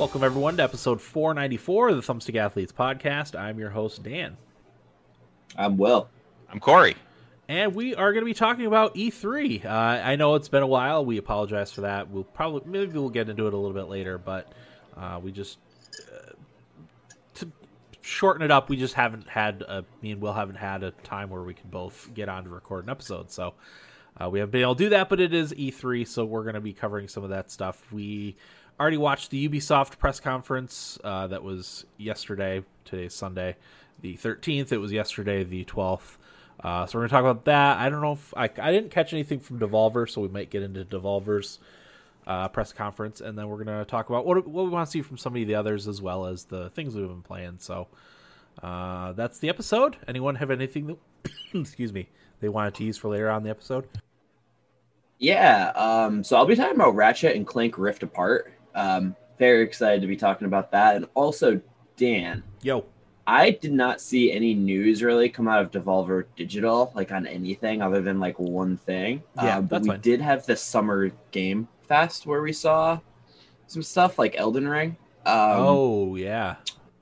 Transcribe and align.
Welcome, 0.00 0.24
everyone, 0.24 0.56
to 0.56 0.62
episode 0.62 0.98
494 0.98 1.90
of 1.90 1.96
the 1.96 2.00
Thumbstick 2.00 2.34
Athletes 2.34 2.72
podcast. 2.72 3.38
I'm 3.38 3.58
your 3.58 3.68
host, 3.68 4.02
Dan. 4.02 4.38
I'm 5.58 5.76
Will. 5.76 6.08
I'm 6.50 6.58
Corey. 6.58 6.96
And 7.48 7.74
we 7.74 7.94
are 7.94 8.10
going 8.14 8.22
to 8.22 8.26
be 8.26 8.32
talking 8.32 8.64
about 8.64 8.94
E3. 8.94 9.62
Uh, 9.62 9.68
I 9.68 10.16
know 10.16 10.36
it's 10.36 10.48
been 10.48 10.62
a 10.62 10.66
while. 10.66 11.04
We 11.04 11.18
apologize 11.18 11.70
for 11.70 11.82
that. 11.82 12.08
We'll 12.08 12.24
probably, 12.24 12.62
maybe 12.64 12.98
we'll 12.98 13.10
get 13.10 13.28
into 13.28 13.46
it 13.46 13.52
a 13.52 13.56
little 13.58 13.74
bit 13.74 13.90
later, 13.90 14.16
but 14.16 14.50
uh, 14.96 15.20
we 15.22 15.32
just, 15.32 15.58
uh, 16.10 16.32
to 17.34 17.52
shorten 18.00 18.42
it 18.42 18.50
up, 18.50 18.70
we 18.70 18.78
just 18.78 18.94
haven't 18.94 19.28
had, 19.28 19.60
a, 19.68 19.84
me 20.00 20.12
and 20.12 20.22
Will 20.22 20.32
haven't 20.32 20.56
had 20.56 20.82
a 20.82 20.92
time 20.92 21.28
where 21.28 21.42
we 21.42 21.52
can 21.52 21.68
both 21.68 22.08
get 22.14 22.30
on 22.30 22.44
to 22.44 22.48
record 22.48 22.84
an 22.84 22.90
episode. 22.90 23.30
So 23.30 23.52
uh, 24.18 24.30
we 24.30 24.38
haven't 24.38 24.52
been 24.52 24.62
able 24.62 24.76
to 24.76 24.84
do 24.84 24.88
that, 24.88 25.10
but 25.10 25.20
it 25.20 25.34
is 25.34 25.52
E3, 25.52 26.08
so 26.08 26.24
we're 26.24 26.44
going 26.44 26.54
to 26.54 26.60
be 26.62 26.72
covering 26.72 27.06
some 27.06 27.22
of 27.22 27.28
that 27.28 27.50
stuff. 27.50 27.82
We 27.92 28.36
already 28.80 28.96
watched 28.96 29.30
the 29.30 29.48
Ubisoft 29.48 29.98
press 29.98 30.18
conference 30.18 30.98
uh, 31.04 31.26
that 31.26 31.42
was 31.42 31.84
yesterday. 31.98 32.64
Today's 32.84 33.14
Sunday, 33.14 33.56
the 34.00 34.16
13th. 34.16 34.72
It 34.72 34.78
was 34.78 34.90
yesterday, 34.90 35.44
the 35.44 35.64
12th. 35.66 36.16
Uh, 36.62 36.86
so 36.86 36.98
we're 36.98 37.06
gonna 37.06 37.22
talk 37.22 37.30
about 37.30 37.44
that. 37.44 37.78
I 37.78 37.88
don't 37.88 38.00
know 38.00 38.12
if 38.12 38.34
I, 38.36 38.44
I 38.44 38.72
didn't 38.72 38.90
catch 38.90 39.12
anything 39.12 39.40
from 39.40 39.58
Devolver, 39.60 40.08
so 40.08 40.20
we 40.20 40.28
might 40.28 40.50
get 40.50 40.62
into 40.62 40.84
Devolver's 40.84 41.58
uh, 42.26 42.48
press 42.48 42.72
conference, 42.72 43.20
and 43.20 43.38
then 43.38 43.48
we're 43.48 43.62
gonna 43.62 43.84
talk 43.84 44.08
about 44.10 44.26
what 44.26 44.46
what 44.46 44.64
we 44.64 44.70
want 44.70 44.86
to 44.86 44.90
see 44.90 45.00
from 45.00 45.16
some 45.16 45.34
of 45.34 45.46
the 45.46 45.54
others 45.54 45.88
as 45.88 46.02
well 46.02 46.26
as 46.26 46.44
the 46.44 46.68
things 46.70 46.94
we've 46.94 47.08
been 47.08 47.22
playing. 47.22 47.56
So 47.58 47.88
uh, 48.62 49.12
that's 49.12 49.38
the 49.38 49.48
episode. 49.48 49.96
Anyone 50.06 50.34
have 50.34 50.50
anything 50.50 50.86
that 50.88 50.98
excuse 51.54 51.92
me 51.94 52.08
they 52.40 52.50
wanted 52.50 52.74
to 52.74 52.84
use 52.84 52.98
for 52.98 53.08
later 53.08 53.30
on 53.30 53.42
the 53.42 53.50
episode? 53.50 53.88
Yeah, 55.18 55.68
um, 55.76 56.22
so 56.24 56.36
I'll 56.36 56.46
be 56.46 56.56
talking 56.56 56.76
about 56.76 56.94
Ratchet 56.94 57.36
and 57.36 57.46
Clank 57.46 57.78
Rift 57.78 58.02
Apart. 58.02 58.52
Um, 58.74 59.16
very 59.38 59.62
excited 59.62 60.02
to 60.02 60.06
be 60.06 60.16
talking 60.16 60.46
about 60.46 60.70
that, 60.72 60.96
and 60.96 61.06
also 61.14 61.60
Dan. 61.96 62.42
Yo, 62.62 62.84
I 63.26 63.50
did 63.50 63.72
not 63.72 64.00
see 64.00 64.32
any 64.32 64.54
news 64.54 65.02
really 65.02 65.28
come 65.28 65.48
out 65.48 65.62
of 65.62 65.70
Devolver 65.70 66.24
Digital, 66.36 66.92
like 66.94 67.12
on 67.12 67.26
anything 67.26 67.80
other 67.80 68.00
than 68.00 68.18
like 68.18 68.38
one 68.38 68.76
thing. 68.76 69.22
Yeah, 69.36 69.58
um, 69.58 69.66
but 69.66 69.82
we 69.82 69.88
fine. 69.88 70.00
did 70.00 70.20
have 70.20 70.46
the 70.46 70.56
Summer 70.56 71.10
Game 71.30 71.68
Fest 71.86 72.26
where 72.26 72.42
we 72.42 72.52
saw 72.52 72.98
some 73.66 73.82
stuff 73.82 74.18
like 74.18 74.34
Elden 74.36 74.68
Ring. 74.68 74.96
Um, 75.24 75.36
oh 75.36 76.16
yeah, 76.16 76.56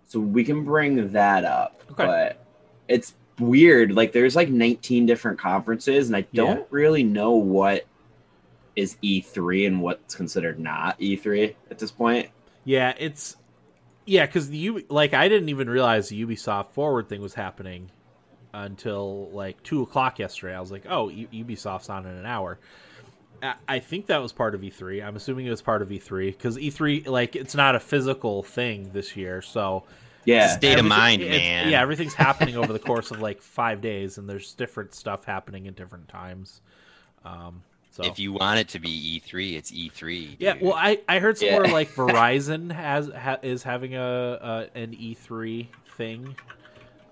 so 0.06 0.20
we 0.20 0.44
can 0.44 0.64
bring 0.64 1.12
that 1.12 1.44
up. 1.44 1.82
Okay. 1.92 2.04
But 2.04 2.46
it's 2.88 3.14
weird. 3.38 3.92
Like 3.92 4.12
there's 4.12 4.36
like 4.36 4.48
19 4.48 5.06
different 5.06 5.38
conferences, 5.38 6.08
and 6.08 6.16
I 6.16 6.22
don't 6.34 6.66
really 6.70 7.02
know 7.02 7.32
what 7.32 7.86
is 8.78 8.96
E3 9.02 9.66
and 9.66 9.80
what's 9.82 10.14
considered 10.14 10.58
not 10.58 10.98
E3 11.00 11.54
at 11.70 11.78
this 11.78 11.90
point. 11.90 12.28
yeah. 12.64 12.94
It's 12.98 13.36
yeah 14.06 14.24
because 14.24 14.50
you 14.50 14.84
like 14.88 15.12
I 15.14 15.28
didn't 15.28 15.48
even 15.50 15.68
realize 15.68 16.08
the 16.08 16.24
Ubisoft 16.24 16.70
Forward 16.72 17.08
thing 17.08 17.20
was 17.20 17.34
happening 17.34 17.90
until 18.54 19.28
like 19.30 19.62
two 19.62 19.82
o'clock 19.82 20.18
yesterday. 20.18 20.54
I 20.54 20.60
was 20.60 20.72
like, 20.72 20.84
oh, 20.88 21.08
U- 21.08 21.28
Ubisoft's 21.28 21.90
on 21.90 22.06
in 22.06 22.14
an 22.14 22.26
hour. 22.26 22.58
I- 23.42 23.54
I 23.68 23.78
think 23.78 24.06
that 24.06 24.22
was 24.22 24.32
part 24.32 24.54
of 24.54 24.62
E3. 24.62 25.04
I'm 25.06 25.16
assuming 25.16 25.46
it 25.46 25.50
was 25.50 25.62
part 25.62 25.82
of 25.82 25.88
E3 25.90 26.32
because 26.32 26.56
E3 26.56 27.06
like 27.06 27.36
it's 27.36 27.54
not 27.54 27.74
a 27.74 27.80
physical 27.80 28.42
thing 28.42 28.90
this 28.92 29.16
year, 29.16 29.42
so 29.42 29.84
Yeah. 30.24 30.48
State 30.56 30.78
of 30.78 30.84
mind, 30.86 31.22
man. 31.22 31.68
Yeah, 31.70 31.80
everything's 31.82 32.14
happening 32.28 32.56
over 32.56 32.72
the 32.72 32.78
course 32.78 33.10
of 33.10 33.20
like 33.20 33.40
five 33.42 33.80
days, 33.80 34.18
and 34.18 34.28
there's 34.28 34.54
different 34.54 34.94
stuff 34.94 35.24
happening 35.24 35.66
at 35.68 35.76
different 35.76 36.08
times. 36.08 36.60
Um, 37.24 37.62
so 38.00 38.04
If 38.08 38.18
you 38.20 38.32
want 38.32 38.60
it 38.60 38.68
to 38.68 38.78
be 38.78 39.20
E3, 39.24 39.54
it's 39.56 39.72
E3. 39.72 40.36
yeah, 40.38 40.54
well, 40.60 40.74
I 40.74 41.00
I 41.08 41.18
heard 41.18 41.36
somewhere 41.36 41.66
Yeah. 41.66 41.72
like 41.72 41.90
Verizon 41.94 42.70
has 42.70 43.08
ha, 43.10 43.38
is 43.42 43.62
having 43.64 43.94
a, 43.96 44.68
a 44.74 44.78
an 44.78 44.92
E3 44.92 45.66
thing. 45.96 46.36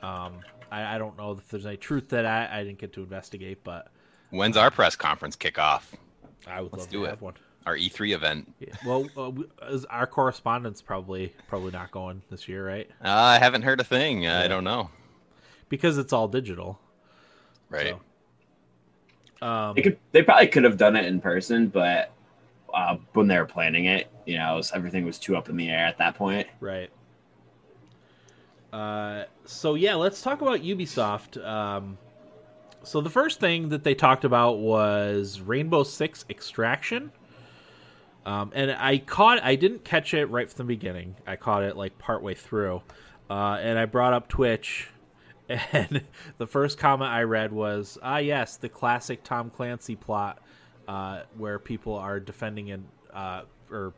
Um, 0.03 0.41
I, 0.71 0.94
I 0.94 0.99
don't 0.99 1.16
know 1.19 1.33
if 1.33 1.49
there's 1.49 1.66
any 1.66 1.77
truth 1.77 2.09
to 2.09 2.16
that. 2.16 2.27
I 2.27 2.60
I 2.60 2.65
didn't 2.65 2.78
get 2.78 2.93
to 2.93 3.03
investigate, 3.03 3.65
but 3.65 3.88
when's 4.31 4.56
our 4.56 4.71
press 4.71 4.94
conference 4.94 5.34
kick 5.34 5.59
off? 5.59 5.93
I 6.47 6.60
would 6.60 6.72
Let's 6.72 6.84
love 6.84 6.91
do 6.93 6.99
to 7.00 7.05
it. 7.06 7.10
have 7.10 7.22
one. 7.22 7.34
Our 7.66 7.77
E3 7.77 8.15
event. 8.15 8.55
Yeah. 8.60 8.75
Well, 8.87 9.09
uh, 9.16 9.33
is 9.71 9.84
our 9.87 10.06
correspondence 10.06 10.81
probably 10.81 11.34
probably 11.49 11.72
not 11.72 11.91
going 11.91 12.22
this 12.31 12.47
year, 12.47 12.65
right? 12.65 12.89
Uh, 13.05 13.09
I 13.10 13.39
haven't 13.41 13.62
heard 13.62 13.81
a 13.81 13.84
thing. 13.84 14.22
Yeah. 14.22 14.41
I 14.41 14.47
don't 14.47 14.62
know. 14.62 14.91
Because 15.69 15.99
it's 15.99 16.12
all 16.12 16.28
digital. 16.28 16.78
Right. 17.71 17.89
So. 17.89 18.00
Um, 19.42 19.74
They 19.74 19.82
could 19.82 19.98
they 20.12 20.22
probably 20.22 20.47
could 20.48 20.64
have 20.64 20.76
done 20.76 20.97
it 20.97 21.04
in 21.04 21.20
person, 21.20 21.69
but 21.69 22.12
uh, 22.72 22.97
when 23.12 23.26
they 23.26 23.38
were 23.38 23.47
planning 23.47 23.86
it, 23.86 24.08
you 24.24 24.38
know, 24.38 24.56
was- 24.56 24.72
everything 24.72 25.04
was 25.04 25.19
too 25.19 25.36
up 25.36 25.48
in 25.48 25.56
the 25.56 25.69
air 25.70 25.86
at 25.86 25.98
that 25.98 26.14
point. 26.14 26.47
Right. 26.60 26.91
Uh, 28.72 29.24
so 29.44 29.74
yeah, 29.74 29.94
let's 29.94 30.20
talk 30.22 30.41
about 30.41 30.60
Ubisoft. 30.60 31.42
Um, 31.44 31.98
so 32.82 33.00
the 33.00 33.10
first 33.10 33.41
thing 33.41 33.70
that 33.70 33.84
they 33.84 33.94
talked 33.94 34.24
about 34.24 34.58
was 34.58 35.41
Rainbow 35.41 35.82
Six 35.82 36.24
Extraction. 36.28 37.12
Um, 38.24 38.50
and 38.54 38.72
I 38.72 38.98
caught, 38.98 39.42
I 39.44 39.54
didn't 39.54 39.84
catch 39.84 40.12
it 40.12 40.26
right 40.26 40.50
from 40.50 40.66
the 40.66 40.74
beginning. 40.74 41.14
I 41.26 41.36
caught 41.36 41.62
it 41.62 41.76
like 41.76 41.97
partway 41.97 42.34
through, 42.34 42.82
uh, 43.30 43.58
and 43.60 43.78
I 43.78 43.84
brought 43.86 44.12
up 44.14 44.28
Twitch, 44.28 44.88
and 45.49 46.03
the 46.39 46.47
first 46.47 46.79
comment 46.79 47.11
I 47.11 47.23
read 47.23 47.53
was, 47.53 47.99
"Ah, 48.03 48.19
yes, 48.19 48.57
the 48.57 48.69
classic 48.69 49.23
Tom 49.23 49.51
Clancy 49.51 49.97
plot, 49.97 50.43
uh, 50.89 51.23
where 51.37 51.59
people 51.59 51.95
are 51.95 52.21
defending 52.21 52.71
and 52.71 52.87
uh, 53.12 53.43
or 53.71 53.93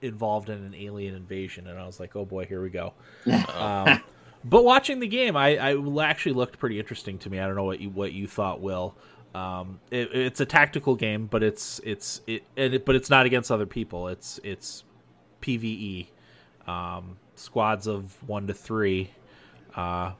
involved 0.00 0.48
in 0.48 0.58
an 0.58 0.74
alien 0.74 1.14
invasion." 1.14 1.66
And 1.66 1.78
I 1.78 1.86
was 1.86 2.00
like, 2.00 2.16
"Oh 2.16 2.24
boy, 2.24 2.46
here 2.46 2.62
we 2.62 2.70
go." 2.70 2.94
um, 3.54 4.00
but 4.44 4.64
watching 4.64 5.00
the 5.00 5.06
game, 5.06 5.36
I, 5.36 5.56
I 5.56 6.04
actually 6.04 6.32
looked 6.32 6.58
pretty 6.58 6.78
interesting 6.78 7.18
to 7.18 7.30
me. 7.30 7.38
I 7.38 7.46
don't 7.46 7.56
know 7.56 7.64
what 7.64 7.80
you 7.80 7.90
what 7.90 8.12
you 8.12 8.26
thought, 8.26 8.60
Will. 8.60 8.94
Um, 9.34 9.80
it, 9.90 10.14
it's 10.14 10.40
a 10.40 10.46
tactical 10.46 10.94
game, 10.94 11.26
but 11.26 11.42
it's 11.42 11.80
it's 11.84 12.20
it, 12.26 12.42
and 12.56 12.74
it 12.74 12.84
but 12.84 12.94
it's 12.94 13.08
not 13.08 13.24
against 13.24 13.50
other 13.50 13.66
people. 13.66 14.08
It's 14.08 14.40
it's 14.42 14.84
PVE, 15.40 16.08
um, 16.66 17.16
squads 17.34 17.86
of 17.86 18.16
one 18.28 18.46
to 18.48 18.54
three, 18.54 19.10
uh, 19.74 20.12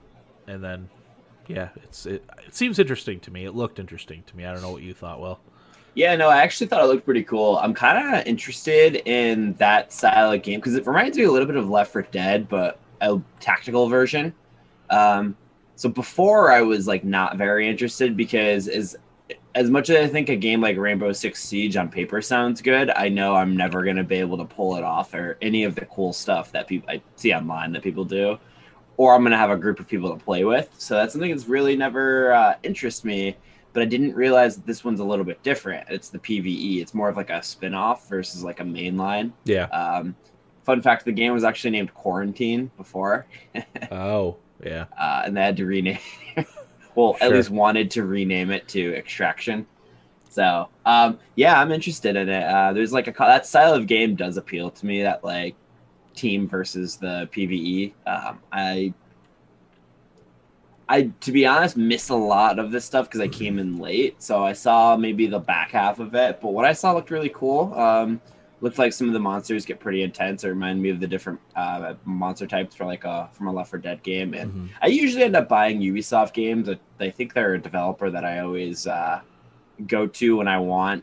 and 0.47 0.63
then 0.63 0.89
yeah, 1.49 1.69
it's 1.77 2.07
it, 2.07 2.25
it 2.47 2.55
seems 2.55 2.79
interesting 2.79 3.21
to 3.21 3.31
me. 3.31 3.45
It 3.45 3.55
looked 3.55 3.79
interesting 3.79 4.23
to 4.27 4.37
me. 4.37 4.45
I 4.45 4.53
don't 4.53 4.63
know 4.63 4.71
what 4.71 4.83
you 4.83 4.95
thought, 4.95 5.21
Well, 5.21 5.41
Yeah, 5.95 6.17
no, 6.17 6.29
I 6.29 6.43
actually 6.43 6.69
thought 6.69 6.83
it 6.83 6.87
looked 6.87 7.05
pretty 7.05 7.25
cool. 7.25 7.59
I'm 7.59 7.75
kind 7.75 8.15
of 8.15 8.27
interested 8.27 8.97
in 9.07 9.55
that 9.55 9.93
style 9.93 10.33
of 10.33 10.43
game 10.43 10.61
because 10.61 10.75
it 10.75 10.87
reminds 10.87 11.19
me 11.19 11.25
a 11.25 11.31
little 11.31 11.47
bit 11.47 11.57
of 11.57 11.69
Left 11.69 11.93
4 11.93 12.03
Dead, 12.11 12.49
but 12.49 12.79
a 13.01 13.21
tactical 13.41 13.89
version. 13.89 14.33
Um, 14.91 15.37
so 15.77 15.89
before 15.89 16.53
I 16.53 16.63
was 16.63 16.87
like 16.87 17.05
not 17.05 17.37
very 17.37 17.69
interested 17.69 18.17
because 18.17 18.69
as 18.69 18.97
as 19.55 19.69
much 19.69 19.91
as 19.91 20.09
I 20.09 20.09
think 20.09 20.29
a 20.29 20.37
game 20.37 20.61
like 20.61 20.77
Rainbow 20.79 21.13
Six 21.13 21.43
Siege 21.43 21.77
on 21.77 21.89
paper 21.91 22.23
sounds 22.23 22.63
good, 22.63 22.91
I 22.91 23.09
know 23.09 23.35
I'm 23.35 23.57
never 23.57 23.85
gonna 23.85 24.05
be 24.05 24.17
able 24.17 24.39
to 24.39 24.45
pull 24.45 24.77
it 24.77 24.85
off 24.85 25.13
or 25.15 25.39
any 25.43 25.65
of 25.65 25.75
the 25.75 25.87
cool 25.87 26.13
stuff 26.13 26.53
that 26.53 26.69
people 26.69 26.89
I 26.91 27.03
see 27.17 27.33
online 27.35 27.73
that 27.73 27.83
people 27.83 28.05
do, 28.05 28.39
or 29.03 29.15
I'm 29.15 29.23
gonna 29.23 29.37
have 29.37 29.51
a 29.51 29.57
group 29.57 29.81
of 29.81 29.89
people 29.89 30.17
to 30.17 30.25
play 30.25 30.45
with. 30.45 30.69
So 30.79 30.95
that's 30.95 31.13
something 31.13 31.31
that's 31.31 31.49
really 31.49 31.77
never 31.77 32.33
uh, 32.33 32.55
interested 32.63 33.07
me 33.07 33.37
but 33.73 33.83
I 33.83 33.87
didn't 33.87 34.15
realize 34.15 34.57
that 34.57 34.67
this 34.67 34.85
one's 34.85 35.01
a 35.01 35.05
little 35.05 35.25
bit 35.25 35.43
different. 35.43 35.89
It's 35.89 36.09
the 36.09 36.19
PVE. 36.19 36.83
It's 36.83 36.95
more 36.95 37.09
of 37.09 37.17
like 37.17 37.31
a 37.31 37.43
spin-off 37.43 38.09
versus 38.09 38.45
like 38.45 38.61
a 38.61 38.65
mainline. 38.65 39.33
Yeah. 39.45 39.65
Um, 39.67 40.15
fun 40.65 40.83
fact: 40.83 41.05
the 41.05 41.13
game 41.13 41.33
was 41.33 41.45
actually 41.45 41.71
named 41.71 41.95
Quarantine 41.95 42.71
before, 42.77 43.27
Oh, 43.91 44.37
yeah. 44.63 44.87
uh, 44.99 45.23
and 45.25 45.37
they 45.37 45.43
had 45.43 45.57
to 45.57 45.67
rename. 45.67 45.99
well, 46.95 47.17
at 47.21 47.33
least 47.33 47.51
wanted 47.51 47.91
to 47.93 48.05
rename 48.05 48.51
it 48.51 48.69
to 48.69 48.95
Extraction. 48.95 49.67
So, 50.29 50.69
um, 50.87 51.19
yeah, 51.37 51.61
I'm 51.61 51.73
interested 51.73 52.17
in 52.17 52.29
it. 52.29 52.45
Uh, 52.45 52.73
there's 52.73 52.93
like 52.93 53.07
a 53.07 53.15
that 53.19 53.47
style 53.47 53.75
of 53.75 53.87
game 53.87 54.15
does 54.15 54.37
appeal 54.39 54.71
to 54.71 54.87
me. 54.87 55.03
That 55.03 55.25
like 55.25 55.55
team 56.15 56.49
versus 56.49 56.97
the 56.97 57.29
PVE. 57.33 57.93
Um, 58.07 58.39
I 58.53 58.93
I, 60.89 61.03
to 61.21 61.33
be 61.33 61.47
honest, 61.47 61.77
missed 61.77 62.11
a 62.11 62.15
lot 62.15 62.59
of 62.59 62.71
this 62.71 62.85
stuff 62.85 63.07
because 63.07 63.21
I 63.21 63.29
came 63.29 63.59
in 63.59 63.79
late. 63.79 64.21
So 64.23 64.45
I 64.45 64.53
saw 64.53 64.97
maybe 64.97 65.27
the 65.27 65.39
back 65.39 65.71
half 65.71 66.01
of 66.01 66.15
it, 66.15 66.41
but 66.43 66.53
what 66.53 66.65
I 66.67 66.73
saw 66.75 66.93
looked 66.93 67.11
really 67.11 67.31
cool. 67.35 67.73
Um, 67.75 68.21
looked 68.61 68.79
like 68.79 68.93
some 68.93 69.07
of 69.07 69.13
the 69.15 69.19
monsters 69.21 69.65
get 69.65 69.81
pretty 69.81 70.03
intense. 70.03 70.45
It 70.45 70.49
reminded 70.49 70.83
me 70.83 70.91
of 70.91 71.01
the 71.01 71.07
different 71.07 71.41
uh, 71.57 71.95
monster 72.05 72.47
types 72.47 72.75
for 72.77 72.85
like 72.85 73.05
a 73.05 73.31
from 73.33 73.47
a 73.47 73.53
Left 73.53 73.71
4 73.71 73.79
Dead 73.79 74.03
game. 74.03 74.35
And 74.35 74.53
Mhm. 74.53 74.69
I 74.83 74.89
usually 74.89 75.25
end 75.25 75.35
up 75.35 75.49
buying 75.49 75.81
Ubisoft 75.81 76.33
games. 76.35 76.69
I- 76.69 76.79
I 77.01 77.11
think 77.11 77.33
they're 77.33 77.55
a 77.55 77.61
developer 77.63 78.11
that 78.11 78.25
I 78.25 78.41
always 78.41 78.87
uh, 78.87 79.21
go 79.87 80.07
to 80.07 80.37
when 80.37 80.47
I 80.49 80.59
want 80.59 81.03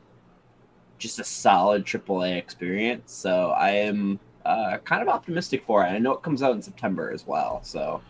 just 1.00 1.20
a 1.20 1.24
solid 1.24 1.86
AAA 1.86 2.38
experience. 2.38 3.12
So 3.12 3.50
I 3.52 3.72
am 3.72 4.20
uh, 4.46 4.78
kind 4.86 5.02
of 5.02 5.08
optimistic 5.10 5.64
for 5.66 5.84
it. 5.84 5.88
I 5.88 5.98
know 6.00 6.14
it 6.14 6.22
comes 6.22 6.42
out 6.44 6.54
in 6.54 6.62
September 6.62 7.12
as 7.12 7.26
well. 7.28 7.62
So 7.64 8.02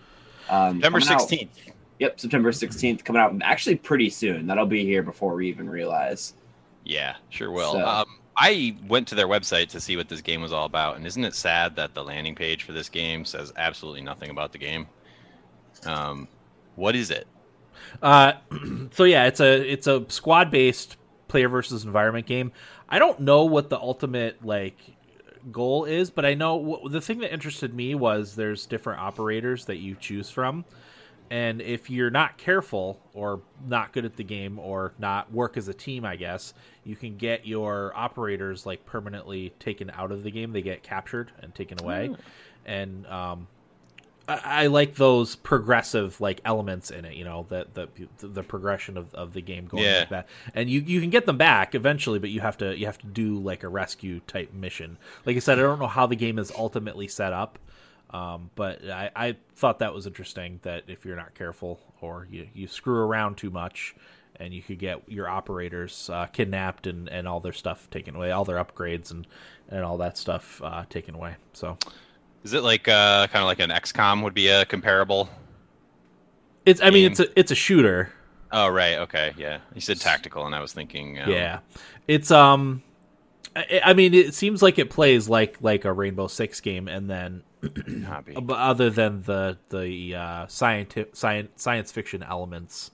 um, 0.49 0.81
September 0.81 0.99
16th. 0.99 1.49
Yep, 1.99 2.19
September 2.19 2.51
16th 2.51 3.03
coming 3.03 3.21
out 3.21 3.35
actually 3.41 3.75
pretty 3.75 4.09
soon. 4.09 4.47
That'll 4.47 4.65
be 4.65 4.85
here 4.85 5.03
before 5.03 5.35
we 5.35 5.49
even 5.49 5.69
realize. 5.69 6.33
Yeah, 6.85 7.15
sure 7.29 7.51
will. 7.51 7.73
So- 7.73 7.85
Um, 7.85 8.05
I 8.41 8.77
went 8.87 9.05
to 9.09 9.15
their 9.15 9.27
website 9.27 9.67
to 9.69 9.81
see 9.81 9.97
what 9.97 10.07
this 10.07 10.21
game 10.21 10.41
was 10.41 10.53
all 10.53 10.65
about, 10.65 10.95
and 10.95 11.05
isn't 11.05 11.25
it 11.25 11.35
sad 11.35 11.75
that 11.75 11.93
the 11.93 12.01
landing 12.01 12.35
page 12.35 12.63
for 12.63 12.71
this 12.71 12.87
game 12.87 13.25
says 13.25 13.51
absolutely 13.57 13.99
nothing 14.01 14.29
about 14.29 14.53
the 14.53 14.57
game? 14.57 14.87
Um, 15.85 16.29
what 16.75 16.95
is 16.95 17.11
it? 17.11 17.27
Uh, 18.01 18.33
so 18.91 19.03
yeah, 19.03 19.25
it's 19.25 19.41
a 19.41 19.69
it's 19.69 19.87
a 19.87 20.05
squad 20.07 20.51
based 20.51 20.95
player 21.27 21.49
versus 21.49 21.83
environment 21.83 22.27
game. 22.27 22.53
I 22.87 22.97
don't 22.97 23.19
know 23.19 23.43
what 23.43 23.69
the 23.69 23.77
ultimate 23.77 24.43
like 24.45 24.77
goal 25.51 25.85
is, 25.85 26.09
but 26.09 26.25
I 26.25 26.33
know 26.33 26.87
the 26.89 27.01
thing 27.01 27.19
that 27.19 27.33
interested 27.33 27.73
me 27.73 27.95
was 27.95 28.35
there's 28.35 28.65
different 28.65 29.01
operators 29.01 29.65
that 29.65 29.77
you 29.77 29.95
choose 29.95 30.29
from. 30.29 30.65
And 31.31 31.61
if 31.61 31.91
you're 31.91 32.09
not 32.09 32.37
careful 32.37 32.99
or 33.13 33.41
not 33.67 33.93
good 33.93 34.03
at 34.03 34.15
the 34.15 34.23
game 34.23 34.57
or 34.57 34.93
not 34.97 35.31
work 35.31 35.57
as 35.57 35.67
a 35.67 35.73
team, 35.75 36.03
I 36.03 36.15
guess, 36.15 36.55
you 36.83 36.95
can 36.95 37.17
get 37.17 37.45
your 37.45 37.93
operators 37.95 38.65
like 38.65 38.83
permanently 38.85 39.53
taken 39.59 39.91
out 39.91 40.11
of 40.11 40.23
the 40.23 40.31
game. 40.31 40.53
They 40.53 40.63
get 40.63 40.81
captured 40.81 41.31
and 41.41 41.53
taken 41.53 41.79
away. 41.81 42.15
And 42.65 43.05
um, 43.05 43.47
I, 44.37 44.67
like 44.67 44.95
those 44.95 45.35
progressive 45.35 46.19
like 46.21 46.41
elements 46.45 46.91
in 46.91 47.05
it. 47.05 47.15
You 47.15 47.23
know, 47.25 47.45
the 47.49 47.67
the 47.73 47.87
the 48.27 48.43
progression 48.43 48.97
of, 48.97 49.13
of 49.15 49.33
the 49.33 49.41
game 49.41 49.65
going 49.65 49.83
Yeah. 49.83 49.99
like 49.99 50.09
that, 50.09 50.27
and 50.53 50.69
you 50.69 50.81
you 50.81 51.01
can 51.01 51.09
get 51.09 51.25
them 51.25 51.37
back 51.37 51.75
eventually, 51.75 52.19
but 52.19 52.29
you 52.29 52.41
have 52.41 52.57
to 52.59 52.77
you 52.77 52.85
have 52.85 52.97
to 52.99 53.07
do 53.07 53.39
like 53.39 53.63
a 53.63 53.69
rescue 53.69 54.19
type 54.27 54.53
mission. 54.53 54.97
Like 55.25 55.35
I 55.35 55.39
said, 55.39 55.59
I 55.59 55.63
don't 55.63 55.79
know 55.79 55.87
how 55.87 56.05
the 56.07 56.15
game 56.15 56.37
is 56.39 56.51
ultimately 56.57 57.07
set 57.07 57.33
up, 57.33 57.59
um, 58.11 58.49
but 58.55 58.87
I, 58.89 59.09
I 59.15 59.35
thought 59.55 59.79
that 59.79 59.93
was 59.93 60.05
interesting. 60.07 60.59
That 60.63 60.83
if 60.87 61.05
you're 61.05 61.17
not 61.17 61.33
careful 61.35 61.79
or 62.01 62.27
you 62.29 62.47
you 62.53 62.67
screw 62.67 62.99
around 62.99 63.37
too 63.37 63.49
much. 63.49 63.95
And 64.41 64.53
you 64.53 64.61
could 64.61 64.79
get 64.79 65.01
your 65.09 65.27
operators 65.27 66.09
uh, 66.09 66.27
kidnapped 66.27 66.87
and, 66.87 67.09
and 67.09 67.27
all 67.27 67.41
their 67.41 67.51
stuff 67.51 67.89
taken 67.89 68.15
away, 68.15 68.31
all 68.31 68.45
their 68.45 68.55
upgrades 68.55 69.11
and, 69.11 69.27
and 69.67 69.83
all 69.83 69.97
that 69.97 70.17
stuff 70.17 70.61
uh, 70.63 70.85
taken 70.89 71.13
away. 71.13 71.35
So 71.51 71.77
Is 72.43 72.53
it 72.53 72.63
like 72.63 72.87
uh, 72.87 73.27
kind 73.27 73.43
of 73.43 73.47
like 73.47 73.59
an 73.59 73.69
XCOM 73.69 74.23
would 74.23 74.33
be 74.33 74.47
a 74.47 74.65
comparable? 74.65 75.29
it's 76.65 76.81
I 76.81 76.89
mean 76.89 77.03
Game. 77.03 77.11
it's 77.11 77.19
a 77.19 77.39
it's 77.39 77.51
a 77.51 77.55
shooter. 77.55 78.11
Oh 78.51 78.67
right, 78.67 78.97
okay, 78.99 79.33
yeah. 79.37 79.59
You 79.73 79.81
said 79.81 79.99
tactical, 79.99 80.45
and 80.45 80.55
I 80.55 80.61
was 80.61 80.73
thinking. 80.73 81.19
Um, 81.19 81.29
Yeah, 81.29 81.59
it's 82.07 82.31
um, 82.31 82.81
I, 83.55 83.81
I 83.85 83.93
mean, 83.93 84.13
it 84.13 84.33
seems 84.33 84.61
like 84.61 84.79
it 84.79 84.89
plays 84.89 85.29
like 85.29 85.57
like 85.61 85.85
a 85.85 85.93
Rainbow 85.93 86.27
Six 86.27 86.61
game, 86.61 86.87
and 86.87 87.09
then 87.09 87.43
but 87.61 88.57
other 88.57 88.89
than 88.89 89.23
the 89.23 89.57
the 89.69 90.15
uh, 90.15 90.47
scientific 90.47 91.15
science 91.15 91.61
science 91.61 91.91
fiction 91.91 92.23
elements, 92.23 92.91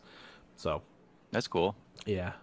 so 0.55 0.81
That's 1.31 1.47
cool. 1.47 1.75
yeah, 2.05 2.33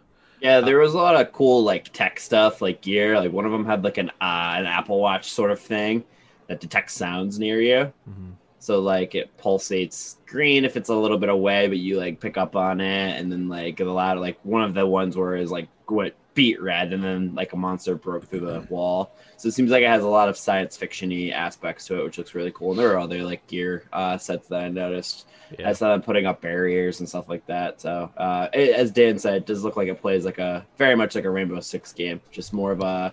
Yeah, 0.41 0.61
there 0.61 0.79
was 0.79 0.95
a 0.95 0.99
lot 0.99 1.17
of 1.17 1.33
cool 1.33 1.63
like 1.65 1.93
tech 1.93 2.21
stuff, 2.21 2.63
like 2.63 2.81
gear. 2.81 3.19
Like 3.19 3.33
one 3.33 3.45
of 3.45 3.53
them 3.53 3.67
had 3.67 3.85
like 3.85 3.99
an 3.99 4.11
uh, 4.21 4.55
an 4.57 4.67
Apple 4.67 5.01
Watch 5.01 5.31
sort 5.31 5.51
of 5.51 5.61
thing 5.61 6.05
that 6.49 6.61
detects 6.61 6.95
sounds 6.95 7.39
near 7.39 7.61
you. 7.61 7.93
Mhm. 8.09 8.33
So 8.59 8.81
like 8.81 9.15
it 9.15 9.37
pulsates 9.39 10.17
green 10.27 10.65
if 10.65 10.77
it's 10.77 10.89
a 10.89 10.95
little 10.95 11.19
bit 11.19 11.29
away, 11.29 11.67
but 11.69 11.79
you 11.79 11.99
like 11.99 12.21
pick 12.21 12.37
up 12.37 12.55
on 12.57 12.81
it, 12.81 13.19
and 13.19 13.31
then 13.31 13.49
like 13.49 13.77
the 13.79 13.85
loud 13.85 14.19
like 14.19 14.39
one 14.45 14.63
of 14.63 14.75
the 14.75 14.87
ones 14.87 15.17
where 15.17 15.35
is 15.37 15.51
like 15.51 15.69
what 15.87 16.15
beat 16.35 16.63
red, 16.63 16.93
and 16.93 17.03
then 17.03 17.35
like 17.35 17.53
a 17.53 17.57
monster 17.57 17.95
broke 17.97 18.25
through 18.27 18.41
the 18.41 18.65
wall. 18.71 19.13
So 19.37 19.49
it 19.49 19.53
seems 19.53 19.71
like 19.71 19.83
it 19.83 19.89
has 19.89 20.05
a 20.05 20.09
lot 20.09 20.29
of 20.29 20.37
science 20.37 20.79
fictiony 20.79 21.33
aspects 21.33 21.87
to 21.87 22.01
it, 22.01 22.05
which 22.05 22.19
looks 22.19 22.35
really 22.35 22.53
cool. 22.53 22.71
And 22.71 22.79
there 22.79 22.93
are 22.93 22.99
other 23.01 23.23
like 23.25 23.47
gear 23.49 23.85
uh, 23.93 24.17
sets 24.17 24.47
that 24.49 24.63
I 24.63 24.69
noticed. 24.69 25.27
yeah. 25.59 25.69
I 25.69 25.73
saw 25.73 25.91
them 25.91 26.01
putting 26.01 26.25
up 26.27 26.41
barriers 26.41 27.01
and 27.01 27.09
stuff 27.09 27.29
like 27.29 27.45
that. 27.47 27.81
So, 27.81 28.11
uh, 28.17 28.49
it, 28.55 28.75
as 28.77 28.91
Dan 28.93 29.19
said, 29.19 29.35
it 29.35 29.47
does 29.47 29.65
look 29.65 29.77
like 29.77 29.89
it 29.89 30.01
plays 30.01 30.25
like 30.25 30.39
a 30.39 30.65
very 30.79 30.95
much 30.95 31.15
like 31.17 31.25
a 31.25 31.31
Rainbow 31.31 31.61
Six 31.61 31.93
game, 31.93 32.21
just 32.31 32.53
more 32.55 32.71
of 32.73 32.81
a 32.81 33.13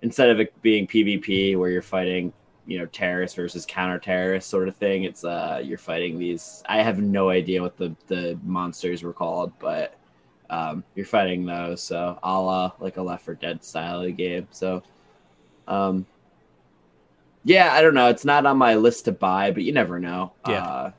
instead 0.00 0.30
of 0.30 0.38
it 0.40 0.62
being 0.62 0.86
PvP 0.86 1.58
where 1.58 1.68
you're 1.70 1.82
fighting, 1.82 2.32
you 2.66 2.78
know, 2.78 2.86
terrorists 2.86 3.36
versus 3.36 3.64
counter 3.66 3.98
terrorists 3.98 4.50
sort 4.50 4.68
of 4.68 4.76
thing. 4.76 5.04
It's 5.04 5.24
uh, 5.24 5.60
you're 5.64 5.78
fighting 5.78 6.18
these. 6.18 6.62
I 6.68 6.82
have 6.82 7.00
no 7.00 7.30
idea 7.30 7.62
what 7.62 7.76
the 7.76 7.94
the 8.08 8.38
monsters 8.44 9.02
were 9.02 9.12
called, 9.12 9.52
but 9.58 9.94
um, 10.50 10.84
you're 10.94 11.06
fighting 11.06 11.44
those. 11.46 11.82
So, 11.82 12.18
a 12.22 12.40
la 12.40 12.72
like 12.80 12.96
a 12.96 13.02
Left 13.02 13.24
4 13.24 13.34
Dead 13.34 13.64
style 13.64 14.02
of 14.02 14.16
game. 14.16 14.48
So, 14.50 14.82
um, 15.68 16.06
yeah, 17.44 17.72
I 17.72 17.82
don't 17.82 17.94
know. 17.94 18.08
It's 18.08 18.24
not 18.24 18.46
on 18.46 18.56
my 18.58 18.74
list 18.74 19.04
to 19.06 19.12
buy, 19.12 19.52
but 19.52 19.62
you 19.62 19.72
never 19.72 20.00
know. 20.00 20.32
Yeah. 20.48 20.64
Uh, 20.64 20.92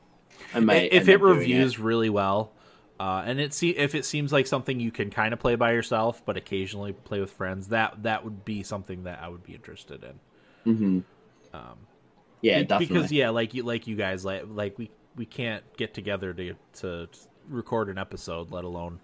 I 0.54 0.60
might 0.60 0.92
if 0.92 1.08
it 1.08 1.20
reviews 1.20 1.78
really 1.78 2.08
well, 2.08 2.52
uh, 2.98 3.22
and 3.26 3.38
it 3.38 3.52
see 3.52 3.70
if 3.70 3.94
it 3.94 4.04
seems 4.04 4.32
like 4.32 4.46
something 4.46 4.80
you 4.80 4.90
can 4.90 5.10
kind 5.10 5.32
of 5.34 5.38
play 5.38 5.56
by 5.56 5.72
yourself, 5.72 6.24
but 6.24 6.36
occasionally 6.36 6.92
play 6.92 7.20
with 7.20 7.30
friends, 7.30 7.68
that 7.68 8.02
that 8.04 8.24
would 8.24 8.44
be 8.44 8.62
something 8.62 9.04
that 9.04 9.20
I 9.22 9.28
would 9.28 9.44
be 9.44 9.54
interested 9.54 10.02
in. 10.02 10.20
Mhm. 10.74 11.02
Um, 11.52 11.86
Yeah, 12.42 12.60
Be- 12.60 12.64
definitely. 12.64 12.86
Because 12.86 13.12
yeah, 13.12 13.30
like 13.30 13.54
you 13.54 13.62
like 13.64 13.86
you 13.86 13.96
guys 13.96 14.24
like 14.24 14.44
like 14.48 14.78
we 14.78 14.90
we 15.16 15.26
can't 15.26 15.64
get 15.76 15.94
together 15.94 16.32
to 16.34 16.54
to 16.74 17.08
record 17.48 17.88
an 17.88 17.98
episode, 17.98 18.50
let 18.50 18.64
alone 18.64 19.00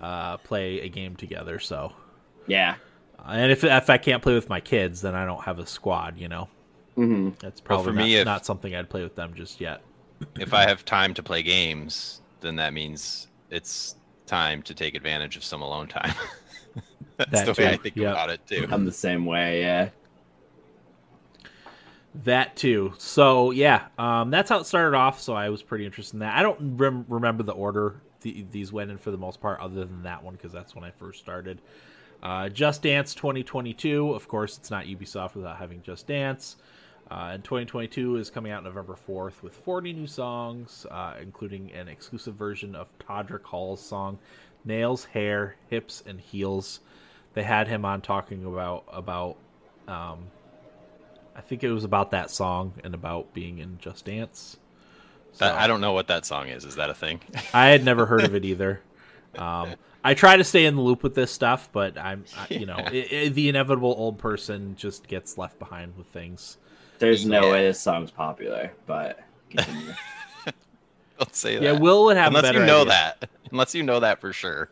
uh, 0.00 0.38
play 0.38 0.80
a 0.80 0.88
game 0.88 1.16
together. 1.16 1.58
So, 1.58 1.92
yeah. 2.46 2.76
Uh, 3.18 3.32
and 3.32 3.52
if 3.52 3.64
if 3.64 3.90
I 3.90 3.98
can't 3.98 4.22
play 4.22 4.34
with 4.34 4.48
my 4.48 4.60
kids, 4.60 5.02
then 5.02 5.14
I 5.14 5.24
don't 5.26 5.42
have 5.44 5.58
a 5.58 5.66
squad. 5.66 6.18
You 6.18 6.28
know, 6.28 6.48
hmm 6.96 7.30
that's 7.40 7.60
Well, 7.68 7.78
probably 7.78 7.84
for 7.84 7.92
not, 7.92 7.96
me, 8.04 8.16
if- 8.16 8.24
not 8.24 8.46
something 8.46 8.74
I'd 8.74 8.90
play 8.90 9.02
with 9.02 9.16
them 9.16 9.34
just 9.34 9.60
yet. 9.60 9.82
if 10.38 10.54
I 10.54 10.66
have 10.66 10.84
time 10.84 11.14
to 11.14 11.22
play 11.22 11.42
games, 11.42 12.22
then 12.40 12.56
that 12.56 12.72
means 12.72 13.28
it's 13.50 13.96
time 14.26 14.62
to 14.62 14.74
take 14.74 14.94
advantage 14.94 15.36
of 15.36 15.44
some 15.44 15.62
alone 15.62 15.88
time. 15.88 16.14
That's 17.18 17.30
That 17.30 17.44
the 17.44 17.54
way 17.54 17.68
I 17.68 17.76
think 17.76 17.96
yep. 17.96 18.12
about 18.12 18.30
it 18.30 18.46
too. 18.46 18.66
I'm 18.70 18.84
the 18.84 18.92
same 18.92 19.24
way. 19.26 19.60
Yeah. 19.62 19.90
That 22.14 22.56
too. 22.56 22.92
So 22.98 23.50
yeah, 23.52 23.86
um, 23.98 24.30
that's 24.30 24.50
how 24.50 24.58
it 24.58 24.66
started 24.66 24.96
off. 24.96 25.20
So 25.20 25.34
I 25.34 25.48
was 25.48 25.62
pretty 25.62 25.86
interested 25.86 26.14
in 26.16 26.20
that. 26.20 26.36
I 26.36 26.42
don't 26.42 26.76
rem- 26.76 27.06
remember 27.08 27.42
the 27.44 27.52
order 27.52 28.00
the- 28.22 28.44
these 28.50 28.72
went 28.72 28.90
in 28.90 28.98
for 28.98 29.10
the 29.10 29.16
most 29.16 29.40
part, 29.40 29.60
other 29.60 29.84
than 29.84 30.02
that 30.02 30.22
one 30.22 30.34
because 30.34 30.52
that's 30.52 30.74
when 30.74 30.84
I 30.84 30.90
first 30.90 31.20
started. 31.20 31.60
Uh, 32.22 32.48
Just 32.50 32.82
Dance 32.82 33.14
2022. 33.14 34.12
Of 34.12 34.28
course, 34.28 34.58
it's 34.58 34.70
not 34.70 34.84
Ubisoft 34.86 35.34
without 35.36 35.56
having 35.56 35.82
Just 35.82 36.06
Dance. 36.06 36.56
Uh, 37.10 37.30
and 37.32 37.42
2022 37.42 38.16
is 38.16 38.28
coming 38.30 38.52
out 38.52 38.62
November 38.62 38.94
4th 38.94 39.42
with 39.42 39.54
40 39.54 39.92
new 39.92 40.06
songs, 40.06 40.86
uh, 40.90 41.14
including 41.20 41.72
an 41.72 41.88
exclusive 41.88 42.34
version 42.34 42.74
of 42.74 42.88
Todrick 42.98 43.42
Hall's 43.44 43.80
song 43.80 44.18
"Nails, 44.64 45.06
Hair, 45.06 45.56
Hips, 45.70 46.02
and 46.06 46.20
Heels." 46.20 46.80
They 47.34 47.42
had 47.42 47.68
him 47.68 47.84
on 47.84 48.00
talking 48.02 48.44
about 48.44 48.84
about 48.92 49.36
um, 49.88 50.18
I 51.36 51.40
think 51.40 51.62
it 51.64 51.70
was 51.70 51.84
about 51.84 52.10
that 52.12 52.30
song 52.30 52.74
and 52.84 52.94
about 52.94 53.32
being 53.34 53.58
in 53.58 53.78
Just 53.78 54.04
Dance. 54.04 54.56
So, 55.32 55.44
That, 55.44 55.54
I 55.54 55.66
don't 55.66 55.80
know 55.80 55.92
what 55.92 56.08
that 56.08 56.26
song 56.26 56.48
is. 56.48 56.64
Is 56.64 56.76
that 56.76 56.90
a 56.90 56.94
thing? 56.94 57.20
I 57.54 57.68
had 57.68 57.84
never 57.84 58.06
heard 58.06 58.22
of 58.24 58.34
it 58.34 58.44
either. 58.44 58.80
Um, 59.38 59.74
I 60.02 60.14
try 60.14 60.36
to 60.36 60.44
stay 60.44 60.64
in 60.66 60.74
the 60.74 60.82
loop 60.82 61.02
with 61.02 61.14
this 61.14 61.30
stuff, 61.30 61.68
but 61.72 61.96
I'm, 61.96 62.24
I, 62.36 62.46
you 62.54 62.66
know, 62.66 62.76
Yeah. 62.90 63.04
i 63.12 63.24
i 63.26 63.28
the 63.28 63.48
inevitable 63.48 63.94
old 63.96 64.18
person 64.18 64.74
just 64.76 65.06
gets 65.06 65.38
left 65.38 65.58
behind 65.58 65.96
with 65.96 66.08
things. 66.08 66.58
There's 66.98 67.24
no 67.24 67.46
Yeah. 67.46 67.52
way 67.52 67.64
this 67.66 67.80
song's 67.80 68.10
popular, 68.10 68.72
but 68.86 69.20
continue. 69.50 69.94
Don't 71.18 71.34
say 71.34 71.54
that. 71.56 71.62
Yeah, 71.62 71.72
Will 71.72 72.04
would 72.06 72.16
have 72.16 72.26
a 72.26 72.38
Unless 72.38 72.42
better 72.42 72.60
you 72.60 72.66
know 72.66 72.80
idea. 72.82 72.90
that. 73.20 73.30
Unless 73.52 73.74
you 73.74 73.82
know 73.82 74.00
that 74.00 74.20
for 74.20 74.32
sure. 74.32 74.70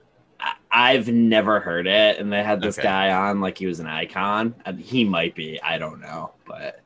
I- 0.71 0.93
I've 0.93 1.09
never 1.09 1.61
heard 1.61 1.87
it, 1.87 2.19
and 2.19 2.33
they 2.33 2.43
had 2.43 2.61
this 2.61 2.79
Okay. 2.79 2.87
guy 2.87 3.13
on 3.13 3.41
like 3.41 3.59
he 3.59 3.67
was 3.67 3.81
an 3.81 3.87
icon. 3.87 4.55
And 4.65 4.79
he 4.79 5.05
might 5.05 5.35
be, 5.35 5.61
I 5.63 5.79
don't 5.79 6.01
know, 6.01 6.33
but 6.47 6.81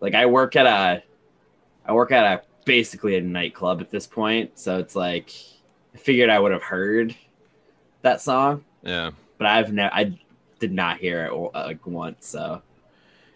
like 0.00 0.14
I 0.14 0.26
work 0.26 0.56
at 0.56 0.66
a, 0.66 1.02
I 1.86 1.92
work 1.92 2.12
at 2.12 2.24
a 2.24 2.42
basically 2.64 3.16
a 3.16 3.20
nightclub 3.20 3.80
at 3.80 3.90
this 3.90 4.06
point, 4.06 4.58
so 4.58 4.78
it's 4.78 4.94
like 4.94 5.32
I 5.94 5.98
figured 5.98 6.30
I 6.30 6.38
would 6.38 6.52
have 6.52 6.62
heard 6.62 7.14
that 8.02 8.20
song, 8.20 8.64
Yeah. 8.82 9.10
but 9.38 9.46
I've 9.46 9.72
never, 9.72 9.92
I 9.94 10.18
did 10.60 10.72
not 10.72 10.98
hear 10.98 11.26
it 11.26 11.32
uh, 11.32 11.48
like 11.66 11.86
once. 11.86 12.26
So 12.28 12.62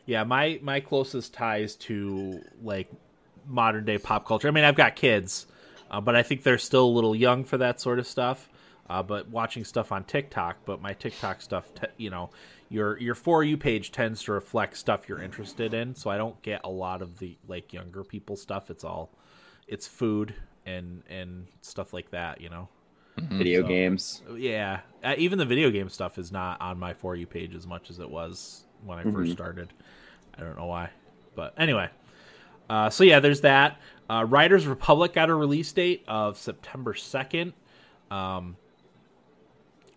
Yeah, 0.06 0.24
my 0.24 0.58
my 0.62 0.80
closest 0.80 1.32
ties 1.34 1.76
to 1.76 2.40
like 2.62 2.90
modern 3.46 3.84
day 3.84 3.98
pop 3.98 4.26
culture. 4.26 4.48
I 4.48 4.50
mean, 4.52 4.64
I've 4.64 4.76
got 4.76 4.94
kids, 4.96 5.46
uh, 5.90 6.00
but 6.00 6.14
I 6.14 6.22
think 6.22 6.42
they're 6.42 6.58
still 6.58 6.84
a 6.84 6.94
little 6.94 7.14
young 7.16 7.44
for 7.44 7.56
that 7.58 7.80
sort 7.80 7.98
of 7.98 8.06
stuff. 8.06 8.48
Uh, 8.92 9.02
but 9.02 9.26
watching 9.30 9.64
stuff 9.64 9.90
on 9.90 10.04
TikTok, 10.04 10.58
but 10.66 10.82
my 10.82 10.92
TikTok 10.92 11.40
stuff, 11.40 11.72
t- 11.74 11.86
you 11.96 12.10
know, 12.10 12.28
your 12.68 12.98
your 12.98 13.14
for 13.14 13.42
you 13.42 13.56
page 13.56 13.90
tends 13.90 14.22
to 14.24 14.32
reflect 14.32 14.76
stuff 14.76 15.08
you're 15.08 15.22
interested 15.22 15.72
in. 15.72 15.94
So 15.94 16.10
I 16.10 16.18
don't 16.18 16.40
get 16.42 16.60
a 16.64 16.68
lot 16.68 17.00
of 17.00 17.18
the 17.18 17.38
like 17.48 17.72
younger 17.72 18.04
people 18.04 18.36
stuff. 18.36 18.70
It's 18.70 18.84
all 18.84 19.10
it's 19.66 19.86
food 19.86 20.34
and 20.66 21.02
and 21.08 21.46
stuff 21.62 21.94
like 21.94 22.10
that. 22.10 22.40
You 22.42 22.50
know. 22.50 22.68
video 23.18 23.62
So- 23.62 23.68
games, 23.68 24.22
Yeah, 24.36 24.80
uh, 25.04 25.14
even 25.16 25.38
the 25.38 25.44
video 25.46 25.70
game 25.70 25.88
stuff 25.88 26.18
is 26.18 26.30
not 26.32 26.60
on 26.60 26.78
my 26.78 26.92
for 26.94 27.14
you 27.16 27.26
page 27.26 27.54
as 27.54 27.66
much 27.66 27.88
as 27.90 27.98
it 27.98 28.10
was 28.10 28.64
when 28.84 28.98
I 28.98 29.02
first 29.04 29.30
Mhm. 29.30 29.34
started. 29.34 29.72
I 30.36 30.40
don't 30.42 30.56
know 30.56 30.66
why, 30.66 30.90
but 31.34 31.54
anyway. 31.58 31.88
Uh, 32.70 32.88
so 32.90 33.04
yeah, 33.04 33.20
there's 33.20 33.42
that. 33.42 33.78
Uh, 34.10 34.24
Riders 34.28 34.66
Republic 34.66 35.12
got 35.14 35.28
a 35.30 35.34
release 35.34 35.70
date 35.72 36.04
of 36.08 36.36
September 36.38 36.94
second. 36.94 37.52
Um, 38.10 38.56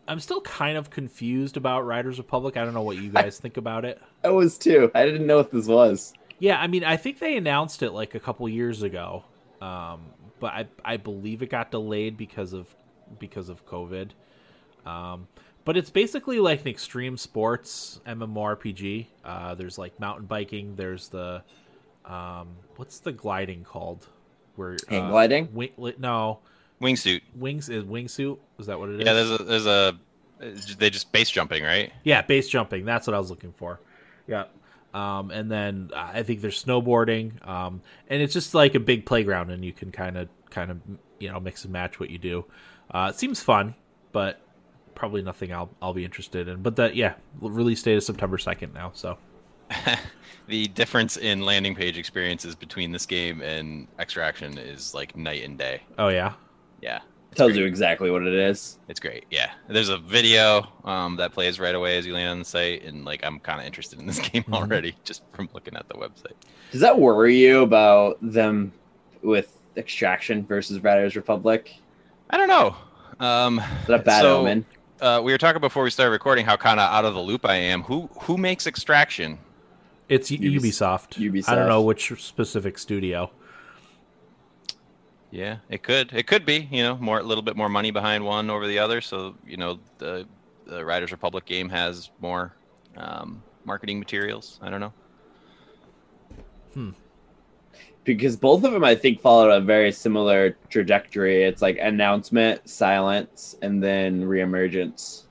I'm 0.07 0.19
still 0.19 0.41
kind 0.41 0.77
of 0.77 0.89
confused 0.89 1.57
about 1.57 1.85
Riders 1.85 2.17
Republic. 2.17 2.57
I 2.57 2.65
don't 2.65 2.73
know 2.73 2.81
what 2.81 2.97
you 2.97 3.09
guys 3.13 3.39
think 3.39 3.57
about 3.57 3.85
it. 3.85 4.01
I 4.23 4.29
was 4.29 4.57
too. 4.57 4.91
I 4.93 5.05
didn't 5.05 5.25
know 5.25 5.37
what 5.37 5.51
this 5.51 5.67
was. 5.67 6.13
Yeah, 6.39 6.59
I 6.59 6.67
mean, 6.67 6.83
I 6.83 6.97
think 6.97 7.19
they 7.19 7.37
announced 7.37 7.81
it 7.81 7.91
like 7.91 8.13
a 8.13 8.19
couple 8.19 8.47
years 8.49 8.83
ago, 8.83 9.23
um, 9.61 10.01
but 10.39 10.53
I 10.53 10.67
I 10.83 10.97
believe 10.97 11.41
it 11.41 11.49
got 11.49 11.71
delayed 11.71 12.17
because 12.17 12.53
of 12.53 12.73
because 13.19 13.49
of 13.49 13.65
COVID. 13.65 14.09
Um, 14.85 15.27
but 15.63 15.77
it's 15.77 15.89
basically 15.89 16.39
like 16.39 16.61
an 16.61 16.67
extreme 16.67 17.17
sports 17.17 17.99
MMORPG. 18.05 19.07
Uh, 19.23 19.55
there's 19.55 19.77
like 19.77 19.99
mountain 19.99 20.27
biking. 20.27 20.75
There's 20.75 21.07
the 21.07 21.41
um, 22.05 22.55
what's 22.75 22.99
the 22.99 23.11
gliding 23.11 23.63
called? 23.63 24.07
Where 24.55 24.77
Hang 24.87 25.03
uh, 25.03 25.09
gliding? 25.09 25.53
Wing, 25.53 25.71
no, 25.97 26.39
Wingsuit. 26.81 27.21
wings 27.35 27.69
is 27.69 27.83
wingsuit. 27.83 28.37
Is 28.59 28.67
that 28.67 28.79
what 28.79 28.89
it 28.89 29.01
is? 29.01 29.05
Yeah, 29.05 29.13
there's 29.13 29.31
a 29.31 29.43
there's 29.43 29.65
a 29.65 29.97
they 30.77 30.89
just 30.89 31.11
base 31.11 31.29
jumping, 31.29 31.63
right? 31.63 31.91
Yeah, 32.03 32.21
base 32.21 32.49
jumping. 32.49 32.85
That's 32.85 33.07
what 33.07 33.13
I 33.13 33.19
was 33.19 33.29
looking 33.29 33.53
for. 33.53 33.79
Yeah. 34.27 34.45
Um, 34.93 35.31
and 35.31 35.51
then 35.51 35.91
I 35.95 36.23
think 36.23 36.41
there's 36.41 36.63
snowboarding. 36.63 37.45
Um, 37.47 37.81
and 38.09 38.21
it's 38.21 38.33
just 38.33 38.53
like 38.53 38.75
a 38.75 38.79
big 38.79 39.05
playground, 39.05 39.51
and 39.51 39.63
you 39.63 39.73
can 39.73 39.91
kind 39.91 40.17
of, 40.17 40.29
kind 40.49 40.71
of, 40.71 40.79
you 41.19 41.29
know, 41.29 41.39
mix 41.39 41.63
and 41.65 41.73
match 41.73 41.99
what 41.99 42.09
you 42.09 42.17
do. 42.17 42.45
Uh, 42.91 43.11
it 43.13 43.19
seems 43.19 43.41
fun, 43.41 43.75
but 44.11 44.41
probably 44.93 45.21
nothing 45.21 45.51
I'll 45.53 45.69
I'll 45.81 45.93
be 45.93 46.05
interested 46.05 46.47
in. 46.47 46.61
But 46.61 46.77
that, 46.77 46.95
yeah, 46.95 47.15
release 47.41 47.83
date 47.83 47.95
is 47.95 48.05
September 48.05 48.37
second 48.37 48.73
now. 48.73 48.91
So 48.93 49.17
the 50.47 50.67
difference 50.67 51.17
in 51.17 51.41
landing 51.41 51.75
page 51.75 51.97
experiences 51.97 52.55
between 52.55 52.91
this 52.91 53.05
game 53.05 53.41
and 53.41 53.87
Extraction 53.99 54.57
is 54.57 54.93
like 54.93 55.15
night 55.17 55.43
and 55.43 55.57
day. 55.57 55.81
oh 55.97 56.07
yeah, 56.09 56.33
Yeah, 56.85 56.99
it's 57.31 57.37
Tells 57.37 57.53
great. 57.53 57.61
you 57.61 57.65
exactly 57.65 58.11
what 58.11 58.21
it 58.21 58.33
is. 58.33 58.77
It's 58.87 58.99
great. 58.99 59.25
Yeah, 59.31 59.51
there's 59.67 59.89
a 59.89 59.97
video 59.97 60.67
um, 60.83 61.15
that 61.17 61.31
plays 61.31 61.59
right 61.59 61.73
away 61.73 61.97
as 61.97 62.05
you 62.05 62.13
land 62.13 62.29
on 62.29 62.39
the 62.39 62.45
site, 62.45 62.83
and 62.83 63.03
like 63.05 63.25
I'm 63.25 63.39
kind 63.39 63.59
of 63.59 63.65
interested 63.65 63.97
in 63.99 64.05
this 64.05 64.19
game 64.29 64.43
Mhm. 64.43 64.53
already 64.53 64.95
just 65.03 65.23
from 65.33 65.49
looking 65.53 65.75
at 65.75 65.87
the 65.89 65.95
website. 65.95 66.33
Does 66.71 66.81
that 66.81 66.99
worry 66.99 67.35
you 67.35 67.63
about 67.63 68.17
them 68.21 68.71
with 69.23 69.57
Extraction 69.75 70.45
versus 70.45 70.79
Riders 70.83 71.15
Republic? 71.15 71.73
I 72.29 72.37
don't 72.37 72.47
know. 72.47 72.75
Um, 73.19 73.59
Is 73.81 73.87
that 73.87 73.99
a 74.01 74.03
bad 74.03 74.21
So- 74.21 74.41
omen? 74.41 74.65
uh, 75.01 75.21
we 75.23 75.31
were 75.31 75.37
talking 75.39 75.61
before 75.61 75.83
we 75.83 75.89
started 75.89 76.11
recording 76.11 76.45
how 76.45 76.55
kind 76.57 76.79
of 76.79 76.89
out 76.91 77.03
of 77.05 77.13
the 77.15 77.19
loop 77.21 77.45
I 77.45 77.55
am. 77.55 77.81
Who 77.83 78.09
who 78.21 78.37
makes 78.37 78.67
Extraction? 78.67 79.39
it's 80.07 80.29
Ubis- 80.29 80.59
Ubisoft. 80.61 81.15
Ubisoft. 81.19 81.49
I 81.49 81.55
don't 81.55 81.67
know 81.67 81.81
which 81.81 82.13
specific 82.21 82.77
studio. 82.77 83.31
Yeah, 85.35 85.57
it 85.67 85.83
could. 85.83 86.13
It 86.13 86.27
could 86.27 86.45
be. 86.45 86.65
You 86.71 86.81
know, 86.81 86.95
more 86.95 87.19
a 87.19 87.23
little 87.23 87.41
bit 87.41 87.57
more 87.57 87.67
money 87.67 87.91
behind 87.91 88.23
one 88.23 88.49
over 88.49 88.67
the 88.67 88.79
other. 88.79 89.01
So 89.01 89.35
you 89.45 89.57
know, 89.57 89.79
the 89.97 90.25
the 90.65 90.83
Riders 90.83 91.11
Republic 91.11 91.43
game 91.43 91.67
has 91.67 92.09
more 92.21 92.53
um, 92.95 93.43
marketing 93.65 93.99
materials. 93.99 94.57
I 94.61 94.69
don't 94.69 94.79
know. 94.79 94.93
Hmm. 96.73 96.89
Because 98.05 98.37
both 98.37 98.63
of 98.63 98.71
them, 98.71 98.85
I 98.85 98.95
think, 98.95 99.19
followed 99.19 99.49
a 99.51 99.59
very 99.59 99.91
similar 99.91 100.55
trajectory. 100.69 101.43
It's 101.43 101.61
like 101.61 101.79
announcement, 101.81 102.69
silence, 102.69 103.57
and 103.61 103.83
then 103.83 104.23
reemergence. 104.23 105.23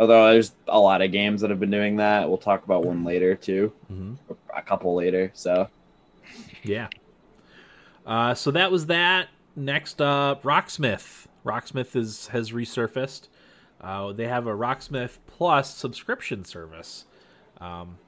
Although 0.00 0.32
there's 0.32 0.52
a 0.66 0.80
lot 0.80 1.02
of 1.02 1.12
games 1.12 1.40
that 1.42 1.50
have 1.50 1.60
been 1.60 1.70
doing 1.70 1.96
that. 1.96 2.28
We'll 2.28 2.36
talk 2.36 2.64
about 2.64 2.84
one 2.84 3.04
later 3.04 3.36
too, 3.36 3.72
hmm 3.86 4.14
a 4.56 4.62
couple 4.62 4.96
later. 4.96 5.30
So 5.34 5.68
Yeah. 6.64 6.88
Uh, 8.06 8.34
so 8.34 8.50
that 8.52 8.70
was 8.70 8.86
that. 8.86 9.28
Next 9.56 10.00
up, 10.00 10.42
Rocksmith. 10.42 11.26
Rocksmith 11.44 11.96
is 11.96 12.28
has 12.28 12.52
resurfaced. 12.52 13.28
Uh, 13.80 14.12
they 14.12 14.28
have 14.28 14.46
a 14.46 14.52
Rocksmith 14.52 15.18
Plus 15.26 15.74
subscription 15.74 16.44
service. 16.44 17.04
Um, 17.60 17.98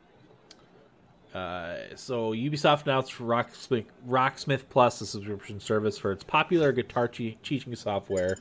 uh, 1.35 1.77
so 1.95 2.33
Ubisoft 2.33 2.85
announced 2.85 3.13
Rocksmith, 3.19 3.87
Rocksmith 4.07 4.65
Plus, 4.71 5.01
a 5.01 5.07
subscription 5.07 5.61
service 5.61 5.99
for 5.99 6.13
its 6.13 6.25
popular 6.25 6.73
guitar 6.73 7.09
te- 7.09 7.39
teaching 7.43 7.75
software. 7.77 8.39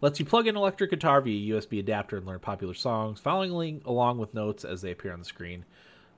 Lets 0.00 0.18
you 0.18 0.26
plug 0.26 0.46
in 0.46 0.56
electric 0.56 0.90
guitar 0.90 1.20
via 1.20 1.54
USB 1.54 1.78
adapter 1.78 2.16
and 2.16 2.26
learn 2.26 2.40
popular 2.40 2.74
songs, 2.74 3.20
following 3.20 3.80
along 3.86 4.18
with 4.18 4.34
notes 4.34 4.64
as 4.64 4.82
they 4.82 4.90
appear 4.90 5.12
on 5.12 5.20
the 5.20 5.24
screen. 5.24 5.64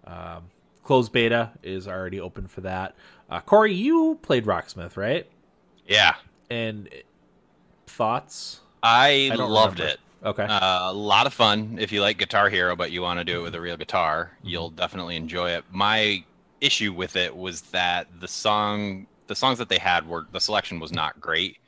Um, 0.04 0.44
closed 0.86 1.12
beta 1.12 1.50
is 1.62 1.86
already 1.88 2.20
open 2.20 2.46
for 2.46 2.62
that. 2.62 2.94
Uh, 3.28 3.40
Corey, 3.40 3.74
you 3.74 4.18
played 4.22 4.44
Rocksmith, 4.46 4.96
right? 4.96 5.26
Yeah, 5.86 6.14
And 6.50 6.88
thoughts? 7.86 8.60
I, 8.82 9.30
I 9.32 9.34
loved 9.36 9.78
remember. 9.80 9.94
it. 9.94 10.00
Okay. 10.24 10.42
Uh, 10.44 10.90
a 10.90 10.92
lot 10.92 11.26
of 11.26 11.34
fun. 11.34 11.78
If 11.80 11.92
you 11.92 12.00
like 12.00 12.18
Guitar 12.18 12.48
Hero, 12.48 12.74
but 12.76 12.90
you 12.90 13.02
want 13.02 13.18
to 13.20 13.24
do 13.24 13.40
it 13.40 13.42
with 13.42 13.54
a 13.54 13.60
real 13.60 13.76
guitar, 13.76 14.32
Mm-hmm. 14.38 14.48
you'll 14.48 14.70
definitely 14.70 15.16
enjoy 15.16 15.50
it. 15.50 15.64
My 15.70 16.24
issue 16.60 16.92
with 16.92 17.16
it 17.16 17.36
was 17.36 17.62
that 17.62 18.08
the 18.20 18.28
song, 18.28 19.06
the 19.26 19.34
songs 19.34 19.58
that 19.58 19.68
they 19.68 19.78
had 19.78 20.06
were 20.08 20.26
the 20.32 20.40
selection 20.40 20.80
was 20.80 20.92
not 20.92 21.20
great. 21.20 21.58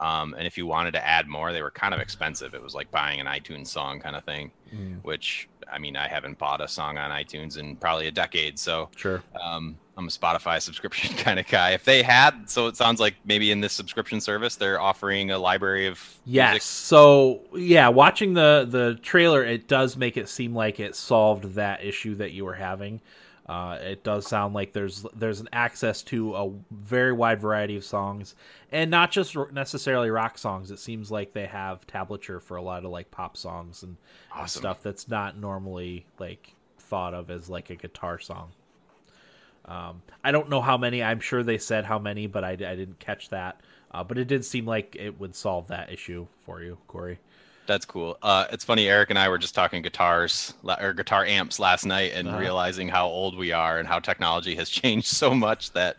Um, 0.00 0.34
and 0.36 0.46
if 0.46 0.58
you 0.58 0.66
wanted 0.66 0.92
to 0.92 1.06
add 1.06 1.28
more, 1.28 1.52
they 1.52 1.62
were 1.62 1.70
kind 1.70 1.94
of 1.94 2.00
expensive. 2.00 2.52
It 2.54 2.62
was 2.62 2.74
like 2.74 2.90
buying 2.90 3.20
an 3.20 3.26
iTunes 3.26 3.68
song 3.68 4.00
kind 4.00 4.16
of 4.16 4.24
thing, 4.24 4.50
Mm, 4.74 5.02
which 5.04 5.48
I 5.72 5.78
mean, 5.78 5.96
I 5.96 6.08
haven't 6.08 6.38
bought 6.38 6.60
a 6.60 6.68
song 6.68 6.98
on 6.98 7.10
iTunes 7.10 7.58
in 7.58 7.76
probably 7.76 8.06
a 8.06 8.10
decade. 8.12 8.58
So 8.58 8.90
sure. 8.96 9.22
um, 9.42 9.76
I'm 9.96 10.06
a 10.06 10.10
Spotify 10.10 10.60
subscription 10.62 11.14
kind 11.16 11.38
of 11.38 11.46
guy. 11.46 11.70
If 11.70 11.84
they 11.84 12.02
had, 12.02 12.48
so 12.50 12.66
it 12.66 12.76
sounds 12.76 13.00
like 13.00 13.14
maybe 13.24 13.50
in 13.50 13.60
this 13.60 13.72
subscription 13.72 14.20
service, 14.20 14.56
they're 14.56 14.80
offering 14.80 15.30
a 15.30 15.38
library 15.38 15.86
of 15.86 15.98
Yes. 16.24 16.50
music. 16.52 16.62
So 16.62 17.40
yeah, 17.54 17.88
watching 17.88 18.34
the 18.34 18.66
the 18.68 18.98
trailer, 19.02 19.44
it 19.44 19.68
does 19.68 19.96
make 19.96 20.16
it 20.16 20.28
seem 20.28 20.54
like 20.54 20.80
it 20.80 20.94
solved 20.96 21.54
that 21.54 21.84
issue 21.84 22.14
that 22.16 22.32
you 22.32 22.44
were 22.44 22.54
having. 22.54 23.00
Uh, 23.46 23.76
it 23.80 24.02
does 24.02 24.26
sound 24.26 24.54
like 24.54 24.72
there's 24.72 25.04
there's 25.14 25.40
an 25.40 25.48
access 25.52 26.02
to 26.02 26.34
a 26.34 26.50
very 26.70 27.12
wide 27.12 27.40
variety 27.40 27.76
of 27.76 27.84
songs, 27.84 28.34
and 28.72 28.90
not 28.90 29.10
just 29.10 29.36
necessarily 29.52 30.08
rock 30.08 30.38
songs. 30.38 30.70
It 30.70 30.78
seems 30.78 31.10
like 31.10 31.34
they 31.34 31.46
have 31.46 31.86
tablature 31.86 32.40
for 32.40 32.56
a 32.56 32.62
lot 32.62 32.84
of 32.86 32.90
like 32.90 33.10
pop 33.10 33.36
songs 33.36 33.82
and, 33.82 33.96
and 34.32 34.42
Awesome. 34.44 34.60
stuff 34.60 34.82
that's 34.82 35.08
not 35.08 35.36
normally 35.36 36.06
like 36.18 36.54
thought 36.78 37.12
of 37.12 37.30
as 37.30 37.50
like 37.50 37.68
a 37.68 37.76
guitar 37.76 38.18
song. 38.18 38.52
Um, 39.66 40.02
I 40.22 40.30
don't 40.32 40.48
know 40.50 40.60
how 40.60 40.76
many. 40.76 41.02
I'm 41.02 41.20
sure 41.20 41.42
they 41.42 41.58
said 41.58 41.84
how 41.84 41.98
many, 41.98 42.26
but 42.26 42.44
I, 42.44 42.50
I 42.52 42.54
didn't 42.76 42.98
catch 42.98 43.28
that. 43.30 43.60
Uh, 43.90 44.04
but 44.04 44.18
it 44.18 44.26
did 44.26 44.44
seem 44.44 44.66
like 44.66 44.96
it 44.98 45.20
would 45.20 45.34
solve 45.36 45.68
that 45.68 45.92
issue 45.92 46.26
for 46.44 46.62
you, 46.62 46.78
Corey. 46.88 47.18
That's 47.66 47.86
cool. 47.86 48.18
Uh, 48.22 48.46
it's 48.52 48.64
funny. 48.64 48.88
Eric 48.88 49.08
and 49.10 49.18
I 49.18 49.28
were 49.30 49.38
just 49.38 49.54
talking 49.54 49.80
guitars 49.82 50.52
or 50.64 50.92
guitar 50.92 51.24
amps 51.24 51.58
last 51.58 51.86
night, 51.86 52.12
and 52.14 52.28
Uh-huh. 52.28 52.38
realizing 52.38 52.88
how 52.88 53.06
old 53.06 53.36
we 53.38 53.52
are 53.52 53.78
and 53.78 53.88
how 53.88 54.00
technology 54.00 54.54
has 54.56 54.68
changed 54.80 55.06
so 55.06 55.34
much 55.34 55.72
that 55.72 55.96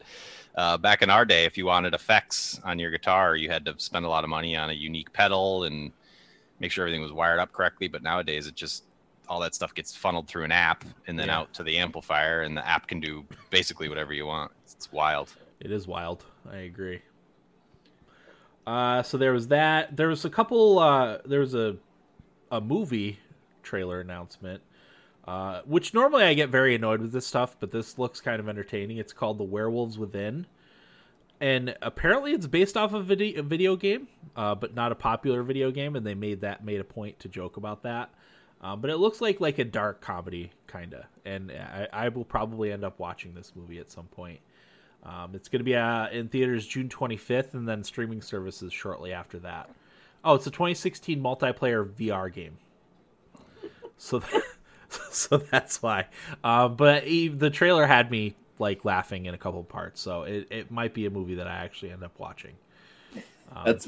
uh, 0.55 0.77
back 0.77 1.01
in 1.01 1.10
our 1.10 1.25
day, 1.25 1.45
if 1.45 1.57
you 1.57 1.65
wanted 1.65 1.93
effects 1.93 2.60
on 2.63 2.77
your 2.79 2.91
guitar, 2.91 3.36
you 3.36 3.50
had 3.50 3.65
to 3.65 3.74
spend 3.77 4.05
a 4.05 4.10
lot 4.10 4.24
of 4.24 4.29
money 4.29 4.55
on 4.55 4.69
a 4.69 4.74
unique 4.74 5.12
pedal 5.12 5.63
and 5.65 5.91
make 6.60 6.72
sure 6.72 6.86
everything 6.86 7.01
was 7.01 7.12
wired 7.12 7.39
up 7.39 7.51
correctly. 7.51 7.88
But 7.88 8.03
nowadays, 8.03 8.48
it 8.48 8.55
just 8.55 8.84
all 9.27 9.39
that 9.39 9.55
stuff 9.55 9.74
gets 9.74 9.95
funneled 9.95 10.27
through 10.27 10.43
an 10.43 10.51
app 10.51 10.86
and 11.07 11.17
then 11.17 11.27
Yeah. 11.27 11.39
out 11.39 11.53
to 11.55 11.63
the 11.63 11.77
amplifier, 11.79 12.43
and 12.43 12.55
the 12.55 12.65
app 12.65 12.88
can 12.88 13.00
do 13.00 13.25
basically 13.50 13.89
whatever 13.89 14.13
you 14.13 14.27
want. 14.27 14.51
It's 14.72 14.91
wild. 14.91 15.34
It 15.60 15.72
is 15.72 15.88
wild. 15.88 16.24
I 16.50 16.57
agree. 16.57 17.01
Uh, 18.65 19.03
so 19.03 19.17
there 19.17 19.31
was 19.31 19.50
that. 19.50 19.95
There 19.95 20.07
was 20.07 20.25
a 20.25 20.29
couple. 20.29 20.79
Uh, 20.79 21.19
there 21.25 21.39
was 21.39 21.53
a 21.53 21.77
a 22.51 22.62
movie 22.62 23.19
trailer 23.63 24.00
announcement, 24.00 24.62
uh, 25.27 25.62
which 25.65 25.93
normally 25.93 26.24
I 26.24 26.34
get 26.34 26.50
very 26.50 26.75
annoyed 26.75 27.01
with 27.01 27.12
this 27.12 27.27
stuff, 27.27 27.57
but 27.60 27.72
this 27.72 27.98
looks 27.98 28.22
kind 28.22 28.39
of 28.39 28.48
entertaining. 28.48 28.98
It's 28.98 29.13
called 29.13 29.38
The 29.38 29.43
Werewolves 29.43 29.98
Within, 29.98 30.45
and 31.39 31.75
apparently 31.81 32.31
it's 32.34 32.48
based 32.48 32.77
off 32.77 32.93
a 32.93 33.01
video, 33.01 33.39
a 33.41 33.43
video 33.43 33.75
game, 33.75 34.07
uh, 34.36 34.55
but 34.55 34.74
not 34.74 34.91
a 34.91 34.95
popular 34.95 35.43
video 35.43 35.72
game. 35.72 35.95
And 35.95 36.05
they 36.05 36.15
made 36.15 36.41
that 36.41 36.63
made 36.63 36.79
a 36.79 36.86
point 36.86 37.19
to 37.19 37.27
joke 37.27 37.57
about 37.57 37.84
that. 37.84 38.10
Um, 38.62 38.81
but 38.81 38.89
it 38.89 38.98
looks 38.98 39.22
like 39.22 39.39
like 39.39 39.60
a 39.60 39.65
dark 39.65 40.01
comedy 40.01 40.51
kinda, 40.72 41.07
and 41.25 41.51
I, 41.51 41.88
I 41.93 42.10
will 42.10 42.25
probably 42.25 42.72
end 42.72 42.84
up 42.84 43.00
watching 43.00 43.36
this 43.36 43.51
movie 43.55 43.79
at 43.79 43.91
some 43.91 44.05
point. 44.07 44.39
Um, 45.06 45.36
it's 45.36 45.50
going 45.50 45.60
to 45.60 45.64
be 45.64 45.76
uh, 45.76 46.10
in 46.10 46.30
theaters 46.30 46.66
June 46.66 46.90
25th, 46.90 47.54
and 47.54 47.68
then 47.68 47.84
streaming 47.84 48.22
services 48.22 48.74
shortly 48.74 49.14
after 49.14 49.38
that. 49.40 49.70
Oh, 50.24 50.34
it's 50.34 50.48
a 50.48 50.52
2016 50.52 51.22
multiplayer 51.22 51.88
VR 51.88 52.34
game. 52.34 52.58
So, 53.98 54.24
so 55.12 55.38
that's 55.38 55.82
why. 55.82 56.08
Um, 56.44 56.76
but 56.76 57.06
e- 57.08 57.28
the 57.28 57.52
trailer 57.52 57.86
had 57.86 58.10
me 58.10 58.36
like 58.58 58.84
laughing 58.84 59.28
in 59.28 59.36
a 59.36 59.38
couple 59.38 59.64
parts, 59.64 60.02
so 60.02 60.24
it, 60.24 60.48
it 60.50 60.72
might 60.72 60.94
be 60.94 61.06
a 61.06 61.10
movie 61.12 61.36
that 61.36 61.48
I 61.48 61.58
actually 61.58 61.92
end 61.92 62.04
up 62.04 62.18
watching. 62.18 62.54
Um, 63.56 63.64
That's 63.66 63.86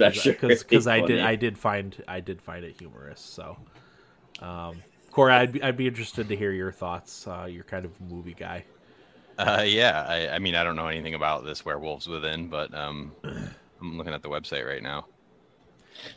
because 0.70 0.86
really 0.86 1.02
I 1.04 1.06
did. 1.06 1.20
I 1.22 1.36
did 1.36 1.58
find 1.58 2.04
I 2.08 2.20
did 2.20 2.42
find 2.42 2.64
it 2.64 2.76
humorous. 2.78 3.20
So, 3.20 3.58
um, 4.42 4.84
Corey, 5.12 5.34
I'd 5.34 5.52
be, 5.52 5.64
I'd 5.64 5.78
be 5.78 5.88
interested 5.88 6.30
to 6.30 6.36
hear 6.36 6.52
your 6.52 6.72
thoughts. 6.72 7.26
Uh, 7.28 7.48
you're 7.50 7.64
kind 7.64 7.86
of 7.86 7.92
a 8.00 8.04
movie 8.14 8.36
guy. 8.36 8.66
Uh, 9.38 9.64
yeah, 9.66 10.06
I, 10.08 10.30
I 10.36 10.40
mean, 10.40 10.56
I 10.56 10.64
don't 10.64 10.76
know 10.76 10.88
anything 10.88 11.14
about 11.14 11.46
this 11.46 11.64
Werewolves 11.64 12.08
Within, 12.08 12.48
but 12.48 12.74
um, 12.74 13.12
I'm 13.24 13.98
looking 13.98 14.14
at 14.14 14.22
the 14.24 14.30
website 14.30 14.66
right 14.68 14.82
now. 14.82 15.06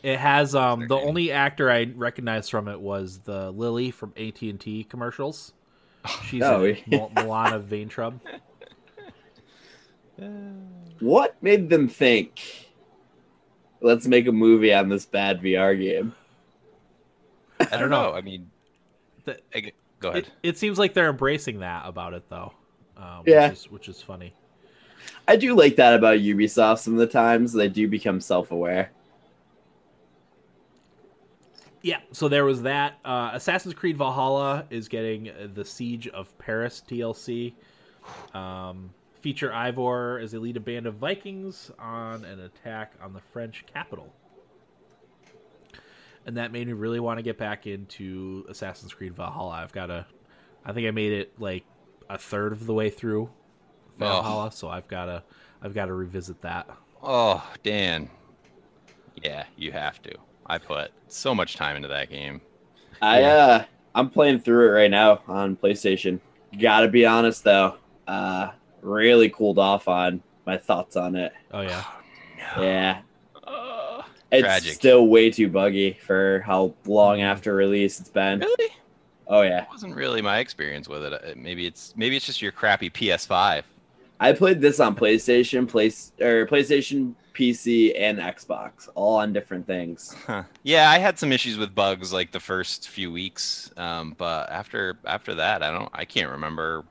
It 0.03 0.19
has 0.19 0.55
um 0.55 0.89
the 0.89 0.97
name. 0.97 1.09
only 1.09 1.33
actor 1.33 1.71
I 1.71 1.85
recognized 1.97 2.51
from 2.51 2.69
it 2.69 2.79
was 2.81 3.19
the 3.21 3.51
Lily 3.51 3.91
from 3.91 4.13
AT 4.17 4.41
and 4.43 4.61
T 4.61 4.85
commercials. 4.85 5.53
She's 6.25 6.43
Oh, 6.43 6.65
in 6.65 6.77
it, 6.77 6.83
yeah. 6.87 6.99
Mil- 6.99 7.11
Milana 7.15 7.63
Vayntrub. 7.63 8.21
What 11.01 11.43
made 11.43 11.71
them 11.71 11.89
think? 11.89 12.41
Let's 13.81 14.07
make 14.07 14.27
a 14.27 14.33
movie 14.33 14.75
on 14.75 14.91
this 14.91 15.07
bad 15.07 15.41
VR 15.41 15.79
game. 15.79 16.15
I 17.59 17.65
don't 17.65 17.81
don't 17.81 17.91
know. 17.91 18.11
know. 18.11 18.13
I 18.17 18.21
mean, 18.21 18.51
The- 19.25 19.41
I- 19.55 19.73
go 19.99 20.11
ahead. 20.11 20.25
It, 20.43 20.51
it 20.51 20.59
seems 20.59 20.79
like 20.79 20.93
they're 20.93 21.09
embracing 21.09 21.61
that 21.61 21.85
about 21.87 22.13
it 22.13 22.29
though. 22.29 22.53
Um, 23.01 23.23
Yeah. 23.27 23.49
which 23.49 23.59
is, 23.59 23.71
which 23.71 23.89
is 23.89 24.03
funny. 24.03 24.35
I 25.27 25.37
do 25.37 25.55
like 25.55 25.77
that 25.77 25.95
about 25.95 26.19
Ubisoft. 26.19 26.79
Some 26.81 26.93
of 26.93 26.99
the 26.99 27.07
times 27.07 27.53
they 27.53 27.69
do 27.69 27.89
become 27.89 28.21
self-aware. 28.21 28.91
Yeah, 31.83 32.01
so 32.13 32.29
there 32.29 32.45
was 32.45 32.63
that. 32.63 32.99
Uh, 33.05 33.31
Assassin's 33.33 33.75
Creed 33.75 33.97
Valhalla 33.97 34.67
is 34.69 34.89
getting 34.89 35.31
the 35.55 35.65
Siege 35.65 36.09
of 36.09 36.37
Paris 36.39 36.83
DLC. 36.87 37.55
Um, 38.35 38.91
feature 39.21 39.51
Eivor 39.51 40.23
as 40.23 40.33
they 40.33 40.39
lead 40.39 40.57
a 40.57 40.61
band 40.61 40.87
of 40.87 40.95
Vikings 40.97 41.71
on 41.79 42.25
an 42.25 42.41
attack 42.41 42.93
on 43.03 43.15
the 43.15 43.21
French 43.33 43.65
capital. 43.73 44.13
And 46.27 46.37
that 46.37 46.53
made 46.53 46.67
me 46.67 46.75
really 46.75 47.01
want 47.01 47.19
to 47.19 47.23
get 47.23 47.39
back 47.39 47.67
into 47.67 48.45
Assassin's 48.51 48.93
Creed 48.93 49.15
Valhalla. 49.15 49.53
I've 49.53 49.73
got 49.73 49.91
a, 49.91 50.05
I 50.67 50.73
think 50.73 50.87
I 50.87 50.91
made 50.91 51.13
it 51.13 51.33
like 51.41 51.65
a 52.15 52.19
third 52.19 52.53
of 52.53 52.67
the 52.67 52.75
way 52.75 52.91
through 52.91 53.31
Valhalla, 53.99 54.51
so 54.53 54.69
I've 54.69 54.89
got 54.89 55.07
to, 55.07 55.23
I've 55.63 55.75
got 55.75 55.87
to 55.87 55.93
revisit 55.95 56.41
that. 56.43 56.69
Oh, 57.03 57.47
Dan. 57.63 58.09
Yeah, 59.23 59.45
you 59.57 59.73
have 59.73 60.01
to. 60.03 60.15
I 60.47 60.59
put 60.59 60.91
so 61.09 61.35
much 61.35 61.57
time 61.57 61.77
into 61.77 61.89
that 61.89 62.09
game. 62.11 62.41
I 63.03 63.21
Yeah. 63.21 63.29
uh 63.35 63.65
I'm 63.95 64.09
playing 64.11 64.41
through 64.41 64.69
it 64.69 64.73
right 64.73 64.91
now 64.91 65.21
on 65.29 65.57
PlayStation. 65.57 66.21
Gotta 66.59 66.89
be 66.89 67.05
honest 67.07 67.45
though, 67.45 67.77
uh 68.07 68.51
really 68.83 69.29
cooled 69.31 69.59
off 69.59 69.89
on 69.89 70.23
my 70.47 70.57
thoughts 70.57 70.97
on 70.97 71.15
it. 71.17 71.33
Oh 71.53 71.61
yeah, 71.61 71.85
Yeah. 72.59 73.01
Uh, 73.45 74.03
It's 74.33 74.43
Tragic. 74.45 74.73
still 74.75 75.07
way 75.09 75.31
too 75.31 75.49
buggy 75.49 75.93
for 76.05 76.43
how 76.47 76.75
long 76.87 77.21
after 77.21 77.55
release 77.55 78.01
it's 78.01 78.09
been. 78.11 78.41
really? 78.41 78.71
Oh 79.31 79.43
yeah. 79.43 79.61
That 79.61 79.71
wasn't 79.71 79.95
really 79.95 80.21
my 80.21 80.39
experience 80.41 80.89
with 80.89 81.05
it. 81.05 81.13
Uh, 81.13 81.19
Maybe 81.37 81.67
it's 81.67 81.95
maybe 81.97 82.17
it's 82.17 82.27
just 82.27 82.43
your 82.43 82.53
crappy 82.53 82.91
PS5. 82.91 83.63
I 84.23 84.33
played 84.35 84.61
this 84.61 84.81
on 84.81 84.95
PlayStation, 84.97 85.67
place 85.67 86.13
or 86.21 86.47
PlayStation, 86.47 87.15
PC, 87.33 87.95
and 87.99 88.19
Xbox, 88.19 88.89
all 88.95 89.17
on 89.17 89.33
different 89.33 89.67
things. 89.67 90.15
Huh. 90.27 90.43
Yeah, 90.63 90.91
I 90.91 90.99
had 90.99 91.19
some 91.19 91.33
issues 91.33 91.57
with 91.57 91.75
bugs 91.75 92.13
like 92.13 92.31
the 92.33 92.41
first 92.41 92.89
few 92.91 93.11
weeks, 93.11 93.71
um, 93.79 94.15
but 94.19 94.51
after 94.51 94.99
after 95.07 95.35
that, 95.37 95.63
I 95.63 95.71
don't. 95.71 95.89
I 95.95 96.05
can't 96.05 96.31
remember 96.31 96.85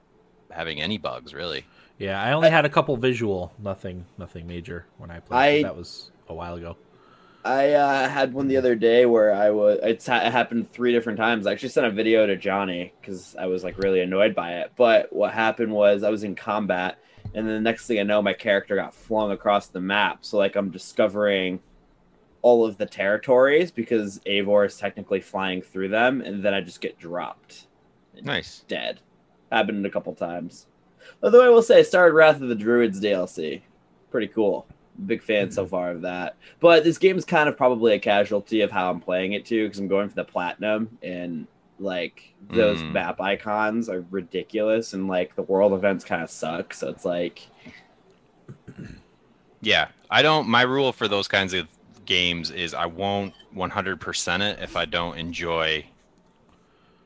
having 0.50 0.82
any 0.82 0.98
bugs 0.98 1.34
really. 1.36 1.66
yeah. 2.00 2.20
I 2.24 2.32
only 2.32 2.50
had 2.50 2.66
a 2.66 2.70
couple 2.70 2.98
visual, 2.98 3.54
nothing, 3.60 4.06
nothing 4.18 4.48
major 4.48 4.86
when 4.98 5.12
I 5.12 5.20
played. 5.20 5.66
I- 5.66 5.68
that 5.68 5.76
was 5.76 6.10
a 6.30 6.34
while 6.34 6.56
ago. 6.56 6.78
I 7.46 7.72
uh, 7.72 8.10
had 8.10 8.34
one 8.34 8.48
the 8.48 8.58
other 8.58 8.76
day 8.76 9.06
where 9.06 9.34
I 9.34 9.50
was. 9.50 9.80
It's 9.82 10.06
ha- 10.06 10.22
it 10.26 10.32
happened 10.32 10.72
three 10.72 10.92
different 10.92 11.18
times. 11.18 11.48
I 11.48 11.54
actually 11.54 11.70
sent 11.70 11.88
a 11.88 11.92
video 11.92 12.26
to 12.28 12.36
Johnny 12.36 12.94
because 13.00 13.36
I 13.38 13.46
was 13.46 13.64
like 13.64 13.78
really 13.78 14.02
annoyed 14.02 14.36
by 14.36 14.56
it. 14.56 14.74
But 14.76 15.12
what 15.14 15.34
happened 15.34 15.72
was 15.72 16.04
I 16.04 16.10
was 16.10 16.24
in 16.24 16.36
combat, 16.36 17.00
and 17.34 17.48
then 17.48 17.56
the 17.56 17.62
next 17.62 17.88
thing 17.88 18.00
I 18.00 18.04
know, 18.04 18.22
my 18.22 18.34
character 18.34 18.76
got 18.76 18.94
flung 18.94 19.32
across 19.32 19.68
the 19.68 19.80
map. 19.80 20.26
So 20.26 20.38
like 20.38 20.56
I'm 20.58 20.70
discovering 20.70 21.62
all 22.42 22.66
of 22.66 22.78
the 22.78 22.86
territories 22.86 23.72
because 23.72 24.20
Eivor 24.28 24.66
is 24.66 24.78
technically 24.78 25.22
flying 25.22 25.62
through 25.62 25.90
them, 25.90 26.22
and 26.22 26.44
then 26.44 26.54
I 26.54 26.60
just 26.62 26.82
get 26.82 27.00
dropped 27.00 27.68
Nice. 28.22 28.66
dead. 28.68 29.00
Happened 29.52 29.86
a 29.86 29.90
couple 29.90 30.14
times. 30.14 30.68
Although 31.24 31.46
I 31.46 31.50
will 31.50 31.62
say, 31.64 31.80
I 31.80 31.84
started 31.84 32.14
Wrath 32.14 32.42
of 32.42 32.50
the 32.50 32.56
Druids 32.56 33.00
DLC. 33.00 33.62
Pretty 34.12 34.28
cool. 34.28 34.68
Big 35.06 35.24
fan 35.24 35.52
so 35.52 35.66
far 35.66 35.92
of 35.92 36.02
that. 36.02 36.36
But 36.60 36.84
this 36.84 36.98
game 36.98 37.18
is 37.18 37.26
kind 37.26 37.48
of 37.50 37.58
probably 37.58 37.94
a 37.94 38.00
casualty 38.00 38.62
of 38.62 38.72
how 38.72 38.90
I'm 38.92 39.00
playing 39.00 39.34
it 39.34 39.46
too, 39.46 39.66
because 39.66 39.80
I'm 39.80 39.88
going 39.88 40.10
for 40.10 40.16
the 40.16 40.26
platinum 40.26 40.98
and 41.02 41.48
like 41.80 42.34
those 42.50 42.80
Mm. 42.82 42.92
map 42.92 43.22
icons 43.22 43.88
are 43.88 44.04
ridiculous 44.12 44.94
and 44.94 45.08
like 45.08 45.36
the 45.36 45.44
world 45.44 45.72
events 45.74 46.04
kind 46.04 46.22
of 46.22 46.30
suck. 46.30 46.74
So 46.74 46.90
it's 46.90 47.06
like 47.06 47.48
Yeah, 49.62 49.90
I 50.10 50.22
don't. 50.22 50.48
My 50.48 50.62
rule 50.62 50.92
for 50.94 51.08
those 51.08 51.28
kinds 51.28 51.54
of 51.54 51.68
games 52.06 52.50
is 52.52 52.74
I 52.74 52.86
won't 52.86 53.34
100% 53.54 54.42
it 54.42 54.60
if 54.62 54.76
I 54.76 54.86
don't 54.86 55.18
enjoy 55.18 55.86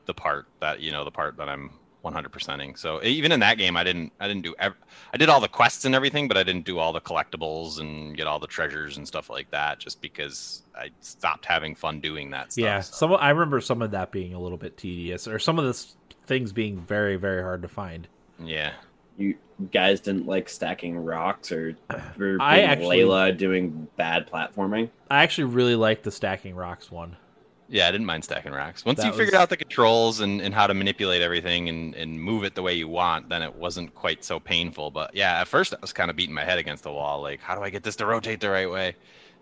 the 0.06 0.14
part 0.14 0.46
that 0.60 0.80
you 0.80 0.92
know 0.92 1.04
the 1.04 1.10
part 1.10 1.36
that 1.36 1.48
I'm 1.48 1.70
100%ing. 2.04 2.76
So 2.76 3.02
even 3.02 3.32
in 3.32 3.40
that 3.40 3.58
game, 3.58 3.76
I 3.76 3.82
didn't. 3.84 4.12
I 4.20 4.28
didn't 4.28 4.42
do. 4.42 4.54
Ev- 4.58 4.76
I 5.12 5.16
did 5.16 5.28
all 5.28 5.40
the 5.40 5.48
quests 5.48 5.84
and 5.84 5.94
everything, 5.94 6.28
but 6.28 6.36
I 6.36 6.42
didn't 6.42 6.64
do 6.64 6.78
all 6.78 6.92
the 6.92 7.00
collectibles 7.00 7.80
and 7.80 8.16
get 8.16 8.26
all 8.26 8.38
the 8.38 8.46
treasures 8.46 8.96
and 8.98 9.06
stuff 9.08 9.30
like 9.30 9.50
that, 9.50 9.78
just 9.78 10.00
because 10.00 10.62
I 10.76 10.90
stopped 11.00 11.46
having 11.46 11.74
fun 11.74 12.00
doing 12.00 12.30
that 12.30 12.52
stuff. 12.52 12.62
Yeah, 12.64 12.80
So- 12.80 12.94
some 13.08 13.12
I 13.14 13.30
remember 13.30 13.60
some 13.60 13.82
of 13.82 13.90
that 13.92 14.12
being 14.12 14.34
a 14.34 14.38
little 14.38 14.58
bit 14.58 14.76
tedious, 14.76 15.26
or 15.26 15.38
some 15.38 15.58
of 15.58 15.64
the 15.64 15.84
things 16.26 16.52
being 16.52 16.78
very, 16.80 17.16
very 17.16 17.42
hard 17.42 17.62
to 17.62 17.68
find. 17.68 18.06
yeah. 18.38 18.72
you 19.16 19.36
guys 19.70 20.00
didn't 20.00 20.26
like 20.26 20.48
stacking 20.48 20.96
rocks 20.98 21.52
or, 21.52 21.76
or 22.20 22.36
I 22.40 22.62
actually- 22.62 22.98
Layla 22.98 23.36
doing 23.38 23.86
bad 23.96 24.28
platforming. 24.28 24.90
I 25.08 25.22
actually 25.22 25.44
really 25.44 25.76
liked 25.76 26.02
the 26.02 26.10
stacking 26.10 26.56
rocks 26.56 26.90
one. 26.90 27.16
Yeah, 27.68 27.88
I 27.88 27.92
didn't 27.92 28.06
mind 28.06 28.24
stacking 28.24 28.52
racks. 28.52 28.84
Once 28.84 28.98
That 28.98 29.06
you 29.06 29.12
figured 29.12 29.34
out 29.34 29.48
the 29.48 29.56
controls 29.56 30.20
and, 30.20 30.42
and 30.42 30.54
how 30.54 30.66
to 30.66 30.74
manipulate 30.74 31.22
everything 31.22 31.68
and, 31.68 31.94
and 31.94 32.20
move 32.20 32.44
it 32.44 32.54
the 32.54 32.62
way 32.62 32.74
you 32.74 32.88
want, 32.88 33.30
then 33.30 33.42
it 33.42 33.54
wasn't 33.54 33.94
quite 33.94 34.22
so 34.22 34.38
painful. 34.38 34.90
But 34.90 35.14
yeah, 35.14 35.40
at 35.40 35.48
first 35.48 35.72
I 35.72 35.78
was 35.80 35.92
kind 35.92 36.10
of 36.10 36.16
beating 36.16 36.34
my 36.34 36.44
head 36.44 36.58
against 36.58 36.84
the 36.84 36.92
wall, 36.92 37.22
like, 37.22 37.40
how 37.40 37.54
do 37.54 37.62
I 37.62 37.70
get 37.70 37.82
this 37.82 37.96
to 37.96 38.06
rotate 38.06 38.40
the 38.40 38.50
right 38.50 38.70
way? 38.70 38.96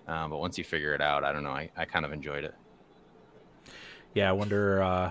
Um, 0.07 0.31
but 0.31 0.39
once 0.39 0.57
you 0.57 0.65
figure 0.65 0.95
it 0.95 1.01
out, 1.01 1.25
I 1.25 1.33
don't 1.33 1.43
know, 1.43 1.51
I, 1.51 1.71
I 1.77 1.85
kind 1.85 2.05
of 2.05 2.13
enjoyed 2.13 2.45
it. 2.45 2.55
Yeah, 4.15 4.29
I 4.29 4.33
wonder. 4.33 4.83
Uh, 4.83 5.11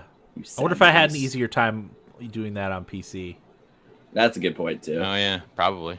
I 0.58 0.60
wonder 0.60 0.74
if 0.74 0.82
I 0.82 0.90
had 0.90 1.10
an 1.10 1.16
easier 1.16 1.48
time 1.48 1.90
doing 2.30 2.54
that 2.54 2.72
on 2.72 2.84
PC. 2.84 3.36
That's 4.12 4.36
a 4.36 4.40
good 4.40 4.56
point 4.56 4.82
too. 4.82 4.98
Oh, 4.98 5.14
yeah, 5.14 5.40
probably. 5.56 5.98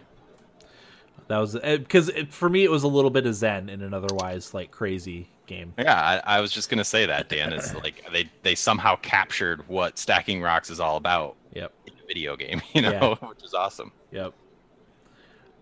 That 1.28 1.38
was 1.38 1.54
because 1.54 2.12
for 2.30 2.50
me 2.50 2.64
it 2.64 2.72
was 2.72 2.84
a 2.84 2.88
little 2.88 3.10
bit 3.10 3.26
of 3.26 3.34
Zen 3.36 3.70
in 3.70 3.82
an 3.82 3.94
otherwise 3.94 4.54
like 4.54 4.72
crazy 4.72 5.30
game. 5.48 5.74
Yeah, 5.78 6.00
I, 6.26 6.38
I 6.38 6.42
was 6.42 6.52
just 6.52 6.70
going 6.70 6.78
to 6.80 6.84
say 6.84 7.06
that, 7.06 7.30
Dan. 7.30 7.54
It's 7.54 7.74
like 7.76 8.04
they, 8.12 8.30
they 8.44 8.56
somehow 8.56 8.96
captured 8.98 9.68
what 9.68 9.98
stacking 9.98 10.42
rocks 10.42 10.70
is 10.70 10.80
all 10.80 10.98
about 10.98 11.36
Yep, 11.54 11.72
in 11.88 11.94
a 11.94 12.08
video 12.08 12.36
game, 12.36 12.62
you 12.74 12.82
know, 12.82 13.16
which 13.22 13.44
is 13.44 13.54
awesome. 13.54 13.92
yep. 14.12 14.34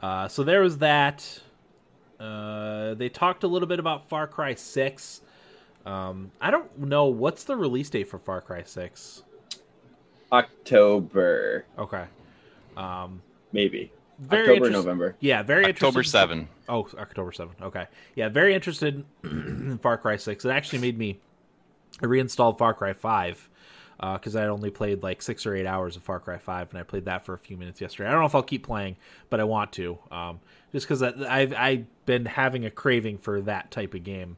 Uh, 0.02 0.28
so 0.28 0.44
there 0.44 0.62
was 0.62 0.78
that. 0.80 1.40
Uh, 2.20 2.94
they 2.96 3.10
talked 3.10 3.44
a 3.44 3.48
little 3.48 3.68
bit 3.68 3.80
about 3.80 4.08
Far 4.10 4.28
Cry 4.28 4.54
Six. 4.56 5.22
Um, 5.86 6.32
I 6.40 6.52
don't 6.52 6.78
know 6.78 7.06
what's 7.06 7.44
the 7.44 7.56
release 7.56 7.90
date 7.90 8.08
for 8.08 8.20
Far 8.20 8.42
Cry 8.42 8.64
Six. 8.64 9.24
October, 10.32 11.66
Okay. 11.78 12.06
Um, 12.78 13.22
maybe 13.52 13.92
very 14.22 14.42
October, 14.44 14.56
interest- 14.68 14.74
November. 14.86 15.16
Yeah, 15.20 15.44
very 15.44 15.66
October 15.66 16.00
interested. 16.00 16.12
7. 16.12 16.48
Oh, 16.70 16.88
October 16.98 17.32
7. 17.32 17.56
Okay. 17.62 17.88
Yeah, 18.16 18.30
very 18.30 18.54
interested 18.54 19.04
in 19.24 19.80
Far 19.82 19.98
Cry 19.98 20.16
6. 20.18 20.46
It 20.46 20.50
actually 20.50 20.80
made 20.80 20.98
me 20.98 21.20
I 22.02 22.06
reinstalled 22.06 22.58
Far 22.58 22.74
Cry 22.74 22.94
5 22.94 23.50
because 24.14 24.36
I 24.36 24.48
only 24.48 24.72
played 24.72 25.04
like 25.04 25.22
six 25.22 25.46
or 25.46 25.54
eight 25.56 25.66
hours 25.68 25.96
of 25.96 26.04
Far 26.04 26.20
Cry 26.20 26.38
5, 26.40 26.70
and 26.72 26.80
I 26.80 26.84
played 26.84 27.06
that 27.06 27.26
for 27.26 27.34
a 27.34 27.38
few 27.38 27.56
minutes 27.58 27.82
yesterday. 27.82 28.10
I 28.10 28.12
don't 28.12 28.22
know 28.22 28.26
if 28.28 28.34
I'll 28.34 28.42
keep 28.42 28.66
playing, 28.66 28.96
but 29.30 29.40
I 29.40 29.44
want 29.44 29.72
to, 29.74 30.00
um, 30.12 30.40
just 30.72 30.88
because 30.88 31.04
I've 31.04 31.54
I've 31.54 31.86
been 32.06 32.26
having 32.26 32.66
a 32.66 32.72
craving 32.72 33.20
for 33.20 33.42
that 33.42 33.70
type 33.70 33.94
of 33.94 34.04
game. 34.04 34.38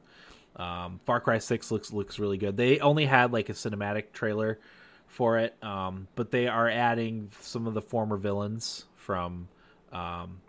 Um, 0.58 1.00
Far 1.06 1.22
Cry 1.22 1.38
6 1.40 1.72
looks 1.72 1.94
looks 1.94 2.20
really 2.20 2.38
good. 2.38 2.58
They 2.58 2.80
only 2.80 3.06
had 3.06 3.32
like 3.32 3.50
a 3.50 3.54
cinematic 3.54 4.12
trailer 4.12 4.60
for 5.08 5.38
it, 5.38 5.56
um, 5.64 6.08
but 6.16 6.32
they 6.32 6.48
are 6.48 6.68
adding 6.70 7.30
some 7.40 7.66
of 7.68 7.74
the 7.74 7.82
former 7.82 8.18
villains 8.18 8.86
from 8.96 9.48
um, 9.94 10.42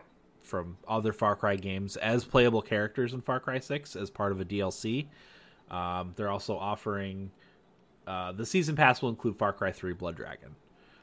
from 0.42 0.76
other 0.88 1.12
Far 1.12 1.37
Cry 1.37 1.57
games 1.57 1.96
as 1.96 2.24
playable 2.24 2.62
characters 2.62 3.14
in 3.14 3.20
Far 3.20 3.40
Cry 3.40 3.61
6 3.61 3.96
as 3.96 4.11
part 4.11 4.33
of 4.33 4.40
a 4.40 4.44
DLC. 4.44 5.07
Um, 5.70 6.12
they're 6.16 6.30
also 6.30 6.57
offering 6.57 7.30
uh, 8.07 8.33
the 8.33 8.44
season 8.44 8.76
pass 8.76 9.00
will 9.00 9.11
include 9.11 9.37
Far 9.38 9.52
Cry 9.52 9.72
3 9.72 9.92
Blood 9.94 10.16
Dragon. 10.16 10.54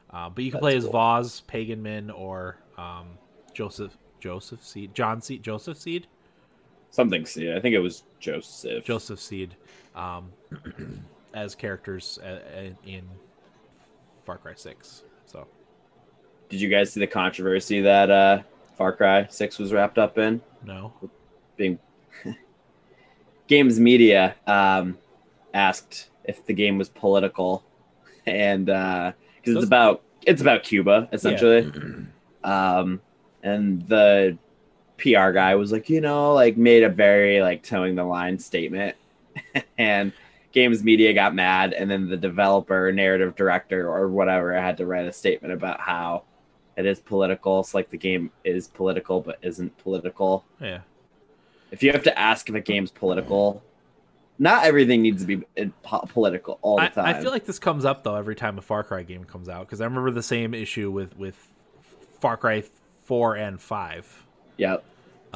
Uh, 0.09 0.29
but 0.29 0.43
you 0.43 0.51
can 0.51 0.59
That's 0.59 0.61
play 0.61 0.75
as 0.75 0.83
cool. 0.83 0.91
Vaas, 0.91 1.41
Pagan 1.47 1.81
Min, 1.81 2.11
or 2.11 2.57
um, 2.77 3.07
Joseph 3.53 3.97
Joseph 4.19 4.63
Seed, 4.63 4.93
John 4.93 5.21
Seed, 5.21 5.41
Joseph 5.41 5.77
Seed, 5.77 6.07
Something. 6.91 7.25
Seed. 7.25 7.55
I 7.55 7.59
think 7.61 7.73
it 7.73 7.79
was 7.79 8.03
Joseph. 8.19 8.83
Joseph 8.83 9.19
Seed, 9.19 9.55
um, 9.95 10.31
as 11.33 11.55
characters 11.55 12.19
uh, 12.19 12.71
in 12.85 13.03
Far 14.25 14.37
Cry 14.37 14.53
6. 14.53 15.03
So 16.51 16.57
Did 16.57 16.63
you 16.63 16.69
guys 16.69 16.91
see 16.91 16.99
the 16.99 17.07
controversy 17.07 17.79
that 17.79 18.11
uh, 18.11 18.41
Far 18.77 18.91
Cry 18.91 19.25
Six 19.29 19.57
was 19.57 19.71
wrapped 19.71 19.97
up 19.97 20.17
in? 20.17 20.41
no, 20.65 20.91
Being 21.55 21.79
Games 23.47 23.79
Media 23.79 24.35
um, 24.45 24.97
asked 25.53 26.09
if 26.25 26.45
the 26.45 26.51
game 26.51 26.77
was 26.77 26.89
political, 26.89 27.63
and 28.25 28.65
because 28.65 29.13
Does- 29.45 29.55
it's 29.55 29.65
about 29.65 30.01
it's 30.23 30.41
about 30.41 30.63
Cuba 30.63 31.07
essentially. 31.13 31.71
Um, 32.43 32.99
and 33.43 33.81
the 33.87 34.37
PR 34.97 35.31
guy 35.31 35.55
was 35.55 35.71
like, 35.71 35.89
you 35.89 36.01
know, 36.01 36.33
like 36.33 36.57
made 36.57 36.83
a 36.83 36.89
very 36.89 37.41
like 37.41 37.63
towing 37.63 37.95
the 37.95 38.03
line 38.03 38.37
statement, 38.37 38.97
and 39.77 40.11
Games 40.51 40.83
Media 40.83 41.13
got 41.13 41.33
mad, 41.33 41.71
and 41.71 41.89
then 41.89 42.09
the 42.09 42.17
developer, 42.17 42.91
narrative 42.91 43.37
director, 43.37 43.89
or 43.89 44.09
whatever 44.09 44.53
had 44.53 44.75
to 44.77 44.85
write 44.85 45.05
a 45.05 45.13
statement 45.13 45.53
about 45.53 45.79
how 45.79 46.23
it 46.77 46.85
is 46.85 46.99
political. 46.99 47.59
It's 47.59 47.73
like 47.73 47.89
the 47.89 47.97
game 47.97 48.31
is 48.43 48.67
political 48.67 49.21
but 49.21 49.37
isn't 49.41 49.77
political. 49.79 50.45
Yeah. 50.59 50.81
If 51.71 51.83
you 51.83 51.91
have 51.91 52.03
to 52.03 52.19
ask 52.19 52.49
if 52.49 52.55
a 52.55 52.59
game's 52.59 52.91
political, 52.91 53.63
not 54.39 54.65
everything 54.65 55.01
needs 55.01 55.23
to 55.23 55.27
be 55.37 55.43
uh, 55.57 55.99
political 56.07 56.59
all 56.61 56.77
the 56.77 56.83
I, 56.83 56.87
time. 56.87 57.05
I 57.05 57.21
feel 57.21 57.31
like 57.31 57.45
this 57.45 57.59
comes 57.59 57.85
up 57.85 58.03
though 58.03 58.15
every 58.15 58.35
time 58.35 58.57
a 58.57 58.61
Far 58.61 58.83
Cry 58.83 59.03
game 59.03 59.23
comes 59.23 59.47
out 59.49 59.67
because 59.67 59.81
I 59.81 59.85
remember 59.85 60.11
the 60.11 60.23
same 60.23 60.53
issue 60.53 60.91
with 60.91 61.15
with 61.17 61.35
Far 62.19 62.37
Cry 62.37 62.63
four 63.03 63.35
and 63.35 63.61
five. 63.61 64.25
yep. 64.57 64.83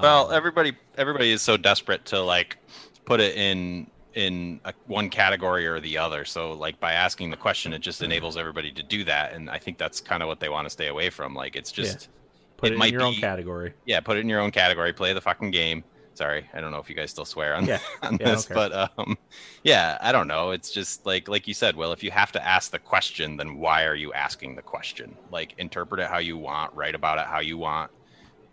Well, 0.02 0.28
Um, 0.28 0.34
everybody 0.34 0.74
everybody 0.98 1.32
is 1.32 1.41
so 1.41 1.56
desperate 1.58 2.04
to 2.06 2.21
like 2.21 2.58
put 3.06 3.19
it 3.21 3.36
in 3.38 3.88
in 4.15 4.62
a, 4.63 4.73
one 4.88 5.10
category 5.10 5.67
or 5.67 5.80
the 5.80 5.97
other. 5.97 6.25
So 6.25 6.54
like 6.54 6.80
by 6.80 6.93
asking 6.93 7.30
the 7.30 7.38
question, 7.38 7.73
it 7.73 7.80
just 7.80 8.01
enables 8.01 8.38
everybody 8.38 8.71
to 8.71 8.82
do 8.82 9.04
that, 9.04 9.34
and 9.34 9.49
I 9.49 9.60
think 9.60 9.78
that's 9.78 9.99
kind 9.99 10.23
of 10.23 10.28
what 10.28 10.39
they 10.39 10.49
want 10.49 10.65
to 10.65 10.69
stay 10.69 10.88
away 10.88 11.10
from. 11.10 11.36
Like 11.36 11.56
it's 11.56 11.71
just 11.71 12.10
put 12.58 12.67
it 12.67 12.71
it, 12.71 12.73
in 12.73 12.80
might 12.80 12.93
your 12.93 13.04
own 13.04 13.13
category. 13.15 13.73
yeah, 13.86 13.99
put 13.99 14.17
it 14.17 14.21
in 14.21 14.30
your 14.30 14.39
own 14.39 14.51
category, 14.51 14.93
play 14.93 15.13
the 15.13 15.21
fucking 15.21 15.51
game. 15.51 15.84
Sorry, 16.13 16.49
I 16.54 16.62
don't 16.62 16.71
know 16.71 16.78
if 16.80 16.89
you 16.89 16.95
guys 16.95 17.12
still 17.12 17.25
swear 17.25 17.56
on, 17.56 17.65
Yeah, 17.65 17.80
on 18.01 18.17
yeah, 18.21 18.32
this, 18.32 18.45
but 18.45 18.71
um, 18.97 19.17
yeah, 19.63 19.97
I 19.99 20.13
don't 20.13 20.30
know. 20.30 20.51
It's 20.51 20.71
just 20.71 21.06
like 21.06 21.28
like 21.28 21.45
you 21.45 21.54
said, 21.54 21.75
Will. 21.75 21.91
If 21.91 22.04
you 22.04 22.12
have 22.12 22.32
to 22.32 22.45
ask 22.45 22.71
the 22.71 22.80
question, 22.80 23.36
then 23.36 23.58
why 23.58 23.84
are 23.84 23.95
you 23.95 24.13
asking 24.13 24.56
the 24.56 24.62
question? 24.62 25.17
Like 25.30 25.56
interpret 25.58 25.99
it 25.99 26.08
how 26.08 26.19
you 26.19 26.38
want, 26.38 26.73
write 26.73 26.95
about 26.95 27.19
it 27.19 27.25
how 27.25 27.41
you 27.41 27.58
want, 27.58 27.91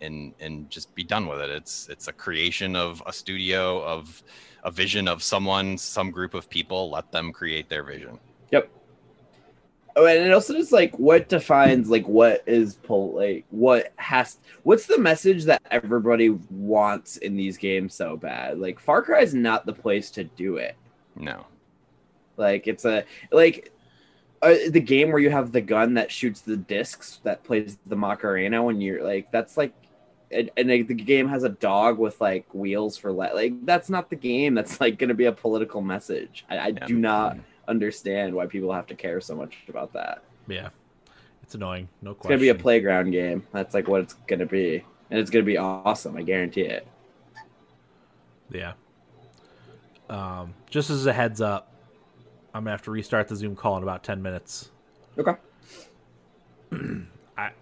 and 0.01 0.33
and 0.41 0.69
just 0.69 0.93
be 0.93 1.05
done 1.05 1.25
with 1.25 1.39
it. 1.39 1.49
It's 1.49 1.87
it's 1.87 2.09
a 2.09 2.13
creation 2.13 2.75
of 2.75 3.01
a 3.05 3.13
studio 3.13 3.81
of 3.81 4.21
a 4.63 4.71
vision 4.71 5.07
of 5.07 5.21
someone, 5.21 5.77
some 5.77 6.09
group 6.11 6.33
of 6.33 6.49
people. 6.49 6.89
Let 6.89 7.11
them 7.11 7.31
create 7.31 7.69
their 7.69 7.83
vision. 7.83 8.19
Yep. 8.51 8.69
Oh, 9.95 10.05
and 10.07 10.25
it 10.25 10.33
also 10.33 10.53
just 10.53 10.71
like 10.71 10.97
what 10.97 11.29
defines 11.29 11.89
like 11.89 12.07
what 12.07 12.41
is 12.47 12.75
pol- 12.75 13.13
like 13.13 13.45
what 13.51 13.93
has 13.97 14.37
what's 14.63 14.87
the 14.87 14.97
message 14.97 15.43
that 15.45 15.61
everybody 15.69 16.29
wants 16.49 17.17
in 17.17 17.35
these 17.35 17.57
games 17.57 17.93
so 17.93 18.17
bad? 18.17 18.57
Like 18.57 18.79
Far 18.79 19.03
Cry 19.03 19.21
is 19.21 19.35
not 19.35 19.65
the 19.67 19.73
place 19.73 20.09
to 20.11 20.23
do 20.23 20.57
it. 20.57 20.75
No, 21.15 21.45
Like 22.37 22.67
it's 22.67 22.85
a 22.85 23.05
like 23.31 23.71
uh, 24.41 24.55
the 24.69 24.79
game 24.81 25.09
where 25.11 25.21
you 25.21 25.29
have 25.29 25.51
the 25.51 25.61
gun 25.61 25.93
that 25.93 26.11
shoots 26.11 26.41
the 26.41 26.57
discs 26.57 27.19
that 27.23 27.43
plays 27.43 27.77
the 27.85 27.95
Macarena 27.95 28.63
when 28.63 28.81
you're 28.81 29.03
like 29.03 29.31
that's 29.31 29.57
like 29.57 29.73
and, 30.33 30.51
and 30.57 30.69
the 30.69 30.93
game 30.93 31.27
has 31.29 31.43
a 31.43 31.49
dog 31.49 31.97
with 31.99 32.19
like 32.19 32.45
wheels 32.53 32.97
for 32.97 33.11
like 33.11 33.65
that's 33.65 33.89
not 33.89 34.09
the 34.09 34.15
game 34.15 34.55
that's 34.55 34.81
like 34.81 34.97
going 34.97 35.07
to 35.09 35.13
be 35.13 35.25
a 35.25 35.31
political 35.31 35.81
message. 35.81 36.45
I, 36.49 36.57
I 36.57 36.67
Yeah. 36.67 36.85
do 36.85 36.97
not 36.97 37.37
understand 37.67 38.33
why 38.33 38.45
people 38.47 38.73
have 38.73 38.87
to 38.87 38.95
care 38.95 39.21
so 39.21 39.35
much 39.35 39.55
about 39.69 39.93
that. 39.93 40.23
Yeah, 40.47 40.69
it's 41.41 41.55
annoying. 41.55 41.87
No 42.01 42.11
It's 42.11 42.19
question. 42.21 42.37
gonna 42.37 42.41
be 42.41 42.49
a 42.49 42.55
playground 42.55 43.11
game. 43.11 43.47
That's 43.53 43.73
like 43.73 43.87
what 43.87 44.01
it's 44.01 44.15
gonna 44.27 44.45
be, 44.45 44.83
and 45.09 45.19
it's 45.19 45.29
gonna 45.29 45.45
be 45.45 45.57
awesome. 45.57 46.17
I 46.17 46.23
guarantee 46.23 46.61
it. 46.63 46.85
Yeah. 48.51 48.73
Um, 50.09 50.53
just 50.69 50.89
as 50.89 51.05
a 51.05 51.13
heads 51.13 51.39
up, 51.41 51.71
I'm 52.53 52.63
gonna 52.63 52.71
have 52.71 52.81
to 52.83 52.91
restart 52.91 53.27
the 53.29 53.35
Zoom 53.35 53.55
call 53.55 53.77
in 53.77 53.83
about 53.83 54.03
ten 54.03 54.21
minutes. 54.21 54.69
Okay. 55.17 55.35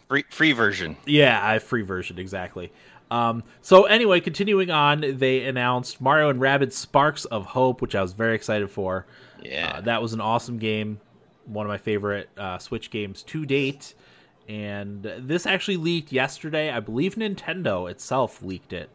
free 0.07 0.25
free 0.29 0.51
version. 0.51 0.97
Yeah, 1.05 1.39
I 1.45 1.59
free 1.59 1.81
version 1.83 2.19
exactly. 2.19 2.71
Um, 3.09 3.43
so 3.61 3.83
anyway, 3.83 4.21
continuing 4.21 4.71
on, 4.71 5.03
they 5.17 5.45
announced 5.45 5.99
Mario 5.99 6.29
and 6.29 6.39
Rabbids 6.39 6.73
Sparks 6.73 7.25
of 7.25 7.45
Hope, 7.45 7.81
which 7.81 7.93
I 7.93 8.01
was 8.01 8.13
very 8.13 8.35
excited 8.35 8.71
for. 8.71 9.05
Yeah, 9.43 9.75
Uh, 9.77 9.81
that 9.81 10.01
was 10.01 10.13
an 10.13 10.21
awesome 10.21 10.59
game, 10.59 10.99
one 11.45 11.65
of 11.65 11.69
my 11.69 11.77
favorite 11.77 12.29
uh, 12.37 12.57
Switch 12.57 12.89
games 12.89 13.23
to 13.23 13.45
date. 13.45 13.95
And 14.47 15.03
this 15.03 15.45
actually 15.45 15.77
leaked 15.77 16.11
yesterday. 16.11 16.71
I 16.71 16.79
believe 16.79 17.15
Nintendo 17.15 17.89
itself 17.89 18.41
leaked 18.41 18.73
it, 18.73 18.89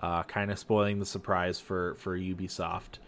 uh, 0.00 0.22
kind 0.24 0.50
of 0.50 0.58
spoiling 0.58 0.98
the 0.98 1.06
surprise 1.06 1.58
for 1.58 1.94
for 1.96 2.16
Ubisoft. 2.16 2.98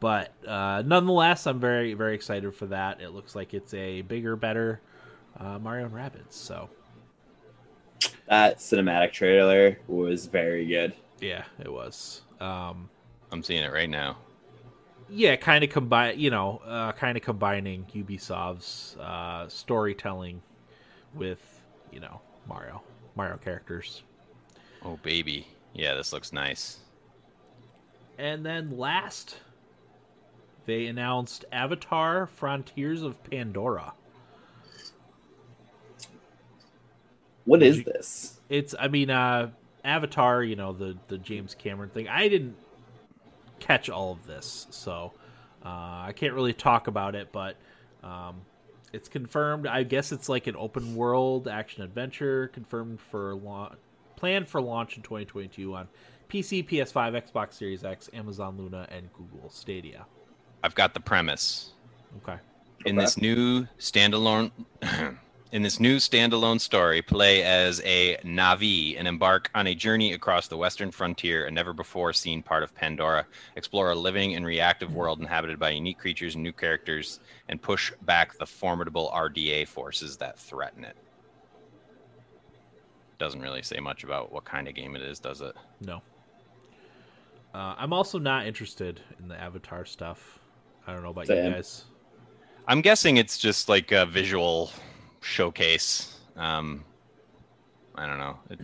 But 0.00 0.32
uh, 0.46 0.82
nonetheless, 0.84 1.46
I'm 1.46 1.60
very 1.60 1.94
very 1.94 2.14
excited 2.14 2.54
for 2.54 2.66
that. 2.66 3.00
It 3.00 3.10
looks 3.10 3.34
like 3.34 3.54
it's 3.54 3.74
a 3.74 4.02
bigger, 4.02 4.36
better 4.36 4.80
uh, 5.40 5.58
Mario 5.58 5.86
and 5.86 5.94
Rabbids. 5.94 6.32
So 6.32 6.68
That 8.28 8.58
cinematic 8.58 9.12
trailer 9.12 9.78
was 9.88 10.26
very 10.26 10.66
good. 10.66 10.94
yeah, 11.20 11.44
it 11.58 11.72
was. 11.72 12.22
Um, 12.40 12.88
I'm 13.32 13.42
seeing 13.42 13.62
it 13.62 13.72
right 13.72 13.90
now. 13.90 14.16
yeah, 15.08 15.36
kind 15.36 15.64
of 15.64 15.70
combine, 15.70 16.18
you 16.18 16.30
know, 16.30 16.62
uh, 16.66 16.92
kind 16.92 17.16
of 17.16 17.22
combining 17.24 17.84
Ubisoft's 17.94 18.96
uh, 18.98 19.48
storytelling 19.48 20.40
with, 21.14 21.60
you 21.92 22.00
know, 22.00 22.20
Mario, 22.46 22.82
Mario 23.16 23.36
characters. 23.38 24.02
Oh 24.84 24.98
baby, 25.02 25.46
yeah, 25.74 25.94
this 25.94 26.12
looks 26.12 26.32
nice. 26.32 26.78
And 28.18 28.44
then 28.46 28.76
last, 28.78 29.36
they 30.66 30.86
announced 30.86 31.44
Avatar: 31.52 32.26
Frontiers 32.26 33.02
of 33.02 33.22
Pandora. 33.24 33.92
What 37.44 37.62
is 37.62 37.82
this? 37.84 38.40
It's, 38.48 38.74
I 38.78 38.88
mean, 38.88 39.10
uh, 39.10 39.50
Avatar, 39.84 40.42
you 40.42 40.56
know, 40.56 40.72
the 40.72 40.96
the 41.08 41.18
James 41.18 41.54
Cameron 41.54 41.90
thing. 41.90 42.08
I 42.08 42.28
didn't 42.28 42.56
catch 43.58 43.88
all 43.88 44.12
of 44.12 44.26
this, 44.26 44.66
so 44.70 45.12
uh, 45.64 45.68
I 45.68 46.12
can't 46.14 46.34
really 46.34 46.52
talk 46.52 46.86
about 46.86 47.14
it. 47.14 47.32
But 47.32 47.56
um, 48.02 48.42
it's 48.92 49.08
confirmed. 49.08 49.66
I 49.66 49.82
guess 49.84 50.12
it's 50.12 50.28
like 50.28 50.46
an 50.46 50.56
open 50.56 50.94
world 50.94 51.48
action 51.48 51.82
adventure, 51.82 52.48
confirmed 52.48 53.00
for 53.00 53.34
launch, 53.36 53.74
planned 54.16 54.48
for 54.48 54.60
launch 54.60 54.96
in 54.96 55.02
2022 55.02 55.74
on 55.74 55.88
PC, 56.28 56.68
PS5, 56.68 57.30
Xbox 57.32 57.54
Series 57.54 57.84
X, 57.84 58.10
Amazon 58.12 58.56
Luna, 58.58 58.86
and 58.90 59.12
Google 59.12 59.48
Stadia. 59.50 60.06
I've 60.62 60.74
got 60.74 60.92
the 60.94 61.00
premise. 61.00 61.72
Okay. 62.22 62.38
In 62.84 62.96
Okay. 62.96 63.04
this 63.04 63.16
new 63.18 63.66
standalone 63.78 64.50
in 65.52 65.62
this 65.62 65.80
new 65.80 65.96
standalone 65.96 66.60
story, 66.60 67.02
play 67.02 67.42
as 67.42 67.80
a 67.84 68.16
Na'vi 68.24 68.96
and 68.98 69.08
embark 69.08 69.50
on 69.54 69.66
a 69.66 69.74
journey 69.74 70.12
across 70.12 70.46
the 70.46 70.56
western 70.56 70.90
frontier, 70.90 71.46
a 71.46 71.50
never 71.50 71.72
before 71.72 72.12
seen 72.12 72.42
part 72.42 72.62
of 72.62 72.74
Pandora. 72.74 73.26
Explore 73.56 73.90
a 73.90 73.94
living 73.94 74.34
and 74.36 74.46
reactive 74.46 74.94
world 74.94 75.18
inhabited 75.18 75.58
by 75.58 75.70
unique 75.70 75.98
creatures 75.98 76.34
and 76.34 76.44
new 76.44 76.52
characters, 76.52 77.20
and 77.48 77.60
push 77.60 77.92
back 78.02 78.38
the 78.38 78.46
formidable 78.46 79.10
RDA 79.12 79.66
forces 79.66 80.16
that 80.18 80.38
threaten 80.38 80.84
it. 80.84 80.96
Doesn't 83.18 83.40
really 83.40 83.62
say 83.62 83.80
much 83.80 84.04
about 84.04 84.32
what 84.32 84.44
kind 84.44 84.68
of 84.68 84.74
game 84.74 84.94
it 84.94 85.02
is, 85.02 85.18
does 85.18 85.40
it? 85.40 85.54
No. 85.80 86.00
Uh, 87.52 87.74
I'm 87.76 87.92
also 87.92 88.18
not 88.18 88.46
interested 88.46 89.00
in 89.18 89.26
the 89.26 89.38
Avatar 89.38 89.84
stuff. 89.84 90.38
I 90.86 90.92
don't 90.92 91.02
know 91.02 91.10
about 91.10 91.26
Same. 91.26 91.44
you 91.44 91.50
guys. 91.50 91.84
I'm 92.68 92.80
guessing 92.80 93.16
it's 93.16 93.36
just 93.36 93.68
like 93.68 93.90
a 93.90 94.06
visual 94.06 94.70
showcase. 95.20 96.18
Um, 96.36 96.84
I 97.94 98.06
don't 98.06 98.18
know. 98.18 98.38
It, 98.50 98.60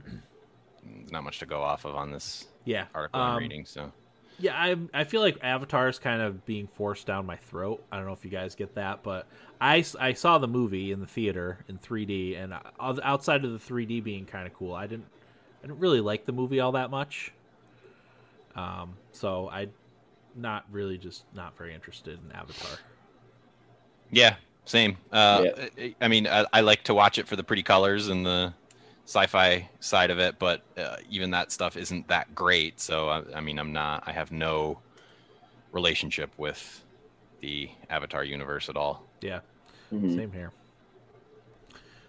not 1.11 1.25
much 1.25 1.39
to 1.41 1.47
go 1.47 1.63
off 1.63 1.85
of 1.85 1.95
on 1.95 2.11
this 2.11 2.47
Yeah. 2.65 2.87
article 2.95 3.23
I'm 3.23 3.37
um, 3.37 3.37
reading. 3.37 3.65
So 3.67 3.93
Yeah, 4.39 4.55
I 4.57 4.77
I 4.95 5.05
feel 5.05 5.21
like 5.23 5.39
Avatar 5.43 5.89
is 5.89 5.99
kind 5.99 6.23
of 6.23 6.47
being 6.47 6.69
forced 6.69 7.07
down 7.07 7.27
my 7.27 7.37
throat. 7.37 7.85
I 7.93 7.97
don't 7.99 8.07
know 8.07 8.13
if 8.15 8.25
you 8.25 8.31
guys 8.31 8.55
get 8.57 8.75
that, 8.77 9.03
but 9.03 9.29
I, 9.61 9.85
I 10.01 10.15
saw 10.15 10.39
the 10.39 10.49
movie 10.49 10.93
in 10.93 11.01
the 11.01 11.07
theater 11.07 11.65
in 11.69 11.79
3D, 11.79 12.37
and 12.37 12.55
outside 12.81 13.45
of 13.45 13.53
the 13.53 13.59
3D 13.61 14.01
being 14.01 14.27
kind 14.27 14.47
of 14.47 14.55
cool, 14.55 14.75
I 14.75 14.87
didn't 14.89 15.09
I 15.65 15.69
didn't 15.69 15.81
really 15.81 16.01
like 16.01 16.27
the 16.27 16.33
movie 16.33 16.61
all 16.61 16.73
that 16.73 16.91
much. 16.91 17.33
Um, 18.55 18.99
so 19.13 19.49
I 19.49 19.69
not 20.35 20.67
really 20.71 20.99
just 20.99 21.25
not 21.35 21.57
very 21.59 21.75
interested 21.75 22.21
in 22.25 22.33
Avatar. 22.33 22.81
yeah, 24.11 24.37
same. 24.67 24.99
Uh, 25.11 25.45
Yeah. 25.47 25.69
I, 25.79 25.95
I 26.03 26.09
mean, 26.09 26.27
I, 26.27 26.45
I 26.53 26.61
like 26.61 26.85
to 26.85 26.95
watch 26.95 27.17
it 27.19 27.27
for 27.27 27.37
the 27.37 27.43
pretty 27.45 27.63
colors 27.63 28.09
and 28.09 28.25
the 28.27 28.53
sci-fi 29.07 29.69
side 29.81 30.11
of 30.11 30.19
it, 30.19 30.39
but 30.39 30.63
uh, 30.77 30.97
even 31.09 31.31
that 31.31 31.51
stuff 31.53 31.77
isn't 31.77 32.09
that 32.09 32.35
great. 32.35 32.79
So 32.81 33.09
I, 33.09 33.23
I 33.37 33.41
mean, 33.41 33.59
I'm 33.59 33.73
not. 33.73 34.03
I 34.07 34.13
have 34.13 34.31
no 34.33 34.79
relationship 35.73 36.31
with 36.37 36.83
the 37.41 37.71
Avatar 37.91 38.25
universe 38.25 38.69
at 38.69 38.77
all. 38.77 39.05
Yeah, 39.21 39.41
Mhm. 39.93 40.15
same 40.17 40.33
here. 40.33 40.51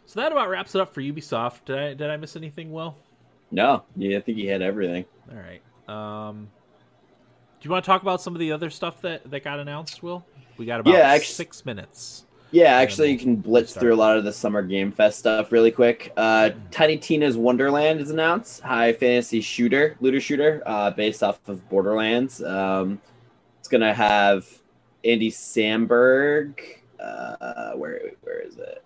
So 0.05 0.19
that 0.21 0.31
about 0.31 0.49
wraps 0.49 0.73
it 0.73 0.81
up 0.81 0.93
for 0.93 1.01
Ubisoft. 1.01 1.65
Did 1.65 1.77
I 1.77 1.93
did 1.93 2.09
I 2.09 2.17
miss 2.17 2.35
anything? 2.35 2.71
Will? 2.71 2.95
No, 3.51 3.83
yeah, 3.95 4.17
I 4.17 4.21
think 4.21 4.37
he 4.37 4.47
had 4.47 4.61
everything. 4.61 5.05
All 5.31 5.37
right. 5.37 5.61
Um, 6.29 6.47
do 7.59 7.65
you 7.67 7.71
want 7.71 7.83
to 7.83 7.87
talk 7.87 8.01
about 8.01 8.21
some 8.21 8.33
of 8.35 8.39
the 8.39 8.51
other 8.53 8.69
stuff 8.69 9.01
that 9.01 9.29
that 9.29 9.43
got 9.43 9.59
announced? 9.59 10.01
Will 10.01 10.25
we 10.57 10.65
got 10.65 10.79
about 10.79 10.93
Yeah, 10.93 11.01
actually- 11.01 11.33
six 11.33 11.65
minutes? 11.65 12.23
Yeah, 12.51 12.75
actually, 12.75 13.11
you 13.11 13.17
can 13.17 13.35
blitz 13.35 13.71
start. 13.71 13.81
through 13.81 13.93
a 13.93 13.97
lot 13.97 14.17
of 14.17 14.23
the 14.23 14.31
Summer 14.31 14.61
Game 14.61 14.91
Fest 14.91 15.19
stuff 15.19 15.51
really 15.51 15.71
quick. 15.71 16.13
Uh, 16.15 16.51
Tiny 16.71 16.97
Tina's 16.97 17.37
Wonderland 17.37 17.99
is 17.99 18.09
announced. 18.09 18.61
High 18.61 18.93
fantasy 18.93 19.41
shooter, 19.41 19.97
looter 19.99 20.21
shooter, 20.21 20.63
uh, 20.65 20.91
based 20.91 21.23
off 21.23 21.39
of 21.49 21.67
Borderlands. 21.69 22.41
Um, 22.41 23.01
it's 23.59 23.67
gonna 23.67 23.93
have 23.93 24.47
Andy 25.03 25.29
Samberg. 25.29 26.59
Uh, 26.99 27.73
where 27.73 28.11
where 28.21 28.39
is 28.39 28.57
it? 28.57 28.83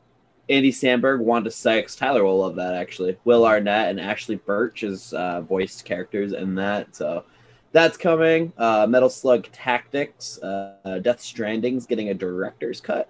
Andy 0.49 0.71
Samberg, 0.71 1.19
Wanda 1.19 1.51
Sykes, 1.51 1.95
Tyler 1.95 2.23
will 2.23 2.39
love 2.39 2.55
that 2.55 2.73
actually. 2.73 3.17
Will 3.23 3.45
Arnett 3.45 3.89
and 3.89 3.99
Ashly 3.99 4.43
Burch 4.43 4.83
is 4.83 5.13
uh, 5.13 5.41
voiced 5.41 5.85
characters 5.85 6.33
in 6.33 6.55
that. 6.55 6.95
So 6.95 7.23
that's 7.71 7.95
coming. 7.95 8.51
Uh, 8.57 8.85
Metal 8.89 9.09
Slug 9.09 9.49
Tactics, 9.51 10.39
uh, 10.39 10.99
Death 11.01 11.21
Stranding's 11.21 11.85
getting 11.85 12.09
a 12.09 12.13
director's 12.13 12.81
cut. 12.81 13.07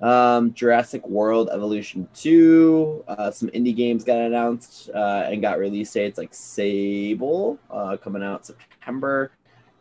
Um, 0.00 0.54
Jurassic 0.54 1.06
World 1.08 1.50
Evolution 1.52 2.08
2. 2.14 3.04
Uh, 3.08 3.30
some 3.30 3.48
indie 3.50 3.74
games 3.74 4.04
got 4.04 4.18
announced 4.18 4.90
uh, 4.94 5.24
and 5.26 5.42
got 5.42 5.58
release 5.58 5.92
dates 5.92 6.18
like 6.18 6.32
Sable 6.32 7.58
uh, 7.70 7.96
coming 7.96 8.22
out 8.22 8.46
September. 8.46 9.32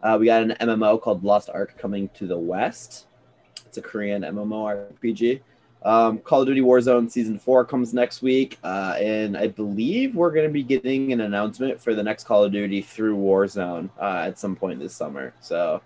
Uh, 0.01 0.17
we 0.19 0.25
got 0.25 0.43
an 0.43 0.55
MMO 0.59 0.99
called 1.01 1.23
Lost 1.23 1.49
Ark 1.53 1.77
coming 1.77 2.09
to 2.15 2.25
the 2.25 2.37
West. 2.37 3.05
It's 3.65 3.77
a 3.77 3.81
Korean 3.81 4.23
MMORPG. 4.23 5.41
Um, 5.83 6.17
Call 6.19 6.41
of 6.41 6.47
Duty 6.47 6.61
Warzone 6.61 7.09
Season 7.09 7.37
4 7.37 7.65
comes 7.65 7.93
next 7.93 8.21
week. 8.21 8.57
Uh, 8.63 8.95
and 8.99 9.37
I 9.37 9.47
believe 9.47 10.15
we're 10.15 10.31
going 10.31 10.47
to 10.47 10.51
be 10.51 10.63
getting 10.63 11.13
an 11.13 11.21
announcement 11.21 11.79
for 11.79 11.93
the 11.93 12.03
next 12.03 12.23
Call 12.25 12.43
of 12.43 12.51
Duty 12.51 12.81
through 12.81 13.17
Warzone 13.17 13.89
uh, 14.01 14.23
at 14.25 14.39
some 14.39 14.55
point 14.55 14.79
this 14.79 14.93
summer. 14.93 15.33
So 15.41 15.81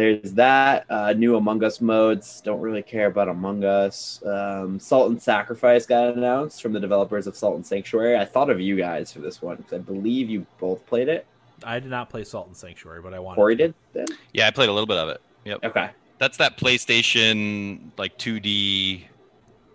there's 0.00 0.32
that. 0.32 0.86
Uh, 0.88 1.12
new 1.12 1.36
Among 1.36 1.62
Us 1.62 1.82
modes. 1.82 2.40
Don't 2.40 2.60
really 2.60 2.82
care 2.82 3.08
about 3.08 3.28
Among 3.28 3.64
Us. 3.64 4.22
Um, 4.24 4.80
Salt 4.80 5.10
and 5.10 5.20
Sacrifice 5.20 5.84
got 5.84 6.16
announced 6.16 6.62
from 6.62 6.72
the 6.72 6.80
developers 6.80 7.26
of 7.26 7.36
Salt 7.36 7.56
and 7.56 7.66
Sanctuary. 7.66 8.16
I 8.16 8.24
thought 8.24 8.48
of 8.48 8.58
you 8.60 8.76
guys 8.76 9.12
for 9.12 9.18
this 9.18 9.42
one 9.42 9.58
because 9.58 9.74
I 9.74 9.78
believe 9.78 10.30
you 10.30 10.46
both 10.58 10.86
played 10.86 11.08
it. 11.08 11.26
I 11.64 11.78
did 11.78 11.90
not 11.90 12.08
play 12.08 12.24
Salt 12.24 12.46
and 12.46 12.56
Sanctuary, 12.56 13.02
but 13.02 13.12
I 13.12 13.18
wanted. 13.18 13.36
Corey 13.36 13.56
to. 13.56 13.66
did. 13.66 13.74
Then? 13.92 14.06
Yeah, 14.32 14.46
I 14.46 14.50
played 14.50 14.70
a 14.70 14.72
little 14.72 14.86
bit 14.86 14.96
of 14.96 15.10
it. 15.10 15.20
Yep. 15.44 15.64
Okay. 15.64 15.90
That's 16.16 16.38
that 16.38 16.56
PlayStation 16.56 17.90
like 17.98 18.16
2D 18.16 19.02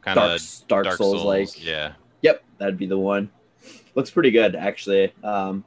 kind 0.01 0.15
Dark, 0.15 0.41
of 0.41 0.67
Dark, 0.67 0.97
Souls 0.97 1.23
like. 1.23 1.63
Yeah. 1.63 1.93
Yep, 2.23 2.43
that'd 2.57 2.79
be 2.79 2.87
the 2.87 2.97
one. 2.97 3.29
Looks 3.93 4.09
pretty 4.09 4.31
good 4.31 4.55
actually. 4.55 5.13
Um, 5.23 5.63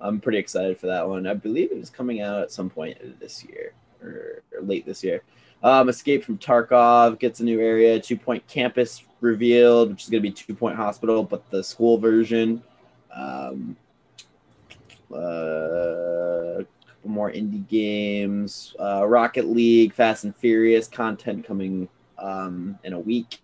I'm 0.00 0.20
pretty 0.20 0.38
excited 0.38 0.78
for 0.78 0.86
that 0.86 1.08
one. 1.08 1.26
I 1.26 1.34
believe 1.34 1.72
it 1.72 1.78
is 1.78 1.90
coming 1.90 2.20
out 2.20 2.42
at 2.42 2.52
some 2.52 2.70
point 2.70 3.20
this 3.20 3.44
year 3.44 3.72
or, 4.02 4.42
or 4.54 4.62
late 4.62 4.86
this 4.86 5.04
year. 5.04 5.22
Um, 5.62 5.88
Escape 5.88 6.24
from 6.24 6.38
Tarkov 6.38 7.18
gets 7.18 7.40
a 7.40 7.44
new 7.44 7.60
area. 7.60 8.00
Two 8.00 8.16
Point 8.16 8.46
Campus 8.46 9.04
revealed, 9.20 9.90
which 9.90 10.04
is 10.04 10.08
going 10.08 10.22
to 10.22 10.28
be 10.28 10.32
Two 10.32 10.54
Point 10.54 10.76
Hospital, 10.76 11.22
but 11.22 11.48
the 11.50 11.62
school 11.62 11.98
version. 11.98 12.62
Um, 13.14 13.76
uh, 15.14 16.64
couple 16.86 17.10
more 17.10 17.30
indie 17.30 17.66
games. 17.68 18.74
Uh, 18.78 19.06
Rocket 19.06 19.46
League, 19.46 19.92
Fast 19.92 20.24
and 20.24 20.36
Furious 20.36 20.86
content 20.86 21.44
coming 21.46 21.88
um, 22.18 22.78
in 22.84 22.92
a 22.92 22.98
week. 22.98 23.40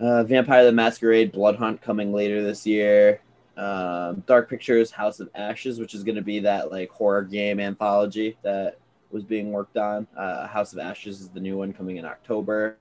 Uh, 0.00 0.24
Vampire 0.24 0.64
the 0.64 0.72
Masquerade 0.72 1.30
Blood 1.32 1.56
Hunt 1.56 1.80
coming 1.80 2.12
later 2.12 2.42
this 2.42 2.66
year. 2.66 3.20
Um, 3.56 4.22
Dark 4.26 4.48
Pictures 4.48 4.90
House 4.90 5.20
of 5.20 5.28
Ashes, 5.34 5.78
which 5.78 5.94
is 5.94 6.02
going 6.02 6.16
to 6.16 6.22
be 6.22 6.40
that 6.40 6.70
like 6.70 6.90
horror 6.90 7.22
game 7.22 7.60
anthology 7.60 8.36
that 8.42 8.78
was 9.10 9.24
being 9.24 9.52
worked 9.52 9.76
on. 9.76 10.06
Uh, 10.16 10.46
House 10.46 10.72
of 10.72 10.78
Ashes 10.78 11.20
is 11.20 11.28
the 11.28 11.40
new 11.40 11.56
one 11.58 11.72
coming 11.72 11.98
in 11.98 12.04
October. 12.04 12.78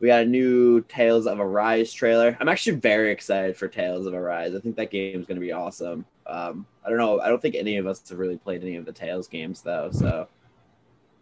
We 0.00 0.08
got 0.08 0.22
a 0.22 0.26
new 0.26 0.82
Tales 0.82 1.26
of 1.26 1.40
Arise 1.40 1.92
trailer. 1.92 2.36
I'm 2.40 2.48
actually 2.48 2.76
very 2.76 3.10
excited 3.12 3.56
for 3.56 3.68
Tales 3.68 4.06
of 4.06 4.12
Arise. 4.12 4.54
I 4.54 4.60
think 4.60 4.76
that 4.76 4.90
game 4.90 5.20
is 5.20 5.26
going 5.26 5.36
to 5.36 5.40
be 5.40 5.52
awesome. 5.52 6.04
Um, 6.26 6.66
I 6.84 6.90
don't 6.90 6.98
know. 6.98 7.20
I 7.20 7.28
don't 7.28 7.40
think 7.40 7.54
any 7.54 7.76
of 7.76 7.86
us 7.86 8.06
have 8.08 8.18
really 8.18 8.36
played 8.36 8.62
any 8.62 8.76
of 8.76 8.84
the 8.84 8.92
Tales 8.92 9.28
games 9.28 9.62
though. 9.62 9.90
So, 9.92 10.28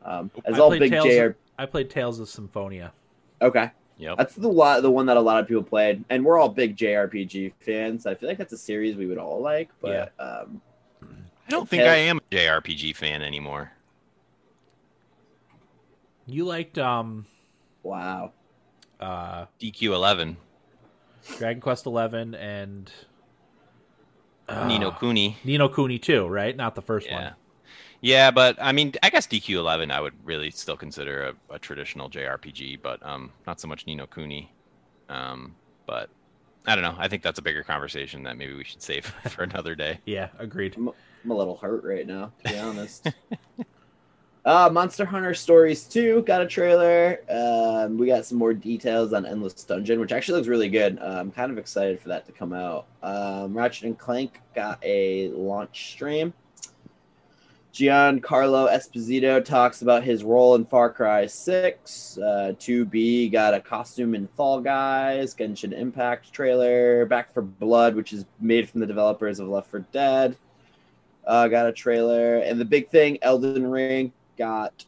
um, 0.05 0.31
as 0.45 0.57
I 0.57 0.59
all 0.59 0.71
big 0.71 0.91
Tales 0.91 1.05
JR, 1.07 1.25
of- 1.27 1.35
I 1.59 1.67
played 1.67 1.91
Tales 1.91 2.19
of 2.19 2.29
Symphonia. 2.29 2.93
okay, 3.41 3.71
Yep. 3.97 4.19
that's 4.19 4.35
the 4.35 4.49
lot, 4.49 4.83
the 4.83 4.91
one 4.91 5.07
that 5.07 5.17
a 5.17 5.21
lot 5.21 5.41
of 5.41 5.47
people 5.47 5.63
played, 5.63 6.05
and 6.11 6.25
we're 6.25 6.39
all 6.39 6.49
big 6.49 6.77
JRPG 6.77 7.53
fans. 7.61 8.07
I 8.07 8.15
feel 8.15 8.29
like 8.29 8.39
that's 8.39 8.53
a 8.53 8.59
series 8.59 8.97
we 8.97 9.07
would 9.07 9.19
all 9.19 9.41
like, 9.41 9.71
but 9.81 10.13
um, 10.19 10.61
I 11.03 11.51
don't 11.51 11.69
think 11.69 11.85
I 11.85 11.97
am 11.97 12.19
a 12.19 12.35
JRPG 12.35 12.97
fan 12.97 13.23
anymore. 13.23 13.71
You 16.27 16.45
liked 16.45 16.79
um 16.79 17.27
wow, 17.83 18.33
uh 18.99 19.47
DQ11, 19.61 20.37
Dragon 21.39 21.61
Quest 21.61 21.87
Eleven 21.87 22.35
and 22.35 22.91
uh, 24.49 24.67
Ni 24.67 24.79
no 24.79 24.91
Kuni. 24.91 25.37
Ni 25.45 25.59
no 25.59 25.69
Kuni 25.69 25.99
too, 25.99 26.27
right? 26.27 26.57
Not 26.57 26.75
the 26.75 26.83
first 26.83 27.07
Yeah. 27.07 27.15
one. 27.15 27.35
Yeah, 28.05 28.31
but 28.31 28.59
I 28.61 28.73
mean, 28.73 28.93
I 29.03 29.09
guess 29.09 29.27
DQ11 29.27 29.91
I 29.91 29.99
would 29.99 30.13
really 30.25 30.51
still 30.51 30.77
consider 30.77 31.33
a, 31.51 31.55
a 31.55 31.59
traditional 31.59 32.11
JRPG, 32.11 32.83
but 32.83 33.03
um, 33.03 33.33
not 33.47 33.59
so 33.59 33.67
much 33.67 33.87
Ni 33.87 33.95
no 33.95 34.07
Kuni. 34.07 34.53
Um, 35.09 35.55
but 35.87 36.11
I 36.67 36.75
don't 36.75 36.85
know. 36.85 36.97
I 36.99 37.09
think 37.09 37.23
that's 37.23 37.39
a 37.39 37.43
bigger 37.43 37.63
conversation 37.63 38.23
that 38.25 38.37
maybe 38.37 38.53
we 38.53 38.63
should 38.63 38.83
save 38.83 39.07
for 39.31 39.43
another 39.43 39.75
day. 39.75 40.01
Yeah, 40.05 40.29
agreed. 40.39 40.77
I'm 40.77 41.31
a 41.31 41.35
little 41.35 41.57
hurt 41.57 41.83
right 41.83 42.07
now, 42.07 42.31
to 42.45 42.53
be 42.53 42.59
honest. 42.59 43.09
uh, 44.45 44.69
Monster 44.71 45.07
Hunter 45.07 45.33
Stories 45.33 45.85
2 45.85 46.25
got 46.27 46.43
a 46.43 46.47
trailer. 46.47 47.21
Um, 47.31 47.97
we 47.97 48.09
got 48.09 48.27
some 48.27 48.37
more 48.37 48.53
details 48.53 49.15
on 49.15 49.25
Endless 49.25 49.55
Dungeon, 49.65 49.99
which 49.99 50.13
actually 50.13 50.37
looks 50.37 50.49
really 50.49 50.69
good. 50.69 50.99
Uh, 50.99 51.17
I'm 51.21 51.31
kind 51.31 51.51
of 51.51 51.57
excited 51.57 51.99
for 52.01 52.09
that 52.11 52.27
to 52.27 52.33
come 52.33 52.53
out. 52.53 52.85
Um, 53.03 53.57
Ratchet 53.57 53.85
and 53.85 53.99
Clank 53.99 54.43
got 54.55 54.79
a 54.85 55.29
launch 55.29 55.93
stream. 55.93 56.35
Giancarlo 57.75 58.73
Esposito 58.73 59.45
talks 59.45 59.83
about 59.83 60.05
his 60.05 60.23
role 60.23 60.55
in 60.55 60.65
Far 60.65 60.91
Cry 60.91 61.27
6. 61.27 62.19
Uh, 62.19 62.53
2B 62.57 63.33
got 63.33 63.53
a 63.53 63.61
costume 63.61 64.15
in 64.15 64.29
Fall 64.29 64.61
Guys, 64.61 65.35
Genshin 65.35 65.73
Impact 65.73 66.33
trailer. 66.33 67.05
Back 67.05 67.35
4 67.35 67.43
Blood, 67.43 67.97
which 67.97 68.13
is 68.13 68.25
made 68.41 68.71
from 68.71 68.81
the 68.81 68.87
developers 68.87 69.41
of 69.41 69.49
Left 69.49 69.71
4 69.71 69.81
Dead 69.91 70.37
uh, 71.27 71.49
got 71.49 71.67
a 71.67 71.73
trailer, 71.73 72.39
and 72.39 72.61
the 72.61 72.65
big 72.65 72.91
thing, 72.91 73.19
Elden 73.23 73.67
Ring, 73.67 74.13
got 74.37 74.85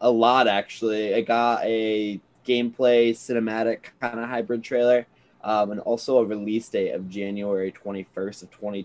a 0.00 0.10
lot 0.10 0.48
actually. 0.48 1.06
It 1.06 1.26
got 1.26 1.62
a 1.64 2.20
gameplay 2.46 3.10
cinematic 3.10 3.86
kind 4.00 4.18
of 4.18 4.28
hybrid 4.28 4.62
trailer, 4.62 5.06
um, 5.44 5.72
and 5.72 5.80
also 5.80 6.18
a 6.18 6.24
release 6.24 6.68
date 6.68 6.92
of 6.92 7.08
January 7.08 7.72
twenty 7.72 8.06
first 8.14 8.42
of 8.42 8.50
twenty 8.50 8.82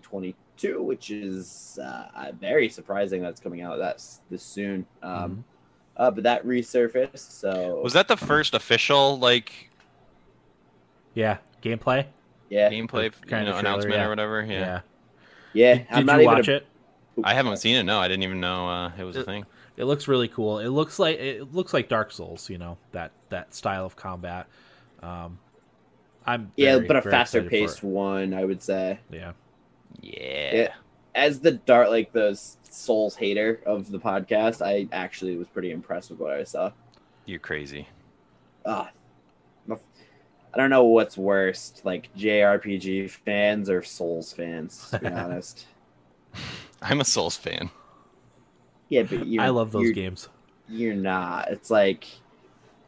twenty 0.55 0.73
two, 0.73 0.81
which 0.83 1.11
is 1.11 1.79
uh, 1.81 2.31
very 2.39 2.69
surprising 2.69 3.21
that's 3.21 3.39
coming 3.39 3.61
out 3.61 3.77
that's 3.77 4.21
this 4.29 4.43
soon. 4.43 4.85
Um, 5.01 5.43
uh, 5.97 6.11
but 6.11 6.23
that 6.23 6.45
resurfaced, 6.45 7.31
so 7.31 7.79
Was 7.81 7.93
that 7.93 8.07
the 8.07 8.17
first 8.17 8.53
official 8.53 9.17
like 9.19 9.69
Yeah, 11.13 11.37
gameplay. 11.61 12.05
yeah, 12.49 12.69
gameplay 12.69 13.11
kind 13.27 13.47
you 13.47 13.53
of 13.53 13.59
trailer, 13.59 13.59
announcement 13.59 13.95
yeah. 13.95 14.05
or 14.05 14.09
whatever? 14.09 14.43
Yeah. 14.43 14.51
Yeah. 14.59 14.81
yeah. 15.53 15.73
Did, 15.75 15.87
I'm 15.91 15.97
did 15.97 16.05
not 16.05 16.15
you 16.15 16.21
even 16.23 16.35
watch 16.35 16.47
a- 16.47 16.55
it? 16.55 16.67
I 17.23 17.33
haven't 17.33 17.57
seen 17.57 17.77
it. 17.77 17.83
No, 17.83 17.99
I 17.99 18.09
didn't 18.09 18.23
even 18.23 18.41
know 18.41 18.67
uh, 18.67 18.91
it 18.97 19.03
was 19.05 19.15
a 19.15 19.23
thing. 19.23 19.45
It 19.77 19.85
looks 19.85 20.07
really 20.09 20.27
cool. 20.27 20.59
It 20.59 20.67
looks 20.67 20.99
like 20.99 21.17
it 21.17 21.53
looks 21.53 21.73
like 21.73 21.87
Dark 21.87 22.11
Souls. 22.11 22.49
You 22.49 22.57
know 22.57 22.77
that 22.91 23.11
that 23.29 23.53
style 23.53 23.85
of 23.85 23.95
combat. 23.95 24.47
Um, 25.01 25.39
I'm 26.25 26.51
Yeah, 26.57 26.79
but 26.79 26.97
a 26.97 27.01
faster 27.01 27.43
paced 27.43 27.83
one, 27.83 28.33
I 28.33 28.43
would 28.43 28.61
say. 28.61 28.99
Yeah, 29.11 29.31
Yeah. 30.01 30.55
Yeah. 30.55 30.73
as 31.13 31.39
the 31.39 31.51
dart 31.51 31.89
like 31.89 32.11
the 32.11 32.39
souls 32.69 33.15
hater 33.15 33.61
of 33.65 33.89
the 33.91 33.99
podcast 33.99 34.61
i 34.65 34.87
actually 34.91 35.37
was 35.37 35.47
pretty 35.47 35.71
impressed 35.71 36.09
with 36.11 36.19
what 36.19 36.33
i 36.33 36.43
saw 36.43 36.71
You're 37.25 37.39
crazy. 37.39 37.87
Ah, 38.65 38.89
i 39.69 40.57
don't 40.57 40.69
know 40.69 40.83
what's 40.85 41.17
worst 41.17 41.81
like 41.85 42.09
jrpg 42.17 43.09
fans 43.09 43.69
or 43.69 43.83
souls 43.83 44.31
fans 44.33 44.89
to 44.91 44.99
be 44.99 45.07
honest 45.23 45.67
I'm 46.81 46.99
a 47.01 47.05
Souls 47.05 47.35
fan. 47.37 47.69
yeah 48.89 49.03
but 49.03 49.25
you're, 49.27 49.41
I 49.43 49.49
love 49.49 49.71
those 49.71 49.83
you're, 49.85 49.93
games. 49.93 50.29
you're 50.67 50.93
not 50.93 51.49
it's 51.49 51.69
like 51.71 52.05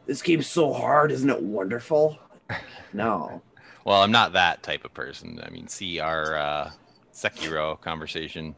this 0.06 0.22
game's 0.22 0.46
so 0.46 0.72
hard 0.72 1.10
isn't 1.12 1.28
it 1.30 1.42
wonderful 1.42 2.18
no 2.92 3.42
Well, 3.84 4.02
I'm 4.02 4.12
not 4.12 4.32
that 4.34 4.62
type 4.62 4.84
of 4.84 4.92
person. 4.94 5.40
I 5.44 5.48
mean, 5.50 5.66
see 5.68 5.98
our 5.98 6.36
uh, 6.36 6.70
Sekiro 7.18 7.80
conversation. 7.80 8.54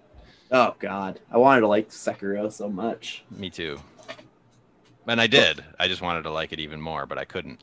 oh 0.53 0.75
god 0.79 1.19
i 1.33 1.39
wanted 1.39 1.61
to 1.63 1.67
like 1.67 1.89
sekiro 1.89 2.53
so 2.53 2.69
much 2.69 3.25
Me 3.31 3.49
too. 3.51 3.79
And 5.07 5.21
I 5.21 5.27
did. 5.27 5.65
I 5.79 5.89
just 5.89 6.03
wanted 6.03 6.23
to 6.23 6.31
like 6.31 6.53
it 6.53 6.61
even 6.61 6.81
more, 6.81 7.05
but 7.07 7.19
I 7.19 7.25
couldn't. 7.25 7.59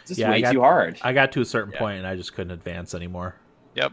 it's 0.00 0.08
just 0.08 0.18
Yeah, 0.18 0.30
way 0.30 0.40
got- 0.40 0.52
too 0.52 0.60
hard 0.60 0.98
I 1.02 1.12
got 1.12 1.30
to 1.32 1.40
a 1.40 1.44
certain 1.44 1.72
Yeah. 1.72 1.78
point 1.78 1.98
and 1.98 2.06
I 2.06 2.16
just 2.16 2.34
couldn't 2.34 2.52
advance 2.52 2.94
anymore. 2.94 3.36
Yep. 3.74 3.92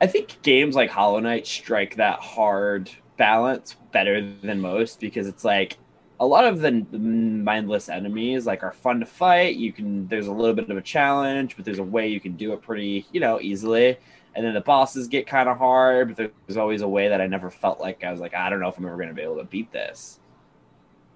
I 0.00 0.06
think 0.08 0.42
games 0.42 0.74
like 0.74 0.90
Hollow 0.90 1.20
Knight 1.20 1.46
strike 1.46 1.94
that 1.96 2.18
hard 2.18 2.90
balance 3.16 3.76
better 3.92 4.20
than 4.42 4.60
most 4.60 4.98
because 5.00 5.28
it's 5.28 5.44
like 5.44 5.78
a 6.20 6.26
lot 6.26 6.44
of 6.44 6.60
the 6.60 6.72
mindless 6.72 7.88
enemies 7.88 8.44
like 8.44 8.62
are 8.64 8.72
fun 8.72 9.00
to 9.00 9.06
fight. 9.06 9.54
You 9.56 9.72
can 9.72 10.08
there's 10.08 10.26
a 10.26 10.32
little 10.32 10.54
bit 10.54 10.68
of 10.68 10.76
a 10.76 10.82
challenge, 10.82 11.54
but 11.56 11.64
there's 11.64 11.78
a 11.78 11.84
way 11.84 12.08
you 12.08 12.20
can 12.20 12.32
do 12.36 12.52
it 12.52 12.60
pretty, 12.60 13.06
you 13.12 13.20
know, 13.20 13.40
easily. 13.40 13.96
And 14.34 14.44
then 14.46 14.54
the 14.54 14.60
bosses 14.62 15.08
get 15.08 15.26
kind 15.26 15.48
of 15.48 15.58
hard, 15.58 16.16
but 16.16 16.32
there's 16.46 16.56
always 16.56 16.80
a 16.80 16.88
way 16.88 17.08
that 17.08 17.20
I 17.20 17.26
never 17.26 17.50
felt 17.50 17.80
like 17.80 18.02
I 18.02 18.10
was 18.10 18.20
like, 18.20 18.34
I 18.34 18.48
don't 18.48 18.60
know 18.60 18.68
if 18.68 18.78
I'm 18.78 18.86
ever 18.86 18.96
going 18.96 19.08
to 19.08 19.14
be 19.14 19.22
able 19.22 19.36
to 19.36 19.44
beat 19.44 19.70
this. 19.72 20.18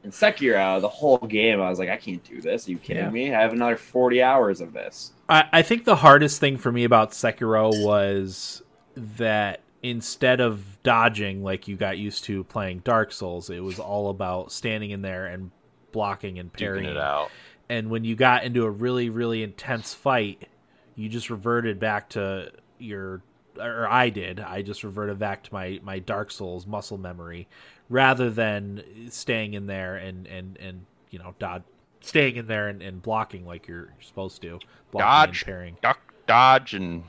In 0.05 0.11
Sekiro, 0.11 0.81
the 0.81 0.89
whole 0.89 1.19
game, 1.19 1.61
I 1.61 1.69
was 1.71 1.79
like, 1.79 1.89
I 1.89 1.97
can't 1.97 2.23
do 2.23 2.41
this. 2.41 2.69
Are 2.69 2.71
you 2.71 2.79
kidding 2.79 3.05
Yeah. 3.05 3.11
me? 3.11 3.35
I 3.35 3.41
have 3.41 3.53
another 3.53 3.77
40 3.77 4.23
hours 4.23 4.61
of 4.61 4.73
this. 4.73 5.13
I, 5.29 5.45
I 5.53 5.63
think 5.63 5.85
the 5.85 5.97
hardest 5.97 6.39
thing 6.41 6.59
for 6.59 6.71
me 6.71 6.85
about 6.85 7.11
Sekiro 7.13 7.83
was 7.85 8.63
that 8.97 9.61
instead 9.83 10.41
of 10.41 10.81
dodging 10.83 11.43
like 11.43 11.67
you 11.69 11.77
got 11.77 11.97
used 11.99 12.25
to 12.25 12.45
playing 12.45 12.81
Dark 12.81 13.13
Souls, 13.13 13.51
it 13.51 13.61
was 13.65 13.79
all 13.79 14.11
about 14.11 14.53
standing 14.53 14.91
in 14.91 15.03
there 15.03 15.27
and 15.27 15.51
blocking 15.91 16.39
and 16.39 16.53
parrying. 16.53 16.91
it 16.91 16.97
out. 16.99 17.31
And 17.69 17.91
when 17.91 18.05
you 18.05 18.15
got 18.15 18.45
into 18.45 18.65
a 18.65 18.71
really, 18.71 19.09
really 19.11 19.43
intense 19.43 19.93
fight, 19.95 20.49
you 20.95 21.09
just 21.09 21.31
reverted 21.31 21.81
back 21.81 22.11
to 22.11 22.53
your 22.79 23.23
or 23.59 23.89
I 23.89 24.11
did. 24.11 24.41
I 24.41 24.63
just 24.63 24.85
reverted 24.85 25.19
back 25.19 25.43
to 25.45 25.55
my, 25.55 25.81
my 25.83 25.99
Dark 25.99 26.31
Souls 26.31 26.67
muscle 26.67 26.99
memory 26.99 27.49
rather 27.89 28.31
than 28.31 28.83
staying 29.11 29.55
in 29.55 29.67
there 29.67 29.97
and, 29.97 30.27
and, 30.27 30.59
and 30.59 30.87
you 31.11 31.19
know, 31.19 31.35
dod 31.39 31.63
staying 32.01 32.37
in 32.37 32.47
there 32.47 32.69
and, 32.69 32.83
and 32.83 33.03
blocking 33.03 33.47
like 33.47 33.67
you're 33.67 33.93
supposed 34.01 34.43
to. 34.43 34.59
Blocking 34.91 35.07
Dodge. 35.07 35.43
and 35.43 35.47
parrying. 35.47 35.77
Duck, 35.83 35.99
dodge, 36.27 36.75
and 36.75 37.05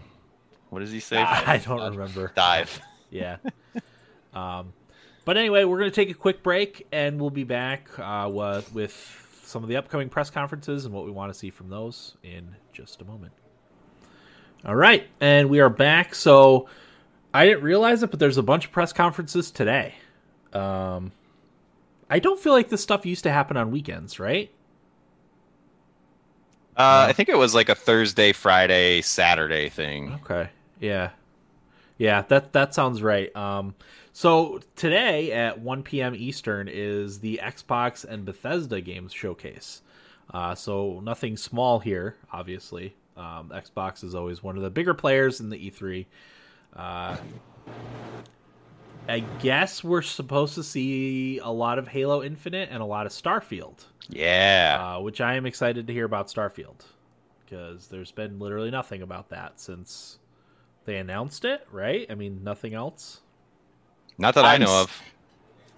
what 0.70 0.80
does 0.80 0.92
he 0.92 1.00
say? 1.00 1.18
I 1.22 1.58
don't 1.58 1.92
remember. 1.92 2.32
Dive. 2.36 2.82
Yeah. 3.10 3.38
um, 4.34 4.74
but 5.24 5.38
anyway, 5.38 5.64
we're 5.64 5.80
going 5.80 5.90
to 5.90 5.96
take 5.96 6.10
a 6.10 6.14
quick 6.14 6.44
break, 6.44 6.86
and 6.92 7.22
we'll 7.22 7.30
be 7.30 7.46
back 7.46 7.88
uh, 7.98 8.28
with, 8.30 8.74
with 8.74 9.28
some 9.44 9.64
of 9.64 9.70
the 9.70 9.78
upcoming 9.78 10.10
press 10.10 10.30
conferences 10.30 10.84
and 10.84 10.94
what 10.94 11.06
we 11.06 11.12
want 11.12 11.32
to 11.32 11.40
see 11.40 11.50
from 11.50 11.70
those 11.70 12.18
in 12.22 12.54
just 12.74 13.02
a 13.02 13.06
moment. 13.06 13.32
All 14.66 14.76
right, 14.76 15.08
and 15.22 15.50
we 15.50 15.60
are 15.60 15.70
back. 15.70 16.14
So 16.16 16.68
I 17.34 17.46
didn't 17.46 17.64
realize 17.64 18.04
it, 18.04 18.12
but 18.12 18.20
there's 18.20 18.38
a 18.38 18.44
bunch 18.44 18.66
of 18.66 18.72
press 18.72 18.92
conferences 18.92 19.52
today. 19.52 19.96
Um, 20.54 21.12
I 22.10 22.20
don't 22.20 22.40
feel 22.40 22.54
like 22.54 22.70
this 22.70 22.82
stuff 22.82 23.06
used 23.06 23.24
to 23.24 23.32
happen 23.32 23.58
on 23.58 23.72
weekends, 23.72 24.20
right? 24.20 24.52
Uh, 26.76 27.08
I 27.10 27.14
think 27.14 27.30
it 27.30 27.38
was 27.38 27.56
like 27.56 27.70
a 27.70 27.76
Thursday, 27.76 28.34
Friday, 28.34 29.02
Saturday 29.02 29.70
thing. 29.70 30.14
Okay. 30.24 30.50
Yeah. 30.80 31.10
Yeah, 31.98 32.22
that 32.28 32.54
that 32.54 32.76
sounds 32.76 33.02
right. 33.02 33.36
Um 33.36 33.74
so 34.14 34.60
today 34.76 35.32
at 35.32 35.60
1 35.60 35.82
p.m. 35.84 36.14
Eastern 36.16 36.68
is 36.72 37.20
the 37.20 37.40
Xbox 37.42 38.06
and 38.06 38.26
Bethesda 38.26 38.80
games 38.80 39.12
showcase. 39.12 39.82
Uh 40.32 40.54
so 40.54 41.00
nothing 41.04 41.36
small 41.36 41.80
here, 41.80 42.16
obviously. 42.32 42.96
Um 43.18 43.50
Xbox 43.50 44.04
is 44.04 44.16
always 44.16 44.44
one 44.44 44.56
of 44.58 44.64
the 44.64 44.70
bigger 44.70 44.94
players 44.94 45.40
in 45.40 45.50
the 45.50 45.58
E3. 45.72 46.06
Uh 46.76 47.18
I 49.10 49.20
guess 49.42 49.84
we're 49.84 50.02
supposed 50.02 50.56
to 50.56 50.64
see 50.64 51.40
a 51.40 51.50
lot 51.50 51.80
of 51.80 51.88
Halo 51.88 52.22
Infinite 52.24 52.70
and 52.72 52.82
a 52.82 52.86
lot 52.86 53.06
of 53.06 53.12
Starfield 53.14 53.86
Yeah. 54.10 54.96
uh, 54.98 55.00
which 55.02 55.22
I 55.22 55.36
am 55.36 55.46
excited 55.46 55.88
to 55.88 55.94
hear 55.94 56.04
about 56.06 56.28
Starfield 56.28 56.82
because 57.46 57.88
there's 57.88 58.12
been 58.12 58.38
literally 58.40 58.70
nothing 58.70 59.02
about 59.02 59.30
that 59.30 59.60
since 59.62 60.20
they 60.84 60.98
announced 60.98 61.46
it, 61.46 61.66
right? 61.72 62.06
I 62.10 62.16
mean, 62.16 62.44
nothing 62.44 62.74
else. 62.74 63.22
Not 64.18 64.36
that 64.36 64.44
I 64.44 64.56
I'm 64.56 64.62
know 64.62 64.82
of. 64.82 65.02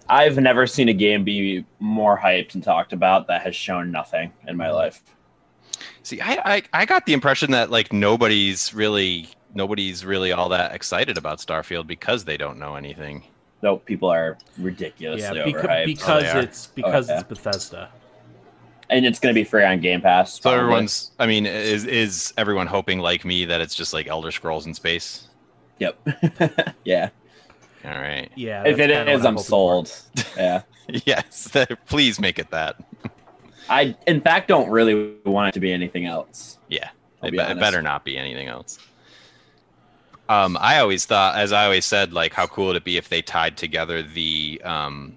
I've 0.08 0.36
never 0.38 0.66
seen 0.66 0.88
a 0.88 0.92
game 0.92 1.22
be 1.22 1.64
more 1.78 2.18
hyped 2.18 2.54
and 2.54 2.64
talked 2.64 2.92
about 2.92 3.28
that 3.28 3.42
has 3.42 3.54
shown 3.54 3.92
nothing 3.92 4.32
in 4.48 4.56
my 4.56 4.70
life. 4.72 5.02
See, 6.02 6.20
I, 6.20 6.56
I 6.56 6.62
I 6.72 6.84
got 6.86 7.06
the 7.06 7.12
impression 7.12 7.50
that 7.52 7.70
like 7.70 7.92
nobody's 7.92 8.74
really 8.74 9.28
nobody's 9.54 10.04
really 10.04 10.32
all 10.32 10.48
that 10.50 10.74
excited 10.74 11.18
about 11.18 11.38
Starfield 11.38 11.86
because 11.86 12.24
they 12.24 12.36
don't 12.36 12.58
know 12.58 12.76
anything. 12.76 13.24
Nope, 13.62 13.84
people 13.84 14.08
are 14.08 14.38
ridiculously 14.58 15.38
yeah, 15.38 15.44
beca- 15.44 15.64
overhyped. 15.64 15.86
because 15.86 16.22
oh, 16.22 16.26
they 16.26 16.30
are. 16.30 16.42
it's 16.42 16.66
because 16.68 17.08
yeah. 17.08 17.20
it's 17.20 17.28
Bethesda. 17.28 17.90
and 18.88 19.04
it's 19.04 19.20
going 19.20 19.34
to 19.34 19.38
be 19.38 19.44
free 19.44 19.64
on 19.64 19.80
Game 19.80 20.00
Pass. 20.00 20.34
So 20.34 20.42
probably. 20.42 20.60
everyone's 20.60 21.10
I 21.18 21.26
mean, 21.26 21.46
is 21.46 21.84
is 21.84 22.32
everyone 22.36 22.66
hoping 22.66 23.00
like 23.00 23.24
me 23.24 23.44
that 23.44 23.60
it's 23.60 23.74
just 23.74 23.92
like 23.92 24.06
Elder 24.06 24.30
Scrolls 24.30 24.66
in 24.66 24.74
space? 24.74 25.28
Yep. 25.78 26.08
yeah. 26.84 27.10
All 27.84 27.92
right. 27.92 28.30
Yeah, 28.34 28.62
if 28.64 28.76
that's 28.76 28.90
it 28.90 28.94
kinda 28.94 29.12
is, 29.12 29.24
I'm 29.24 29.34
hoping 29.36 29.44
for. 29.44 29.48
sold. 29.48 29.92
yeah. 30.36 30.62
yes, 31.06 31.56
please 31.86 32.20
make 32.20 32.38
it 32.38 32.50
that. 32.50 32.76
I, 33.70 33.96
in 34.06 34.20
fact, 34.20 34.48
don't 34.48 34.68
really 34.68 35.14
want 35.24 35.48
it 35.48 35.52
to 35.52 35.60
be 35.60 35.72
anything 35.72 36.04
else. 36.04 36.58
Yeah, 36.68 36.90
I'll 37.22 37.28
it, 37.28 37.32
be 37.32 37.38
be- 37.38 37.44
it 37.44 37.58
better 37.58 37.80
not 37.80 38.04
be 38.04 38.18
anything 38.18 38.48
else. 38.48 38.78
Um, 40.28 40.56
I 40.60 40.78
always 40.78 41.06
thought, 41.06 41.36
as 41.36 41.52
I 41.52 41.64
always 41.64 41.84
said, 41.84 42.12
like 42.12 42.32
how 42.32 42.46
cool 42.46 42.66
it 42.66 42.68
would 42.68 42.76
it 42.76 42.84
be 42.84 42.96
if 42.96 43.08
they 43.08 43.20
tied 43.20 43.56
together 43.56 44.00
the 44.02 44.60
um, 44.64 45.16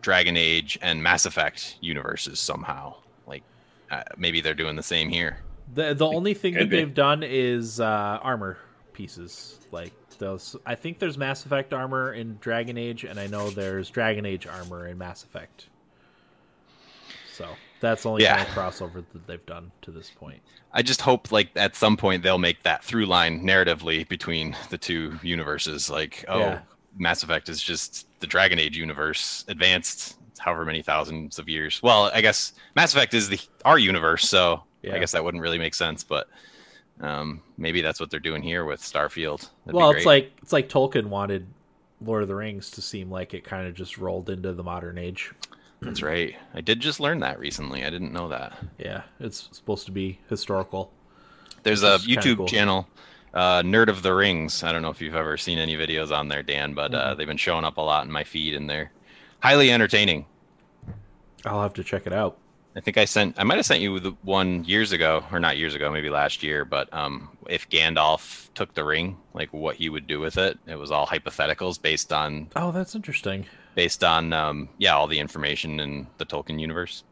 Dragon 0.00 0.36
Age 0.36 0.78
and 0.82 1.02
Mass 1.02 1.24
Effect 1.24 1.78
universes 1.80 2.40
somehow? 2.40 2.94
Like 3.26 3.42
uh, 3.90 4.02
maybe 4.18 4.42
they're 4.42 4.52
doing 4.54 4.76
the 4.76 4.82
same 4.82 5.08
here. 5.08 5.38
The 5.74 5.94
the 5.94 6.06
only 6.06 6.34
thing 6.34 6.54
could 6.54 6.64
that 6.64 6.70
be. 6.70 6.76
they've 6.76 6.92
done 6.92 7.22
is 7.22 7.80
uh, 7.80 8.18
armor 8.20 8.58
pieces. 8.92 9.60
Like 9.72 9.92
those, 10.18 10.56
I 10.66 10.74
think 10.74 10.98
there's 10.98 11.16
Mass 11.16 11.46
Effect 11.46 11.72
armor 11.72 12.12
in 12.12 12.36
Dragon 12.40 12.76
Age, 12.76 13.04
and 13.04 13.18
I 13.18 13.28
know 13.28 13.48
there's 13.50 13.88
Dragon 13.88 14.26
Age 14.26 14.46
armor 14.46 14.88
in 14.88 14.98
Mass 14.98 15.22
Effect. 15.22 15.68
So 17.32 17.46
that's 17.80 18.06
only 18.06 18.22
Yeah. 18.22 18.36
kind 18.44 18.48
of 18.48 18.54
crossover 18.54 19.04
that 19.12 19.26
they've 19.26 19.44
done 19.46 19.72
to 19.82 19.90
this 19.90 20.10
point. 20.10 20.40
I 20.72 20.82
just 20.82 21.00
hope 21.00 21.32
like 21.32 21.50
at 21.56 21.74
some 21.74 21.96
point 21.96 22.22
they'll 22.22 22.38
make 22.38 22.62
that 22.62 22.84
through 22.84 23.06
line 23.06 23.42
narratively 23.42 24.06
between 24.08 24.56
the 24.68 24.78
two 24.78 25.18
universes. 25.22 25.90
Like, 25.90 26.24
oh, 26.28 26.38
Yeah. 26.38 26.60
Mass 26.96 27.22
Effect 27.22 27.48
is 27.48 27.62
just 27.62 28.06
the 28.20 28.26
Dragon 28.26 28.58
Age 28.58 28.76
universe 28.76 29.44
advanced 29.48 30.16
however 30.38 30.64
many 30.64 30.82
thousands 30.82 31.38
of 31.38 31.48
years. 31.48 31.80
Well, 31.82 32.10
I 32.14 32.20
guess 32.20 32.52
Mass 32.74 32.92
Effect 32.94 33.14
is 33.14 33.28
the 33.28 33.38
our 33.64 33.78
universe, 33.78 34.28
so 34.28 34.62
Yeah. 34.82 34.94
I 34.94 34.98
guess 34.98 35.12
that 35.12 35.24
wouldn't 35.24 35.42
really 35.42 35.58
make 35.58 35.74
sense, 35.74 36.02
but 36.04 36.28
um, 37.00 37.42
maybe 37.56 37.80
that's 37.80 37.98
what 38.00 38.10
they're 38.10 38.20
doing 38.20 38.42
here 38.42 38.64
with 38.64 38.80
Starfield. 38.80 39.48
That'd 39.64 39.74
well, 39.74 39.90
it's 39.90 40.04
like 40.06 40.32
it's 40.42 40.52
like 40.52 40.68
Tolkien 40.68 41.06
wanted 41.06 41.46
Lord 42.02 42.22
of 42.22 42.28
the 42.28 42.34
Rings 42.34 42.70
to 42.72 42.82
seem 42.82 43.10
like 43.10 43.34
it 43.34 43.44
kind 43.44 43.66
of 43.66 43.74
just 43.74 43.98
rolled 43.98 44.30
into 44.30 44.52
the 44.52 44.62
modern 44.62 44.98
age. 44.98 45.32
That's 45.82 46.02
right. 46.02 46.34
I 46.54 46.60
did 46.60 46.80
just 46.80 47.00
learn 47.00 47.20
that 47.20 47.38
recently. 47.38 47.84
I 47.84 47.90
didn't 47.90 48.12
know 48.12 48.28
that. 48.28 48.56
Yeah, 48.78 49.02
it's 49.18 49.48
supposed 49.52 49.86
to 49.86 49.92
be 49.92 50.18
historical. 50.28 50.92
There's 51.62 51.82
a 51.82 51.98
YouTube 51.98 52.38
cool. 52.38 52.46
channel, 52.46 52.88
uh, 53.34 53.62
Nerd 53.62 53.88
of 53.88 54.02
the 54.02 54.14
Rings. 54.14 54.62
I 54.64 54.72
don't 54.72 54.82
know 54.82 54.90
if 54.90 55.00
you've 55.00 55.14
ever 55.14 55.36
seen 55.36 55.58
any 55.58 55.76
videos 55.76 56.10
on 56.16 56.28
there, 56.28 56.42
Dan, 56.42 56.74
but 56.74 56.94
uh, 56.94 57.14
Mhm. 57.14 57.16
they've 57.18 57.26
been 57.26 57.36
showing 57.36 57.64
up 57.64 57.76
a 57.76 57.82
lot 57.82 58.04
in 58.06 58.12
my 58.12 58.24
feed, 58.24 58.54
and 58.54 58.68
they're 58.68 58.90
highly 59.40 59.70
entertaining. 59.70 60.26
I'll 61.44 61.62
have 61.62 61.74
to 61.74 61.84
check 61.84 62.06
it 62.06 62.12
out. 62.12 62.36
I 62.76 62.80
think 62.80 62.98
I 62.98 63.04
sent, 63.04 63.38
I 63.38 63.42
might 63.42 63.56
have 63.56 63.66
sent 63.66 63.80
you 63.80 63.98
the 63.98 64.12
one 64.22 64.64
years 64.64 64.92
ago, 64.92 65.24
or 65.32 65.40
not 65.40 65.56
years 65.58 65.74
ago, 65.74 65.90
maybe 65.90 66.08
last 66.08 66.42
year. 66.42 66.64
But 66.64 66.92
um, 66.94 67.36
if 67.48 67.68
Gandalf 67.68 68.48
took 68.54 68.74
the 68.74 68.84
ring, 68.84 69.16
like 69.34 69.52
what 69.52 69.74
he 69.76 69.88
would 69.88 70.06
do 70.06 70.20
with 70.20 70.38
it, 70.38 70.56
it 70.66 70.76
was 70.76 70.90
all 70.92 71.06
hypotheticals 71.06 71.82
based 71.82 72.12
on 72.12 72.48
Oh, 72.54 72.70
that's 72.70 72.94
interesting. 72.94 73.46
Based 73.74 74.04
on 74.04 74.32
um, 74.32 74.68
yeah, 74.78 74.94
all 74.94 75.06
the 75.06 75.18
information 75.18 75.80
in 75.80 76.06
the 76.18 76.26
Tolkien 76.26 76.60
universe. 76.60 77.04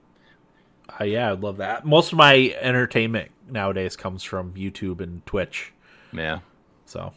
Uh, 1.01 1.05
yeah, 1.05 1.33
I'd 1.33 1.41
love 1.41 1.59
that. 1.59 1.85
Most 1.85 2.13
of 2.13 2.19
my 2.19 2.55
entertainment 2.61 3.31
nowadays 3.51 3.97
comes 3.97 4.23
from 4.23 4.55
YouTube 4.55 5.01
and 5.01 5.25
Twitch, 5.27 5.73
Yeah, 6.13 6.41
so 6.87 7.13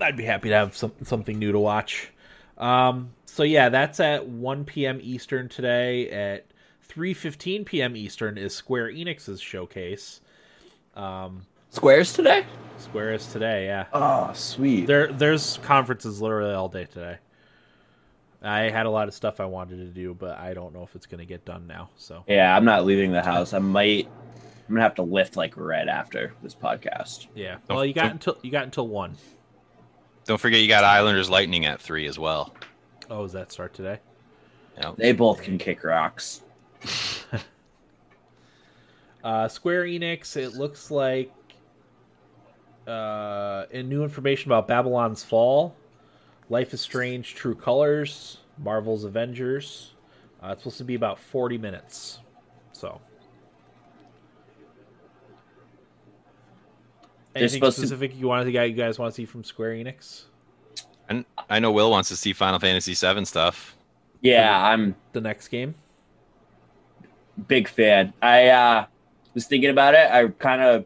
I'd 0.00 0.16
be 0.16 0.24
happy 0.24 0.48
to 0.48 0.54
have 0.54 0.76
some, 0.76 0.92
something 1.04 1.38
new 1.38 1.52
to 1.52 1.58
watch. 1.58 2.10
Um, 2.58 3.12
so 3.26 3.42
yeah, 3.42 3.68
that's 3.68 4.00
at 4.00 4.26
1 4.26 4.64
p.m. 4.64 4.98
Eastern 5.02 5.48
today. 5.48 6.10
At 6.10 6.46
3:15 6.88 7.64
p.m. 7.64 7.96
Eastern 7.96 8.36
is 8.36 8.54
Square 8.54 8.92
Enix's 8.92 9.40
showcase. 9.40 10.20
Um, 10.94 11.46
Squares 11.70 12.12
today? 12.12 12.44
Square 12.76 13.14
is 13.14 13.26
today, 13.28 13.64
yeah. 13.64 13.86
Oh, 13.94 14.30
sweet. 14.34 14.86
There, 14.86 15.10
there's 15.10 15.58
conferences 15.62 16.20
literally 16.20 16.52
all 16.52 16.68
day 16.68 16.84
today. 16.84 17.16
I 18.42 18.70
had 18.70 18.86
a 18.86 18.90
lot 18.90 19.06
of 19.08 19.14
stuff 19.14 19.38
I 19.40 19.44
wanted 19.44 19.76
to 19.78 19.86
do, 19.86 20.14
but 20.14 20.38
I 20.38 20.52
don't 20.52 20.74
know 20.74 20.82
if 20.82 20.94
it's 20.96 21.06
going 21.06 21.20
to 21.20 21.24
get 21.26 21.44
done 21.44 21.66
now. 21.66 21.90
So 21.96 22.24
Yeah, 22.26 22.56
I'm 22.56 22.64
not 22.64 22.84
leaving 22.84 23.12
the 23.12 23.22
house. 23.22 23.52
I 23.52 23.58
might. 23.60 24.08
I'm 24.68 24.74
gonna 24.76 24.82
have 24.82 24.94
to 24.96 25.02
lift 25.02 25.36
like 25.36 25.54
right 25.56 25.86
after 25.88 26.32
this 26.42 26.54
podcast. 26.54 27.26
yeah. 27.34 27.56
Oh, 27.68 27.76
Well, 27.76 27.84
you 27.84 27.92
got 27.92 28.10
until 28.10 28.38
you 28.42 28.50
got 28.50 28.64
until 28.64 28.88
one. 28.88 29.16
don't 30.24 30.40
forget 30.40 30.60
you 30.60 30.68
got 30.68 30.82
Islanders 30.84 31.28
Lightning 31.28 31.66
at 31.66 31.80
three 31.80 32.06
as 32.06 32.18
well. 32.18 32.54
Oh, 33.10 33.22
does 33.22 33.32
that 33.32 33.52
start 33.52 33.74
today? 33.74 33.98
Yeah, 34.78 34.92
They 34.96 35.12
both 35.12 35.42
can 35.42 35.58
kick 35.58 35.84
rocks. 35.84 36.42
Uh, 39.24 39.46
Square 39.46 39.84
Enix. 39.84 40.36
It 40.36 40.54
looks 40.54 40.90
like 40.90 41.32
uh, 42.88 43.66
and 43.72 43.88
new 43.88 44.02
information 44.02 44.50
about 44.50 44.66
Babylon's 44.66 45.22
Fall, 45.22 45.76
Life 46.48 46.74
is 46.74 46.80
Strange: 46.80 47.34
True 47.34 47.54
Colors, 47.54 48.38
Marvel's 48.58 49.04
Avengers. 49.04 49.94
Uh, 50.42 50.48
it's 50.48 50.62
supposed 50.62 50.78
to 50.78 50.84
be 50.84 50.94
about 50.94 51.18
forty 51.18 51.58
minutes, 51.58 52.18
so. 52.72 53.00
They're 57.32 57.44
Anything 57.44 57.60
supposed 57.60 57.76
to- 57.76 57.86
specific 57.86 58.14
you 58.18 58.28
want 58.28 58.44
to 58.46 58.52
you 58.52 58.74
guys 58.74 58.98
want 58.98 59.14
to 59.14 59.16
see 59.16 59.24
from 59.24 59.42
Square 59.42 59.72
Enix? 59.76 60.24
And 61.08 61.24
I 61.48 61.60
know 61.60 61.72
Will 61.72 61.90
wants 61.90 62.10
to 62.10 62.16
see 62.16 62.34
Final 62.34 62.58
Fantasy 62.58 62.92
VII 62.94 63.24
stuff. 63.24 63.74
Yeah, 64.20 64.54
I'm 64.66 64.94
The 65.12 65.20
next 65.22 65.48
game. 65.48 65.74
big 67.48 67.68
fan. 67.68 68.12
I 68.20 68.48
uh, 68.48 68.86
was 69.32 69.46
thinking 69.46 69.70
about 69.70 69.94
it. 69.94 70.10
I 70.10 70.28
kind 70.28 70.60
of 70.60 70.84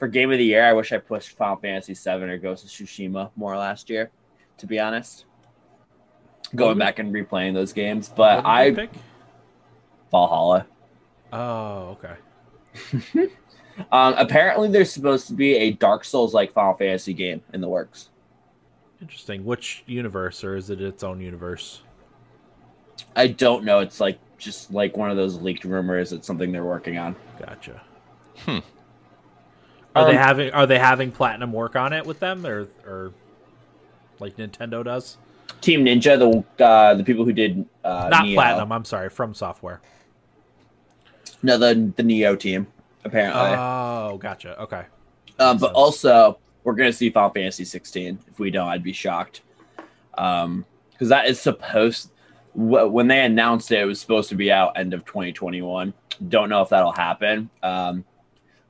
for 0.00 0.08
game 0.08 0.32
of 0.32 0.38
the 0.38 0.44
year. 0.44 0.64
I 0.64 0.72
wish 0.72 0.92
I 0.92 0.98
pushed 0.98 1.36
Final 1.36 1.56
Fantasy 1.56 1.94
VII 1.94 2.24
or 2.24 2.38
Ghost 2.38 2.64
of 2.64 2.70
Tsushima 2.70 3.30
more 3.36 3.56
last 3.56 3.88
year. 3.88 4.10
To 4.62 4.66
be 4.68 4.78
honest, 4.78 5.24
going 6.54 6.78
back 6.78 7.00
and 7.00 7.12
replaying 7.12 7.52
those 7.52 7.72
games, 7.72 8.08
but 8.08 8.46
I 8.46 8.70
pick? 8.70 8.90
Valhalla. 10.12 10.66
Oh, 11.32 11.98
okay. 11.98 13.28
Um, 13.90 14.14
apparently, 14.18 14.68
there's 14.68 14.92
supposed 14.92 15.26
to 15.28 15.32
be 15.32 15.56
a 15.56 15.70
Dark 15.72 16.04
Souls 16.04 16.34
like 16.34 16.52
Final 16.52 16.74
Fantasy 16.74 17.14
game 17.14 17.40
in 17.54 17.62
the 17.62 17.68
works. 17.68 18.10
Interesting. 19.00 19.46
Which 19.46 19.82
universe, 19.86 20.44
or 20.44 20.56
is 20.56 20.68
it 20.68 20.80
its 20.80 21.02
own 21.02 21.20
universe? 21.22 21.82
I 23.16 23.28
don't 23.28 23.64
know. 23.64 23.78
It's 23.78 23.98
like 23.98 24.18
just 24.36 24.70
like 24.70 24.96
one 24.98 25.10
of 25.10 25.16
those 25.16 25.40
leaked 25.40 25.64
rumors. 25.64 26.12
It's 26.12 26.26
something 26.26 26.52
they're 26.52 26.64
working 26.64 26.98
on. 26.98 27.16
Gotcha. 27.38 27.80
Hmm. 28.40 28.58
Are 29.96 30.04
they 30.04 30.18
Um, 30.18 30.22
having 30.22 30.50
Are 30.52 30.66
they 30.66 30.78
having 30.78 31.10
Platinum 31.10 31.52
work 31.52 31.74
on 31.74 31.94
it 31.94 32.04
with 32.04 32.20
them, 32.20 32.44
or 32.44 32.68
or 32.86 33.14
like 34.22 34.36
Nintendo 34.36 34.82
does? 34.84 35.18
Team 35.60 35.84
Ninja, 35.84 36.18
the 36.18 36.64
uh, 36.64 36.94
the 36.94 37.04
people 37.04 37.24
who 37.24 37.32
did 37.32 37.66
uh, 37.84 38.08
Not 38.10 38.24
Nioh. 38.24 38.34
Platinum. 38.34 38.72
I'm 38.72 38.84
sorry, 38.84 39.10
FromSoftware. 39.10 39.78
No, 41.42 41.58
the 41.58 41.92
the 41.96 42.02
Nioh 42.02 42.38
team. 42.38 42.66
Apparently, 43.04 43.40
Oh, 43.58 44.16
gotcha. 44.20 44.58
Okay. 44.62 44.84
um, 45.40 45.58
but 45.58 45.68
sense. 45.68 45.76
also 45.76 46.38
we're 46.64 46.74
gonna 46.74 46.92
see 46.92 47.10
Final 47.10 47.30
Fantasy 47.30 47.64
16. 47.64 48.18
If 48.28 48.38
we 48.38 48.50
don't, 48.50 48.68
I'd 48.68 48.82
be 48.82 48.92
shocked. 48.92 49.42
Um, 50.16 50.64
because 50.92 51.08
that 51.08 51.26
is 51.26 51.40
supposed 51.40 52.10
when 52.54 53.08
they 53.08 53.24
announced 53.24 53.72
it, 53.72 53.80
it 53.80 53.84
was 53.86 54.00
supposed 54.00 54.28
to 54.28 54.34
be 54.36 54.52
out 54.52 54.78
end 54.78 54.94
of 54.94 55.04
2021. 55.04 55.92
Don't 56.28 56.48
know 56.48 56.62
if 56.62 56.68
that'll 56.68 56.92
happen. 56.92 57.48
Um, 57.62 58.04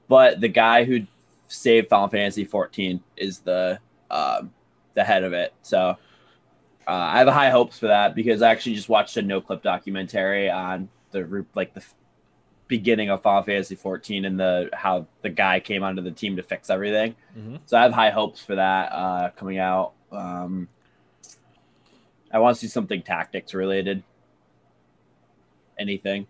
but 0.08 0.40
the 0.40 0.48
guy 0.48 0.84
who 0.84 1.00
saved 1.48 1.88
Final 1.88 2.08
Fantasy 2.08 2.44
14 2.44 3.00
is 3.16 3.40
the 3.40 3.78
um, 4.10 4.50
the 4.94 5.04
head 5.04 5.24
of 5.24 5.32
it. 5.32 5.52
So 5.62 5.96
uh, 6.86 6.90
I 6.90 7.18
have 7.18 7.28
high 7.28 7.50
hopes 7.50 7.78
for 7.78 7.86
that 7.88 8.14
because 8.14 8.42
I 8.42 8.50
actually 8.50 8.74
just 8.74 8.88
watched 8.88 9.16
a 9.16 9.22
Noclip 9.22 9.62
documentary 9.62 10.50
on 10.50 10.88
the 11.10 11.44
like 11.54 11.74
the 11.74 11.84
beginning 12.68 13.10
of 13.10 13.22
Final 13.22 13.42
Fantasy 13.42 13.74
14 13.74 14.24
and 14.24 14.40
the 14.40 14.70
how 14.72 15.06
the 15.20 15.28
guy 15.28 15.60
came 15.60 15.82
onto 15.82 16.02
the 16.02 16.10
team 16.10 16.36
to 16.36 16.42
fix 16.42 16.70
everything. 16.70 17.14
hmm 17.34 17.56
So 17.66 17.76
I 17.78 17.82
have 17.82 17.92
high 17.92 18.10
hopes 18.10 18.42
for 18.42 18.54
that 18.56 18.92
uh, 18.92 19.30
coming 19.36 19.58
out. 19.58 19.92
Um, 20.10 20.68
I 22.32 22.38
want 22.38 22.56
to 22.56 22.60
see 22.60 22.68
something 22.68 23.02
tactics 23.02 23.52
related. 23.54 24.02
Anything. 25.78 26.26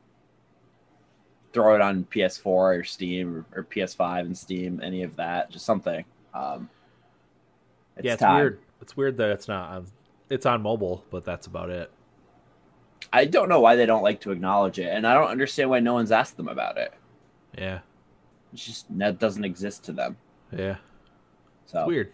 Throw 1.53 1.75
it 1.75 1.81
on 1.81 2.05
PS4 2.05 2.47
or 2.47 2.85
Steam 2.85 3.47
or, 3.55 3.61
or 3.61 3.65
PS5 3.65 4.21
and 4.21 4.37
Steam, 4.37 4.81
any 4.83 5.03
of 5.03 5.17
that, 5.17 5.51
just 5.51 5.65
something. 5.67 6.05
Um, 6.35 6.69
it's 7.97 8.05
yeah, 8.07 8.13
it's 8.15 8.23
time. 8.23 8.37
weird. 8.37 8.61
It's 8.81 8.97
weird 8.97 9.17
that 9.19 9.31
it's 9.31 9.49
not. 9.49 9.71
On, 9.71 9.87
it's 10.31 10.47
on 10.47 10.63
mobile, 10.63 11.05
but 11.11 11.25
that's 11.25 11.47
about 11.47 11.71
it. 11.71 11.91
I 13.13 13.25
don't 13.27 13.49
know 13.49 13.61
why 13.61 13.77
they 13.77 13.87
don't 13.87 14.03
like 14.03 14.21
to 14.23 14.31
acknowledge 14.33 14.79
it, 14.79 14.89
and 14.89 15.07
I 15.07 15.15
don't 15.15 15.29
understand 15.29 15.69
why 15.71 15.81
no 15.81 15.93
one's 15.95 16.13
asked 16.13 16.37
them 16.37 16.49
about 16.49 16.79
it. 16.79 16.95
Yeah, 17.59 17.81
It's 18.53 18.65
just 18.65 18.87
that 18.99 19.19
doesn't 19.19 19.45
exist 19.45 19.85
to 19.85 19.93
them. 19.93 20.17
yeah. 20.57 20.77
So 21.67 21.81
It's 21.81 21.89
weird. 21.89 22.13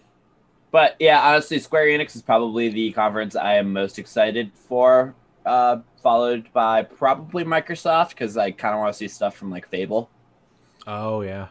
But 0.70 0.97
yeah, 0.99 1.20
honestly, 1.22 1.59
Square 1.61 1.87
Enix 1.87 2.16
is 2.16 2.22
probably 2.22 2.68
the 2.68 2.91
conference 2.93 3.37
I 3.37 3.55
am 3.55 3.72
most 3.72 3.99
excited 3.99 4.51
for, 4.55 5.14
uh, 5.47 5.79
followed 6.03 6.53
by 6.53 6.83
probably 6.83 7.45
Microsoft 7.45 8.11
because 8.11 8.37
I 8.37 8.51
kind 8.51 8.74
of 8.74 8.81
want 8.81 8.93
to 8.93 8.99
see 8.99 9.09
stuff 9.09 9.37
from 9.37 9.51
like 9.51 9.68
Fable. 9.68 10.11
Oh 10.87 11.20
yeah. 11.22 11.49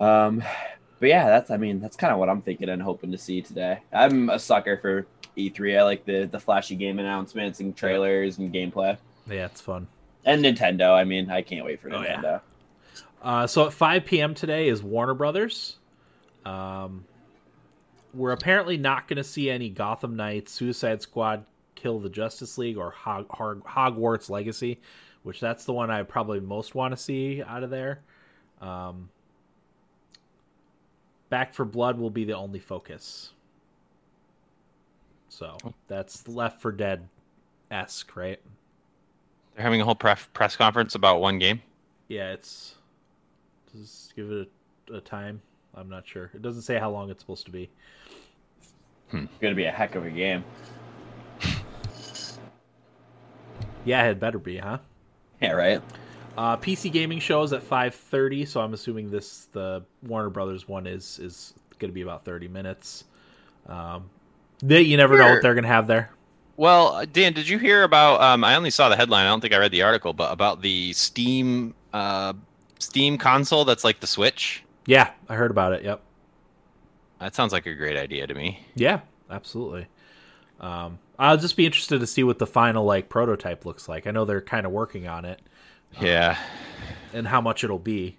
Um, 0.00 0.42
but 1.00 1.08
yeah, 1.08 1.26
that's 1.28 1.50
I 1.50 1.56
mean 1.56 1.80
that's 1.80 1.96
kind 1.96 2.12
of 2.12 2.18
what 2.18 2.28
I'm 2.28 2.42
thinking 2.42 2.68
and 2.68 2.82
hoping 2.82 3.12
to 3.12 3.18
see 3.18 3.40
today. 3.42 3.80
I'm 3.92 4.30
a 4.30 4.38
sucker 4.38 4.76
for 4.78 5.06
E3. 5.36 5.78
I 5.78 5.82
like 5.82 6.04
the 6.04 6.24
the 6.26 6.38
flashy 6.40 6.74
game 6.76 6.98
announcements 6.98 7.60
and 7.60 7.76
trailers 7.76 8.38
and 8.38 8.52
gameplay. 8.52 8.96
Yeah, 9.28 9.46
it's 9.46 9.60
fun. 9.60 9.86
And 10.24 10.44
Nintendo. 10.44 10.94
I 10.94 11.04
mean, 11.04 11.30
I 11.30 11.42
can't 11.42 11.64
wait 11.64 11.80
for 11.80 11.92
Oh, 11.92 12.02
yeah. 12.02 12.16
Nintendo. 12.20 12.40
Uh, 13.22 13.46
so 13.46 13.66
at 13.66 13.72
5 13.72 14.04
p.m. 14.04 14.34
today 14.34 14.68
is 14.68 14.82
Warner 14.82 15.14
Brothers. 15.14 15.76
Um, 16.44 17.04
we're 18.14 18.32
apparently 18.32 18.76
not 18.76 19.06
going 19.08 19.16
to 19.18 19.24
see 19.24 19.50
any 19.50 19.68
Gotham 19.70 20.16
Knights, 20.16 20.52
Suicide 20.52 21.02
Squad, 21.02 21.44
Kill 21.74 21.98
the 21.98 22.08
Justice 22.08 22.58
League, 22.58 22.76
or 22.78 22.90
Hog- 22.90 23.28
Hog- 23.30 23.64
Hogwarts 23.64 24.30
Legacy, 24.30 24.80
which 25.24 25.40
that's 25.40 25.64
the 25.64 25.72
one 25.72 25.90
I 25.90 26.02
probably 26.04 26.40
most 26.40 26.74
want 26.74 26.92
to 26.92 26.96
see 26.96 27.42
out 27.42 27.62
of 27.62 27.70
there. 27.70 28.00
Um, 28.60 29.08
Back 31.30 31.54
4 31.54 31.66
Blood 31.66 31.98
will 31.98 32.10
be 32.10 32.24
the 32.24 32.34
only 32.34 32.58
focus. 32.58 33.32
So 35.28 35.56
that's 35.86 36.26
Left 36.26 36.60
4 36.60 36.72
Dead 36.72 37.08
esque, 37.70 38.16
right? 38.16 38.40
They're 39.54 39.62
having 39.62 39.80
a 39.80 39.84
whole 39.84 39.94
pref- 39.94 40.32
press 40.32 40.56
conference 40.56 40.94
about 40.94 41.20
one 41.20 41.38
game. 41.38 41.60
Yeah, 42.08 42.32
it's. 42.32 42.76
Just 43.76 44.16
give 44.16 44.30
it 44.30 44.48
a, 44.90 44.94
a 44.94 45.00
time. 45.00 45.42
I'm 45.74 45.90
not 45.90 46.06
sure. 46.06 46.30
It 46.34 46.40
doesn't 46.42 46.62
say 46.62 46.78
how 46.78 46.90
long 46.90 47.10
it's 47.10 47.22
supposed 47.22 47.44
to 47.46 47.52
be. 47.52 47.68
Hmm. 49.10 49.24
It's 49.24 49.38
gonna 49.40 49.54
be 49.54 49.64
a 49.64 49.70
heck 49.70 49.94
of 49.94 50.04
a 50.06 50.10
game. 50.10 50.44
Yeah, 53.84 54.10
it 54.10 54.20
better 54.20 54.38
be, 54.38 54.58
huh? 54.58 54.78
Yeah, 55.40 55.52
right. 55.52 55.80
Uh, 56.38 56.56
PC 56.56 56.92
gaming 56.92 57.18
shows 57.18 57.52
at 57.52 57.68
5:30, 57.68 58.46
so 58.46 58.60
I'm 58.60 58.72
assuming 58.72 59.10
this 59.10 59.46
the 59.46 59.82
Warner 60.04 60.30
Brothers 60.30 60.68
one 60.68 60.86
is 60.86 61.18
is 61.18 61.52
going 61.80 61.90
to 61.90 61.92
be 61.92 62.02
about 62.02 62.24
30 62.24 62.46
minutes. 62.46 63.02
Um, 63.66 64.08
they, 64.60 64.82
you 64.82 64.96
never 64.96 65.18
know 65.18 65.30
what 65.30 65.42
they're 65.42 65.54
going 65.54 65.64
to 65.64 65.68
have 65.68 65.88
there. 65.88 66.12
Well, 66.56 66.94
uh, 66.94 67.06
Dan, 67.06 67.32
did 67.32 67.48
you 67.48 67.58
hear 67.58 67.82
about? 67.82 68.20
Um, 68.20 68.44
I 68.44 68.54
only 68.54 68.70
saw 68.70 68.88
the 68.88 68.94
headline. 68.94 69.26
I 69.26 69.30
don't 69.30 69.40
think 69.40 69.52
I 69.52 69.58
read 69.58 69.72
the 69.72 69.82
article, 69.82 70.12
but 70.12 70.32
about 70.32 70.62
the 70.62 70.92
Steam 70.92 71.74
uh, 71.92 72.34
Steam 72.78 73.18
console 73.18 73.64
that's 73.64 73.82
like 73.82 73.98
the 73.98 74.06
Switch. 74.06 74.62
Yeah, 74.86 75.10
I 75.28 75.34
heard 75.34 75.50
about 75.50 75.72
it. 75.72 75.82
Yep. 75.82 76.00
That 77.18 77.34
sounds 77.34 77.52
like 77.52 77.66
a 77.66 77.74
great 77.74 77.96
idea 77.96 78.28
to 78.28 78.34
me. 78.34 78.64
Yeah, 78.76 79.00
absolutely. 79.28 79.88
Um, 80.60 81.00
I'll 81.18 81.36
just 81.36 81.56
be 81.56 81.66
interested 81.66 81.98
to 81.98 82.06
see 82.06 82.22
what 82.22 82.38
the 82.38 82.46
final 82.46 82.84
like 82.84 83.08
prototype 83.08 83.66
looks 83.66 83.88
like. 83.88 84.06
I 84.06 84.12
know 84.12 84.24
they're 84.24 84.40
kind 84.40 84.66
of 84.66 84.70
working 84.70 85.08
on 85.08 85.24
it. 85.24 85.40
Yeah, 86.00 86.38
and 87.12 87.26
how 87.26 87.40
much 87.40 87.64
it'll 87.64 87.78
be. 87.78 88.16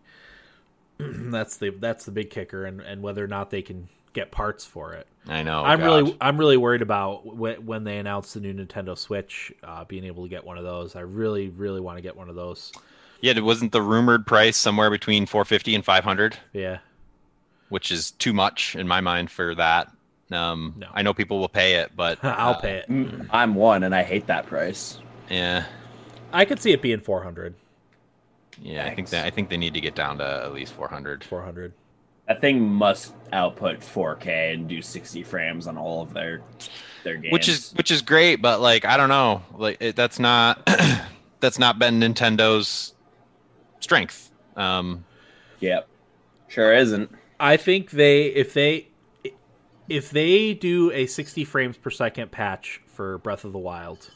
that's 0.97 1.57
the 1.57 1.69
that's 1.69 2.05
the 2.05 2.11
big 2.11 2.29
kicker, 2.29 2.65
and, 2.65 2.81
and 2.81 3.01
whether 3.01 3.23
or 3.23 3.27
not 3.27 3.49
they 3.49 3.61
can 3.61 3.87
get 4.13 4.31
parts 4.31 4.65
for 4.65 4.93
it. 4.93 5.07
I 5.27 5.43
know. 5.43 5.63
I'm 5.63 5.79
gosh. 5.79 5.85
really 5.85 6.17
I'm 6.19 6.37
really 6.37 6.57
worried 6.57 6.81
about 6.81 7.19
wh- 7.21 7.63
when 7.65 7.83
they 7.83 7.97
announce 7.99 8.33
the 8.33 8.39
new 8.39 8.53
Nintendo 8.53 8.97
Switch, 8.97 9.53
uh, 9.63 9.85
being 9.85 10.03
able 10.03 10.23
to 10.23 10.29
get 10.29 10.43
one 10.43 10.57
of 10.57 10.63
those. 10.63 10.95
I 10.95 11.01
really 11.01 11.49
really 11.49 11.79
want 11.79 11.97
to 11.97 12.01
get 12.01 12.15
one 12.17 12.29
of 12.29 12.35
those. 12.35 12.71
yeah. 13.21 13.31
it 13.35 13.43
Wasn't 13.43 13.71
the 13.71 13.81
rumored 13.81 14.25
price 14.25 14.57
somewhere 14.57 14.89
between 14.89 15.25
450 15.25 15.75
and 15.75 15.85
500, 15.85 16.37
Yeah, 16.53 16.79
which 17.69 17.91
is 17.91 18.11
too 18.11 18.33
much 18.33 18.75
in 18.75 18.87
my 18.87 18.99
mind 19.01 19.29
for 19.31 19.55
that. 19.55 19.91
Um, 20.31 20.75
No. 20.77 20.87
I 20.93 21.01
know 21.01 21.13
people 21.13 21.39
will 21.39 21.49
pay 21.49 21.75
it, 21.75 21.91
but 21.95 22.17
I'll 22.23 22.55
uh, 22.55 22.59
pay 22.59 22.83
it. 22.87 23.25
I'm 23.31 23.55
one, 23.55 23.83
and 23.83 23.93
I 23.95 24.03
hate 24.03 24.27
that 24.27 24.47
price. 24.47 24.99
Yeah, 25.29 25.65
I 26.31 26.45
could 26.45 26.59
see 26.59 26.71
it 26.71 26.81
being 26.81 26.99
400, 26.99 27.55
yeah. 28.61 28.85
I 28.85 28.95
think 28.95 29.09
that 29.09 29.25
I 29.25 29.29
think 29.29 29.49
they 29.49 29.57
need 29.57 29.73
to 29.73 29.81
get 29.81 29.95
down 29.95 30.17
to 30.17 30.43
at 30.43 30.53
least 30.53 30.73
400. 30.73 31.23
400. 31.23 31.73
That 32.27 32.41
thing 32.41 32.61
must 32.61 33.13
output 33.33 33.79
4K 33.79 34.53
and 34.53 34.67
do 34.67 34.81
60 34.81 35.23
frames 35.23 35.65
on 35.67 35.77
all 35.77 36.01
of 36.01 36.13
their 36.13 36.41
their 37.03 37.15
games. 37.15 37.31
which 37.31 37.47
is 37.47 37.71
which 37.73 37.91
is 37.91 38.01
great 38.01 38.41
but 38.41 38.59
like 38.59 38.83
i 38.83 38.97
don't 38.97 39.07
know 39.07 39.41
like 39.55 39.77
it, 39.79 39.95
that's 39.95 40.19
not 40.19 40.69
that's 41.39 41.57
not 41.57 41.79
been 41.79 41.97
nintendo's 41.99 42.93
strength 43.79 44.31
um 44.57 45.05
yep, 45.61 45.87
sure 46.49 46.73
isn't. 46.73 47.09
I 47.39 47.55
think 47.55 47.91
they 47.91 48.25
if 48.25 48.53
they 48.53 48.89
if 49.87 50.11
they 50.11 50.53
do 50.53 50.91
a 50.91 51.05
60 51.05 51.45
frames 51.45 51.77
per 51.77 51.89
second 51.89 52.31
patch 52.31 52.81
for 52.87 53.17
Breath 53.19 53.45
of 53.45 53.53
the 53.53 53.59
Wild, 53.59 54.11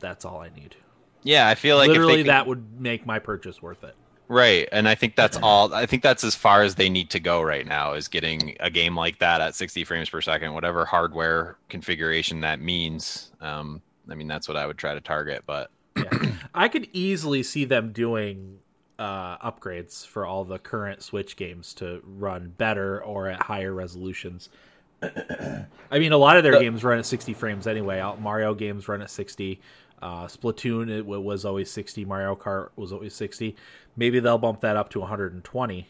that's 0.00 0.24
all 0.24 0.40
I 0.40 0.50
need. 0.50 0.74
Yeah 1.22 1.48
i 1.48 1.54
feel 1.54 1.76
like 1.76 1.88
Literally, 1.88 2.20
if 2.20 2.26
they 2.26 2.30
that 2.30 2.40
could, 2.40 2.48
would 2.48 2.80
make 2.80 3.06
my 3.06 3.18
purchase 3.18 3.62
worth 3.62 3.84
it. 3.84 3.94
Right, 4.28 4.68
and 4.72 4.86
I 4.86 4.94
think 4.94 5.16
that's 5.16 5.38
all. 5.38 5.72
I 5.72 5.86
think 5.86 6.02
that's 6.02 6.22
as 6.22 6.34
far 6.34 6.62
as 6.62 6.74
they 6.74 6.90
need 6.90 7.08
to 7.10 7.20
go 7.20 7.40
right 7.40 7.66
now 7.66 7.94
is 7.94 8.08
getting 8.08 8.56
a 8.60 8.68
game 8.68 8.94
like 8.94 9.18
that 9.20 9.40
at 9.40 9.54
60 9.54 9.84
frames 9.84 10.10
per 10.10 10.20
second, 10.20 10.52
whatever 10.52 10.84
hardware 10.84 11.56
configuration 11.70 12.42
that 12.42 12.60
means. 12.60 13.30
Um, 13.40 13.80
I 14.10 14.14
mean, 14.14 14.28
that's 14.28 14.46
what 14.46 14.58
I 14.58 14.66
would 14.66 14.76
try 14.76 14.92
to 14.92 15.00
target. 15.00 15.44
But 15.46 15.70
yeah. 15.96 16.32
I 16.54 16.68
could 16.68 16.88
easily 16.92 17.42
see 17.42 17.64
them 17.64 17.92
doing 17.92 18.58
uh, 18.98 19.38
upgrades 19.38 20.06
for 20.06 20.26
all 20.26 20.44
the 20.44 20.58
current 20.58 21.02
Switch 21.02 21.34
games 21.34 21.72
to 21.74 22.02
run 22.04 22.52
better 22.58 23.02
or 23.02 23.28
at 23.28 23.40
higher 23.40 23.72
resolutions. 23.72 24.50
I 25.02 25.98
mean, 25.98 26.12
a 26.12 26.18
lot 26.18 26.36
of 26.36 26.42
their 26.42 26.60
games 26.60 26.84
run 26.84 26.98
at 26.98 27.06
60 27.06 27.32
frames 27.32 27.66
anyway. 27.66 28.02
Mario 28.20 28.52
games 28.52 28.88
run 28.88 29.00
at 29.00 29.10
60. 29.10 29.58
Uh, 30.00 30.26
Splatoon 30.26 30.90
it 30.90 31.04
was 31.04 31.44
always 31.44 31.70
60. 31.70 32.04
Mario 32.04 32.36
Kart 32.36 32.68
was 32.76 32.92
always 32.92 33.14
60. 33.14 33.56
Maybe 33.96 34.20
they'll 34.20 34.38
bump 34.38 34.60
that 34.60 34.76
up 34.76 34.90
to 34.90 35.00
120. 35.00 35.88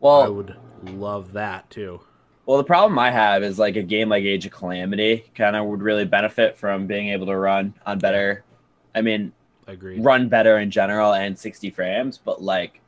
Well, 0.00 0.22
I 0.22 0.28
would 0.28 0.56
love 0.84 1.32
that 1.32 1.68
too. 1.70 2.00
Well, 2.46 2.58
the 2.58 2.64
problem 2.64 2.98
I 2.98 3.10
have 3.10 3.42
is 3.42 3.58
like 3.58 3.76
a 3.76 3.82
game 3.82 4.08
like 4.08 4.24
Age 4.24 4.46
of 4.46 4.52
Calamity 4.52 5.24
kind 5.34 5.54
of 5.54 5.66
would 5.66 5.82
really 5.82 6.04
benefit 6.04 6.56
from 6.56 6.86
being 6.86 7.08
able 7.08 7.26
to 7.26 7.36
run 7.36 7.74
on 7.86 7.98
better. 7.98 8.44
I 8.94 9.02
mean, 9.02 9.32
Agreed. 9.66 10.02
run 10.02 10.28
better 10.28 10.58
in 10.58 10.70
general 10.70 11.12
and 11.12 11.38
60 11.38 11.70
frames, 11.70 12.18
but 12.18 12.42
like 12.42 12.80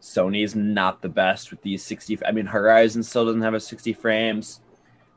Sony's 0.00 0.54
not 0.54 1.02
the 1.02 1.08
best 1.08 1.50
with 1.50 1.62
these 1.62 1.82
60. 1.82 2.24
I 2.26 2.32
mean, 2.32 2.46
Horizon 2.46 3.02
still 3.02 3.24
doesn't 3.26 3.42
have 3.42 3.54
a 3.54 3.60
60 3.60 3.92
frames. 3.94 4.60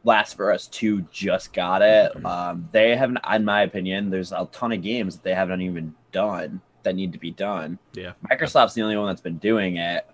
Last 0.04 0.34
of 0.34 0.42
Us 0.42 0.68
2 0.68 1.02
just 1.12 1.54
got 1.54 1.82
it. 1.82 2.26
Um, 2.26 2.68
they 2.72 2.96
haven't, 2.96 3.20
in 3.32 3.46
my 3.46 3.64
opinion, 3.64 4.10
there's 4.10 4.32
a 4.32 4.48
ton 4.52 4.72
of 4.72 4.82
games 4.82 5.16
that 5.16 5.24
they 5.24 5.34
haven't 5.34 5.62
even 5.62 5.96
done 6.12 6.62
that 6.84 6.96
need 6.96 7.14
to 7.14 7.20
be 7.20 7.32
done. 7.32 7.80
Yeah. 7.94 8.12
Microsoft's 8.30 8.74
the 8.74 8.82
only 8.82 8.98
one 8.98 9.08
that's 9.08 9.22
been 9.22 9.38
doing 9.38 9.78
it. 9.78 10.06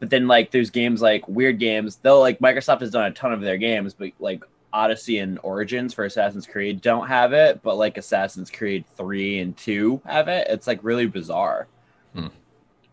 But 0.00 0.10
then, 0.10 0.26
like, 0.26 0.50
there's 0.50 0.70
games 0.70 1.00
like 1.00 1.26
weird 1.28 1.58
games, 1.58 1.96
though, 2.02 2.20
like, 2.20 2.40
Microsoft 2.40 2.80
has 2.80 2.90
done 2.90 3.04
a 3.04 3.12
ton 3.12 3.32
of 3.32 3.40
their 3.40 3.56
games, 3.56 3.94
but 3.94 4.10
like 4.18 4.42
Odyssey 4.72 5.18
and 5.18 5.38
Origins 5.42 5.94
for 5.94 6.04
Assassin's 6.04 6.46
Creed 6.46 6.80
don't 6.80 7.06
have 7.06 7.32
it, 7.32 7.62
but 7.62 7.76
like 7.76 7.98
Assassin's 7.98 8.50
Creed 8.50 8.84
3 8.96 9.40
and 9.40 9.56
2 9.56 10.02
have 10.06 10.28
it. 10.28 10.46
It's 10.50 10.66
like 10.66 10.80
really 10.82 11.06
bizarre. 11.06 11.68
Hmm. 12.14 12.28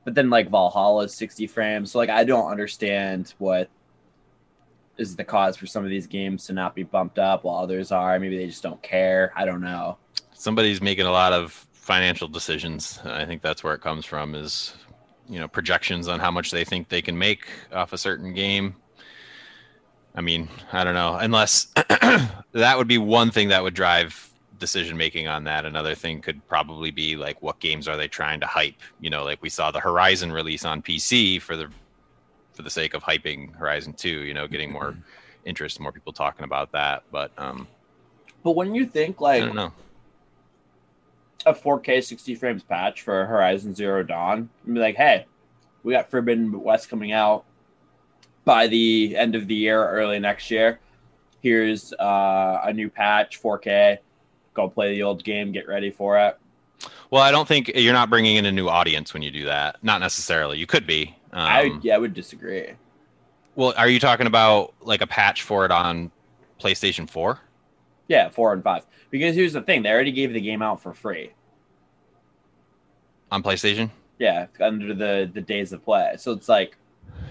But 0.05 0.15
then, 0.15 0.29
like, 0.29 0.49
Valhalla 0.49 1.03
is 1.03 1.15
60 1.15 1.47
frames. 1.47 1.91
So, 1.91 1.97
like, 1.97 2.09
I 2.09 2.23
don't 2.23 2.49
understand 2.49 3.33
what 3.37 3.69
is 4.99 5.15
the 5.15 5.23
cause 5.23 5.57
for 5.57 5.65
some 5.65 5.83
of 5.83 5.89
these 5.89 6.07
games 6.07 6.45
to 6.45 6.53
not 6.53 6.75
be 6.75 6.83
bumped 6.83 7.17
up 7.17 7.43
while 7.43 7.57
others 7.57 7.91
are. 7.91 8.19
Maybe 8.19 8.37
they 8.37 8.47
just 8.47 8.61
don't 8.61 8.81
care. 8.83 9.31
I 9.35 9.45
don't 9.45 9.61
know. 9.61 9.97
Somebody's 10.33 10.81
making 10.81 11.05
a 11.05 11.11
lot 11.11 11.33
of 11.33 11.51
financial 11.71 12.27
decisions. 12.27 12.99
I 13.03 13.25
think 13.25 13.41
that's 13.41 13.63
where 13.63 13.73
it 13.73 13.81
comes 13.81 14.05
from 14.05 14.35
is 14.35 14.75
you 15.27 15.39
know 15.39 15.47
projections 15.47 16.07
on 16.07 16.19
how 16.19 16.31
much 16.31 16.51
they 16.51 16.63
think 16.63 16.89
they 16.89 17.01
can 17.01 17.17
make 17.17 17.47
off 17.71 17.93
a 17.93 17.97
certain 17.97 18.33
game. 18.33 18.75
I 20.15 20.21
mean, 20.21 20.49
I 20.73 20.83
don't 20.83 20.95
know. 20.95 21.15
Unless 21.15 21.65
that 22.51 22.77
would 22.77 22.87
be 22.87 22.97
one 22.97 23.31
thing 23.31 23.49
that 23.49 23.63
would 23.63 23.73
drive 23.73 24.29
decision 24.59 24.97
making 24.97 25.27
on 25.27 25.45
that. 25.45 25.65
Another 25.65 25.95
thing 25.95 26.21
could 26.21 26.45
probably 26.47 26.91
be 26.91 27.15
like 27.15 27.41
what 27.41 27.59
games 27.59 27.87
are 27.87 27.97
they 27.97 28.07
trying 28.07 28.39
to 28.41 28.45
hype? 28.45 28.75
You 28.99 29.09
know, 29.09 29.23
like 29.23 29.41
we 29.41 29.49
saw 29.49 29.71
the 29.71 29.79
Horizon 29.79 30.31
release 30.31 30.65
on 30.65 30.81
PC 30.81 31.41
for 31.41 31.55
the 31.55 31.69
for 32.59 32.63
the 32.63 32.69
sake 32.69 32.93
of 32.93 33.01
hyping 33.01 33.55
Horizon 33.55 33.93
2, 33.93 34.09
you 34.09 34.33
know, 34.33 34.45
getting 34.45 34.69
more 34.69 34.91
mm-hmm. 34.91 34.99
interest, 35.45 35.79
more 35.79 35.93
people 35.93 36.11
talking 36.11 36.43
about 36.43 36.73
that. 36.73 37.03
But 37.09 37.31
um 37.37 37.69
But 38.43 38.57
when 38.57 38.75
you 38.75 38.85
think 38.85 39.21
like 39.21 39.43
I 39.43 39.45
don't 39.45 39.55
know. 39.55 39.71
A 41.45 41.53
4K 41.53 42.03
60 42.03 42.35
frames 42.35 42.61
patch 42.61 43.01
for 43.01 43.25
Horizon 43.25 43.73
Zero 43.73 44.03
Dawn, 44.03 44.49
and 44.65 44.75
be 44.75 44.81
like, 44.81 44.97
hey, 44.97 45.25
we 45.83 45.93
got 45.93 46.11
Forbidden 46.11 46.61
West 46.61 46.89
coming 46.89 47.13
out 47.13 47.45
by 48.43 48.67
the 48.67 49.15
end 49.15 49.35
of 49.35 49.47
the 49.47 49.55
year, 49.55 49.87
early 49.87 50.19
next 50.19 50.51
year. 50.51 50.81
Here's 51.39 51.93
uh, 51.93 52.59
a 52.65 52.73
new 52.73 52.89
patch, 52.89 53.41
4K. 53.41 53.99
Go 54.53 54.67
play 54.67 54.95
the 54.95 55.03
old 55.03 55.23
game, 55.23 55.53
get 55.53 55.65
ready 55.65 55.91
for 55.91 56.19
it. 56.19 56.37
Well, 57.09 57.21
I 57.21 57.31
don't 57.31 57.47
think 57.47 57.71
you're 57.73 57.93
not 57.93 58.09
bringing 58.09 58.35
in 58.35 58.45
a 58.45 58.51
new 58.51 58.67
audience 58.67 59.13
when 59.13 59.23
you 59.23 59.31
do 59.31 59.45
that. 59.45 59.81
Not 59.81 60.01
necessarily. 60.01 60.57
You 60.57 60.67
could 60.67 60.85
be. 60.85 61.15
Um, 61.31 61.41
I 61.41 61.79
yeah, 61.81 61.95
I 61.95 61.97
would 61.97 62.13
disagree. 62.13 62.71
Well, 63.55 63.73
are 63.77 63.89
you 63.89 63.99
talking 63.99 64.27
about 64.27 64.73
like 64.81 65.01
a 65.01 65.07
patch 65.07 65.43
for 65.43 65.65
it 65.65 65.71
on 65.71 66.11
PlayStation 66.59 67.09
4? 67.09 67.39
Yeah, 68.07 68.29
4 68.29 68.53
and 68.53 68.63
5. 68.63 68.85
Because 69.11 69.35
here's 69.35 69.53
the 69.53 69.61
thing, 69.61 69.83
they 69.83 69.91
already 69.91 70.11
gave 70.11 70.33
the 70.33 70.41
game 70.41 70.61
out 70.61 70.81
for 70.81 70.93
free. 70.93 71.31
On 73.31 73.43
PlayStation? 73.43 73.89
Yeah, 74.17 74.47
under 74.59 74.93
the 74.93 75.29
the 75.33 75.41
days 75.41 75.71
of 75.71 75.83
play. 75.83 76.15
So 76.17 76.31
it's 76.31 76.49
like 76.49 76.75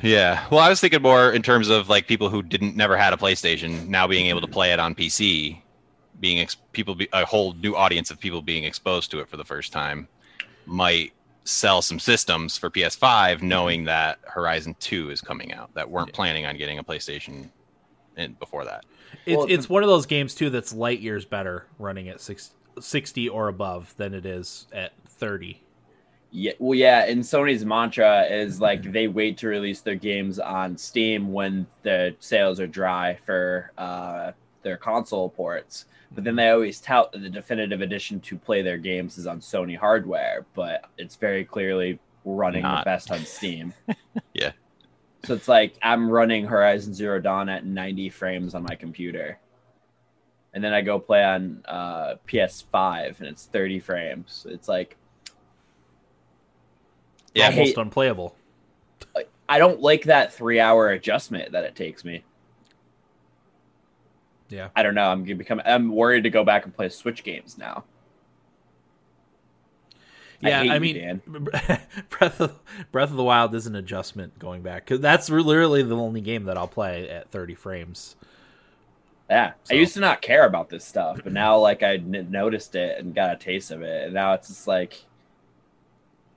yeah. 0.03 0.46
Well, 0.51 0.61
I 0.61 0.68
was 0.68 0.80
thinking 0.80 1.03
more 1.03 1.32
in 1.32 1.42
terms 1.42 1.68
of 1.68 1.88
like 1.88 2.07
people 2.07 2.30
who 2.30 2.42
didn't 2.42 2.76
never 2.76 2.96
had 2.96 3.12
a 3.12 3.16
PlayStation 3.16 3.88
now 3.88 4.07
being 4.07 4.26
able 4.26 4.40
to 4.40 4.46
play 4.46 4.72
it 4.72 4.78
on 4.78 4.94
PC, 4.94 5.61
being 6.20 6.38
ex- 6.38 6.57
people 6.72 6.94
be, 6.94 7.09
a 7.12 7.24
whole 7.24 7.53
new 7.55 7.74
audience 7.74 8.11
of 8.11 8.18
people 8.20 8.42
being 8.42 8.64
exposed 8.64 9.11
to 9.11 9.20
it 9.20 9.28
for 9.28 9.36
the 9.36 9.44
first 9.44 9.72
time 9.72 10.09
might 10.66 11.12
sell 11.49 11.80
some 11.80 11.99
systems 11.99 12.59
for 12.59 12.68
PS5 12.68 13.40
knowing 13.40 13.84
that 13.84 14.18
Horizon 14.26 14.76
2 14.80 15.11
is 15.11 15.20
coming 15.20 15.53
out 15.53 15.72
that 15.74 15.88
weren't 15.88 16.12
planning 16.12 16.44
on 16.44 16.59
getting 16.59 16.78
a 16.78 16.84
PlayStation 16.84 17.49
in 18.16 18.34
before 18.34 18.64
that. 18.66 18.84
It's 19.24 19.36
well, 19.36 19.46
it's 19.49 19.68
one 19.68 19.82
of 19.82 19.88
those 19.88 20.05
games 20.05 20.34
too 20.34 20.51
that's 20.51 20.72
light 20.72 21.01
years 21.01 21.24
better 21.24 21.66
running 21.78 22.09
at 22.09 22.20
60 22.80 23.28
or 23.30 23.49
above 23.49 23.94
than 23.96 24.12
it 24.12 24.26
is 24.26 24.66
at 24.72 24.92
30. 25.07 25.62
Yeah, 26.30 26.53
well, 26.59 26.74
yeah, 26.74 27.07
and 27.07 27.22
Sony's 27.22 27.64
mantra 27.64 28.24
is 28.24 28.61
like 28.61 28.92
they 28.92 29.09
wait 29.09 29.38
to 29.38 29.49
release 29.49 29.80
their 29.80 29.94
games 29.94 30.38
on 30.38 30.76
Steam 30.76 31.32
when 31.32 31.66
the 31.82 32.14
sales 32.20 32.61
are 32.61 32.66
dry 32.66 33.18
for 33.24 33.72
uh, 33.78 34.32
their 34.68 34.76
console 34.76 35.30
ports. 35.30 35.86
But 36.12 36.24
then 36.24 36.36
they 36.36 36.50
always 36.50 36.80
tout 36.80 37.12
that 37.12 37.22
the 37.22 37.30
definitive 37.30 37.80
edition 37.80 38.20
to 38.20 38.36
play 38.36 38.62
their 38.62 38.78
games 38.78 39.18
is 39.18 39.26
on 39.26 39.40
Sony 39.40 39.76
hardware, 39.76 40.46
but 40.54 40.84
it's 40.98 41.16
very 41.16 41.44
clearly 41.44 41.98
running 42.24 42.62
Not. 42.62 42.84
the 42.84 42.90
best 42.90 43.10
on 43.10 43.24
Steam. 43.24 43.72
yeah. 44.34 44.52
So 45.24 45.34
it's 45.34 45.48
like 45.48 45.74
I'm 45.82 46.08
running 46.10 46.44
Horizon 46.44 46.94
Zero 46.94 47.20
Dawn 47.20 47.48
at 47.48 47.64
90 47.66 48.10
frames 48.10 48.54
on 48.54 48.62
my 48.62 48.74
computer. 48.74 49.38
And 50.54 50.62
then 50.62 50.72
I 50.72 50.80
go 50.80 50.98
play 50.98 51.24
on 51.24 51.62
uh, 51.66 52.14
PS5 52.26 53.18
and 53.18 53.28
it's 53.28 53.46
30 53.46 53.80
frames. 53.80 54.46
It's 54.48 54.68
like 54.68 54.96
yeah, 57.34 57.46
almost 57.46 57.68
hate, 57.68 57.76
unplayable. 57.76 58.34
I 59.50 59.58
don't 59.58 59.80
like 59.80 60.04
that 60.04 60.36
3-hour 60.36 60.90
adjustment 60.90 61.52
that 61.52 61.64
it 61.64 61.74
takes 61.74 62.04
me. 62.04 62.22
Yeah. 64.49 64.68
I 64.74 64.82
don't 64.82 64.94
know. 64.94 65.11
I'm 65.11 65.24
gonna 65.24 65.36
become. 65.36 65.61
I'm 65.64 65.90
worried 65.90 66.22
to 66.24 66.30
go 66.30 66.44
back 66.44 66.64
and 66.64 66.74
play 66.74 66.88
Switch 66.88 67.22
games 67.22 67.59
now. 67.59 67.84
Yeah, 70.40 70.61
I, 70.61 70.76
I 70.76 70.78
mean, 70.78 71.20
you, 71.26 71.40
Breath 72.11 72.40
of 72.40 72.59
Breath 72.92 73.11
of 73.11 73.16
the 73.16 73.24
Wild 73.24 73.55
is 73.55 73.66
an 73.66 73.74
adjustment 73.74 74.38
going 74.38 74.62
back 74.62 74.84
because 74.84 75.01
that's 75.01 75.28
literally 75.28 75.82
the 75.82 75.96
only 75.96 76.20
game 76.20 76.44
that 76.44 76.57
I'll 76.57 76.68
play 76.68 77.09
at 77.11 77.30
30 77.30 77.55
frames. 77.57 78.14
Yeah, 79.28 79.53
so. 79.64 79.74
I 79.74 79.78
used 79.78 79.94
to 79.94 80.01
not 80.01 80.22
care 80.22 80.46
about 80.46 80.70
this 80.70 80.84
stuff, 80.84 81.20
but 81.22 81.32
now 81.32 81.59
like 81.59 81.82
I 81.82 81.96
noticed 81.96 82.74
it 82.76 82.99
and 82.99 83.14
got 83.14 83.32
a 83.32 83.36
taste 83.36 83.70
of 83.70 83.82
it, 83.82 84.05
and 84.05 84.14
now 84.14 84.32
it's 84.34 84.49
just 84.49 84.66
like 84.66 85.03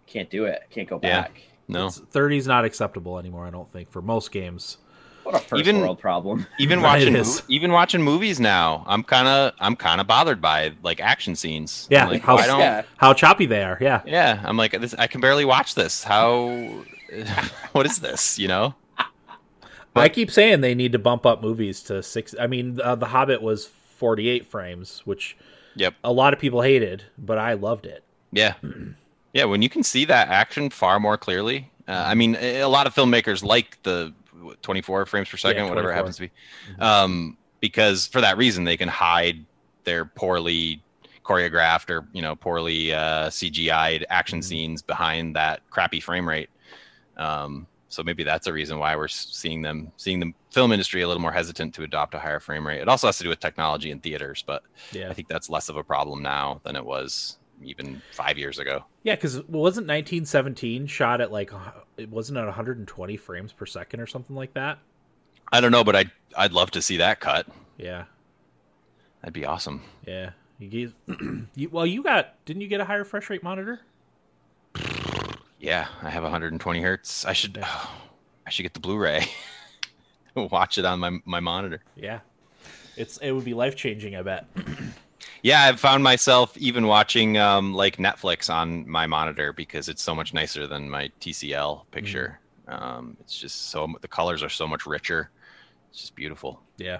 can't 0.07 0.29
do 0.29 0.45
it. 0.45 0.63
Can't 0.71 0.89
go 0.89 0.97
back. 0.97 1.31
Yeah, 1.67 1.77
no, 1.77 1.89
30 1.89 2.37
is 2.37 2.47
not 2.47 2.65
acceptable 2.65 3.17
anymore. 3.17 3.45
I 3.45 3.51
don't 3.51 3.71
think 3.71 3.91
for 3.91 4.01
most 4.01 4.31
games. 4.31 4.77
What 5.23 5.35
a 5.35 5.39
first 5.39 5.59
even, 5.61 5.79
world 5.81 5.99
problem. 5.99 6.47
Even 6.59 6.81
watching 6.81 7.15
even 7.47 7.71
watching 7.71 8.01
movies 8.01 8.39
now, 8.39 8.83
I'm 8.87 9.03
kind 9.03 9.27
of 9.27 9.53
I'm 9.59 9.75
kind 9.75 10.01
of 10.01 10.07
bothered 10.07 10.41
by 10.41 10.73
like 10.83 10.99
action 10.99 11.35
scenes. 11.35 11.87
Yeah, 11.91 12.07
like, 12.07 12.21
how, 12.21 12.37
yeah. 12.37 12.83
how 12.97 13.13
choppy 13.13 13.45
they 13.45 13.63
are. 13.63 13.77
Yeah, 13.79 14.01
yeah. 14.05 14.41
I'm 14.43 14.57
like 14.57 14.79
this. 14.79 14.93
I 14.95 15.07
can 15.07 15.21
barely 15.21 15.45
watch 15.45 15.75
this. 15.75 16.03
How? 16.03 16.47
what 17.71 17.85
is 17.85 17.99
this? 17.99 18.39
You 18.39 18.47
know. 18.47 18.75
But, 19.93 20.01
I 20.01 20.09
keep 20.09 20.31
saying 20.31 20.61
they 20.61 20.73
need 20.73 20.93
to 20.93 20.99
bump 20.99 21.25
up 21.25 21.41
movies 21.41 21.83
to 21.83 22.01
six. 22.01 22.33
I 22.39 22.47
mean, 22.47 22.79
uh, 22.79 22.95
The 22.95 23.07
Hobbit 23.07 23.41
was 23.41 23.67
48 23.97 24.45
frames, 24.47 25.01
which 25.03 25.35
yep. 25.75 25.95
a 26.01 26.13
lot 26.13 26.33
of 26.33 26.39
people 26.39 26.61
hated, 26.61 27.03
but 27.17 27.37
I 27.37 27.53
loved 27.53 27.85
it. 27.85 28.05
Yeah, 28.31 28.53
yeah. 29.33 29.43
When 29.43 29.61
you 29.61 29.67
can 29.67 29.83
see 29.83 30.05
that 30.05 30.29
action 30.29 30.69
far 30.69 30.99
more 30.99 31.17
clearly, 31.17 31.69
uh, 31.87 32.03
I 32.07 32.15
mean, 32.15 32.37
a 32.37 32.63
lot 32.65 32.87
of 32.87 32.95
filmmakers 32.95 33.43
like 33.43 33.83
the 33.83 34.13
24 34.61 35.05
frames 35.05 35.29
per 35.29 35.37
second, 35.37 35.63
yeah, 35.63 35.69
whatever 35.69 35.91
it 35.91 35.95
happens 35.95 36.15
to 36.17 36.23
be. 36.23 36.31
Mm-hmm. 36.71 36.81
Um, 36.81 37.37
because 37.59 38.07
for 38.07 38.21
that 38.21 38.37
reason, 38.37 38.63
they 38.63 38.77
can 38.77 38.89
hide 38.89 39.45
their 39.83 40.05
poorly 40.05 40.83
choreographed 41.23 41.89
or 41.89 42.07
you 42.13 42.21
know 42.21 42.35
poorly 42.35 42.93
uh, 42.93 43.29
CGI'd 43.29 44.05
action 44.09 44.39
mm-hmm. 44.39 44.47
scenes 44.47 44.81
behind 44.81 45.35
that 45.35 45.61
crappy 45.69 45.99
frame 45.99 46.27
rate. 46.27 46.49
Um, 47.17 47.67
so 47.89 48.03
maybe 48.03 48.23
that's 48.23 48.47
a 48.47 48.53
reason 48.53 48.79
why 48.79 48.95
we're 48.95 49.09
seeing 49.09 49.61
them 49.61 49.91
seeing 49.97 50.19
the 50.19 50.33
film 50.49 50.71
industry 50.71 51.01
a 51.01 51.07
little 51.07 51.21
more 51.21 51.31
hesitant 51.31 51.73
to 51.75 51.83
adopt 51.83 52.13
a 52.13 52.19
higher 52.19 52.39
frame 52.39 52.65
rate. 52.65 52.81
It 52.81 52.87
also 52.87 53.07
has 53.07 53.17
to 53.17 53.23
do 53.23 53.29
with 53.29 53.39
technology 53.39 53.91
in 53.91 53.99
theaters, 53.99 54.43
but 54.47 54.63
yeah. 54.91 55.09
I 55.09 55.13
think 55.13 55.27
that's 55.27 55.49
less 55.49 55.67
of 55.67 55.75
a 55.75 55.83
problem 55.83 56.21
now 56.21 56.61
than 56.63 56.75
it 56.75 56.85
was 56.85 57.37
even 57.63 58.01
five 58.11 58.37
years 58.37 58.59
ago. 58.59 58.83
Yeah, 59.03 59.15
because 59.15 59.35
wasn't 59.47 59.87
1917 59.87 60.87
shot 60.87 61.21
at 61.21 61.31
like 61.31 61.51
it 61.97 62.09
wasn't 62.09 62.37
at 62.37 62.45
120 62.45 63.17
frames 63.17 63.51
per 63.53 63.65
second 63.65 63.99
or 63.99 64.07
something 64.07 64.35
like 64.35 64.53
that? 64.53 64.79
I 65.51 65.61
don't 65.61 65.71
know, 65.71 65.83
but 65.83 65.95
I'd 65.95 66.11
I'd 66.37 66.53
love 66.53 66.71
to 66.71 66.81
see 66.81 66.97
that 66.97 67.19
cut. 67.19 67.47
Yeah, 67.77 68.05
That'd 69.21 69.33
be 69.33 69.45
awesome. 69.45 69.81
yeah. 70.05 70.31
You, 70.59 70.93
you 71.55 71.69
well, 71.69 71.87
you 71.87 72.03
got 72.03 72.43
didn't 72.45 72.61
you 72.61 72.67
get 72.67 72.81
a 72.81 72.85
higher 72.85 72.99
refresh 72.99 73.29
rate 73.31 73.41
monitor? 73.41 73.79
Yeah, 75.59 75.87
I 76.01 76.09
have 76.09 76.23
120 76.23 76.81
hertz. 76.81 77.25
I 77.25 77.33
should 77.33 77.57
I 78.45 78.49
should 78.49 78.63
get 78.63 78.73
the 78.73 78.79
Blu-ray. 78.79 79.25
Watch 80.35 80.77
it 80.77 80.85
on 80.85 80.99
my 80.99 81.19
my 81.25 81.39
monitor. 81.39 81.81
Yeah, 81.95 82.19
it's 82.95 83.17
it 83.17 83.31
would 83.31 83.45
be 83.45 83.53
life 83.53 83.75
changing. 83.75 84.15
I 84.15 84.21
bet. 84.21 84.45
Yeah, 85.43 85.63
I've 85.63 85.79
found 85.79 86.03
myself 86.03 86.55
even 86.57 86.85
watching 86.87 87.37
um, 87.37 87.73
like 87.73 87.97
Netflix 87.97 88.53
on 88.53 88.87
my 88.87 89.07
monitor 89.07 89.53
because 89.53 89.89
it's 89.89 90.03
so 90.03 90.13
much 90.13 90.33
nicer 90.33 90.67
than 90.67 90.89
my 90.89 91.09
TCL 91.19 91.83
picture. 91.91 92.39
Um, 92.67 93.17
it's 93.21 93.37
just 93.39 93.69
so 93.71 93.87
the 94.01 94.07
colors 94.07 94.43
are 94.43 94.49
so 94.49 94.67
much 94.67 94.85
richer. 94.85 95.31
It's 95.89 95.99
just 96.01 96.15
beautiful. 96.15 96.61
Yeah. 96.77 96.99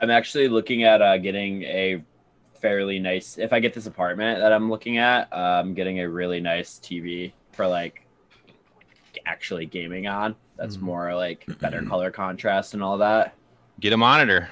I'm 0.00 0.10
actually 0.10 0.48
looking 0.48 0.82
at 0.82 1.00
uh, 1.00 1.16
getting 1.18 1.62
a 1.62 2.02
fairly 2.60 2.98
nice. 2.98 3.38
If 3.38 3.52
I 3.52 3.60
get 3.60 3.72
this 3.72 3.86
apartment 3.86 4.40
that 4.40 4.52
I'm 4.52 4.68
looking 4.68 4.98
at, 4.98 5.32
uh, 5.32 5.36
I'm 5.62 5.72
getting 5.74 6.00
a 6.00 6.08
really 6.08 6.40
nice 6.40 6.80
TV 6.82 7.32
for 7.52 7.66
like 7.68 8.04
actually 9.24 9.66
gaming 9.66 10.06
on. 10.06 10.34
That's 10.56 10.76
Mhm. 10.76 10.82
more 10.82 11.14
like 11.14 11.46
better 11.60 11.82
color 11.88 12.10
contrast 12.10 12.74
and 12.74 12.82
all 12.82 12.98
that. 12.98 13.34
Get 13.80 13.92
a 13.92 13.96
monitor. 13.96 14.48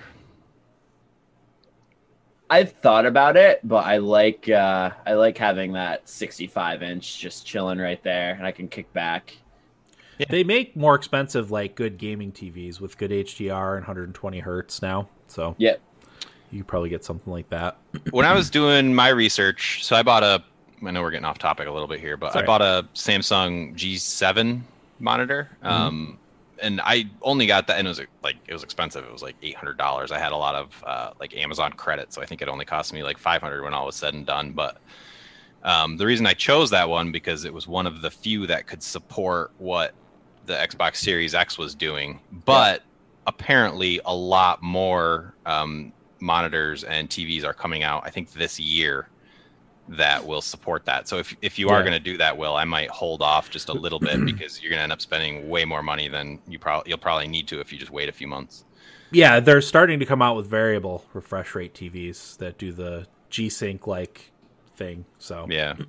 I've 2.54 2.70
thought 2.70 3.04
about 3.04 3.36
it, 3.36 3.58
but 3.64 3.84
I 3.84 3.96
like 3.96 4.48
uh, 4.48 4.90
I 5.04 5.14
like 5.14 5.36
having 5.36 5.72
that 5.72 6.08
65 6.08 6.84
inch 6.84 7.18
just 7.18 7.44
chilling 7.44 7.80
right 7.80 8.00
there, 8.04 8.34
and 8.34 8.46
I 8.46 8.52
can 8.52 8.68
kick 8.68 8.92
back. 8.92 9.36
They 10.30 10.44
make 10.44 10.76
more 10.76 10.94
expensive 10.94 11.50
like 11.50 11.74
good 11.74 11.98
gaming 11.98 12.30
TVs 12.30 12.78
with 12.80 12.96
good 12.96 13.10
HDR 13.10 13.72
and 13.72 13.80
120 13.80 14.38
hertz 14.38 14.82
now. 14.82 15.08
So 15.26 15.56
yeah, 15.58 15.74
you 16.52 16.60
could 16.60 16.68
probably 16.68 16.90
get 16.90 17.04
something 17.04 17.32
like 17.32 17.48
that. 17.48 17.76
when 18.12 18.24
I 18.24 18.32
was 18.32 18.50
doing 18.50 18.94
my 18.94 19.08
research, 19.08 19.84
so 19.84 19.96
I 19.96 20.04
bought 20.04 20.22
a. 20.22 20.44
I 20.86 20.92
know 20.92 21.02
we're 21.02 21.10
getting 21.10 21.24
off 21.24 21.38
topic 21.38 21.66
a 21.66 21.72
little 21.72 21.88
bit 21.88 21.98
here, 21.98 22.16
but 22.16 22.34
Sorry. 22.34 22.44
I 22.44 22.46
bought 22.46 22.62
a 22.62 22.86
Samsung 22.94 23.74
G7 23.74 24.60
monitor, 25.00 25.50
um, 25.62 26.20
and 26.64 26.80
I 26.82 27.04
only 27.22 27.46
got 27.46 27.66
that, 27.66 27.78
and 27.78 27.86
it 27.86 27.90
was 27.90 28.00
like 28.22 28.36
it 28.48 28.52
was 28.52 28.62
expensive. 28.62 29.04
It 29.04 29.12
was 29.12 29.22
like 29.22 29.36
eight 29.42 29.54
hundred 29.54 29.76
dollars. 29.76 30.10
I 30.10 30.18
had 30.18 30.32
a 30.32 30.36
lot 30.36 30.54
of 30.54 30.84
uh, 30.86 31.10
like 31.20 31.36
Amazon 31.36 31.72
credit, 31.72 32.12
so 32.12 32.22
I 32.22 32.26
think 32.26 32.40
it 32.40 32.48
only 32.48 32.64
cost 32.64 32.92
me 32.92 33.02
like 33.02 33.18
five 33.18 33.42
hundred 33.42 33.62
when 33.62 33.74
all 33.74 33.86
was 33.86 33.96
said 33.96 34.14
and 34.14 34.24
done. 34.24 34.52
But 34.52 34.78
um, 35.62 35.98
the 35.98 36.06
reason 36.06 36.26
I 36.26 36.32
chose 36.32 36.70
that 36.70 36.88
one 36.88 37.12
because 37.12 37.44
it 37.44 37.52
was 37.52 37.68
one 37.68 37.86
of 37.86 38.00
the 38.00 38.10
few 38.10 38.46
that 38.46 38.66
could 38.66 38.82
support 38.82 39.52
what 39.58 39.92
the 40.46 40.54
Xbox 40.54 40.96
Series 40.96 41.34
X 41.34 41.58
was 41.58 41.74
doing, 41.74 42.20
but 42.44 42.82
apparently 43.26 44.00
a 44.06 44.14
lot 44.14 44.62
more 44.62 45.34
um, 45.46 45.92
monitors 46.20 46.84
and 46.84 47.08
TVs 47.08 47.44
are 47.44 47.54
coming 47.54 47.82
out. 47.82 48.02
I 48.04 48.10
think 48.10 48.32
this 48.32 48.58
year 48.58 49.08
that 49.88 50.26
will 50.26 50.40
support 50.40 50.84
that. 50.86 51.08
So 51.08 51.18
if 51.18 51.36
if 51.42 51.58
you 51.58 51.68
are 51.68 51.82
going 51.82 51.92
to 51.92 51.98
do 51.98 52.16
that, 52.18 52.36
Will, 52.36 52.56
I 52.56 52.64
might 52.64 52.90
hold 52.90 53.22
off 53.22 53.50
just 53.50 53.68
a 53.68 53.72
little 53.72 53.98
bit 53.98 54.24
because 54.26 54.62
you're 54.62 54.70
going 54.70 54.78
to 54.78 54.84
end 54.84 54.92
up 54.92 55.00
spending 55.00 55.48
way 55.48 55.64
more 55.64 55.82
money 55.82 56.08
than 56.08 56.38
you 56.48 56.58
probably 56.58 56.88
you'll 56.88 56.98
probably 56.98 57.28
need 57.28 57.48
to 57.48 57.60
if 57.60 57.72
you 57.72 57.78
just 57.78 57.90
wait 57.90 58.08
a 58.08 58.12
few 58.12 58.26
months. 58.26 58.64
Yeah, 59.10 59.40
they're 59.40 59.60
starting 59.60 60.00
to 60.00 60.06
come 60.06 60.22
out 60.22 60.36
with 60.36 60.46
variable 60.46 61.04
refresh 61.12 61.54
rate 61.54 61.74
TVs 61.74 62.38
that 62.38 62.58
do 62.58 62.72
the 62.72 63.06
G 63.30 63.48
Sync 63.48 63.86
like 63.86 64.32
thing. 64.76 65.04
So 65.18 65.46
Yeah. 65.48 65.74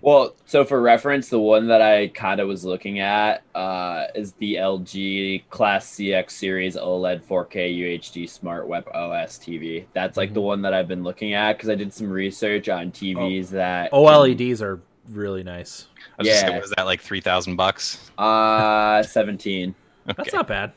Well, 0.00 0.34
so 0.46 0.64
for 0.64 0.80
reference, 0.80 1.28
the 1.28 1.38
one 1.38 1.68
that 1.68 1.82
I 1.82 2.08
kind 2.08 2.40
of 2.40 2.48
was 2.48 2.64
looking 2.64 3.00
at 3.00 3.42
uh, 3.54 4.04
is 4.14 4.32
the 4.34 4.54
LG 4.54 5.44
Class 5.50 5.86
CX 5.96 6.30
Series 6.30 6.76
OLED 6.76 7.22
4K 7.24 7.78
UHD 7.78 8.26
Smart 8.28 8.66
Web 8.66 8.88
OS 8.94 9.38
TV. 9.38 9.84
That's 9.92 10.16
like 10.16 10.32
the 10.32 10.40
one 10.40 10.62
that 10.62 10.72
I've 10.72 10.88
been 10.88 11.02
looking 11.02 11.34
at 11.34 11.54
because 11.58 11.68
I 11.68 11.74
did 11.74 11.92
some 11.92 12.08
research 12.08 12.70
on 12.70 12.90
TVs 12.90 13.50
that 13.50 13.92
OLEDs 13.92 14.62
are 14.62 14.80
really 15.10 15.42
nice. 15.42 15.88
I 16.18 16.22
was 16.22 16.28
Yeah. 16.28 16.46
gonna, 16.48 16.60
was 16.60 16.70
that 16.76 16.86
like 16.86 17.02
three 17.02 17.20
thousand 17.20 17.56
bucks? 17.56 18.10
Uh, 18.16 19.02
17. 19.02 19.74
That's 20.06 20.32
not 20.32 20.48
bad. 20.48 20.72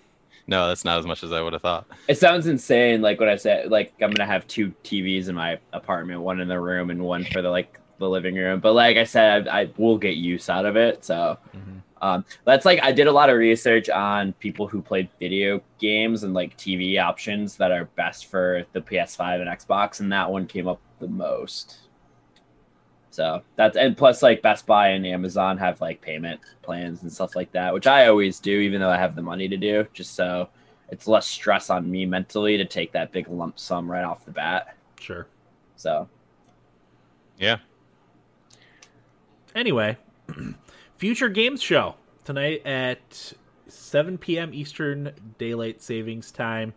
No, 0.50 0.68
that's 0.68 0.84
not 0.84 0.97
as 0.97 1.06
much 1.06 1.24
as 1.24 1.32
I 1.32 1.41
would 1.41 1.54
have 1.54 1.62
thought. 1.62 1.86
It 2.08 2.18
sounds 2.18 2.47
insane. 2.47 3.02
Like 3.04 3.20
what 3.20 3.30
I 3.30 3.36
said, 3.36 3.70
like 3.70 3.93
I'm 4.02 4.10
gonna 4.12 4.26
have 4.30 4.47
two 4.47 4.74
TVs 4.84 5.30
in 5.30 5.36
my 5.36 5.60
apartment, 5.74 6.22
one 6.22 6.39
in 6.39 6.47
the 6.47 6.60
room 6.60 6.89
and 6.89 7.04
one 7.04 7.24
for 7.26 7.43
the 7.43 7.50
like 7.52 7.80
the 8.00 8.10
living 8.10 8.34
room. 8.36 8.60
But 8.60 8.74
like 8.74 8.97
I 8.97 9.04
said, 9.04 9.47
I, 9.47 9.62
I 9.62 9.70
will 9.78 9.97
get 10.00 10.16
use 10.16 10.50
out 10.50 10.66
of 10.66 10.76
it. 10.76 11.06
So 11.06 11.38
Mhm. 11.56 11.82
um, 12.02 12.26
that's 12.45 12.66
like 12.66 12.82
I 12.82 12.91
did 12.91 13.06
a 13.06 13.12
lot 13.12 13.30
of 13.30 13.38
research 13.38 13.89
on 13.89 14.34
people 14.34 14.68
who 14.68 14.82
played 14.82 15.08
video 15.20 15.62
games 15.80 16.24
and 16.24 16.34
like 16.34 16.58
TV 16.58 16.97
options 16.97 17.56
that 17.58 17.72
are 17.72 17.86
best 17.95 18.26
for 18.26 18.66
the 18.74 18.82
PS5 18.82 19.41
and 19.41 19.50
Xbox, 19.50 20.00
and 20.00 20.12
that 20.12 20.32
one 20.32 20.47
came 20.47 20.68
up 20.68 20.80
the 21.00 21.08
most. 21.08 21.89
So 23.20 23.41
that's 23.57 23.76
and 23.76 23.97
plus 23.97 24.24
like 24.24 24.41
Best 24.41 24.65
Buy 24.65 24.91
and 24.91 25.05
Amazon 25.05 25.57
have 25.57 25.82
like 25.82 25.99
payment 25.99 26.39
plans 26.61 27.01
and 27.01 27.11
stuff 27.11 27.36
like 27.36 27.51
that, 27.51 27.74
which 27.74 27.86
I 27.86 28.07
always 28.07 28.39
do, 28.39 28.59
even 28.61 28.80
though 28.80 28.89
I 28.89 28.95
have 28.95 29.13
the 29.13 29.22
money 29.22 29.49
to 29.49 29.57
do, 29.57 29.86
just 29.91 30.15
so 30.15 30.47
it's 30.88 31.05
less 31.05 31.28
stress 31.28 31.70
on 31.70 31.91
me 31.91 32.05
mentally 32.05 32.55
to 32.55 32.63
take 32.63 32.93
that 32.93 33.11
big 33.11 33.28
lump 33.28 33.59
sum 33.59 33.91
right 33.91 34.05
off 34.05 34.24
the 34.24 34.32
bat. 34.32 34.74
Sure. 35.01 35.28
So 35.76 36.07
Yeah. 37.38 37.57
Anyway, 39.53 39.97
future 40.95 41.28
games 41.28 41.61
show 41.61 41.95
tonight 42.24 42.65
at 42.65 43.34
7 43.67 44.17
p.m. 44.17 44.53
Eastern 44.53 45.11
Daylight 45.38 45.82
Savings 45.82 46.32
Time. 46.32 46.74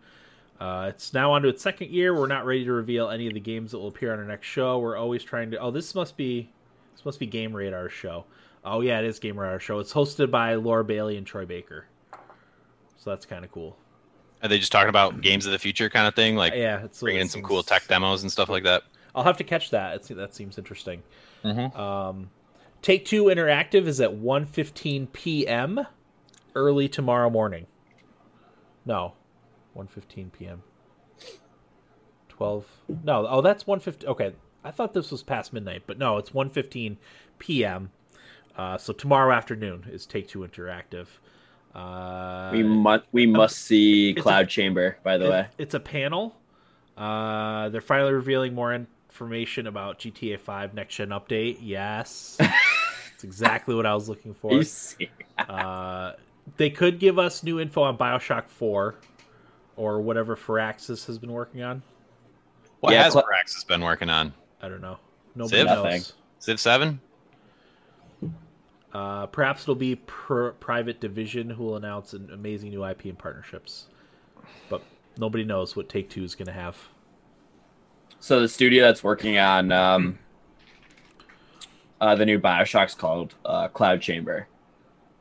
Uh, 0.63 0.87
it's 0.87 1.13
now 1.13 1.33
on 1.33 1.43
to 1.43 1.49
its 1.49 1.61
second 1.61 1.91
year. 1.91 2.15
We're 2.15 2.29
not 2.29 2.47
ready 2.47 2.65
to 2.65 2.71
reveal 2.71 3.11
any 3.11 3.27
of 3.27 3.35
the 3.35 3.41
games 3.41 3.73
that 3.73 3.79
will 3.79 3.89
appear 3.89 4.13
on 4.13 4.21
our 4.21 4.25
next 4.25 4.47
show. 4.47 4.79
We're 4.79 4.97
always 4.97 5.25
trying 5.25 5.51
to. 5.51 5.59
Oh, 5.59 5.73
this 5.73 5.93
must 5.93 6.17
be 6.17 6.53
this 6.95 7.05
must 7.05 7.19
be 7.19 7.27
Game 7.27 7.53
Radar 7.53 7.89
show. 7.89 8.25
Oh 8.65 8.81
yeah, 8.81 9.01
it 9.01 9.05
is 9.05 9.19
Game 9.19 9.37
Radar 9.37 9.59
show. 9.59 9.81
It's 9.81 9.93
hosted 9.93 10.31
by 10.31 10.55
Laura 10.55 10.85
Bailey 10.85 11.17
and 11.17 11.27
Troy 11.27 11.45
Baker. 11.45 11.87
So 12.97 13.11
that's 13.11 13.27
kind 13.27 13.45
of 13.45 13.51
cool. 13.51 13.77
Are 14.41 14.49
they 14.49 14.61
just 14.61 14.71
talking 14.71 14.89
about 14.89 15.21
games 15.21 15.47
of 15.47 15.53
the 15.53 15.59
future 15.59 15.91
kind 15.91 16.07
of 16.07 16.15
thing, 16.15 16.37
like 16.37 16.55
yeah, 16.55 16.85
it's 16.85 17.01
bringing 17.01 17.23
in 17.23 17.29
some 17.29 17.41
seems- 17.41 17.49
cool 17.49 17.65
tech 17.65 17.89
demos 17.89 18.23
and 18.23 18.31
stuff 18.31 18.49
like 18.49 18.63
that? 18.63 18.85
I'll 19.17 19.25
have 19.25 19.39
to 19.39 19.45
catch 19.45 19.71
that. 19.71 19.97
It's, 19.97 20.09
that 20.09 20.33
seems 20.33 20.59
interesting. 20.59 21.03
Mm-hmm. 21.45 21.77
Um, 21.77 22.31
Take 22.83 23.05
Two 23.05 23.25
Interactive 23.25 23.89
is 23.89 24.01
at 24.01 24.11
1.15 24.13 25.13
p.m. 25.13 25.85
early 26.55 26.89
tomorrow 26.89 27.31
morning. 27.31 27.67
No, 28.87 29.15
1.15 29.77 30.33
p.m. 30.33 30.63
12. 32.29 32.67
No, 33.05 33.27
oh, 33.29 33.41
that's 33.41 33.65
1.15. 33.65 34.05
Okay, 34.07 34.33
I 34.65 34.71
thought 34.71 34.95
this 34.95 35.11
was 35.11 35.23
past 35.23 35.53
midnight, 35.53 35.83
but 35.87 35.99
no, 35.99 36.19
it's 36.19 36.31
1.15 36.31 36.97
p.m. 37.39 37.91
Uh, 38.57 38.77
so 38.79 38.93
tomorrow 38.93 39.35
afternoon 39.35 39.87
is 39.91 40.07
Take 40.07 40.29
Two 40.29 40.41
Interactive. 40.41 41.07
Uh, 41.75 42.51
we 42.53 42.63
must 42.63 43.05
we 43.13 43.25
must 43.27 43.59
see 43.61 44.11
it's 44.11 44.21
a- 44.21 44.23
Cloud 44.23 44.49
Chamber. 44.49 44.99
By 45.03 45.17
the 45.17 45.27
it- 45.27 45.31
way, 45.31 45.47
it's 45.59 45.75
a 45.75 45.81
panel. 45.81 46.37
Uh, 46.99 47.71
they're 47.71 47.81
finally 47.81 48.13
revealing 48.13 48.55
more 48.55 48.75
information 48.75 49.67
about 49.67 49.99
GTA 49.99 50.39
5 50.39 50.75
next 50.75 50.97
gen 50.97 51.09
update. 51.09 51.57
Yes, 51.63 52.37
it's 53.15 53.25
exactly 53.25 53.75
what 53.75 53.87
I 53.87 53.95
was 53.95 54.09
looking 54.11 54.35
for. 54.35 54.53
you 54.53 54.63
see, 54.65 55.09
Uh, 55.39 56.13
they 56.59 56.69
could 56.69 56.99
give 56.99 57.19
us 57.19 57.43
new 57.43 57.59
info 57.59 57.83
on 57.83 57.97
Bioshock 57.97 58.49
4 58.49 58.97
or 59.77 60.01
whatever 60.01 60.37
Firaxis 60.37 61.07
has 61.07 61.19
been 61.19 61.33
working 61.33 61.63
on. 61.63 61.83
What 62.81 62.93
Yeah, 62.93 63.05
has 63.05 63.13
Cla- 63.13 63.23
Firaxis 63.25 63.67
been 63.67 63.81
working 63.83 64.11
on? 64.11 64.33
I 64.61 64.69
don't 64.69 64.81
know. 64.81 64.99
Nobody 65.35 65.57
Civ? 65.59 65.67
knows. 65.67 65.85
Nothing. 65.85 66.03
Civ 66.41 66.61
Seven? 66.61 67.01
Uh, 68.93 69.27
perhaps 69.27 69.63
it'll 69.63 69.75
be 69.75 69.97
pr- 69.97 70.49
Private 70.51 71.01
Division 71.01 71.49
who 71.49 71.65
will 71.65 71.77
announce 71.77 72.13
an 72.13 72.29
amazing 72.33 72.71
new 72.71 72.85
IP 72.85 73.07
and 73.07 73.19
partnerships. 73.19 73.87
But 74.69 74.83
nobody 75.17 75.45
knows 75.45 75.75
what 75.75 75.89
Take 75.89 76.11
Two 76.11 76.23
is 76.25 76.35
going 76.35 76.47
to 76.47 76.53
have. 76.53 76.77
so 78.21 78.41
the 78.41 78.49
studio 78.49 78.85
that's 78.85 79.03
working 79.03 79.39
on 79.39 79.73
um, 79.73 80.19
uh, 82.03 82.15
the 82.17 82.27
new 82.27 82.39
Bioshock's 82.39 82.95
called 82.95 83.35
uh, 83.47 83.69
Cloud 83.69 84.03
Chamber. 84.03 84.47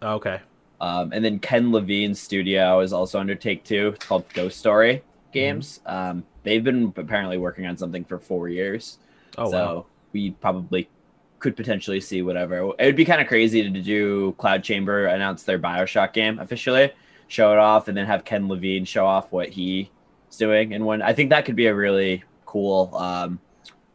Okay. 0.04 0.42
Um, 0.82 1.14
and 1.14 1.24
then 1.24 1.38
Ken 1.38 1.72
Levine's 1.72 2.20
studio 2.20 2.80
is 2.80 2.92
also 2.92 3.20
under 3.20 3.36
Take 3.36 3.64
Two. 3.64 3.94
It's 3.96 4.06
called 4.06 4.26
Ghost 4.34 4.58
Story 4.58 5.04
Games. 5.32 5.80
Um, 5.86 6.26
they've 6.42 6.64
been 6.64 6.92
apparently 6.98 7.38
working 7.38 7.68
on 7.68 7.78
something 7.78 8.04
for 8.04 8.18
four 8.18 8.50
years. 8.50 8.98
Oh, 9.38 9.52
so 9.52 9.58
wow. 9.58 9.86
we 10.12 10.32
probably 10.32 10.90
could 11.38 11.56
potentially 11.56 12.02
see 12.02 12.24
whatever. 12.24 12.74
It 12.80 12.86
would 12.86 12.96
be 12.96 13.06
kind 13.06 13.22
of 13.22 13.28
crazy 13.28 13.62
to 13.62 13.82
do 13.82 14.34
Cloud 14.40 14.64
Chamber 14.64 15.06
announce 15.06 15.44
their 15.44 15.60
Bioshock 15.60 16.14
game 16.14 16.40
officially, 16.40 16.92
show 17.28 17.52
it 17.52 17.60
off, 17.60 17.88
and 17.88 17.96
then 17.96 18.08
have 18.08 18.26
Ken 18.26 18.48
Levine 18.48 18.84
show 18.84 19.06
off 19.06 19.32
what 19.32 19.50
he's 19.50 19.88
doing. 20.36 20.74
And 20.74 20.84
when 20.86 21.04
I 21.04 21.14
think 21.14 21.30
that 21.30 21.46
could 21.46 21.56
be 21.56 21.68
a 21.68 21.76
really 21.76 22.24
cool 22.46 22.96
um, 22.96 23.40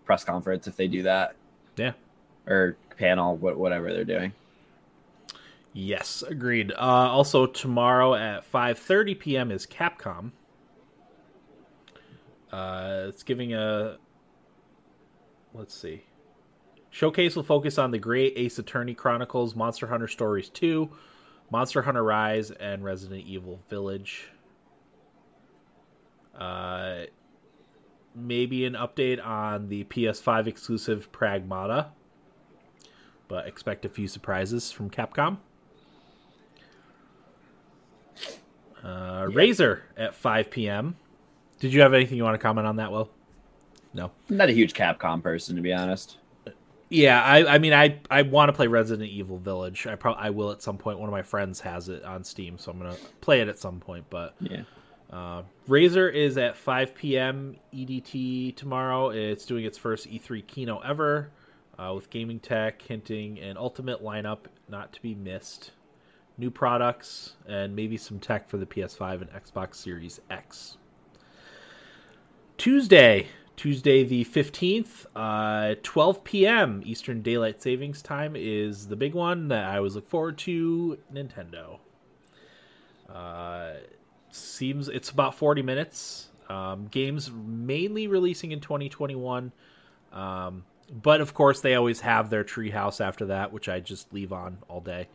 press 0.04 0.22
conference 0.22 0.68
if 0.68 0.76
they 0.76 0.86
do 0.86 1.02
that. 1.02 1.34
Yeah. 1.76 1.92
Or 2.46 2.76
panel, 2.96 3.36
whatever 3.36 3.92
they're 3.92 4.04
doing. 4.04 4.32
Yes, 5.78 6.24
agreed. 6.26 6.72
Uh, 6.72 6.76
also, 6.78 7.44
tomorrow 7.44 8.14
at 8.14 8.50
5:30 8.50 9.18
p.m. 9.18 9.50
is 9.50 9.66
Capcom. 9.66 10.30
Uh, 12.50 13.04
it's 13.08 13.22
giving 13.22 13.52
a. 13.52 13.98
Let's 15.52 15.74
see. 15.74 16.02
Showcase 16.88 17.36
will 17.36 17.42
focus 17.42 17.76
on 17.76 17.90
the 17.90 17.98
Great 17.98 18.32
Ace 18.36 18.58
Attorney 18.58 18.94
Chronicles, 18.94 19.54
Monster 19.54 19.86
Hunter 19.86 20.08
Stories 20.08 20.48
2, 20.48 20.88
Monster 21.50 21.82
Hunter 21.82 22.02
Rise, 22.02 22.52
and 22.52 22.82
Resident 22.82 23.26
Evil 23.26 23.60
Village. 23.68 24.30
Uh, 26.34 27.00
maybe 28.14 28.64
an 28.64 28.72
update 28.72 29.22
on 29.22 29.68
the 29.68 29.84
PS5 29.84 30.46
exclusive 30.46 31.12
Pragmata, 31.12 31.88
but 33.28 33.46
expect 33.46 33.84
a 33.84 33.90
few 33.90 34.08
surprises 34.08 34.72
from 34.72 34.88
Capcom. 34.88 35.36
Uh, 38.84 39.24
Razer 39.26 39.80
at 39.96 40.14
5 40.14 40.50
p.m. 40.50 40.96
Did 41.58 41.72
you 41.72 41.80
have 41.80 41.94
anything 41.94 42.16
you 42.16 42.24
want 42.24 42.34
to 42.34 42.38
comment 42.38 42.66
on 42.66 42.76
that, 42.76 42.92
Will? 42.92 43.10
No. 43.94 44.10
I'm 44.28 44.36
not 44.36 44.48
a 44.48 44.52
huge 44.52 44.74
Capcom 44.74 45.22
person, 45.22 45.56
to 45.56 45.62
be 45.62 45.72
honest. 45.72 46.18
Yeah, 46.88 47.20
I, 47.20 47.54
I 47.54 47.58
mean, 47.58 47.72
I, 47.72 47.98
I 48.10 48.22
want 48.22 48.48
to 48.48 48.52
play 48.52 48.68
Resident 48.68 49.08
Evil 49.10 49.38
Village. 49.38 49.86
I 49.88 49.96
probably 49.96 50.22
I 50.22 50.30
will 50.30 50.52
at 50.52 50.62
some 50.62 50.78
point. 50.78 51.00
One 51.00 51.08
of 51.08 51.12
my 51.12 51.22
friends 51.22 51.58
has 51.60 51.88
it 51.88 52.04
on 52.04 52.22
Steam, 52.22 52.58
so 52.58 52.70
I'm 52.70 52.78
gonna 52.78 52.94
play 53.20 53.40
it 53.40 53.48
at 53.48 53.58
some 53.58 53.80
point. 53.80 54.04
But 54.08 54.36
Yeah. 54.38 54.62
uh, 55.12 55.42
Razer 55.68 56.12
is 56.12 56.38
at 56.38 56.56
5 56.56 56.94
p.m. 56.94 57.56
EDT 57.74 58.54
tomorrow. 58.54 59.10
It's 59.10 59.44
doing 59.46 59.64
its 59.64 59.76
first 59.76 60.08
E3 60.08 60.46
keynote 60.46 60.82
ever, 60.86 61.30
uh, 61.76 61.92
with 61.92 62.08
gaming 62.10 62.38
tech 62.38 62.80
hinting 62.82 63.40
an 63.40 63.56
ultimate 63.56 64.00
lineup 64.04 64.40
not 64.68 64.92
to 64.92 65.02
be 65.02 65.14
missed, 65.16 65.72
new 66.38 66.50
products, 66.50 67.34
and 67.48 67.74
maybe 67.74 67.96
some 67.96 68.18
tech 68.18 68.48
for 68.48 68.56
the 68.56 68.66
PS5 68.66 69.22
and 69.22 69.30
Xbox 69.30 69.76
Series 69.76 70.20
X. 70.30 70.76
Tuesday, 72.58 73.26
Tuesday 73.56 74.04
the 74.04 74.24
15th, 74.24 75.06
uh, 75.14 75.74
12 75.82 76.24
p.m. 76.24 76.82
Eastern 76.84 77.22
Daylight 77.22 77.62
Savings 77.62 78.02
Time 78.02 78.34
is 78.36 78.86
the 78.86 78.96
big 78.96 79.14
one 79.14 79.48
that 79.48 79.64
I 79.64 79.78
always 79.78 79.94
look 79.94 80.08
forward 80.08 80.38
to. 80.38 80.98
Nintendo. 81.12 81.78
Uh, 83.12 83.74
seems 84.30 84.88
it's 84.88 85.10
about 85.10 85.34
40 85.34 85.62
minutes. 85.62 86.28
Um, 86.48 86.86
games 86.88 87.30
mainly 87.30 88.08
releasing 88.08 88.52
in 88.52 88.60
2021. 88.60 89.52
Um, 90.12 90.64
but 91.02 91.20
of 91.20 91.34
course, 91.34 91.60
they 91.60 91.74
always 91.74 92.00
have 92.00 92.30
their 92.30 92.44
treehouse 92.44 93.00
after 93.00 93.26
that, 93.26 93.52
which 93.52 93.68
I 93.68 93.80
just 93.80 94.12
leave 94.12 94.32
on 94.32 94.58
all 94.68 94.80
day 94.80 95.08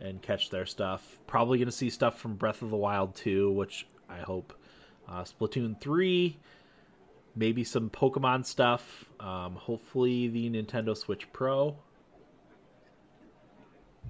and 0.00 0.22
catch 0.22 0.50
their 0.50 0.66
stuff. 0.66 1.18
Probably 1.26 1.58
going 1.58 1.66
to 1.66 1.72
see 1.72 1.90
stuff 1.90 2.18
from 2.18 2.36
Breath 2.36 2.62
of 2.62 2.70
the 2.70 2.76
Wild 2.76 3.14
2, 3.16 3.50
which 3.52 3.86
I 4.08 4.18
hope. 4.18 4.54
Uh, 5.08 5.24
Splatoon 5.24 5.80
3, 5.80 6.36
maybe 7.34 7.64
some 7.64 7.88
Pokemon 7.88 8.44
stuff. 8.44 9.06
Um, 9.20 9.54
hopefully, 9.54 10.28
the 10.28 10.50
Nintendo 10.50 10.96
Switch 10.96 11.32
Pro. 11.32 11.76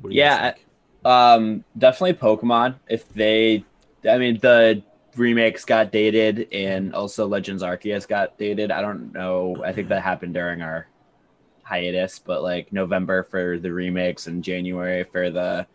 What 0.00 0.10
do 0.10 0.16
you 0.16 0.22
Yeah. 0.22 0.54
Um, 1.04 1.64
definitely 1.76 2.14
Pokemon. 2.14 2.76
If 2.88 3.08
they, 3.14 3.64
I 4.08 4.18
mean, 4.18 4.38
the 4.40 4.82
remakes 5.16 5.64
got 5.64 5.92
dated, 5.92 6.48
and 6.52 6.94
also 6.94 7.26
Legends 7.26 7.62
Arceus 7.62 8.06
got 8.08 8.36
dated. 8.38 8.70
I 8.70 8.80
don't 8.80 9.12
know. 9.12 9.62
I 9.64 9.72
think 9.72 9.88
that 9.88 10.02
happened 10.02 10.34
during 10.34 10.62
our 10.62 10.88
hiatus, 11.62 12.18
but 12.18 12.42
like 12.42 12.72
November 12.72 13.22
for 13.22 13.58
the 13.58 13.72
remakes 13.72 14.26
and 14.26 14.42
January 14.42 15.04
for 15.04 15.30
the 15.30 15.66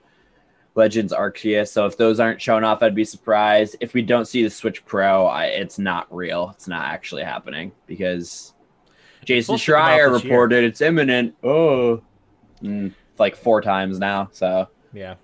Legends 0.75 1.13
Arceus. 1.13 1.69
So 1.69 1.85
if 1.85 1.97
those 1.97 2.19
aren't 2.19 2.41
shown 2.41 2.63
off, 2.63 2.81
I'd 2.81 2.95
be 2.95 3.05
surprised. 3.05 3.75
If 3.79 3.93
we 3.93 4.01
don't 4.01 4.25
see 4.25 4.43
the 4.43 4.49
Switch 4.49 4.83
Pro, 4.85 5.25
I, 5.25 5.45
it's 5.45 5.77
not 5.77 6.13
real. 6.13 6.51
It's 6.55 6.67
not 6.67 6.85
actually 6.85 7.23
happening 7.23 7.71
because 7.85 8.53
Jason 9.23 9.57
supposed 9.57 9.65
to 9.65 9.71
come 9.71 9.81
out 9.81 9.89
Schreier 9.89 9.97
year. 9.97 10.09
reported 10.09 10.63
it's 10.63 10.81
imminent. 10.81 11.35
Oh, 11.43 12.01
mm, 12.61 12.91
like 13.19 13.35
four 13.35 13.61
times 13.61 13.99
now. 13.99 14.29
So. 14.31 14.67
Yeah. 14.93 15.15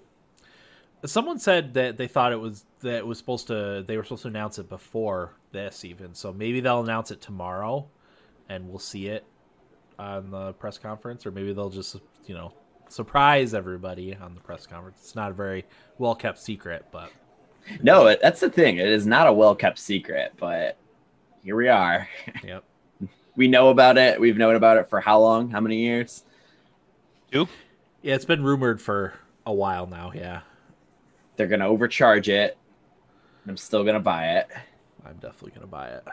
Someone 1.05 1.39
said 1.39 1.73
that 1.75 1.97
they 1.97 2.07
thought 2.07 2.33
it 2.33 2.39
was 2.39 2.65
that 2.81 2.97
it 2.97 3.07
was 3.07 3.17
supposed 3.17 3.47
to 3.47 3.83
they 3.87 3.97
were 3.97 4.03
supposed 4.03 4.23
to 4.23 4.27
announce 4.27 4.59
it 4.59 4.67
before 4.69 5.33
this 5.51 5.85
even. 5.85 6.13
So 6.13 6.33
maybe 6.33 6.59
they'll 6.59 6.81
announce 6.81 7.11
it 7.11 7.21
tomorrow 7.21 7.87
and 8.49 8.67
we'll 8.67 8.79
see 8.79 9.07
it 9.07 9.25
on 9.97 10.31
the 10.31 10.53
press 10.53 10.77
conference 10.77 11.25
or 11.25 11.31
maybe 11.31 11.53
they'll 11.53 11.69
just, 11.69 11.97
you 12.25 12.35
know, 12.35 12.53
surprise 12.89 13.53
everybody 13.53 14.15
on 14.15 14.35
the 14.35 14.41
press 14.41 14.65
conference. 14.65 14.97
It's 15.01 15.15
not 15.15 15.31
a 15.31 15.33
very 15.33 15.65
well 15.97 16.15
kept 16.15 16.39
secret, 16.39 16.85
but 16.91 17.11
No, 17.81 18.15
that's 18.21 18.39
the 18.39 18.49
thing. 18.49 18.77
It 18.77 18.87
is 18.87 19.05
not 19.05 19.27
a 19.27 19.33
well 19.33 19.55
kept 19.55 19.79
secret, 19.79 20.33
but 20.37 20.77
here 21.43 21.55
we 21.55 21.67
are. 21.69 22.07
yep. 22.43 22.63
We 23.35 23.47
know 23.47 23.69
about 23.69 23.97
it. 23.97 24.19
We've 24.19 24.37
known 24.37 24.55
about 24.55 24.77
it 24.77 24.89
for 24.89 24.99
how 24.99 25.19
long? 25.19 25.49
How 25.49 25.61
many 25.61 25.77
years? 25.77 26.23
Two. 27.31 27.47
Yeah, 28.01 28.15
it's 28.15 28.25
been 28.25 28.43
rumored 28.43 28.81
for 28.81 29.13
a 29.45 29.53
while 29.53 29.87
now, 29.87 30.11
yeah. 30.13 30.41
They're 31.35 31.47
gonna 31.47 31.67
overcharge 31.67 32.27
it. 32.27 32.57
I'm 33.47 33.57
still 33.57 33.83
gonna 33.83 33.99
buy 33.99 34.37
it. 34.37 34.47
I'm 35.05 35.15
definitely 35.15 35.51
gonna 35.51 35.67
buy 35.67 35.89
it. 35.89 36.07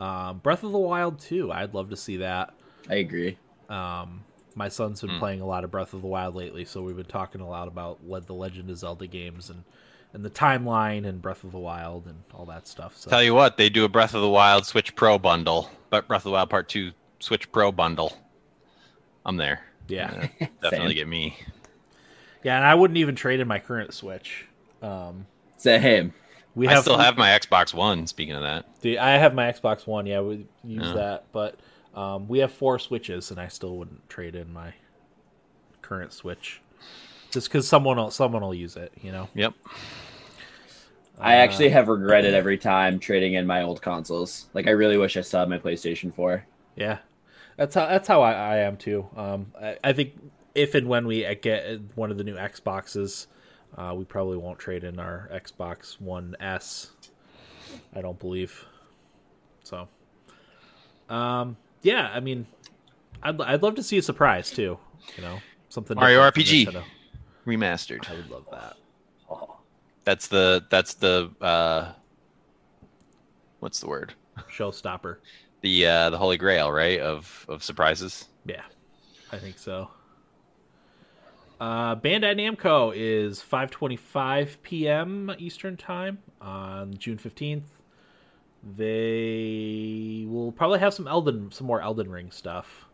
Um, 0.00 0.38
Breath 0.38 0.62
of 0.62 0.72
the 0.72 0.78
Wild 0.78 1.18
2, 1.18 1.50
I'd 1.50 1.74
love 1.74 1.90
to 1.90 1.96
see 1.96 2.18
that. 2.18 2.54
I 2.88 2.96
agree. 2.96 3.38
Um, 3.68 4.22
my 4.58 4.68
son's 4.68 5.00
been 5.00 5.10
Hmm. 5.10 5.18
playing 5.20 5.40
a 5.40 5.46
lot 5.46 5.62
of 5.64 5.70
Breath 5.70 5.94
of 5.94 6.02
the 6.02 6.08
Wild 6.08 6.34
lately, 6.34 6.64
so 6.64 6.82
we've 6.82 6.96
been 6.96 7.06
talking 7.06 7.40
a 7.40 7.48
lot 7.48 7.68
about 7.68 8.00
le- 8.06 8.20
the 8.20 8.34
Legend 8.34 8.68
of 8.70 8.76
Zelda 8.76 9.06
games 9.06 9.48
and 9.48 9.64
and 10.14 10.24
the 10.24 10.30
timeline 10.30 11.06
and 11.06 11.20
Breath 11.20 11.44
of 11.44 11.52
the 11.52 11.58
Wild 11.58 12.06
and 12.06 12.22
all 12.34 12.46
that 12.46 12.66
stuff. 12.66 12.96
So 12.96 13.10
Tell 13.10 13.22
you 13.22 13.34
what, 13.34 13.58
they 13.58 13.68
do 13.68 13.84
a 13.84 13.88
Breath 13.90 14.14
of 14.14 14.22
the 14.22 14.28
Wild 14.28 14.64
Switch 14.66 14.94
Pro 14.96 15.18
bundle, 15.18 15.70
but 15.90 16.08
Breath 16.08 16.20
of 16.20 16.24
the 16.24 16.30
Wild 16.30 16.48
Part 16.50 16.68
Two 16.68 16.92
Switch 17.20 17.50
Pro 17.52 17.70
bundle. 17.72 18.16
I'm 19.26 19.36
there. 19.36 19.60
yeah, 19.86 20.28
Uh, 20.40 20.46
definitely 20.62 20.94
get 20.94 21.08
me. 21.08 21.36
yeah, 22.42 22.56
and 22.56 22.66
I 22.66 22.74
wouldn't 22.74 22.96
even 22.98 23.14
trade 23.16 23.40
in 23.40 23.46
my 23.48 23.58
current 23.58 23.92
Switch. 23.94 24.46
Um, 24.82 25.26
Same. 25.58 26.14
we 26.54 26.66
I 26.68 26.72
have 26.72 26.82
still 26.84 26.96
have 26.98 27.16
my 27.18 27.28
Xbox 27.38 27.74
One. 27.74 28.06
Speaking 28.06 28.34
of 28.34 28.42
that, 28.42 28.80
the, 28.80 28.98
I 28.98 29.10
have 29.18 29.34
my 29.34 29.52
Xbox 29.52 29.86
One. 29.86 30.06
Yeah, 30.06 30.20
we 30.22 30.46
use 30.64 30.86
Yeah. 30.86 30.92
that, 30.94 31.24
but 31.32 31.56
um, 31.98 32.28
we 32.28 32.38
have 32.38 32.52
four 32.52 32.78
Switches, 32.78 33.30
and 33.32 33.40
I 33.40 33.48
still 33.48 33.76
wouldn't 33.76 34.08
trade 34.08 34.36
in 34.36 34.52
my 34.52 34.74
current 35.82 36.12
Switch 36.12 36.60
just 37.30 37.48
because 37.48 37.66
someone 37.66 37.96
will 37.96 38.12
someone 38.12 38.42
will 38.42 38.54
use 38.54 38.76
it. 38.76 38.92
You 39.02 39.10
know. 39.10 39.28
yep. 39.34 39.52
I 41.20 41.34
Uh, 41.34 41.38
actually 41.38 41.70
have 41.70 41.88
regretted 41.88 42.34
every 42.34 42.56
time 42.56 43.00
trading 43.00 43.34
in 43.34 43.46
my 43.46 43.62
old 43.62 43.82
consoles. 43.82 44.46
Like 44.54 44.68
I 44.68 44.70
really 44.70 44.96
wish 44.96 45.16
I 45.16 45.22
still 45.22 45.40
had 45.40 45.48
my 45.48 45.58
PlayStation 45.58 46.14
4. 46.14 46.44
Yeah, 46.76 46.98
that's 47.56 47.74
how 47.74 47.86
that's 47.86 48.06
how 48.06 48.22
I, 48.22 48.32
I 48.32 48.56
am 48.58 48.76
too. 48.76 49.08
Um, 49.16 49.52
I, 49.60 49.76
I 49.82 49.92
think 49.92 50.12
if 50.54 50.76
and 50.76 50.86
when 50.86 51.04
we 51.06 51.22
get 51.42 51.80
one 51.96 52.12
of 52.12 52.18
the 52.18 52.22
new 52.24 52.36
Xboxes, 52.36 53.26
uh, 53.76 53.92
we 53.96 54.04
probably 54.04 54.36
won't 54.36 54.60
trade 54.60 54.84
in 54.84 55.00
our 55.00 55.28
Xbox 55.34 56.00
One 56.00 56.36
S. 56.38 56.92
I 57.92 58.00
don't 58.00 58.18
believe. 58.20 58.64
So, 59.64 59.88
um, 61.08 61.56
yeah, 61.82 62.10
I 62.12 62.20
mean, 62.20 62.46
I'd 63.22 63.40
I'd 63.40 63.62
love 63.62 63.74
to 63.76 63.82
see 63.82 63.98
a 63.98 64.02
surprise 64.02 64.50
too. 64.50 64.78
You 65.16 65.22
know, 65.22 65.38
something 65.68 65.96
Mario 65.96 66.20
RPG. 66.20 66.82
Remastered. 67.46 68.08
I 68.10 68.14
would 68.14 68.30
love 68.30 68.44
that. 68.52 68.76
Oh, 69.30 69.56
That's 70.04 70.28
the 70.28 70.66
that's 70.70 70.94
the 70.94 71.30
uh, 71.40 71.92
what's 73.60 73.80
the 73.80 73.88
word? 73.88 74.14
Showstopper. 74.50 75.16
The 75.62 75.86
uh, 75.86 76.10
the 76.10 76.18
holy 76.18 76.36
grail, 76.36 76.70
right? 76.70 77.00
Of 77.00 77.46
of 77.48 77.62
surprises. 77.64 78.26
Yeah, 78.44 78.62
I 79.32 79.38
think 79.38 79.58
so. 79.58 79.90
Uh, 81.60 81.96
Bandai 81.96 82.36
Namco 82.36 82.92
is 82.94 83.42
5:25 83.42 84.56
p.m. 84.62 85.34
Eastern 85.38 85.76
Time 85.76 86.18
on 86.40 86.94
June 86.98 87.18
15th. 87.18 87.62
They 88.62 90.26
will 90.28 90.52
probably 90.52 90.80
have 90.80 90.94
some 90.94 91.08
Elden, 91.08 91.52
some 91.52 91.66
more 91.66 91.80
Elden 91.80 92.10
Ring 92.10 92.30
stuff. 92.30 92.86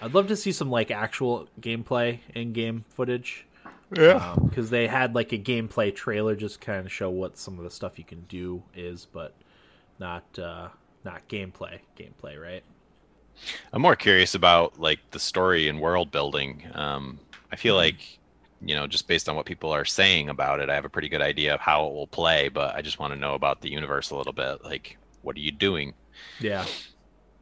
I'd 0.00 0.14
love 0.14 0.28
to 0.28 0.36
see 0.36 0.52
some 0.52 0.70
like 0.70 0.90
actual 0.90 1.48
gameplay 1.60 2.20
in-game 2.34 2.84
footage. 2.88 3.46
Yeah. 3.94 4.34
because 4.48 4.70
they 4.70 4.86
had 4.86 5.14
like 5.14 5.32
a 5.32 5.38
gameplay 5.38 5.94
trailer, 5.94 6.34
just 6.34 6.60
kind 6.60 6.86
of 6.86 6.92
show 6.92 7.10
what 7.10 7.36
some 7.36 7.58
of 7.58 7.64
the 7.64 7.70
stuff 7.70 7.98
you 7.98 8.04
can 8.04 8.22
do 8.22 8.62
is, 8.74 9.06
but 9.06 9.34
not 9.98 10.24
uh, 10.38 10.68
not 11.04 11.28
gameplay. 11.28 11.80
Gameplay, 11.98 12.40
right? 12.42 12.62
I'm 13.72 13.82
more 13.82 13.96
curious 13.96 14.34
about 14.34 14.80
like 14.80 14.98
the 15.10 15.18
story 15.18 15.68
and 15.68 15.80
world 15.80 16.10
building. 16.10 16.64
Um, 16.74 17.18
I 17.50 17.56
feel 17.56 17.74
like, 17.74 18.18
you 18.64 18.74
know, 18.74 18.86
just 18.86 19.08
based 19.08 19.28
on 19.28 19.36
what 19.36 19.46
people 19.46 19.70
are 19.70 19.84
saying 19.84 20.28
about 20.28 20.60
it, 20.60 20.70
I 20.70 20.74
have 20.74 20.84
a 20.84 20.88
pretty 20.88 21.08
good 21.08 21.22
idea 21.22 21.54
of 21.54 21.60
how 21.60 21.86
it 21.86 21.92
will 21.92 22.06
play. 22.06 22.48
But 22.48 22.74
I 22.74 22.82
just 22.82 22.98
want 22.98 23.12
to 23.12 23.18
know 23.18 23.34
about 23.34 23.60
the 23.60 23.70
universe 23.70 24.10
a 24.10 24.16
little 24.16 24.32
bit. 24.32 24.64
Like, 24.64 24.96
what 25.22 25.36
are 25.36 25.40
you 25.40 25.50
doing? 25.52 25.94
Yeah. 26.40 26.64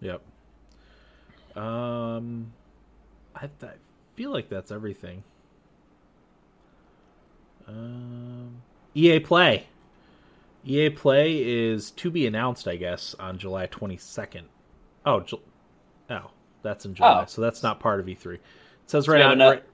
Yep. 0.00 0.22
Um 1.56 2.52
I, 3.34 3.46
I 3.62 3.70
feel 4.16 4.30
like 4.32 4.48
that's 4.48 4.70
everything. 4.70 5.22
Um, 7.66 8.62
EA 8.94 9.20
Play. 9.20 9.66
EA 10.66 10.90
Play 10.90 11.36
is 11.42 11.90
to 11.92 12.10
be 12.10 12.26
announced, 12.26 12.66
I 12.68 12.76
guess, 12.76 13.14
on 13.18 13.38
July 13.38 13.66
22nd. 13.66 14.42
Oh, 15.06 15.20
Ju- 15.20 15.40
oh, 16.10 16.30
that's 16.62 16.84
in 16.84 16.94
July, 16.94 17.22
Oh. 17.22 17.26
so 17.26 17.40
that's 17.40 17.62
not 17.62 17.80
part 17.80 18.00
of 18.00 18.06
E3. 18.06 18.34
It 18.34 18.40
says 18.86 19.08
right 19.08 19.18
we 19.18 19.22
on. 19.22 19.32
ano- 19.32 19.50
right- 19.50 19.64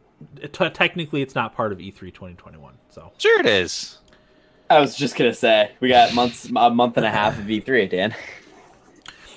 t- 0.52 0.70
technically, 0.70 1.22
it's 1.22 1.34
not 1.34 1.54
part 1.54 1.72
of 1.72 1.80
E 1.80 1.90
E3 1.92 2.12
2021. 2.12 2.74
So 2.90 3.12
Sure, 3.18 3.40
it 3.40 3.46
is. 3.46 3.98
I 4.68 4.80
was 4.80 4.96
just 4.96 5.14
gonna 5.16 5.34
say 5.34 5.72
we 5.80 5.88
got 5.88 6.14
months, 6.14 6.46
a 6.54 6.70
month 6.70 6.96
and 6.96 7.06
a 7.06 7.10
half 7.10 7.38
of 7.38 7.44
E3, 7.44 7.88
Dan. 7.90 8.14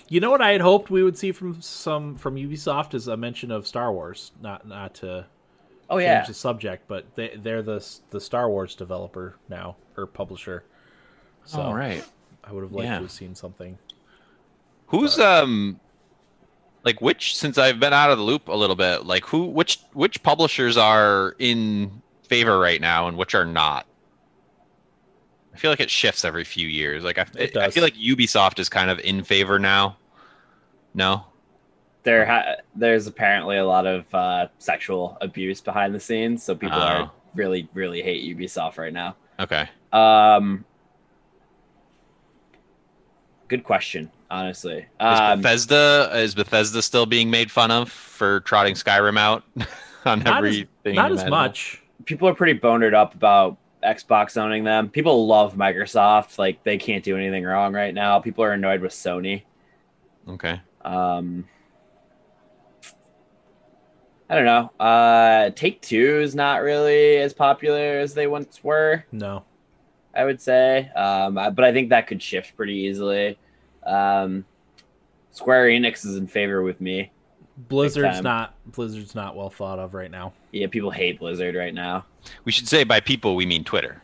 You 0.08 0.20
know 0.20 0.32
what 0.32 0.42
I 0.42 0.52
had 0.52 0.62
hoped 0.62 0.90
we 0.90 1.04
would 1.04 1.18
see 1.18 1.32
from 1.32 1.62
some 1.62 2.16
from 2.16 2.36
Ubisoft 2.36 2.96
is 2.96 3.08
a 3.08 3.16
mention 3.16 3.52
of 3.52 3.68
Star 3.68 3.94
Wars. 3.94 4.32
Not 4.42 4.68
not 4.68 4.96
to 4.96 5.28
Oh 5.88 5.98
change 5.98 6.04
yeah, 6.06 6.26
the 6.26 6.34
subject, 6.34 6.88
but 6.88 7.06
they 7.16 7.36
they're 7.38 7.62
the 7.62 7.86
the 8.10 8.20
Star 8.20 8.50
Wars 8.50 8.74
developer 8.74 9.36
now 9.50 9.76
or 9.98 10.08
publisher. 10.08 10.64
So 11.46 11.62
All 11.62 11.76
right. 11.76 12.04
I 12.44 12.52
would 12.54 12.64
have 12.64 12.72
liked 12.72 12.88
Yeah. 12.88 12.96
to 12.98 13.04
have 13.04 13.12
seen 13.12 13.36
something. 13.36 13.78
Who's 14.88 15.20
um 15.20 15.80
like 16.84 17.02
which 17.02 17.36
since 17.36 17.58
I've 17.58 17.80
been 17.80 17.94
out 17.94 18.12
of 18.12 18.18
the 18.18 18.24
loop 18.24 18.48
a 18.48 18.54
little 18.56 18.76
bit, 18.76 19.06
like 19.06 19.26
who 19.26 19.46
which 19.46 19.80
which 19.94 20.22
publishers 20.24 20.78
are 20.78 21.36
in 21.40 22.02
favor 22.28 22.58
right 22.60 22.80
now 22.80 23.08
and 23.08 23.18
which 23.18 23.36
are 23.36 23.46
not? 23.46 23.86
I 25.54 25.58
feel 25.58 25.72
like 25.72 25.80
it 25.80 25.90
shifts 25.90 26.24
every 26.24 26.44
few 26.44 26.68
years. 26.68 27.04
Like 27.04 27.18
I, 27.18 27.26
It 27.38 27.58
I 27.58 27.70
feel 27.70 27.84
like 27.84 27.96
Ubisoft 27.96 28.60
is 28.60 28.70
kind 28.70 28.90
of 28.90 29.00
in 29.00 29.24
favor 29.24 29.60
now. 29.60 29.98
No. 30.94 31.26
there 32.04 32.26
ha- 32.26 32.56
there's 32.76 33.08
apparently 33.08 33.58
a 33.58 33.66
lot 33.66 33.86
of 33.86 34.06
uh, 34.16 34.48
sexual 34.58 35.18
abuse 35.22 35.60
behind 35.62 35.94
the 35.94 36.00
scenes, 36.00 36.44
so 36.44 36.56
people 36.56 36.78
Oh. 36.80 36.82
are 36.82 37.12
really 37.36 37.68
really 37.74 38.02
hate 38.02 38.24
Ubisoft 38.38 38.78
right 38.78 38.94
now. 38.94 39.16
Okay. 39.40 39.68
Um, 39.92 40.66
good 43.50 43.64
question, 43.66 44.10
honestly. 44.32 44.78
Is 44.80 44.86
Um, 45.00 45.42
Bethesda 45.42 46.10
is 46.14 46.34
Bethesda 46.36 46.82
still 46.82 47.06
being 47.06 47.30
made 47.30 47.52
fun 47.52 47.70
of 47.72 47.92
for 47.92 48.40
trotting 48.42 48.76
Skyrim 48.76 49.18
out 49.20 49.44
on 50.06 50.20
Not 50.20 50.28
as, 50.28 50.34
everything? 50.38 50.96
not 50.96 51.12
as 51.12 51.26
much. 51.26 51.82
people 52.06 52.28
are 52.30 52.34
pretty 52.36 52.54
bonered 52.54 52.94
up 52.94 53.14
about 53.16 53.58
Xbox 53.84 54.38
owning 54.38 54.64
them. 54.64 54.90
People 54.90 55.28
love 55.28 55.56
Microsoft, 55.56 56.38
like 56.38 56.64
they 56.64 56.78
can't 56.78 57.04
do 57.04 57.18
anything 57.18 57.44
wrong 57.44 57.74
right 57.74 57.94
now. 57.94 58.20
People 58.20 58.44
are 58.44 58.52
annoyed 58.54 58.82
with 58.82 58.92
Sony. 58.92 59.44
Okay. 60.28 60.62
Um, 60.86 61.46
I 64.30 64.36
don't 64.36 64.46
know. 64.46 64.72
Uh, 64.80 65.50
Take 65.52 65.82
Two 65.82 66.20
is 66.22 66.36
not 66.36 66.62
really 66.62 67.18
as 67.18 67.34
popular 67.34 68.00
as 68.00 68.14
they 68.14 68.28
once 68.28 68.64
were. 68.64 69.04
No. 69.12 69.44
I 70.16 70.26
would 70.26 70.42
say, 70.42 70.90
um, 70.96 71.38
I- 71.38 71.50
but 71.50 71.66
I 71.66 71.72
think 71.74 71.90
that 71.90 72.08
could 72.08 72.22
shift 72.22 72.56
pretty 72.58 72.74
easily. 72.76 73.38
Um, 73.86 74.46
Square 75.32 75.68
Enix 75.68 76.06
is 76.06 76.18
in 76.18 76.28
favor 76.28 76.62
with 76.64 76.82
me. 76.82 77.12
Blizzard's 77.58 78.22
not 78.22 78.56
Blizzard's 78.72 79.16
not 79.16 79.36
well 79.36 79.50
thought 79.50 79.80
of 79.80 79.94
right 79.94 80.10
now. 80.10 80.34
Yeah, 80.52 80.68
people 80.68 80.92
hate 80.92 81.20
Blizzard 81.20 81.56
right 81.56 81.74
now 81.74 82.06
We 82.46 82.52
should 82.54 82.68
say 82.70 82.84
by 82.86 83.00
people 83.02 83.36
we 83.36 83.46
mean 83.46 83.64
Twitter. 83.66 84.02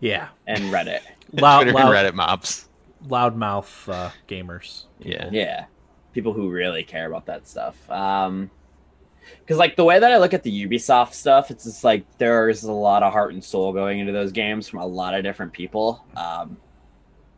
Yeah. 0.00 0.28
and 0.46 0.72
Reddit. 0.72 1.00
Loud 1.32 1.62
Twitter 1.64 1.76
loud, 1.78 1.94
and 1.96 2.12
Reddit 2.12 2.14
mobs. 2.14 2.68
loudmouth 3.08 3.92
uh, 3.92 4.10
gamers. 4.28 4.84
Yeah. 5.00 5.28
yeah, 5.32 5.64
people 6.12 6.32
who 6.32 6.48
really 6.50 6.84
care 6.84 7.06
about 7.06 7.26
that 7.26 7.46
stuff. 7.48 7.90
Um, 7.90 8.50
because 9.40 9.58
like 9.58 9.76
the 9.76 9.84
way 9.84 9.98
that 9.98 10.10
I 10.12 10.18
look 10.18 10.34
at 10.34 10.42
the 10.42 10.66
Ubisoft 10.66 11.12
stuff, 11.12 11.50
it's 11.50 11.64
just 11.64 11.84
like 11.84 12.04
there's 12.18 12.64
a 12.64 12.72
lot 12.72 13.02
of 13.02 13.12
heart 13.12 13.32
and 13.32 13.42
soul 13.42 13.72
going 13.72 13.98
into 13.98 14.12
those 14.12 14.32
games 14.32 14.68
from 14.68 14.80
a 14.80 14.86
lot 14.86 15.14
of 15.14 15.22
different 15.22 15.52
people. 15.52 16.04
Um, 16.16 16.56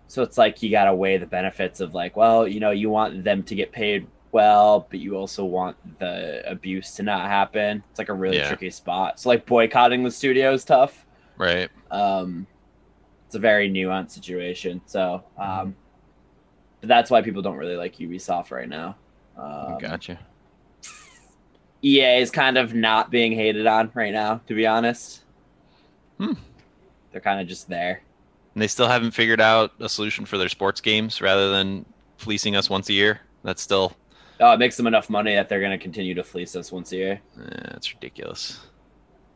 so 0.06 0.22
it's 0.22 0.38
like 0.38 0.62
you 0.62 0.70
got 0.70 0.84
to 0.84 0.94
weigh 0.94 1.18
the 1.18 1.26
benefits 1.26 1.80
of 1.80 1.94
like, 1.94 2.16
well, 2.16 2.48
you 2.48 2.60
know, 2.60 2.70
you 2.70 2.88
want 2.90 3.24
them 3.24 3.42
to 3.44 3.54
get 3.54 3.72
paid 3.72 4.06
well, 4.32 4.86
but 4.90 5.00
you 5.00 5.16
also 5.16 5.44
want 5.44 5.76
the 5.98 6.42
abuse 6.50 6.92
to 6.96 7.02
not 7.02 7.26
happen. 7.28 7.82
It's 7.90 7.98
like 7.98 8.08
a 8.08 8.14
really 8.14 8.38
Yeah. 8.38 8.48
tricky 8.48 8.70
spot. 8.70 9.20
So 9.20 9.28
like 9.28 9.44
boycotting 9.46 10.02
the 10.02 10.10
studio 10.10 10.52
is 10.52 10.64
tough. 10.64 11.04
Right. 11.36 11.68
Um, 11.90 12.46
it's 13.26 13.34
a 13.34 13.38
very 13.38 13.70
nuanced 13.70 14.10
situation. 14.12 14.80
So, 14.86 15.22
um, 15.38 15.76
but 16.80 16.88
that's 16.88 17.10
why 17.10 17.20
people 17.22 17.42
don't 17.42 17.56
really 17.56 17.76
like 17.76 17.96
Ubisoft 17.96 18.50
right 18.50 18.68
now. 18.68 18.96
Um, 19.36 19.78
gotcha. 19.78 20.18
EA 21.82 22.18
is 22.20 22.30
kind 22.30 22.58
of 22.58 22.74
not 22.74 23.10
being 23.10 23.32
hated 23.32 23.66
on 23.66 23.90
right 23.94 24.12
now, 24.12 24.40
to 24.48 24.54
be 24.54 24.66
honest. 24.66 25.22
Hmm. 26.18 26.32
They're 27.12 27.20
kind 27.20 27.40
of 27.40 27.46
just 27.46 27.68
there. 27.68 28.02
And 28.54 28.62
they 28.62 28.66
still 28.66 28.88
haven't 28.88 29.12
figured 29.12 29.40
out 29.40 29.72
a 29.80 29.88
solution 29.88 30.24
for 30.24 30.36
their 30.38 30.48
sports 30.48 30.80
games 30.80 31.20
rather 31.22 31.50
than 31.52 31.84
fleecing 32.16 32.56
us 32.56 32.68
once 32.68 32.88
a 32.88 32.92
year. 32.92 33.20
That's 33.44 33.62
still 33.62 33.92
Oh, 34.40 34.52
it 34.52 34.58
makes 34.58 34.76
them 34.76 34.86
enough 34.86 35.10
money 35.10 35.34
that 35.34 35.48
they're 35.48 35.58
going 35.60 35.76
to 35.76 35.82
continue 35.82 36.14
to 36.14 36.22
fleece 36.22 36.54
us 36.54 36.70
once 36.70 36.92
a 36.92 36.96
year. 36.96 37.20
eh, 37.40 37.60
that's 37.72 37.92
ridiculous. 37.92 38.60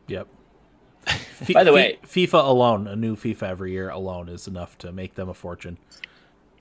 Yep. 0.07 0.29
By 1.53 1.65
the 1.65 1.73
way- 1.73 1.99
FIFA 2.05 2.47
alone, 2.47 2.87
a 2.87 2.95
new 2.95 3.17
FIFA 3.17 3.43
every 3.51 3.73
year 3.73 3.89
alone 3.91 4.29
is 4.29 4.47
enough 4.47 4.79
to 4.79 4.93
make 4.93 5.15
them 5.17 5.29
a 5.29 5.35
fortune. 5.35 5.79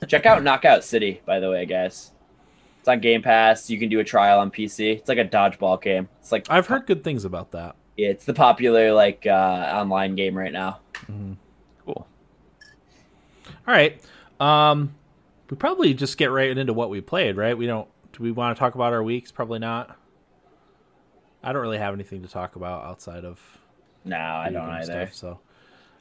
Check 0.07 0.25
out 0.25 0.41
Knockout 0.43 0.83
City, 0.83 1.21
by 1.27 1.39
the 1.39 1.51
way, 1.51 1.67
guys. 1.67 2.09
It's 2.81 2.87
on 2.87 2.99
Game 2.99 3.21
Pass. 3.21 3.69
You 3.69 3.77
can 3.79 3.89
do 3.89 3.99
a 3.99 4.03
trial 4.03 4.39
on 4.39 4.49
PC. 4.49 4.97
It's 4.97 5.07
like 5.07 5.19
a 5.19 5.23
dodgeball 5.25 5.79
game. 5.81 6.09
It's 6.19 6.31
like 6.31 6.47
I've 6.49 6.65
heard 6.65 6.87
good 6.87 7.03
things 7.03 7.25
about 7.25 7.51
that. 7.51 7.75
Yeah, 7.95 8.09
it's 8.09 8.25
the 8.25 8.33
popular 8.33 8.91
like 8.91 9.27
uh, 9.27 9.31
online 9.31 10.15
game 10.15 10.35
right 10.35 10.51
now. 10.51 10.79
Mhm. 11.05 11.37
Cool. 11.85 12.07
All 13.67 13.73
right. 13.73 14.01
Um, 14.39 14.95
we 15.49 15.57
probably 15.57 15.93
just 15.93 16.17
get 16.17 16.31
right 16.31 16.57
into 16.57 16.73
what 16.73 16.89
we 16.89 17.01
played, 17.01 17.37
right? 17.37 17.55
We 17.55 17.67
don't. 17.67 17.87
Do 18.13 18.23
we 18.23 18.31
want 18.31 18.55
to 18.57 18.59
talk 18.59 18.73
about 18.73 18.93
our 18.93 19.03
weeks? 19.03 19.31
Probably 19.31 19.59
not. 19.59 19.95
I 21.43 21.53
don't 21.53 21.61
really 21.61 21.77
have 21.77 21.93
anything 21.93 22.23
to 22.23 22.27
talk 22.27 22.55
about 22.55 22.83
outside 22.85 23.25
of 23.25 23.39
No, 24.05 24.17
I 24.17 24.49
don't 24.51 24.69
either. 24.69 25.05
stuff. 25.07 25.13
So 25.13 25.39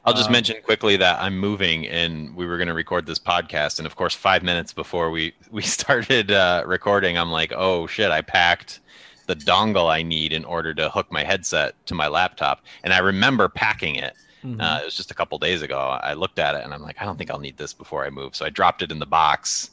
I'll 0.03 0.13
just 0.13 0.27
Um, 0.27 0.33
mention 0.33 0.57
quickly 0.63 0.97
that 0.97 1.21
I'm 1.21 1.37
moving 1.37 1.87
and 1.87 2.35
we 2.35 2.45
were 2.47 2.57
going 2.57 2.67
to 2.67 2.73
record 2.73 3.05
this 3.05 3.19
podcast. 3.19 3.77
And 3.77 3.85
of 3.85 3.95
course, 3.95 4.15
five 4.15 4.41
minutes 4.41 4.73
before 4.73 5.11
we, 5.11 5.33
we 5.51 5.61
started 5.61 6.31
uh, 6.31 6.63
recording, 6.65 7.17
I'm 7.17 7.31
like, 7.31 7.53
oh 7.55 7.85
shit, 7.87 8.09
I 8.11 8.21
packed 8.21 8.79
the 9.27 9.35
dongle 9.35 9.89
I 9.91 10.01
need 10.01 10.33
in 10.33 10.43
order 10.43 10.73
to 10.73 10.89
hook 10.89 11.11
my 11.11 11.23
headset 11.23 11.75
to 11.85 11.93
my 11.95 12.07
laptop. 12.07 12.63
And 12.83 12.93
I 12.93 12.97
remember 12.97 13.47
packing 13.47 13.95
it. 13.95 14.15
mhm. 14.43 14.59
Uh, 14.59 14.81
it 14.81 14.85
was 14.85 14.95
just 14.95 15.11
a 15.11 15.13
couple 15.13 15.37
days 15.37 15.61
ago. 15.61 15.77
I 15.79 16.13
looked 16.13 16.39
at 16.39 16.55
it 16.55 16.63
and 16.63 16.73
I'm 16.73 16.81
like, 16.81 16.99
I 16.99 17.05
don't 17.05 17.17
think 17.17 17.29
I'll 17.29 17.39
need 17.39 17.57
this 17.57 17.71
before 17.73 18.03
I 18.03 18.09
move. 18.09 18.35
So 18.35 18.43
I 18.43 18.49
dropped 18.49 18.81
it 18.81 18.91
in 18.91 18.97
the 18.97 19.05
box. 19.05 19.69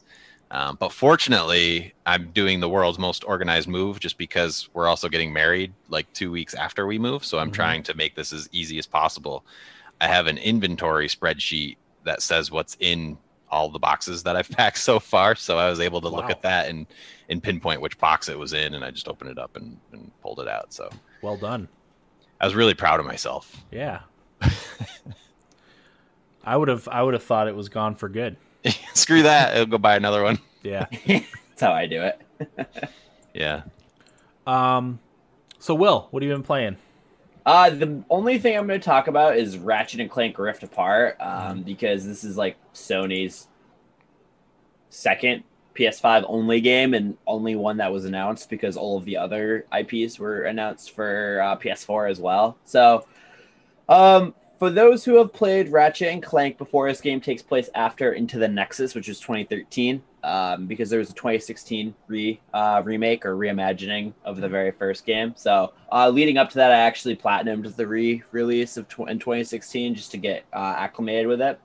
Um, 0.51 0.76
but 0.79 0.93
fortunately, 0.93 1.93
I'm 2.07 2.31
doing 2.33 2.61
the 2.61 2.68
world's 2.70 2.99
most 2.99 3.22
organized 3.24 3.68
move 3.68 3.99
just 4.01 4.16
because 4.18 4.68
we're 4.74 4.87
also 4.89 5.09
getting 5.09 5.31
married 5.33 5.72
like 5.89 6.11
two 6.12 6.31
weeks 6.31 6.55
after 6.55 6.87
we 6.87 6.99
move. 6.99 7.24
So 7.24 7.39
I'm 7.39 7.51
Mhm. 7.51 7.55
trying 7.55 7.83
to 7.85 7.95
make 7.95 8.14
this 8.14 8.33
as 8.33 8.49
easy 8.53 8.79
as 8.79 8.87
possible. 8.87 9.45
I 10.01 10.07
have 10.09 10.27
an 10.27 10.39
inventory 10.39 11.09
spreadsheet 11.09 11.77
that 12.05 12.23
says 12.23 12.51
what's 12.51 12.77
in 12.81 13.19
all 13.51 13.71
the 13.71 13.79
boxes 13.79 14.23
that 14.25 14.37
I've 14.37 14.51
packed 14.57 14.79
so 14.79 15.01
far. 15.01 15.35
So 15.35 15.59
I 15.59 15.69
was 15.69 15.81
able 15.81 16.01
to 16.03 16.09
look 16.09 16.31
at 16.31 16.43
that 16.43 16.69
and, 16.69 16.87
and 17.29 17.43
pinpoint 17.43 17.81
which 17.81 17.99
box 17.99 18.29
it 18.29 18.39
was 18.39 18.53
in. 18.53 18.75
And 18.75 18.85
I 18.85 18.91
just 18.91 19.09
opened 19.09 19.31
it 19.31 19.39
up 19.39 19.57
and, 19.57 19.79
and 19.93 20.11
pulled 20.23 20.41
it 20.41 20.49
out. 20.49 20.73
So 20.73 20.91
well 21.23 21.37
done. 21.37 21.69
I 22.41 22.47
was 22.47 22.55
really 22.55 22.75
proud 22.75 23.01
of 23.01 23.07
myself. 23.07 23.65
Yeah. 23.73 24.01
I 26.45 26.57
would 26.57 26.69
have. 26.69 26.89
I 26.89 27.03
would 27.03 27.15
have 27.15 27.23
thought 27.23 27.49
it 27.49 27.57
was 27.57 27.69
gone 27.69 27.95
for 27.95 28.09
good. 28.09 28.37
Screw 28.95 29.23
that. 29.25 29.57
I'll 29.57 29.67
go 29.67 29.77
buy 29.79 29.97
another 29.97 30.23
one. 30.23 30.39
Yeah. 30.63 30.87
That's 31.07 31.61
how 31.61 31.73
I 31.73 31.87
do 31.87 32.03
it. 32.03 32.21
Yeah. 33.35 33.63
Um. 34.47 35.01
So, 35.59 35.75
Will, 35.75 36.07
what 36.11 36.23
have 36.23 36.29
you 36.29 36.35
been 36.35 36.45
playing? 36.45 36.77
Uh, 37.49 37.71
the 37.71 38.05
only 38.11 38.39
thing 38.39 38.59
I'm 38.59 38.67
going 38.67 38.79
to 38.79 38.85
talk 38.85 39.07
about 39.07 39.39
is 39.39 39.57
Ratchet 39.57 40.01
and 40.01 40.11
Clank 40.11 40.39
Rift 40.39 40.63
Apart, 40.65 41.17
um, 41.19 41.63
because 41.63 42.07
this 42.07 42.23
is 42.23 42.37
like 42.37 42.59
Sony's 42.75 43.49
second 44.91 45.45
PS5 45.75 46.27
only 46.29 46.61
game 46.61 46.93
and 46.93 47.17
only 47.27 47.57
one 47.57 47.79
that 47.79 47.91
was 47.91 48.05
announced 48.05 48.51
because 48.51 48.77
all 48.77 48.99
of 48.99 49.07
the 49.07 49.17
other 49.17 49.65
IPs 49.75 50.19
were 50.19 50.43
announced 50.43 50.91
for 50.91 51.41
uh, 51.43 51.57
PS4 51.57 52.11
as 52.11 52.21
well. 52.21 52.59
So, 52.67 53.07
um, 53.89 54.35
for 54.59 54.69
those 54.69 55.07
who 55.07 55.17
have 55.17 55.33
played 55.33 55.71
Ratchet 55.71 56.09
and 56.09 56.23
Clank 56.23 56.59
before, 56.59 56.91
this 56.91 57.01
game 57.01 57.19
takes 57.19 57.41
place 57.41 57.71
after 57.75 58.13
Into 58.13 58.39
the 58.39 58.49
Nexus, 58.49 58.95
which 58.95 59.09
is 59.09 59.21
2013, 59.21 60.03
um, 60.25 60.66
because 60.66 60.91
there 60.91 60.99
was 60.99 61.11
a 61.11 61.14
2016 61.14 61.95
re 62.07 62.41
uh, 62.53 62.83
remake 62.85 63.25
or 63.25 63.37
reimagining 63.37 64.12
of 64.25 64.41
the 64.41 64.49
very 64.49 64.71
first 64.73 65.07
game. 65.07 65.35
So, 65.37 65.73
uh, 65.93 66.09
leading 66.09 66.39
up 66.39 66.51
to 66.51 66.57
that, 66.57 66.73
I 66.73 66.79
actually 66.79 67.16
platinumed 67.16 67.75
the 67.75 67.87
re-release 67.87 68.77
of 68.77 68.89
tw- 68.89 69.09
in 69.09 69.19
2016 69.19 69.95
just 69.95 70.11
to 70.12 70.16
get 70.16 70.45
uh, 70.53 70.75
acclimated 70.77 71.27
with 71.27 71.41
it. 71.41 71.61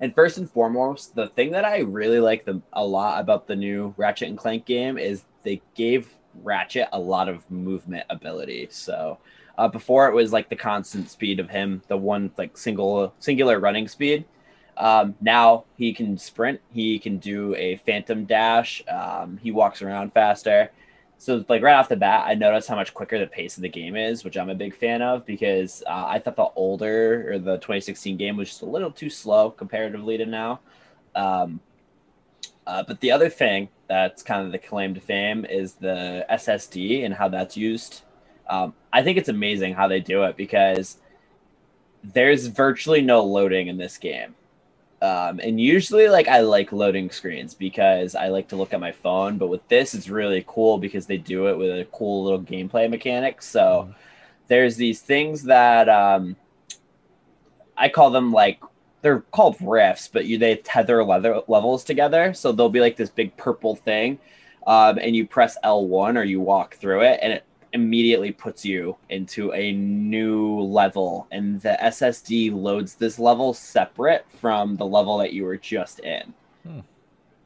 And 0.00 0.14
first 0.14 0.38
and 0.38 0.50
foremost, 0.50 1.14
the 1.14 1.28
thing 1.28 1.50
that 1.52 1.64
I 1.64 1.80
really 1.80 2.20
like 2.20 2.44
the, 2.44 2.62
a 2.72 2.84
lot 2.84 3.20
about 3.20 3.46
the 3.46 3.56
new 3.56 3.94
Ratchet 3.98 4.28
and 4.28 4.38
Clank 4.38 4.64
game 4.64 4.96
is 4.96 5.24
they 5.42 5.60
gave 5.74 6.08
Ratchet 6.42 6.88
a 6.92 6.98
lot 6.98 7.28
of 7.28 7.48
movement 7.50 8.06
ability. 8.08 8.68
So 8.70 9.18
uh, 9.58 9.68
before 9.68 10.08
it 10.08 10.14
was 10.14 10.32
like 10.32 10.48
the 10.48 10.56
constant 10.56 11.10
speed 11.10 11.38
of 11.38 11.50
him, 11.50 11.82
the 11.88 11.96
one 11.96 12.30
like 12.38 12.56
single 12.56 13.12
singular 13.18 13.60
running 13.60 13.88
speed. 13.88 14.24
Um, 14.76 15.14
now 15.20 15.64
he 15.76 15.92
can 15.92 16.16
sprint. 16.18 16.60
He 16.72 16.98
can 16.98 17.18
do 17.18 17.54
a 17.54 17.76
phantom 17.86 18.24
dash. 18.24 18.82
Um, 18.88 19.38
he 19.42 19.50
walks 19.50 19.82
around 19.82 20.12
faster. 20.12 20.70
So 21.18 21.44
like 21.50 21.62
right 21.62 21.74
off 21.74 21.90
the 21.90 21.96
bat, 21.96 22.24
I 22.26 22.34
noticed 22.34 22.66
how 22.66 22.76
much 22.76 22.94
quicker 22.94 23.18
the 23.18 23.26
pace 23.26 23.58
of 23.58 23.62
the 23.62 23.68
game 23.68 23.94
is, 23.94 24.24
which 24.24 24.38
I'm 24.38 24.48
a 24.48 24.54
big 24.54 24.74
fan 24.74 25.02
of 25.02 25.26
because 25.26 25.82
uh, 25.86 26.06
I 26.06 26.18
thought 26.18 26.36
the 26.36 26.48
older 26.56 27.30
or 27.30 27.38
the 27.38 27.56
2016 27.56 28.16
game 28.16 28.38
was 28.38 28.48
just 28.48 28.62
a 28.62 28.66
little 28.66 28.90
too 28.90 29.10
slow 29.10 29.50
comparatively 29.50 30.16
to 30.16 30.24
now. 30.24 30.60
Um, 31.14 31.60
uh, 32.66 32.84
but 32.86 33.00
the 33.00 33.12
other 33.12 33.28
thing 33.28 33.68
that's 33.86 34.22
kind 34.22 34.46
of 34.46 34.52
the 34.52 34.58
claim 34.58 34.94
to 34.94 35.00
fame 35.00 35.44
is 35.44 35.74
the 35.74 36.24
SSD 36.30 37.04
and 37.04 37.12
how 37.12 37.28
that's 37.28 37.56
used. 37.56 38.02
Um, 38.48 38.72
I 38.92 39.02
think 39.02 39.18
it's 39.18 39.28
amazing 39.28 39.74
how 39.74 39.88
they 39.88 40.00
do 40.00 40.22
it 40.22 40.36
because 40.36 40.98
there's 42.02 42.46
virtually 42.46 43.02
no 43.02 43.22
loading 43.22 43.68
in 43.68 43.76
this 43.76 43.98
game. 43.98 44.34
Um, 45.02 45.40
and 45.40 45.58
usually, 45.58 46.08
like, 46.08 46.28
I 46.28 46.40
like 46.40 46.72
loading 46.72 47.10
screens 47.10 47.54
because 47.54 48.14
I 48.14 48.28
like 48.28 48.48
to 48.48 48.56
look 48.56 48.74
at 48.74 48.80
my 48.80 48.92
phone. 48.92 49.38
But 49.38 49.48
with 49.48 49.66
this, 49.68 49.94
it's 49.94 50.08
really 50.08 50.44
cool 50.46 50.78
because 50.78 51.06
they 51.06 51.16
do 51.16 51.48
it 51.48 51.56
with 51.56 51.70
a 51.70 51.86
cool 51.86 52.22
little 52.24 52.42
gameplay 52.42 52.88
mechanic. 52.90 53.40
So 53.40 53.88
mm. 53.88 53.94
there's 54.48 54.76
these 54.76 55.00
things 55.00 55.44
that 55.44 55.88
um, 55.88 56.36
I 57.76 57.88
call 57.88 58.10
them 58.10 58.30
like 58.30 58.60
they're 59.02 59.20
called 59.20 59.56
rifts, 59.60 60.08
but 60.08 60.26
you 60.26 60.36
they 60.38 60.56
tether 60.56 61.02
leather 61.02 61.40
levels 61.48 61.84
together. 61.84 62.34
So 62.34 62.52
there'll 62.52 62.68
be 62.68 62.80
like 62.80 62.96
this 62.96 63.10
big 63.10 63.36
purple 63.36 63.76
thing, 63.76 64.18
um, 64.66 64.98
and 64.98 65.16
you 65.16 65.26
press 65.26 65.56
L1 65.64 66.18
or 66.18 66.24
you 66.24 66.40
walk 66.40 66.74
through 66.74 67.02
it, 67.02 67.18
and 67.22 67.32
it 67.32 67.44
immediately 67.72 68.32
puts 68.32 68.64
you 68.64 68.96
into 69.08 69.52
a 69.52 69.72
new 69.72 70.60
level. 70.60 71.26
And 71.30 71.60
the 71.60 71.78
SSD 71.80 72.52
loads 72.52 72.94
this 72.94 73.18
level 73.18 73.54
separate 73.54 74.26
from 74.40 74.76
the 74.76 74.86
level 74.86 75.18
that 75.18 75.32
you 75.32 75.44
were 75.44 75.56
just 75.56 76.00
in. 76.00 76.34
Hmm 76.66 76.80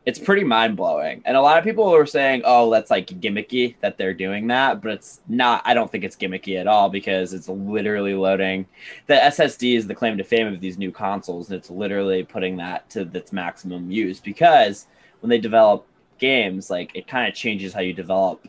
it's 0.07 0.19
pretty 0.19 0.45
mind 0.45 0.77
blowing. 0.77 1.23
And 1.25 1.37
a 1.37 1.41
lot 1.41 1.59
of 1.59 1.65
people 1.65 1.91
were 1.91 2.07
saying, 2.07 2.43
"Oh, 2.45 2.71
that's 2.71 2.91
like 2.91 3.07
gimmicky 3.07 3.77
that 3.81 3.97
they're 3.97 4.15
doing 4.15 4.47
that," 4.49 4.83
but 4.83 4.93
it's 4.93 5.21
not. 5.29 5.63
I 5.65 5.73
don't 5.75 5.91
think 5.91 6.05
it's 6.05 6.17
gimmicky 6.17 6.61
at 6.61 6.67
all 6.67 6.91
because 6.91 7.33
it's 7.33 7.49
literally 7.49 8.15
loading. 8.15 8.67
The 9.07 9.15
SSD 9.15 9.77
is 9.77 9.87
the 9.87 9.95
claim 9.95 10.19
to 10.19 10.25
fame 10.25 10.47
of 10.47 10.61
these 10.61 10.79
new 10.79 10.93
consoles, 10.93 11.49
and 11.49 11.57
it's 11.59 11.71
literally 11.71 12.23
putting 12.23 12.57
that 12.59 12.89
to 12.91 13.09
its 13.15 13.33
maximum 13.33 13.91
use. 13.91 14.21
Because 14.21 14.87
when 15.21 15.31
they 15.31 15.39
develop 15.39 15.87
games, 16.19 16.71
like 16.71 16.95
it 16.95 17.07
kind 17.07 17.27
of 17.27 17.35
changes 17.35 17.73
how 17.73 17.81
you 17.81 17.95
develop 17.95 18.47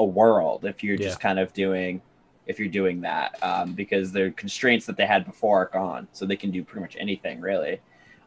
a 0.00 0.04
world 0.04 0.64
if 0.64 0.82
you're 0.82 0.96
yeah. 0.96 1.06
just 1.06 1.20
kind 1.20 1.38
of 1.38 1.52
doing 1.52 2.00
if 2.46 2.58
you're 2.58 2.68
doing 2.68 3.00
that 3.02 3.38
um, 3.42 3.74
because 3.74 4.10
the 4.12 4.32
constraints 4.36 4.86
that 4.86 4.96
they 4.96 5.06
had 5.06 5.24
before 5.24 5.62
are 5.62 5.70
gone 5.72 6.08
so 6.12 6.26
they 6.26 6.36
can 6.36 6.50
do 6.50 6.64
pretty 6.64 6.80
much 6.80 6.96
anything 6.98 7.40
really 7.40 7.80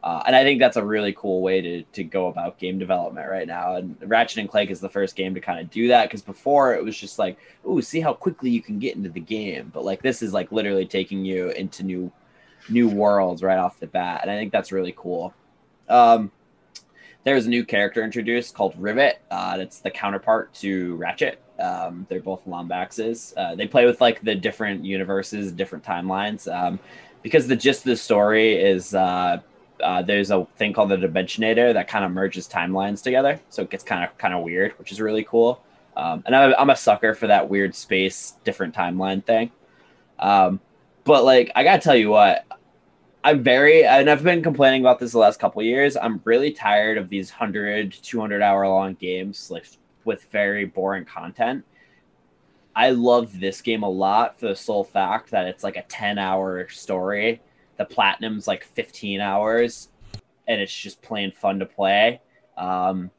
uh, 0.04 0.22
and 0.26 0.36
I 0.36 0.44
think 0.44 0.60
that's 0.60 0.76
a 0.76 0.84
really 0.84 1.14
cool 1.14 1.40
way 1.40 1.62
to, 1.62 1.82
to 1.82 2.04
go 2.04 2.26
about 2.26 2.58
game 2.58 2.78
development 2.78 3.26
right 3.26 3.46
now. 3.46 3.76
And 3.76 3.96
Ratchet 4.02 4.36
and 4.36 4.50
Clank 4.50 4.68
is 4.70 4.78
the 4.78 4.88
first 4.90 5.16
game 5.16 5.32
to 5.32 5.40
kind 5.40 5.58
of 5.58 5.70
do 5.70 5.88
that 5.88 6.04
because 6.04 6.20
before 6.20 6.74
it 6.74 6.84
was 6.84 6.94
just 6.94 7.18
like, 7.18 7.38
ooh, 7.66 7.80
see 7.80 8.00
how 8.00 8.12
quickly 8.12 8.50
you 8.50 8.60
can 8.60 8.78
get 8.78 8.96
into 8.96 9.08
the 9.08 9.18
game. 9.18 9.70
But 9.72 9.82
like 9.82 10.02
this 10.02 10.20
is 10.20 10.34
like 10.34 10.52
literally 10.52 10.84
taking 10.84 11.24
you 11.24 11.48
into 11.52 11.84
new 11.84 12.12
new 12.68 12.86
worlds 12.86 13.42
right 13.42 13.58
off 13.58 13.80
the 13.80 13.86
bat, 13.86 14.20
and 14.22 14.30
I 14.30 14.36
think 14.36 14.52
that's 14.52 14.72
really 14.72 14.92
cool. 14.94 15.32
Um, 15.88 16.30
there's 17.24 17.46
a 17.46 17.48
new 17.48 17.64
character 17.64 18.02
introduced 18.04 18.54
called 18.54 18.74
Rivet. 18.78 19.20
Uh, 19.30 19.56
it's 19.58 19.80
the 19.80 19.90
counterpart 19.90 20.52
to 20.54 20.94
Ratchet. 20.96 21.40
Um, 21.58 22.06
they're 22.08 22.20
both 22.20 22.44
Lombaxes. 22.46 23.32
Uh, 23.36 23.54
they 23.54 23.66
play 23.66 23.86
with 23.86 24.00
like 24.00 24.20
the 24.22 24.34
different 24.34 24.84
universes, 24.84 25.52
different 25.52 25.84
timelines. 25.84 26.52
Um, 26.52 26.78
because 27.22 27.46
the 27.46 27.56
gist 27.56 27.80
of 27.80 27.86
the 27.86 27.96
story 27.96 28.54
is 28.54 28.94
uh, 28.94 29.40
uh, 29.82 30.02
there's 30.02 30.30
a 30.30 30.46
thing 30.56 30.72
called 30.72 30.90
the 30.90 30.96
Dimensionator 30.96 31.72
that 31.72 31.88
kind 31.88 32.04
of 32.04 32.12
merges 32.12 32.46
timelines 32.46 33.02
together, 33.02 33.40
so 33.48 33.62
it 33.62 33.70
gets 33.70 33.82
kind 33.82 34.04
of 34.04 34.16
kind 34.18 34.34
of 34.34 34.44
weird, 34.44 34.72
which 34.78 34.92
is 34.92 35.00
really 35.00 35.24
cool. 35.24 35.62
Um, 35.96 36.22
and 36.26 36.36
I'm, 36.36 36.54
I'm 36.58 36.70
a 36.70 36.76
sucker 36.76 37.14
for 37.14 37.28
that 37.28 37.48
weird 37.48 37.74
space, 37.74 38.34
different 38.44 38.74
timeline 38.74 39.24
thing. 39.24 39.50
Um, 40.18 40.60
but 41.04 41.24
like, 41.24 41.50
I 41.54 41.64
gotta 41.64 41.80
tell 41.80 41.96
you 41.96 42.10
what, 42.10 42.44
I'm 43.24 43.42
very, 43.42 43.84
and 43.84 44.08
I've 44.08 44.22
been 44.22 44.42
complaining 44.42 44.82
about 44.82 45.00
this 45.00 45.12
the 45.12 45.18
last 45.18 45.40
couple 45.40 45.62
years. 45.62 45.96
I'm 45.96 46.20
really 46.24 46.52
tired 46.52 46.98
of 46.98 47.08
these 47.08 47.30
100, 47.32 47.92
200 47.92 48.42
hour 48.42 48.68
long 48.68 48.94
games, 48.94 49.50
like 49.50 49.66
with 50.04 50.26
very 50.30 50.66
boring 50.66 51.06
content. 51.06 51.64
I 52.76 52.90
love 52.90 53.40
this 53.40 53.60
game 53.60 53.82
a 53.82 53.88
lot 53.88 54.38
for 54.38 54.48
the 54.48 54.56
sole 54.56 54.84
fact 54.84 55.30
that 55.30 55.46
it's 55.46 55.64
like 55.64 55.76
a 55.76 55.82
10 55.82 56.18
hour 56.18 56.68
story 56.68 57.40
the 57.76 57.84
platinum's 57.84 58.46
like 58.46 58.64
15 58.64 59.20
hours 59.20 59.88
and 60.46 60.60
it's 60.60 60.74
just 60.74 61.02
plain 61.02 61.32
fun 61.32 61.58
to 61.58 61.66
play. 61.66 62.20
Um, 62.56 63.10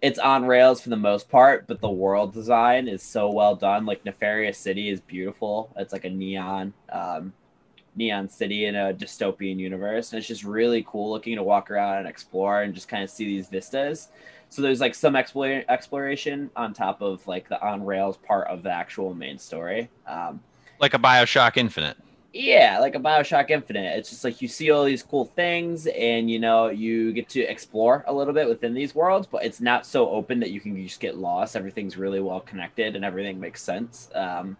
it's 0.00 0.18
on 0.18 0.44
rails 0.44 0.80
for 0.80 0.90
the 0.90 0.96
most 0.96 1.30
part, 1.30 1.66
but 1.68 1.80
the 1.80 1.90
world 1.90 2.34
design 2.34 2.88
is 2.88 3.02
so 3.02 3.30
well 3.30 3.54
done. 3.54 3.86
Like 3.86 4.04
Nefarious 4.04 4.58
City 4.58 4.90
is 4.90 5.00
beautiful. 5.00 5.72
It's 5.76 5.92
like 5.92 6.04
a 6.04 6.10
neon, 6.10 6.74
um, 6.90 7.32
neon 7.94 8.28
city 8.28 8.66
in 8.66 8.74
a 8.74 8.92
dystopian 8.92 9.58
universe, 9.58 10.12
and 10.12 10.18
it's 10.18 10.28
just 10.28 10.44
really 10.44 10.84
cool 10.88 11.10
looking 11.10 11.36
to 11.36 11.42
walk 11.42 11.70
around 11.70 11.98
and 11.98 12.08
explore 12.08 12.62
and 12.62 12.74
just 12.74 12.88
kind 12.88 13.02
of 13.02 13.10
see 13.10 13.24
these 13.24 13.48
vistas. 13.48 14.08
So 14.48 14.60
there's 14.62 14.80
like 14.80 14.94
some 14.94 15.16
explore- 15.16 15.64
exploration 15.68 16.50
on 16.56 16.74
top 16.74 17.00
of 17.00 17.26
like 17.26 17.48
the 17.48 17.60
on 17.64 17.84
rails 17.84 18.18
part 18.18 18.48
of 18.48 18.62
the 18.62 18.70
actual 18.70 19.14
main 19.14 19.38
story. 19.38 19.88
Um, 20.06 20.40
like 20.78 20.94
a 20.94 20.98
Bioshock 20.98 21.56
Infinite 21.56 21.96
yeah, 22.32 22.78
like 22.80 22.94
a 22.94 22.98
Bioshock 22.98 23.50
Infinite. 23.50 23.98
It's 23.98 24.10
just 24.10 24.24
like 24.24 24.40
you 24.40 24.48
see 24.48 24.70
all 24.70 24.84
these 24.84 25.02
cool 25.02 25.26
things 25.26 25.86
and 25.86 26.30
you 26.30 26.38
know, 26.38 26.68
you 26.68 27.12
get 27.12 27.28
to 27.30 27.40
explore 27.40 28.04
a 28.06 28.12
little 28.12 28.32
bit 28.32 28.48
within 28.48 28.74
these 28.74 28.94
worlds, 28.94 29.26
but 29.30 29.44
it's 29.44 29.60
not 29.60 29.84
so 29.86 30.08
open 30.10 30.40
that 30.40 30.50
you 30.50 30.60
can 30.60 30.74
just 30.82 31.00
get 31.00 31.18
lost. 31.18 31.56
Everything's 31.56 31.96
really 31.96 32.20
well 32.20 32.40
connected 32.40 32.96
and 32.96 33.04
everything 33.04 33.38
makes 33.38 33.62
sense. 33.62 34.08
Um, 34.14 34.56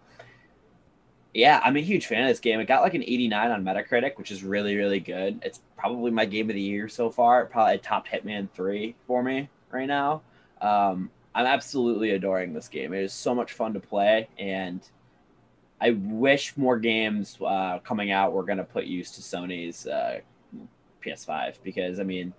yeah, 1.35 1.61
I'm 1.65 1.77
a 1.77 1.81
huge 1.81 2.07
fan 2.07 2.23
of 2.23 2.29
this 2.29 2.41
game. 2.41 2.61
It 2.61 2.67
got 2.67 2.83
like 2.83 2.95
an 2.95 3.03
89 3.03 3.51
on 3.51 3.65
Metacritic, 3.65 4.19
which 4.19 4.31
is 4.31 4.43
really, 4.43 4.77
really 4.77 5.01
good. 5.01 5.41
It's 5.43 5.61
probably 5.77 6.11
my 6.11 6.27
game 6.27 6.51
of 6.51 6.55
the 6.55 6.61
year 6.61 6.89
so 6.89 7.11
far. 7.11 7.43
It 7.43 7.51
probably 7.51 7.79
topped 7.79 8.09
Hitman 8.09 8.51
3 8.51 8.95
for 9.07 9.23
me 9.23 9.49
right 9.71 9.87
now. 9.87 10.23
Um, 10.61 11.11
I'm 11.35 11.47
absolutely 11.47 12.11
adoring 12.11 12.53
this 12.53 12.69
game. 12.69 12.93
It 12.93 13.03
is 13.03 13.13
so 13.13 13.35
much 13.35 13.55
fun 13.55 13.73
to 13.73 13.81
play 13.81 14.29
and 14.39 14.81
I 15.83 15.91
wish 15.91 16.57
more 16.57 16.79
games 16.79 17.37
uh, 17.45 17.81
coming 17.81 18.13
out 18.13 18.33
were 18.33 18.45
going 18.45 18.59
to 18.59 18.65
put 18.65 18.85
use 18.85 19.11
to 19.13 19.21
Sony's 19.21 19.85
uh, 19.85 20.21
PS5 21.05 21.57
because 21.65 21.99
I 21.99 22.05
mean, 22.05 22.33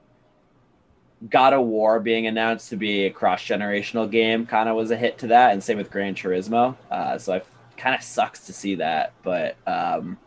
God 1.30 1.52
of 1.52 1.66
War 1.66 2.00
being 2.00 2.28
announced 2.28 2.70
to 2.70 2.78
be 2.78 3.06
a 3.06 3.10
cross 3.10 3.42
generational 3.44 4.10
game 4.10 4.46
kind 4.46 4.70
of 4.70 4.78
was 4.78 4.92
a 4.92 4.96
hit 4.96 5.18
to 5.20 5.28
that, 5.28 5.52
and 5.52 5.62
same 5.62 5.78
with 5.78 5.92
Gran 5.92 6.16
Turismo. 6.16 6.78
Uh, 6.90 7.18
so 7.18 7.34
I 7.34 7.42
kind 7.78 7.96
of 7.96 8.02
sucks 8.02 8.46
to 8.48 8.54
see 8.54 8.76
that, 8.76 9.14
but 9.24 9.58
um, 9.68 10.18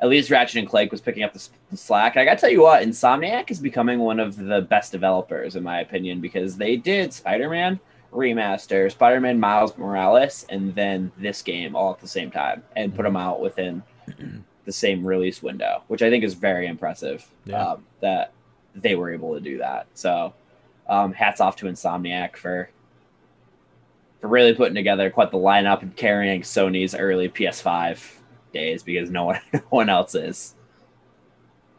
at 0.00 0.08
least 0.08 0.30
Ratchet 0.30 0.56
and 0.56 0.68
Clank 0.68 0.92
was 0.92 1.00
picking 1.00 1.22
up 1.22 1.32
the, 1.32 1.48
the 1.70 1.76
slack. 1.76 2.16
I 2.16 2.24
got 2.24 2.34
to 2.34 2.40
tell 2.40 2.50
you 2.50 2.62
what, 2.62 2.82
Insomniac 2.82 3.50
is 3.50 3.60
becoming 3.60 4.00
one 4.00 4.20
of 4.20 4.36
the 4.36 4.60
best 4.60 4.92
developers 4.92 5.56
in 5.56 5.62
my 5.62 5.80
opinion 5.80 6.20
because 6.20 6.56
they 6.56 6.76
did 6.76 7.12
Spider 7.12 7.48
Man 7.48 7.80
remaster, 8.12 8.90
Spider 8.90 9.20
Man 9.20 9.40
Miles 9.40 9.76
Morales, 9.76 10.46
and 10.48 10.74
then 10.74 11.10
this 11.18 11.42
game 11.42 11.74
all 11.74 11.92
at 11.92 12.00
the 12.00 12.08
same 12.08 12.30
time 12.30 12.62
and 12.76 12.94
put 12.94 13.02
them 13.02 13.16
out 13.16 13.40
within 13.40 13.82
the 14.64 14.72
same 14.72 15.06
release 15.06 15.42
window, 15.42 15.82
which 15.88 16.02
I 16.02 16.10
think 16.10 16.24
is 16.24 16.34
very 16.34 16.66
impressive 16.66 17.26
yeah. 17.44 17.72
um, 17.72 17.84
that 18.00 18.32
they 18.74 18.94
were 18.94 19.12
able 19.12 19.34
to 19.34 19.40
do 19.40 19.58
that. 19.58 19.86
So, 19.94 20.34
um, 20.88 21.12
hats 21.12 21.40
off 21.40 21.56
to 21.56 21.66
Insomniac 21.66 22.36
for 22.36 22.68
for 24.24 24.28
really 24.28 24.54
putting 24.54 24.74
together 24.74 25.10
quite 25.10 25.30
the 25.30 25.36
lineup 25.36 25.82
and 25.82 25.94
carrying 25.94 26.40
Sony's 26.40 26.94
early 26.94 27.28
PS5 27.28 28.02
days 28.54 28.82
because 28.82 29.10
no 29.10 29.24
one 29.26 29.40
no 29.52 29.60
one 29.68 29.90
else 29.90 30.14
is. 30.14 30.54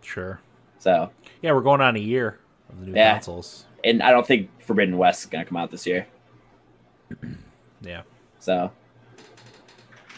Sure. 0.01 0.39
So 0.77 1.09
yeah, 1.41 1.53
we're 1.53 1.61
going 1.61 1.81
on 1.81 1.95
a 1.95 1.99
year 1.99 2.39
of 2.69 2.81
the 2.81 2.85
new 2.85 2.93
yeah. 2.93 3.13
consoles, 3.13 3.65
and 3.83 4.03
I 4.03 4.11
don't 4.11 4.27
think 4.27 4.51
Forbidden 4.61 4.99
West 4.99 5.21
is 5.21 5.25
going 5.25 5.43
to 5.43 5.49
come 5.49 5.57
out 5.57 5.71
this 5.71 5.87
year. 5.87 6.05
yeah. 7.81 8.03
So. 8.37 8.71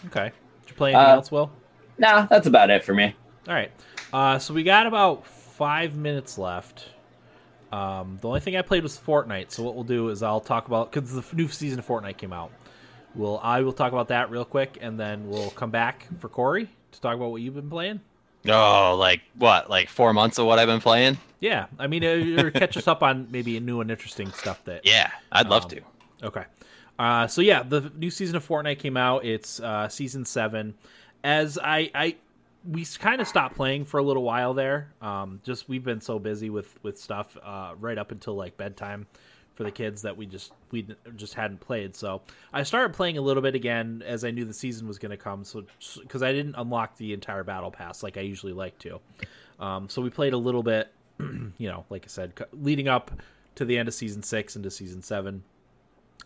Okay. 0.08 0.34
Did 0.64 0.70
you 0.70 0.76
play 0.76 0.94
anything 0.94 1.10
uh, 1.10 1.16
else, 1.16 1.32
Will? 1.32 1.50
Nah, 1.98 2.26
that's 2.26 2.46
about 2.48 2.70
it 2.70 2.84
for 2.84 2.94
me. 2.94 3.16
All 3.48 3.54
right. 3.54 3.72
Uh, 4.12 4.38
so 4.38 4.54
we 4.54 4.64
got 4.64 4.86
about 4.86 5.26
five 5.26 5.96
minutes 5.96 6.38
left. 6.38 6.90
Um, 7.72 8.18
the 8.22 8.28
only 8.28 8.40
thing 8.40 8.56
I 8.56 8.62
played 8.62 8.84
was 8.84 8.98
Fortnite. 8.98 9.52
So 9.52 9.64
what 9.64 9.76
we'll 9.76 9.84
do 9.84 10.10
is 10.10 10.24
I'll 10.24 10.40
talk 10.40 10.68
about 10.68 10.92
because 10.92 11.12
the 11.14 11.36
new 11.36 11.48
season 11.48 11.80
of 11.80 11.88
Fortnite 11.88 12.18
came 12.18 12.34
out. 12.34 12.52
We'll 13.16 13.40
I 13.44 13.62
will 13.62 13.74
talk 13.74 13.92
about 13.92 14.10
that 14.10 14.30
real 14.30 14.46
quick, 14.46 14.78
and 14.80 15.00
then 15.00 15.30
we'll 15.30 15.50
come 15.52 15.72
back 15.72 16.08
for 16.20 16.30
Corey 16.30 16.70
to 16.92 17.02
talk 17.02 17.16
about 17.16 17.32
what 17.32 17.42
you've 17.42 17.56
been 17.56 17.70
playing. 17.70 18.00
Oh, 18.48 18.96
like 18.98 19.22
what? 19.36 19.70
Like 19.70 19.90
four 19.90 20.14
months 20.14 20.38
of 20.38 20.46
what 20.46 20.60
I've 20.60 20.68
been 20.68 20.82
playing? 20.82 21.18
Yeah, 21.40 21.66
I 21.78 21.88
mean, 21.88 22.04
uh, 22.04 22.44
or 22.44 22.52
catch 22.52 22.78
us 22.78 22.88
up 22.88 23.04
on 23.04 23.28
maybe 23.32 23.60
new 23.60 23.82
and 23.82 23.92
interesting 23.92 24.32
stuff 24.32 24.64
that. 24.66 24.86
Yeah, 24.86 25.12
I'd 25.32 25.50
love 25.50 25.66
um, 25.66 25.70
to. 25.72 25.82
Okay. 26.24 26.44
Uh, 26.98 27.28
so 27.28 27.42
yeah, 27.42 27.64
the 27.64 27.92
new 27.96 28.10
season 28.10 28.36
of 28.36 28.48
Fortnite 28.48 28.80
came 28.80 28.98
out. 28.98 29.26
It's 29.26 29.60
uh, 29.60 29.88
season 29.88 30.26
seven. 30.26 30.76
As 31.24 31.60
I, 31.62 31.92
I 31.94 32.16
we 32.70 32.86
kind 33.00 33.22
of 33.22 33.28
stopped 33.28 33.56
playing 33.56 33.86
for 33.86 34.00
a 34.00 34.04
little 34.04 34.24
while 34.24 34.54
there. 34.54 34.92
Um, 35.02 35.40
just 35.44 35.70
we've 35.70 35.84
been 35.84 36.02
so 36.02 36.20
busy 36.20 36.50
with 36.50 36.78
with 36.84 37.00
stuff 37.00 37.38
uh, 37.44 37.74
right 37.80 37.98
up 37.98 38.12
until 38.12 38.36
like 38.36 38.58
bedtime 38.58 39.08
for 39.56 39.64
the 39.64 39.72
kids 39.72 40.04
that 40.04 40.16
we 40.16 40.26
just 40.26 40.52
we 40.72 40.88
just 41.16 41.34
hadn't 41.34 41.60
played. 41.60 41.96
So 41.96 42.22
I 42.54 42.64
started 42.64 42.94
playing 42.94 43.18
a 43.18 43.22
little 43.22 43.42
bit 43.42 43.56
again 43.56 44.04
as 44.06 44.24
I 44.24 44.32
knew 44.32 44.46
the 44.46 44.54
season 44.54 44.88
was 44.88 45.00
going 45.00 45.12
to 45.12 45.18
come. 45.18 45.44
So 45.44 45.64
because 46.02 46.22
I 46.22 46.32
didn't 46.32 46.56
unlock 46.58 46.98
the 46.98 47.14
entire 47.14 47.44
battle 47.44 47.72
pass 47.72 48.04
like 48.04 48.18
I 48.18 48.22
usually 48.22 48.54
like 48.54 48.78
to, 48.80 49.00
um, 49.60 49.90
so 49.90 50.02
we 50.02 50.10
played 50.10 50.34
a 50.34 50.38
little 50.38 50.64
bit. 50.64 50.92
you 51.20 51.68
know, 51.68 51.86
like 51.90 52.04
I 52.06 52.08
said, 52.08 52.34
leading 52.54 52.88
up 52.88 53.12
to 53.56 53.66
the 53.66 53.78
end 53.78 53.88
of 53.88 53.94
season 53.94 54.22
six 54.22 54.56
into 54.56 54.70
season 54.70 55.02
seven. 55.02 55.44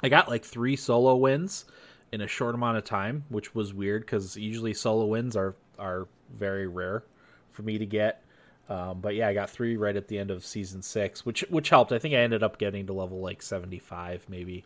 I 0.03 0.09
got 0.09 0.27
like 0.27 0.43
three 0.43 0.75
solo 0.75 1.15
wins 1.15 1.65
in 2.11 2.21
a 2.21 2.27
short 2.27 2.55
amount 2.55 2.77
of 2.77 2.83
time, 2.83 3.23
which 3.29 3.55
was 3.55 3.73
weird 3.73 4.01
because 4.01 4.35
usually 4.35 4.73
solo 4.73 5.05
wins 5.05 5.37
are 5.37 5.55
are 5.81 6.07
very 6.37 6.67
rare 6.67 7.03
for 7.51 7.63
me 7.63 7.77
to 7.77 7.85
get. 7.85 8.23
Um, 8.69 9.01
but 9.01 9.15
yeah, 9.15 9.27
I 9.27 9.33
got 9.33 9.49
three 9.49 9.75
right 9.75 9.97
at 9.97 10.07
the 10.07 10.17
end 10.17 10.31
of 10.31 10.45
season 10.45 10.81
six, 10.81 11.25
which 11.25 11.41
which 11.49 11.67
helped. 11.69 11.91
I 11.91 11.99
think 11.99 12.13
I 12.13 12.19
ended 12.19 12.41
up 12.41 12.57
getting 12.57 12.87
to 12.87 12.93
level 12.93 13.19
like 13.19 13.41
seventy 13.41 13.79
five, 13.79 14.25
maybe 14.29 14.63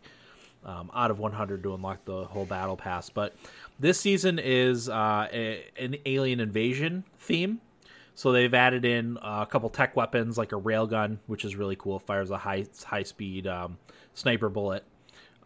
um, 0.63 0.91
out 0.93 1.09
of 1.09 1.17
one 1.17 1.31
hundred 1.31 1.63
to 1.63 1.73
unlock 1.73 2.05
the 2.05 2.25
whole 2.25 2.45
battle 2.45 2.77
pass. 2.77 3.09
But 3.09 3.33
this 3.79 3.99
season 3.99 4.37
is 4.37 4.89
uh, 4.89 5.27
a, 5.33 5.65
an 5.79 5.95
alien 6.05 6.39
invasion 6.39 7.03
theme, 7.17 7.61
so 8.13 8.31
they've 8.31 8.53
added 8.53 8.85
in 8.85 9.17
a 9.23 9.47
couple 9.49 9.69
tech 9.69 9.95
weapons 9.95 10.37
like 10.37 10.51
a 10.51 10.59
railgun, 10.59 11.17
which 11.25 11.43
is 11.43 11.55
really 11.55 11.75
cool. 11.75 11.97
Fires 11.97 12.29
a 12.29 12.37
high 12.37 12.65
high 12.83 13.03
speed 13.03 13.47
um, 13.47 13.77
sniper 14.13 14.49
bullet 14.49 14.83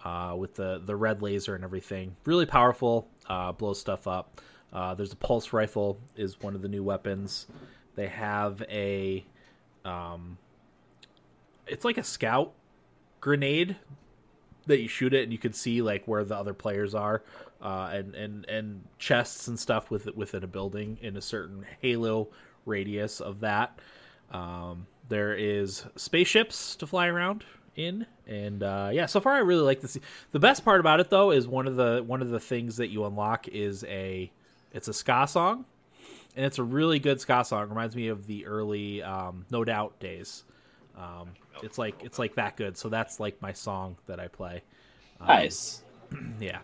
uh, 0.03 0.35
with 0.37 0.55
the 0.55 0.81
the 0.85 0.97
red 0.97 1.21
laser 1.21 1.55
and 1.55 1.63
everything. 1.63 2.15
Really 2.25 2.45
powerful, 2.45 3.07
uh, 3.29 3.53
blows 3.53 3.79
stuff 3.79 4.05
up. 4.05 4.41
Uh, 4.71 4.93
there's 4.93 5.13
a 5.13 5.17
pulse 5.17 5.51
rifle 5.53 5.99
is 6.15 6.41
one 6.41 6.55
of 6.55 6.61
the 6.61 6.67
new 6.67 6.83
weapons. 6.83 7.47
They 7.95 8.07
have 8.07 8.61
a, 8.69 9.25
um, 9.83 10.37
it's 11.67 11.85
like 11.85 11.97
a 11.97 12.03
scout 12.03 12.53
grenade 13.19 13.75
that 14.67 14.79
you 14.79 14.87
shoot 14.87 15.13
it 15.13 15.23
and 15.23 15.31
you 15.31 15.37
can 15.37 15.53
see 15.53 15.81
like 15.81 16.07
where 16.07 16.23
the 16.23 16.35
other 16.35 16.53
players 16.53 16.93
are, 16.93 17.23
uh, 17.61 17.89
and 17.91 18.15
and 18.15 18.45
and 18.45 18.83
chests 18.99 19.47
and 19.47 19.59
stuff 19.59 19.89
with 19.89 20.05
within 20.15 20.43
a 20.43 20.47
building 20.47 20.97
in 21.01 21.17
a 21.17 21.21
certain 21.21 21.65
halo 21.81 22.29
radius 22.65 23.19
of 23.19 23.39
that. 23.39 23.79
Um, 24.31 24.85
there 25.09 25.33
is 25.33 25.85
spaceships 25.95 26.75
to 26.75 26.87
fly 26.87 27.07
around 27.07 27.43
in 27.75 28.05
and 28.27 28.61
uh, 28.61 28.89
yeah 28.91 29.05
so 29.05 29.19
far 29.19 29.33
i 29.33 29.39
really 29.39 29.61
like 29.61 29.79
this 29.81 29.97
the 30.31 30.39
best 30.39 30.65
part 30.65 30.79
about 30.79 30.99
it 30.99 31.09
though 31.09 31.31
is 31.31 31.47
one 31.47 31.67
of 31.67 31.75
the 31.75 32.03
one 32.05 32.21
of 32.21 32.29
the 32.29 32.39
things 32.39 32.77
that 32.77 32.89
you 32.89 33.05
unlock 33.05 33.47
is 33.47 33.83
a 33.85 34.29
it's 34.73 34.87
a 34.87 34.93
ska 34.93 35.27
song 35.27 35.65
and 36.35 36.45
it's 36.45 36.59
a 36.59 36.63
really 36.63 36.99
good 36.99 37.19
ska 37.19 37.43
song 37.43 37.63
it 37.63 37.69
reminds 37.69 37.95
me 37.95 38.07
of 38.07 38.27
the 38.27 38.45
early 38.45 39.01
um, 39.03 39.45
no 39.51 39.63
doubt 39.63 39.99
days 39.99 40.43
um, 40.97 41.29
it's 41.63 41.77
like 41.77 41.95
it's 42.03 42.19
like 42.19 42.35
that 42.35 42.55
good 42.57 42.77
so 42.77 42.89
that's 42.89 43.19
like 43.19 43.41
my 43.41 43.53
song 43.53 43.95
that 44.07 44.19
i 44.19 44.27
play 44.27 44.61
um, 45.21 45.27
nice 45.27 45.83
yeah 46.39 46.59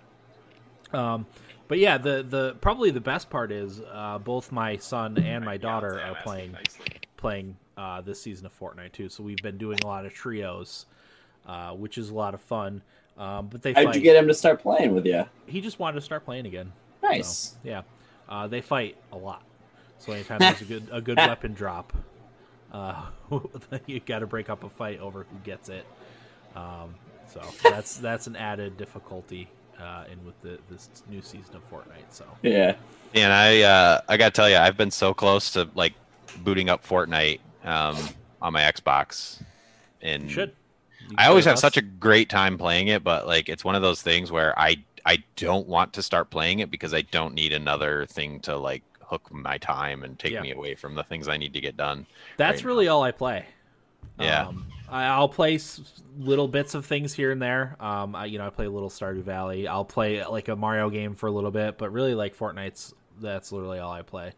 um, 0.94 1.26
but 1.68 1.80
yeah 1.80 1.98
the 1.98 2.26
the 2.30 2.56
probably 2.62 2.92
the 2.92 3.02
best 3.02 3.30
part 3.30 3.52
is 3.52 3.82
uh, 3.92 4.18
both 4.20 4.52
my 4.52 4.78
son 4.78 5.18
and 5.18 5.44
my 5.44 5.58
daughter 5.58 6.00
are 6.00 6.16
playing 6.24 6.56
playing 7.18 7.56
uh, 7.78 8.00
this 8.02 8.22
season 8.22 8.46
of 8.46 8.58
Fortnite 8.58 8.94
too. 8.94 9.10
So 9.10 9.22
we've 9.22 9.42
been 9.42 9.58
doing 9.58 9.80
a 9.84 9.88
lot 9.88 10.06
of 10.06 10.14
trios 10.14 10.86
uh, 11.46 11.72
which 11.72 11.98
is 11.98 12.10
a 12.10 12.14
lot 12.14 12.34
of 12.34 12.42
fun. 12.42 12.82
Um, 13.18 13.48
but 13.48 13.62
they 13.62 13.74
how'd 13.74 13.86
fight. 13.86 13.96
you 13.96 14.02
get 14.02 14.16
him 14.16 14.28
to 14.28 14.34
start 14.34 14.62
playing 14.62 14.94
with 14.94 15.06
you? 15.06 15.26
He 15.46 15.62
just 15.62 15.80
wanted 15.80 15.96
to 15.96 16.02
start 16.02 16.26
playing 16.26 16.46
again. 16.48 16.72
Nice. 17.02 17.28
So, 17.28 17.58
yeah, 17.64 17.82
uh, 18.30 18.48
they 18.48 18.62
fight 18.62 18.98
a 19.12 19.18
lot. 19.18 19.44
So 20.00 20.12
anytime 20.12 20.40
there's 20.40 20.62
a 20.62 20.66
good 20.66 20.88
a 20.92 21.02
good 21.02 21.18
weapon 21.18 21.54
drop, 21.54 21.94
uh, 22.72 23.06
you 23.86 24.00
got 24.00 24.20
to 24.20 24.28
break 24.28 24.50
up 24.50 24.64
a 24.64 24.70
fight 24.70 25.00
over 25.00 25.26
who 25.30 25.38
gets 25.44 25.70
it. 25.70 25.86
Um, 26.56 26.96
so 27.32 27.42
that's 27.64 27.98
that's 27.98 28.28
an 28.28 28.36
added 28.36 28.78
difficulty 28.78 29.50
uh, 29.80 30.06
in 30.12 30.24
with 30.26 30.40
the 30.42 30.60
this 30.70 30.90
new 31.10 31.22
season 31.22 31.56
of 31.56 31.70
Fortnite. 31.72 32.12
So 32.12 32.26
yeah, 32.42 32.76
and 33.14 33.34
I 33.34 33.62
uh, 33.62 34.02
I 34.08 34.18
gotta 34.18 34.32
tell 34.32 34.50
you, 34.50 34.58
I've 34.58 34.78
been 34.78 34.92
so 34.92 35.14
close 35.14 35.52
to 35.54 35.70
like 35.76 35.94
booting 36.44 36.70
up 36.70 36.86
Fortnite 36.86 37.40
um, 37.64 37.98
on 38.42 38.54
my 38.54 38.62
Xbox. 38.62 39.42
And 40.02 40.24
you 40.24 40.30
should 40.30 40.56
I 41.18 41.28
always 41.28 41.46
have 41.46 41.60
such 41.60 41.78
a 41.78 41.82
great 41.82 42.30
time 42.30 42.58
playing 42.58 42.88
it, 42.88 43.04
but 43.04 43.28
like 43.28 43.50
it's 43.50 43.64
one 43.64 43.76
of 43.76 43.82
those 43.82 44.02
things 44.02 44.32
where 44.32 44.58
I 44.58 44.78
I 45.06 45.24
don't 45.36 45.68
want 45.68 45.94
to 45.94 46.02
start 46.02 46.30
playing 46.30 46.60
it 46.60 46.72
because 46.72 46.94
I 46.94 47.02
don't 47.02 47.34
need 47.34 47.54
another 47.54 48.06
thing 48.08 48.40
to 48.42 48.58
like 48.58 48.84
hook 49.02 49.32
my 49.32 49.58
time 49.60 50.04
and 50.04 50.18
take 50.18 50.34
yeah. 50.34 50.42
me 50.42 50.52
away 50.52 50.76
from 50.76 50.96
the 50.96 51.04
things 51.04 51.28
I 51.28 51.38
need 51.38 51.54
to 51.54 51.62
get 51.62 51.78
done. 51.78 52.08
That's 52.38 52.64
right 52.64 52.70
really 52.70 52.86
now. 52.86 52.96
all 52.98 53.04
I 53.04 53.12
play. 53.12 53.46
Yeah, 54.20 54.48
um, 54.48 54.68
I'll 54.90 55.30
play 55.30 55.60
little 56.18 56.48
bits 56.48 56.74
of 56.74 56.86
things 56.86 57.14
here 57.14 57.32
and 57.32 57.42
there. 57.42 57.76
Um, 57.80 58.16
I, 58.16 58.26
you 58.26 58.38
know, 58.38 58.48
I 58.48 58.50
play 58.50 58.66
a 58.66 58.70
little 58.70 58.90
Stardew 58.90 59.24
Valley. 59.24 59.68
I'll 59.68 59.86
play 59.86 60.26
like 60.26 60.48
a 60.48 60.56
Mario 60.56 60.90
game 60.90 61.16
for 61.16 61.28
a 61.28 61.32
little 61.32 61.52
bit, 61.52 61.78
but 61.78 61.92
really 61.92 62.16
like 62.16 62.36
Fortnite's. 62.36 62.94
That's 63.20 63.52
literally 63.52 63.80
all 63.80 63.92
I 63.92 64.02
play. 64.02 64.34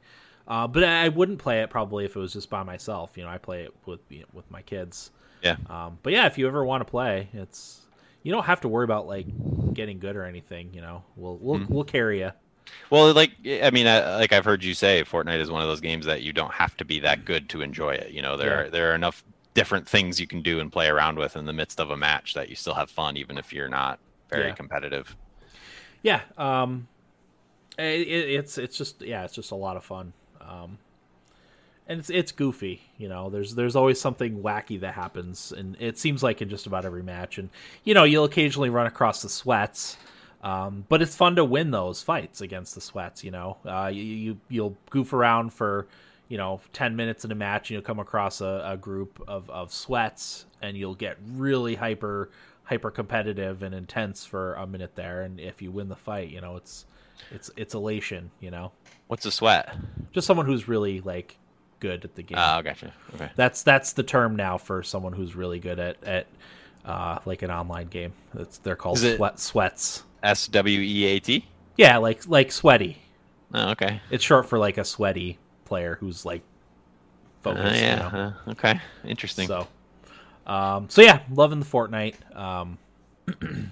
Uh, 0.48 0.68
but 0.68 0.84
I 0.84 1.10
wouldn't 1.10 1.40
play 1.40 1.62
it 1.62 1.70
probably 1.70 2.06
if 2.06 2.16
it 2.16 2.20
was 2.20 2.34
just 2.34 2.50
by 2.50 2.64
myself. 2.64 3.18
You 3.18 3.24
know, 3.24 3.30
I 3.30 3.38
play 3.38 3.64
it 3.64 3.74
with 3.86 4.00
you 4.10 4.20
know, 4.20 4.26
with 4.34 4.50
my 4.50 4.62
kids. 4.62 5.12
Yeah. 5.44 5.58
Um, 5.70 6.00
but 6.04 6.14
yeah, 6.14 6.26
if 6.26 6.38
you 6.38 6.48
ever 6.48 6.64
want 6.64 6.82
to 6.82 6.86
play, 6.90 7.30
it's 7.34 7.82
you 8.24 8.32
don't 8.32 8.46
have 8.46 8.62
to 8.62 8.68
worry 8.68 8.84
about 8.84 9.08
like 9.08 9.28
getting 9.74 10.00
good 10.00 10.16
or 10.16 10.24
anything. 10.24 10.74
You 10.74 10.82
know, 10.82 11.04
we'll 11.16 11.38
we'll 11.38 11.60
mm-hmm. 11.60 11.74
we'll 11.74 11.84
carry 11.84 12.20
you. 12.20 12.32
Well, 12.90 13.14
like 13.14 13.32
I 13.46 13.72
mean, 13.72 13.88
I, 13.88 14.18
like 14.18 14.34
I've 14.34 14.46
heard 14.46 14.64
you 14.64 14.74
say, 14.74 15.04
Fortnite 15.04 15.40
is 15.40 15.50
one 15.50 15.62
of 15.62 15.68
those 15.68 15.82
games 15.82 16.06
that 16.06 16.22
you 16.22 16.34
don't 16.34 16.54
have 16.54 16.76
to 16.78 16.86
be 16.86 17.00
that 17.00 17.26
good 17.26 17.50
to 17.50 17.62
enjoy 17.62 17.92
it. 17.92 18.12
You 18.12 18.22
know, 18.22 18.38
there 18.38 18.50
yeah. 18.50 18.56
are 18.56 18.70
there 18.70 18.92
are 18.92 18.96
enough 18.96 19.24
different 19.54 19.88
things 19.88 20.20
you 20.20 20.28
can 20.28 20.42
do 20.42 20.60
and 20.60 20.72
play 20.72 20.88
around 20.88 21.18
with 21.18 21.36
in 21.36 21.46
the 21.46 21.54
midst 21.54 21.80
of 21.80 21.90
a 21.90 21.98
match 21.98 22.34
that 22.36 22.50
you 22.50 22.56
still 22.56 22.76
have 22.76 22.92
fun, 22.92 23.18
even 23.18 23.38
if 23.38 23.52
you're 23.52 23.70
not 23.70 24.00
very 24.30 24.48
yeah. 24.48 24.54
competitive. 24.54 25.16
Yeah. 26.04 26.22
Um, 26.38 26.88
it, 27.78 28.08
it's 28.08 28.58
it's 28.58 28.78
just 28.78 29.02
yeah, 29.02 29.24
it's 29.24 29.34
just 29.34 29.52
a 29.52 29.56
lot 29.56 29.78
of 29.78 29.84
fun. 29.84 30.14
Um, 30.42 30.78
and 31.88 32.00
it's 32.00 32.10
it's 32.10 32.32
goofy, 32.32 32.82
you 32.98 33.08
know. 33.08 33.30
There's 33.30 33.56
there's 33.56 33.76
always 33.76 34.00
something 34.00 34.42
wacky 34.42 34.80
that 34.82 34.94
happens, 34.94 35.52
and 35.52 35.78
it 35.80 35.98
seems 35.98 36.22
like 36.22 36.42
in 36.42 36.50
just 36.50 36.68
about 36.68 36.86
every 36.86 37.04
match. 37.04 37.38
And 37.38 37.50
you 37.84 37.94
know, 37.94 38.04
you'll 38.04 38.26
occasionally 38.26 38.70
run 38.70 38.88
across 38.88 39.22
the 39.22 39.30
sweats, 39.30 39.98
um, 40.44 40.86
but 40.90 41.02
it's 41.02 41.16
fun 41.16 41.36
to 41.38 41.46
win 41.46 41.72
those 41.72 42.02
fights 42.02 42.42
against 42.42 42.76
the 42.76 42.82
sweats. 42.82 43.24
You 43.24 43.32
know, 43.32 43.58
uh, 43.66 43.88
you, 43.88 44.04
you 44.04 44.38
you'll 44.50 44.78
goof 44.90 45.14
around 45.14 45.54
for 45.54 45.88
you 46.28 46.38
know 46.38 46.60
10 46.74 46.96
minutes 46.96 47.24
in 47.24 47.32
a 47.32 47.36
match 47.36 47.70
and 47.70 47.76
you'll 47.76 47.84
come 47.84 48.00
across 48.00 48.42
a, 48.42 48.62
a, 48.66 48.78
group 48.78 49.24
of, 49.28 49.50
of 49.50 49.72
sweats 49.72 50.46
and 50.62 50.76
you'll 50.76 50.96
get 50.96 51.18
really 51.36 51.76
hyper 51.76 52.30
hyper 52.64 52.92
competitive 52.92 53.64
and 53.64 53.74
intense 53.74 54.26
for 54.26 54.54
a 54.56 54.68
minute 54.68 54.94
there 54.96 55.22
and 55.22 55.40
if 55.40 55.62
you 55.62 55.72
win 55.72 55.88
the 55.88 55.96
fight 55.96 56.30
you 56.30 56.42
know 56.42 56.58
it's 56.58 56.86
it's 57.32 57.50
it's 57.56 57.74
elation 57.74 58.30
you 58.42 58.52
know 58.52 58.72
what's 59.08 59.26
a 59.26 59.32
sweat 59.32 59.74
just 60.12 60.28
someone 60.28 60.46
who's 60.46 60.68
really 60.68 61.00
like 61.02 61.38
good 61.80 62.04
at 62.04 62.16
the 62.16 62.24
game. 62.24 62.38
Oh, 62.40 62.62
gotcha. 62.62 62.94
Okay. 63.16 63.30
That's 63.36 63.64
that's 63.64 63.94
the 63.94 64.04
term 64.04 64.36
now 64.36 64.58
for 64.58 64.84
someone 64.84 65.14
who's 65.14 65.36
really 65.36 65.60
good 65.60 65.80
at 65.80 66.04
at 66.04 66.28
uh, 66.86 67.20
like 67.26 67.42
an 67.42 67.52
online 67.52 67.88
game. 67.88 68.14
It's 68.36 68.58
they're 68.60 68.76
called 68.76 69.00
sweat 69.00 69.40
sweats. 69.40 70.04
S 70.24 70.48
W 70.48 70.80
E 70.80 71.06
A 71.06 71.20
T. 71.20 71.46
Yeah, 71.78 71.98
like 71.98 72.28
like 72.28 72.52
sweaty. 72.52 72.98
Oh, 73.54 73.70
okay. 73.72 74.02
It's 74.10 74.24
short 74.24 74.48
for 74.48 74.58
like 74.58 74.78
a 74.78 74.84
sweaty 74.84 75.38
player 75.66 75.98
who's 76.00 76.26
like 76.26 76.42
focused. 77.42 77.66
Uh, 77.66 77.78
yeah. 77.78 78.06
You 78.06 78.12
know? 78.12 78.34
uh, 78.48 78.52
okay. 78.52 78.80
Interesting. 79.06 79.48
So, 79.48 79.68
um, 80.46 80.90
so 80.90 81.02
yeah, 81.02 81.22
loving 81.32 81.60
the 81.60 81.66
Fortnite. 81.66 82.36
Um, 82.36 82.78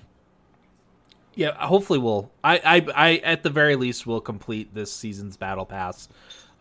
yeah, 1.35 1.65
hopefully 1.65 1.99
we'll. 1.99 2.31
I, 2.43 2.57
I, 2.57 2.87
I, 2.95 3.15
at 3.17 3.43
the 3.43 3.49
very 3.49 3.75
least, 3.75 4.05
will 4.05 4.21
complete 4.21 4.73
this 4.73 4.91
season's 4.91 5.37
battle 5.37 5.65
pass. 5.65 6.09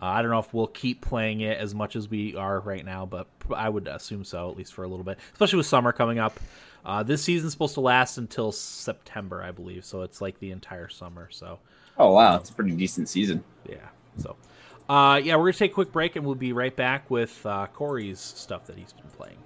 Uh, 0.04 0.08
I 0.08 0.20
don't 0.20 0.30
know 0.30 0.38
if 0.38 0.52
we'll 0.52 0.66
keep 0.66 1.00
playing 1.00 1.40
it 1.40 1.56
as 1.56 1.74
much 1.74 1.96
as 1.96 2.10
we 2.10 2.36
are 2.36 2.60
right 2.60 2.84
now, 2.84 3.06
but 3.06 3.26
I 3.54 3.70
would 3.70 3.88
assume 3.88 4.22
so, 4.22 4.50
at 4.50 4.56
least 4.58 4.74
for 4.74 4.84
a 4.84 4.86
little 4.86 5.02
bit, 5.02 5.18
especially 5.32 5.56
with 5.56 5.64
summer 5.64 5.92
coming 5.92 6.18
up. 6.18 6.38
Uh, 6.84 7.02
this 7.02 7.22
season's 7.22 7.52
supposed 7.52 7.72
to 7.72 7.80
last 7.80 8.18
until 8.18 8.52
September, 8.52 9.42
I 9.42 9.50
believe, 9.50 9.82
so 9.82 10.02
it's 10.02 10.20
like 10.20 10.38
the 10.40 10.50
entire 10.50 10.90
summer. 10.90 11.28
So, 11.30 11.58
oh 11.96 12.12
wow, 12.12 12.36
it's 12.36 12.50
a 12.50 12.52
pretty 12.52 12.72
decent 12.72 13.08
season. 13.08 13.42
Yeah. 13.66 13.76
So, 14.18 14.36
uh, 14.90 15.22
yeah, 15.24 15.36
we're 15.36 15.44
gonna 15.44 15.54
take 15.54 15.70
a 15.70 15.74
quick 15.74 15.90
break, 15.90 16.16
and 16.16 16.26
we'll 16.26 16.34
be 16.34 16.52
right 16.52 16.76
back 16.76 17.10
with 17.10 17.40
uh, 17.46 17.66
Corey's 17.68 18.20
stuff 18.20 18.66
that 18.66 18.76
he's 18.76 18.92
been 18.92 19.08
playing. 19.16 19.38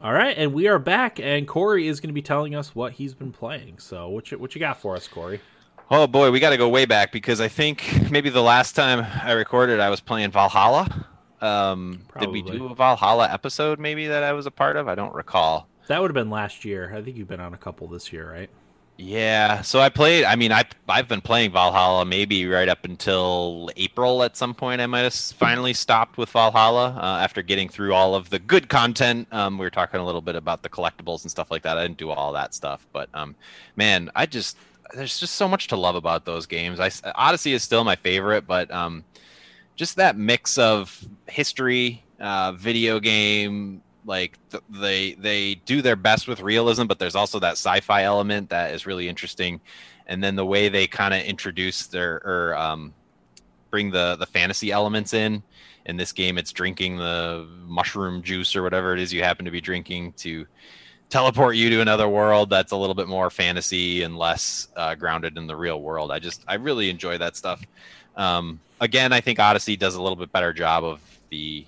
All 0.00 0.12
right, 0.12 0.38
and 0.38 0.54
we 0.54 0.68
are 0.68 0.78
back, 0.78 1.18
and 1.18 1.48
Corey 1.48 1.88
is 1.88 1.98
going 1.98 2.10
to 2.10 2.14
be 2.14 2.22
telling 2.22 2.54
us 2.54 2.72
what 2.72 2.92
he's 2.92 3.14
been 3.14 3.32
playing. 3.32 3.80
So, 3.80 4.08
what 4.08 4.30
you, 4.30 4.38
what 4.38 4.54
you 4.54 4.60
got 4.60 4.80
for 4.80 4.94
us, 4.94 5.08
Corey? 5.08 5.40
Oh 5.88 6.08
boy, 6.08 6.32
we 6.32 6.40
got 6.40 6.50
to 6.50 6.56
go 6.56 6.68
way 6.68 6.84
back 6.84 7.12
because 7.12 7.40
I 7.40 7.46
think 7.46 8.10
maybe 8.10 8.28
the 8.28 8.42
last 8.42 8.74
time 8.74 9.06
I 9.22 9.32
recorded, 9.32 9.78
I 9.78 9.88
was 9.88 10.00
playing 10.00 10.32
Valhalla. 10.32 11.06
Um, 11.40 12.00
did 12.18 12.30
we 12.30 12.42
do 12.42 12.66
a 12.66 12.74
Valhalla 12.74 13.30
episode 13.30 13.78
maybe 13.78 14.08
that 14.08 14.24
I 14.24 14.32
was 14.32 14.46
a 14.46 14.50
part 14.50 14.76
of? 14.76 14.88
I 14.88 14.96
don't 14.96 15.14
recall. 15.14 15.68
That 15.86 16.00
would 16.00 16.10
have 16.10 16.14
been 16.14 16.30
last 16.30 16.64
year. 16.64 16.92
I 16.92 17.02
think 17.02 17.16
you've 17.16 17.28
been 17.28 17.40
on 17.40 17.54
a 17.54 17.58
couple 17.58 17.86
this 17.86 18.12
year, 18.12 18.28
right? 18.28 18.50
Yeah, 18.98 19.60
so 19.60 19.78
I 19.78 19.90
played. 19.90 20.24
I 20.24 20.36
mean, 20.36 20.50
I 20.50 20.64
I've 20.88 21.06
been 21.06 21.20
playing 21.20 21.52
Valhalla 21.52 22.04
maybe 22.06 22.46
right 22.46 22.68
up 22.68 22.84
until 22.84 23.70
April. 23.76 24.22
At 24.22 24.36
some 24.36 24.54
point, 24.54 24.80
I 24.80 24.86
might 24.86 25.02
have 25.02 25.14
finally 25.14 25.74
stopped 25.74 26.16
with 26.16 26.30
Valhalla 26.30 26.98
uh, 27.00 27.22
after 27.22 27.42
getting 27.42 27.68
through 27.68 27.92
all 27.92 28.14
of 28.14 28.30
the 28.30 28.38
good 28.38 28.68
content. 28.70 29.28
Um, 29.30 29.58
we 29.58 29.66
were 29.66 29.70
talking 29.70 30.00
a 30.00 30.04
little 30.04 30.22
bit 30.22 30.34
about 30.34 30.62
the 30.62 30.70
collectibles 30.70 31.22
and 31.22 31.30
stuff 31.30 31.50
like 31.50 31.62
that. 31.62 31.76
I 31.76 31.82
didn't 31.82 31.98
do 31.98 32.10
all 32.10 32.32
that 32.32 32.54
stuff, 32.54 32.88
but 32.92 33.10
um, 33.12 33.36
man, 33.76 34.10
I 34.16 34.24
just 34.24 34.56
there's 34.94 35.18
just 35.18 35.34
so 35.34 35.48
much 35.48 35.68
to 35.68 35.76
love 35.76 35.94
about 35.94 36.24
those 36.24 36.46
games. 36.46 36.80
I 36.80 36.90
Odyssey 37.14 37.52
is 37.52 37.62
still 37.62 37.84
my 37.84 37.96
favorite, 37.96 38.46
but 38.46 38.70
um, 38.70 39.04
just 39.74 39.96
that 39.96 40.16
mix 40.16 40.58
of 40.58 41.06
history, 41.26 42.04
uh, 42.20 42.52
video 42.52 43.00
game, 43.00 43.82
like 44.04 44.38
th- 44.50 44.62
they 44.70 45.14
they 45.14 45.54
do 45.54 45.82
their 45.82 45.96
best 45.96 46.28
with 46.28 46.40
realism, 46.40 46.86
but 46.86 46.98
there's 46.98 47.16
also 47.16 47.38
that 47.40 47.52
sci-fi 47.52 48.04
element 48.04 48.50
that 48.50 48.74
is 48.74 48.86
really 48.86 49.08
interesting. 49.08 49.60
And 50.06 50.22
then 50.22 50.36
the 50.36 50.46
way 50.46 50.68
they 50.68 50.86
kind 50.86 51.12
of 51.12 51.22
introduce 51.22 51.86
their 51.88 52.22
or 52.24 52.56
um, 52.56 52.94
bring 53.70 53.90
the 53.90 54.16
the 54.16 54.26
fantasy 54.26 54.70
elements 54.70 55.12
in. 55.12 55.42
In 55.84 55.96
this 55.96 56.10
game, 56.10 56.36
it's 56.36 56.50
drinking 56.50 56.96
the 56.96 57.46
mushroom 57.64 58.20
juice 58.20 58.56
or 58.56 58.62
whatever 58.64 58.92
it 58.92 58.98
is 58.98 59.12
you 59.12 59.22
happen 59.22 59.44
to 59.44 59.52
be 59.52 59.60
drinking 59.60 60.14
to 60.14 60.44
teleport 61.08 61.56
you 61.56 61.70
to 61.70 61.80
another 61.80 62.08
world 62.08 62.50
that's 62.50 62.72
a 62.72 62.76
little 62.76 62.94
bit 62.94 63.08
more 63.08 63.30
fantasy 63.30 64.02
and 64.02 64.16
less 64.16 64.68
uh, 64.76 64.94
grounded 64.94 65.36
in 65.38 65.46
the 65.46 65.56
real 65.56 65.80
world. 65.80 66.10
I 66.10 66.18
just 66.18 66.42
I 66.48 66.54
really 66.54 66.90
enjoy 66.90 67.18
that 67.18 67.36
stuff. 67.36 67.62
Um, 68.16 68.60
again, 68.80 69.12
I 69.12 69.20
think 69.20 69.38
Odyssey 69.38 69.76
does 69.76 69.94
a 69.94 70.02
little 70.02 70.16
bit 70.16 70.32
better 70.32 70.52
job 70.52 70.84
of 70.84 71.00
the 71.30 71.66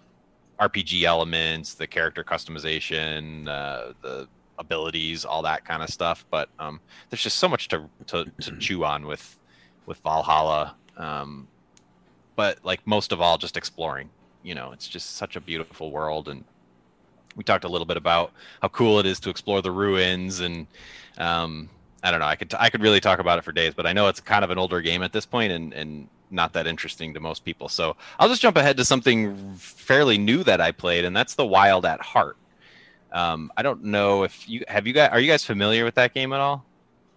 RPG 0.58 1.04
elements, 1.04 1.74
the 1.74 1.86
character 1.86 2.24
customization, 2.24 3.48
uh, 3.48 3.92
the 4.02 4.28
abilities, 4.58 5.24
all 5.24 5.42
that 5.42 5.64
kind 5.64 5.82
of 5.82 5.88
stuff. 5.88 6.24
But 6.30 6.48
um, 6.58 6.80
there's 7.10 7.22
just 7.22 7.38
so 7.38 7.48
much 7.48 7.68
to, 7.68 7.88
to, 8.08 8.24
to 8.40 8.56
chew 8.58 8.84
on 8.84 9.06
with 9.06 9.38
with 9.86 9.98
Valhalla. 9.98 10.76
Um, 10.96 11.48
but 12.36 12.58
like 12.62 12.86
most 12.86 13.12
of 13.12 13.20
all, 13.20 13.38
just 13.38 13.56
exploring. 13.56 14.10
You 14.42 14.54
know, 14.54 14.72
it's 14.72 14.88
just 14.88 15.16
such 15.16 15.36
a 15.36 15.40
beautiful 15.40 15.90
world, 15.90 16.28
and 16.28 16.44
we 17.38 17.44
talked 17.44 17.64
a 17.64 17.68
little 17.68 17.86
bit 17.86 17.96
about 17.96 18.32
how 18.60 18.68
cool 18.68 18.98
it 18.98 19.06
is 19.06 19.18
to 19.20 19.30
explore 19.30 19.62
the 19.62 19.70
ruins 19.70 20.40
and. 20.40 20.66
Um, 21.16 21.70
I 22.00 22.12
don't 22.12 22.20
know. 22.20 22.26
I 22.26 22.36
could 22.36 22.48
t- 22.48 22.56
I 22.60 22.70
could 22.70 22.80
really 22.80 23.00
talk 23.00 23.18
about 23.18 23.38
it 23.38 23.44
for 23.44 23.50
days, 23.50 23.74
but 23.74 23.84
I 23.84 23.92
know 23.92 24.06
it's 24.06 24.20
kind 24.20 24.44
of 24.44 24.52
an 24.52 24.58
older 24.58 24.80
game 24.80 25.02
at 25.02 25.12
this 25.12 25.26
point, 25.26 25.50
and 25.50 25.72
and 25.74 26.08
not 26.30 26.52
that 26.52 26.66
interesting 26.66 27.14
to 27.14 27.20
most 27.20 27.44
people. 27.44 27.68
So 27.68 27.96
I'll 28.18 28.28
just 28.28 28.40
jump 28.40 28.56
ahead 28.56 28.76
to 28.76 28.84
something 28.84 29.54
fairly 29.56 30.16
new 30.16 30.44
that 30.44 30.60
I 30.60 30.70
played, 30.70 31.04
and 31.04 31.16
that's 31.16 31.34
the 31.34 31.44
Wild 31.44 31.84
at 31.84 32.00
Heart. 32.00 32.36
Um, 33.12 33.50
I 33.56 33.62
don't 33.62 33.84
know 33.84 34.22
if 34.22 34.48
you 34.48 34.64
have 34.68 34.86
you 34.86 34.92
guys 34.92 35.10
are 35.10 35.18
you 35.18 35.30
guys 35.30 35.44
familiar 35.44 35.84
with 35.84 35.94
that 35.96 36.14
game 36.14 36.32
at 36.32 36.40
all? 36.40 36.64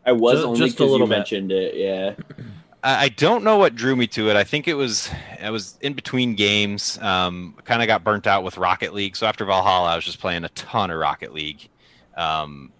I 0.05 0.13
was 0.13 0.37
just, 0.37 0.45
only 0.45 0.69
because 0.69 0.91
you 0.91 0.99
bit. 0.99 1.09
mentioned 1.09 1.51
it. 1.51 1.75
Yeah. 1.75 2.15
I 2.83 3.09
don't 3.09 3.43
know 3.43 3.57
what 3.57 3.75
drew 3.75 3.95
me 3.95 4.07
to 4.07 4.29
it. 4.29 4.35
I 4.35 4.43
think 4.43 4.67
it 4.67 4.73
was 4.73 5.09
I 5.41 5.51
was 5.51 5.77
in 5.81 5.93
between 5.93 6.33
games. 6.35 6.97
Um, 6.99 7.55
kind 7.63 7.81
of 7.81 7.87
got 7.87 8.03
burnt 8.03 8.25
out 8.25 8.43
with 8.43 8.57
Rocket 8.57 8.93
League. 8.93 9.15
So 9.15 9.27
after 9.27 9.45
Valhalla, 9.45 9.91
I 9.91 9.95
was 9.95 10.05
just 10.05 10.19
playing 10.19 10.43
a 10.45 10.49
ton 10.49 10.89
of 10.89 10.97
Rocket 10.97 11.33
League. 11.33 11.69
Um, 12.17 12.71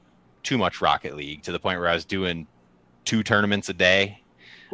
too 0.42 0.58
much 0.58 0.82
Rocket 0.82 1.16
League 1.16 1.44
to 1.44 1.52
the 1.52 1.60
point 1.60 1.80
where 1.80 1.88
I 1.88 1.94
was 1.94 2.06
doing 2.06 2.48
two 3.06 3.22
tournaments 3.22 3.70
a 3.70 3.74
day. 3.74 4.24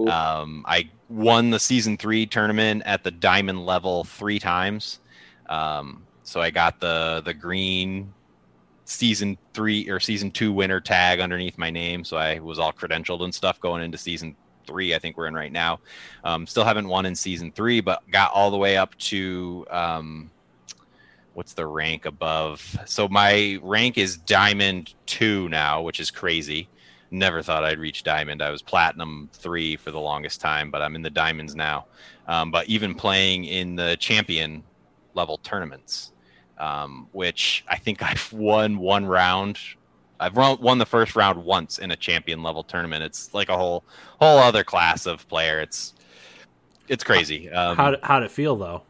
Um, 0.07 0.63
I 0.67 0.89
won 1.09 1.49
the 1.49 1.59
season 1.59 1.97
three 1.97 2.25
tournament 2.25 2.83
at 2.85 3.03
the 3.03 3.11
diamond 3.11 3.65
level 3.65 4.03
three 4.03 4.39
times. 4.39 4.99
Um, 5.49 6.03
so 6.23 6.39
I 6.39 6.51
got 6.51 6.79
the 6.79 7.21
the 7.25 7.33
green 7.33 8.13
season 8.85 9.37
three 9.53 9.89
or 9.89 9.99
season 9.99 10.31
two 10.31 10.53
winner 10.53 10.79
tag 10.79 11.19
underneath 11.19 11.57
my 11.57 11.69
name. 11.69 12.05
So 12.05 12.15
I 12.15 12.39
was 12.39 12.59
all 12.59 12.71
credentialed 12.71 13.23
and 13.23 13.33
stuff 13.33 13.59
going 13.59 13.83
into 13.83 13.97
season 13.97 14.35
three. 14.67 14.93
I 14.93 14.99
think 14.99 15.17
we're 15.17 15.27
in 15.27 15.33
right 15.33 15.51
now. 15.51 15.79
Um, 16.23 16.45
still 16.45 16.65
haven't 16.65 16.87
won 16.87 17.05
in 17.05 17.15
season 17.15 17.51
three, 17.51 17.81
but 17.81 18.03
got 18.11 18.31
all 18.33 18.51
the 18.51 18.57
way 18.57 18.77
up 18.77 18.95
to 18.99 19.65
um, 19.71 20.29
what's 21.33 21.53
the 21.53 21.65
rank 21.65 22.05
above? 22.05 22.77
So 22.85 23.07
my 23.07 23.57
rank 23.63 23.97
is 23.97 24.17
diamond 24.17 24.93
two 25.05 25.49
now, 25.49 25.81
which 25.81 25.99
is 25.99 26.11
crazy 26.11 26.69
never 27.11 27.41
thought 27.41 27.63
I'd 27.63 27.79
reach 27.79 28.03
diamond. 28.03 28.41
I 28.41 28.51
was 28.51 28.61
platinum 28.61 29.29
three 29.33 29.75
for 29.75 29.91
the 29.91 29.99
longest 29.99 30.41
time, 30.41 30.71
but 30.71 30.81
I'm 30.81 30.95
in 30.95 31.01
the 31.01 31.09
diamonds 31.09 31.55
now. 31.55 31.85
Um, 32.27 32.51
but 32.51 32.67
even 32.67 32.95
playing 32.95 33.45
in 33.45 33.75
the 33.75 33.95
champion 33.99 34.63
level 35.13 35.37
tournaments, 35.37 36.11
um, 36.57 37.07
which 37.11 37.63
I 37.67 37.77
think 37.77 38.01
I've 38.03 38.31
won 38.33 38.77
one 38.77 39.05
round. 39.05 39.59
I've 40.19 40.35
won 40.35 40.77
the 40.77 40.85
first 40.85 41.15
round 41.15 41.43
once 41.43 41.79
in 41.79 41.91
a 41.91 41.95
champion 41.95 42.43
level 42.43 42.63
tournament. 42.63 43.03
It's 43.03 43.33
like 43.33 43.49
a 43.49 43.57
whole 43.57 43.83
whole 44.19 44.39
other 44.39 44.63
class 44.63 45.05
of 45.05 45.27
player. 45.27 45.59
It's 45.59 45.93
it's 46.87 47.03
crazy. 47.03 47.49
Um, 47.49 47.77
how 47.77 47.95
how 48.01 48.19
did 48.19 48.27
it 48.27 48.31
feel 48.31 48.55
though? 48.55 48.83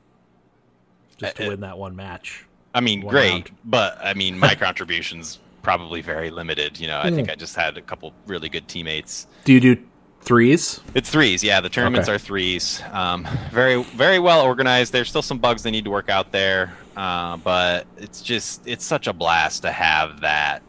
Just 1.17 1.37
to 1.37 1.45
uh, 1.45 1.49
win 1.49 1.61
that 1.61 1.77
one 1.77 1.95
match. 1.95 2.45
I 2.73 2.79
mean, 2.79 3.01
great, 3.01 3.31
round. 3.31 3.51
but 3.65 3.97
I 4.01 4.13
mean, 4.13 4.37
my 4.37 4.55
contributions 4.59 5.39
probably 5.63 6.01
very 6.01 6.29
limited. 6.29 6.79
You 6.79 6.87
know, 6.87 6.99
I 6.99 7.11
think 7.11 7.27
hmm. 7.27 7.31
I 7.31 7.35
just 7.35 7.55
had 7.55 7.77
a 7.77 7.81
couple 7.81 8.13
really 8.25 8.49
good 8.49 8.67
teammates. 8.67 9.27
Do 9.43 9.53
you 9.53 9.59
do 9.59 9.77
threes? 10.21 10.79
It's 10.93 11.09
threes. 11.09 11.43
Yeah, 11.43 11.59
the 11.59 11.69
tournaments 11.69 12.07
okay. 12.07 12.15
are 12.15 12.19
threes. 12.19 12.81
Um, 12.91 13.27
very 13.51 13.83
very 13.83 14.19
well 14.19 14.45
organized. 14.45 14.93
There's 14.93 15.09
still 15.09 15.21
some 15.21 15.39
bugs 15.39 15.63
they 15.63 15.71
need 15.71 15.85
to 15.85 15.91
work 15.91 16.09
out 16.09 16.31
there, 16.31 16.73
uh, 16.95 17.37
but 17.37 17.87
it's 17.97 18.21
just 18.21 18.65
it's 18.67 18.85
such 18.85 19.07
a 19.07 19.13
blast 19.13 19.63
to 19.63 19.71
have 19.71 20.21
that 20.21 20.61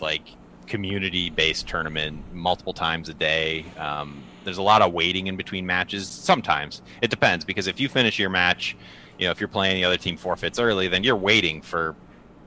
like 0.00 0.22
community 0.66 1.30
based 1.30 1.66
tournament 1.66 2.22
multiple 2.32 2.72
times 2.72 3.08
a 3.08 3.14
day. 3.14 3.64
Um, 3.76 4.22
there's 4.44 4.58
a 4.58 4.62
lot 4.62 4.82
of 4.82 4.92
waiting 4.92 5.26
in 5.26 5.36
between 5.36 5.66
matches. 5.66 6.08
Sometimes 6.08 6.82
it 7.02 7.10
depends 7.10 7.44
because 7.44 7.66
if 7.66 7.80
you 7.80 7.88
finish 7.88 8.18
your 8.18 8.30
match, 8.30 8.76
you 9.18 9.26
know, 9.26 9.32
if 9.32 9.40
you're 9.40 9.48
playing 9.48 9.76
the 9.76 9.84
other 9.84 9.98
team 9.98 10.16
forfeits 10.16 10.58
early, 10.58 10.88
then 10.88 11.04
you're 11.04 11.16
waiting 11.16 11.60
for 11.60 11.96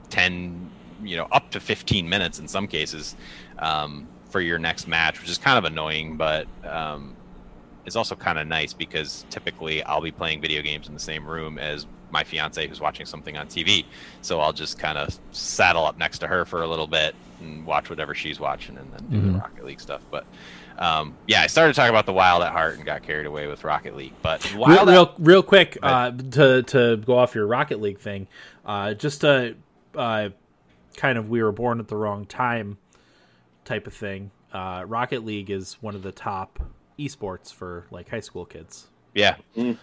10 0.10 0.70
you 1.04 1.18
know 1.18 1.28
up 1.32 1.50
to 1.52 1.60
15 1.60 2.08
minutes 2.08 2.40
in 2.40 2.48
some 2.48 2.68
cases 2.68 3.16
um, 3.60 4.08
for 4.30 4.42
your 4.42 4.58
next 4.58 4.88
match, 4.88 5.20
which 5.20 5.30
is 5.30 5.38
kind 5.38 5.58
of 5.58 5.66
annoying, 5.66 6.18
but 6.18 6.48
um, 6.64 7.16
it's 7.86 7.96
also 7.96 8.16
kind 8.16 8.40
of 8.40 8.48
nice 8.48 8.74
because 8.74 9.26
typically 9.30 9.84
I'll 9.84 10.02
be 10.02 10.12
playing 10.12 10.42
video 10.42 10.62
games 10.62 10.88
in 10.88 10.94
the 10.94 11.00
same 11.00 11.26
room 11.28 11.58
as 11.60 11.86
my 12.14 12.23
fiance 12.23 12.65
who's 12.65 12.80
watching 12.80 13.06
something 13.06 13.35
on 13.35 13.48
TV. 13.48 13.84
So 14.22 14.40
I'll 14.40 14.53
just 14.53 14.80
kind 14.80 14.98
of 14.98 15.19
saddle 15.34 15.85
up 15.85 15.98
next 15.98 16.19
to 16.19 16.27
her 16.27 16.45
for 16.45 16.61
a 16.61 16.68
little 16.68 16.88
bit 16.88 17.15
and 17.41 17.65
watch 17.65 17.90
whatever 17.90 18.15
she's 18.15 18.40
watching 18.40 18.77
and 18.77 18.90
then 18.94 19.06
do 19.10 19.18
mm-hmm. 19.18 19.34
the 19.34 19.40
Rocket 19.40 19.65
League 19.65 19.81
stuff. 19.81 20.02
But 20.10 20.26
um, 20.77 21.15
yeah, 21.27 21.41
I 21.41 21.48
started 21.48 21.76
talking 21.76 21.90
about 21.90 22.06
the 22.06 22.14
Wild 22.14 22.44
at 22.44 22.52
Heart 22.52 22.77
and 22.77 22.85
got 22.85 23.03
carried 23.03 23.26
away 23.26 23.48
with 23.48 23.64
Rocket 23.64 23.98
League. 23.98 24.14
But 24.22 24.53
real, 24.53 24.85
real, 24.85 25.14
real, 25.18 25.44
quick 25.44 25.77
uh, 25.81 26.11
to 26.11 26.64
to 26.64 26.98
go 26.98 27.18
off 27.18 27.35
your 27.35 27.48
Rocket 27.48 27.81
League 27.81 27.99
thing, 27.99 28.27
uh, 28.65 28.94
just 28.94 29.22
to 29.22 29.56
uh, 29.95 30.30
kind 30.95 31.18
of 31.18 31.30
we 31.30 31.44
were 31.44 31.52
born 31.52 31.80
at 31.80 31.88
the 31.88 31.98
wrong 31.98 32.26
time 32.26 32.77
type 33.65 33.88
of 33.88 33.94
thing. 33.94 34.31
Uh, 34.52 34.84
Rocket 34.88 35.26
League 35.26 35.49
is 35.49 35.77
one 35.81 35.95
of 35.95 36.03
the 36.03 36.11
top 36.11 36.60
esports 36.99 37.52
for 37.52 37.85
like 37.91 38.10
high 38.10 38.19
school 38.19 38.45
kids. 38.45 38.88
Yeah. 39.14 39.35
Mm. 39.57 39.77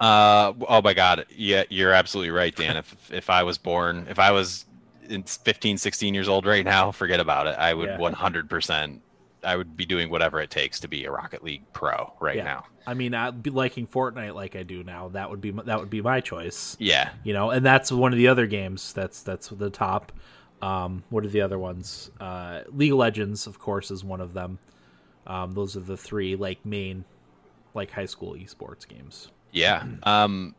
Uh, 0.00 0.52
oh 0.68 0.82
my 0.82 0.94
God. 0.94 1.26
Yeah, 1.34 1.64
you're 1.68 1.92
absolutely 1.92 2.30
right, 2.30 2.54
Dan. 2.54 2.76
if 2.76 2.96
if 3.12 3.30
I 3.30 3.42
was 3.42 3.58
born, 3.58 4.06
if 4.08 4.18
I 4.18 4.30
was 4.30 4.66
15, 5.08 5.78
16 5.78 6.14
years 6.14 6.28
old 6.28 6.46
right 6.46 6.64
now, 6.64 6.92
forget 6.92 7.20
about 7.20 7.46
it. 7.46 7.56
I 7.58 7.74
would 7.74 7.88
yeah. 7.88 7.98
100%. 7.98 9.00
I 9.44 9.56
would 9.56 9.76
be 9.76 9.86
doing 9.86 10.10
whatever 10.10 10.40
it 10.40 10.50
takes 10.50 10.80
to 10.80 10.88
be 10.88 11.04
a 11.04 11.10
Rocket 11.10 11.44
League 11.44 11.62
pro 11.72 12.12
right 12.20 12.36
yeah. 12.36 12.44
now. 12.44 12.64
I 12.86 12.94
mean, 12.94 13.14
I'd 13.14 13.42
be 13.42 13.50
liking 13.50 13.86
Fortnite 13.86 14.34
like 14.34 14.56
I 14.56 14.62
do 14.62 14.82
now. 14.82 15.08
That 15.08 15.30
would 15.30 15.40
be 15.40 15.50
that 15.50 15.78
would 15.78 15.90
be 15.90 16.02
my 16.02 16.20
choice. 16.20 16.76
Yeah, 16.78 17.10
you 17.24 17.32
know, 17.32 17.50
and 17.50 17.64
that's 17.64 17.90
one 17.90 18.12
of 18.12 18.18
the 18.18 18.28
other 18.28 18.46
games 18.46 18.92
that's 18.92 19.22
that's 19.22 19.48
the 19.48 19.70
top. 19.70 20.12
Um, 20.62 21.04
what 21.10 21.24
are 21.24 21.28
the 21.28 21.42
other 21.42 21.58
ones? 21.58 22.10
Uh, 22.18 22.62
League 22.68 22.92
of 22.92 22.98
Legends, 22.98 23.46
of 23.46 23.58
course, 23.58 23.90
is 23.90 24.02
one 24.04 24.20
of 24.20 24.34
them. 24.34 24.58
Um, 25.26 25.52
those 25.52 25.76
are 25.76 25.80
the 25.80 25.96
three 25.96 26.36
like 26.36 26.64
main, 26.64 27.04
like 27.74 27.90
high 27.90 28.06
school 28.06 28.34
esports 28.34 28.86
games. 28.86 29.28
Yeah. 29.56 29.84
Um, 30.02 30.54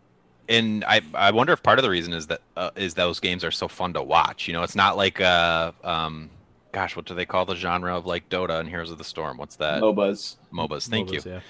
and 0.49 0.83
I 0.85 1.01
I 1.13 1.31
wonder 1.31 1.53
if 1.53 1.61
part 1.61 1.79
of 1.79 1.83
the 1.83 1.89
reason 1.89 2.13
is 2.13 2.27
that 2.27 2.41
uh, 2.55 2.71
is 2.75 2.93
those 2.93 3.19
games 3.19 3.43
are 3.43 3.51
so 3.51 3.67
fun 3.67 3.93
to 3.93 4.03
watch. 4.03 4.47
You 4.47 4.53
know, 4.53 4.63
it's 4.63 4.75
not 4.75 4.97
like 4.97 5.21
uh 5.21 5.71
um, 5.83 6.29
gosh, 6.71 6.95
what 6.95 7.05
do 7.05 7.13
they 7.13 7.25
call 7.25 7.45
the 7.45 7.55
genre 7.55 7.95
of 7.95 8.05
like 8.05 8.29
Dota 8.29 8.59
and 8.59 8.69
Heroes 8.69 8.91
of 8.91 8.97
the 8.97 9.03
Storm? 9.03 9.37
What's 9.37 9.57
that? 9.57 9.81
MOBAs. 9.81 10.37
MOBAs. 10.53 10.87
Thank 10.89 11.09
MOBAs, 11.09 11.25
you. 11.25 11.31
Yeah. 11.33 11.41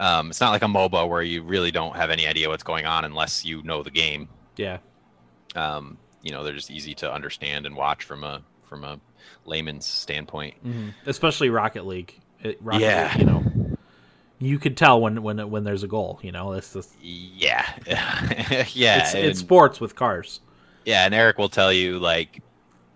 Um, 0.00 0.30
it's 0.30 0.40
not 0.40 0.50
like 0.50 0.62
a 0.62 0.66
MOBA 0.66 1.08
where 1.08 1.22
you 1.22 1.42
really 1.42 1.70
don't 1.70 1.96
have 1.96 2.10
any 2.10 2.26
idea 2.26 2.48
what's 2.48 2.62
going 2.62 2.86
on 2.86 3.04
unless 3.04 3.44
you 3.44 3.62
know 3.62 3.82
the 3.82 3.90
game. 3.90 4.28
Yeah. 4.56 4.78
Um, 5.54 5.98
you 6.22 6.30
know 6.30 6.44
they're 6.44 6.54
just 6.54 6.70
easy 6.70 6.94
to 6.94 7.12
understand 7.12 7.66
and 7.66 7.76
watch 7.76 8.04
from 8.04 8.22
a 8.24 8.42
from 8.68 8.84
a 8.84 9.00
layman's 9.44 9.86
standpoint. 9.86 10.54
Mm-hmm. 10.64 10.88
Especially 11.06 11.50
Rocket 11.50 11.86
League. 11.86 12.18
It, 12.42 12.58
Rocket 12.60 12.80
yeah, 12.80 13.12
League, 13.12 13.20
you 13.20 13.26
know, 13.26 13.51
you 14.46 14.58
could 14.58 14.76
tell 14.76 15.00
when 15.00 15.22
when 15.22 15.50
when 15.50 15.64
there's 15.64 15.82
a 15.82 15.88
goal. 15.88 16.20
You 16.22 16.32
know, 16.32 16.52
it's 16.52 16.72
just 16.72 16.94
yeah, 17.00 17.66
yeah. 17.86 19.02
It's, 19.02 19.14
it's 19.14 19.40
sports 19.40 19.80
with 19.80 19.94
cars. 19.94 20.40
Yeah, 20.84 21.04
and 21.04 21.14
Eric 21.14 21.38
will 21.38 21.48
tell 21.48 21.72
you 21.72 21.98
like 21.98 22.42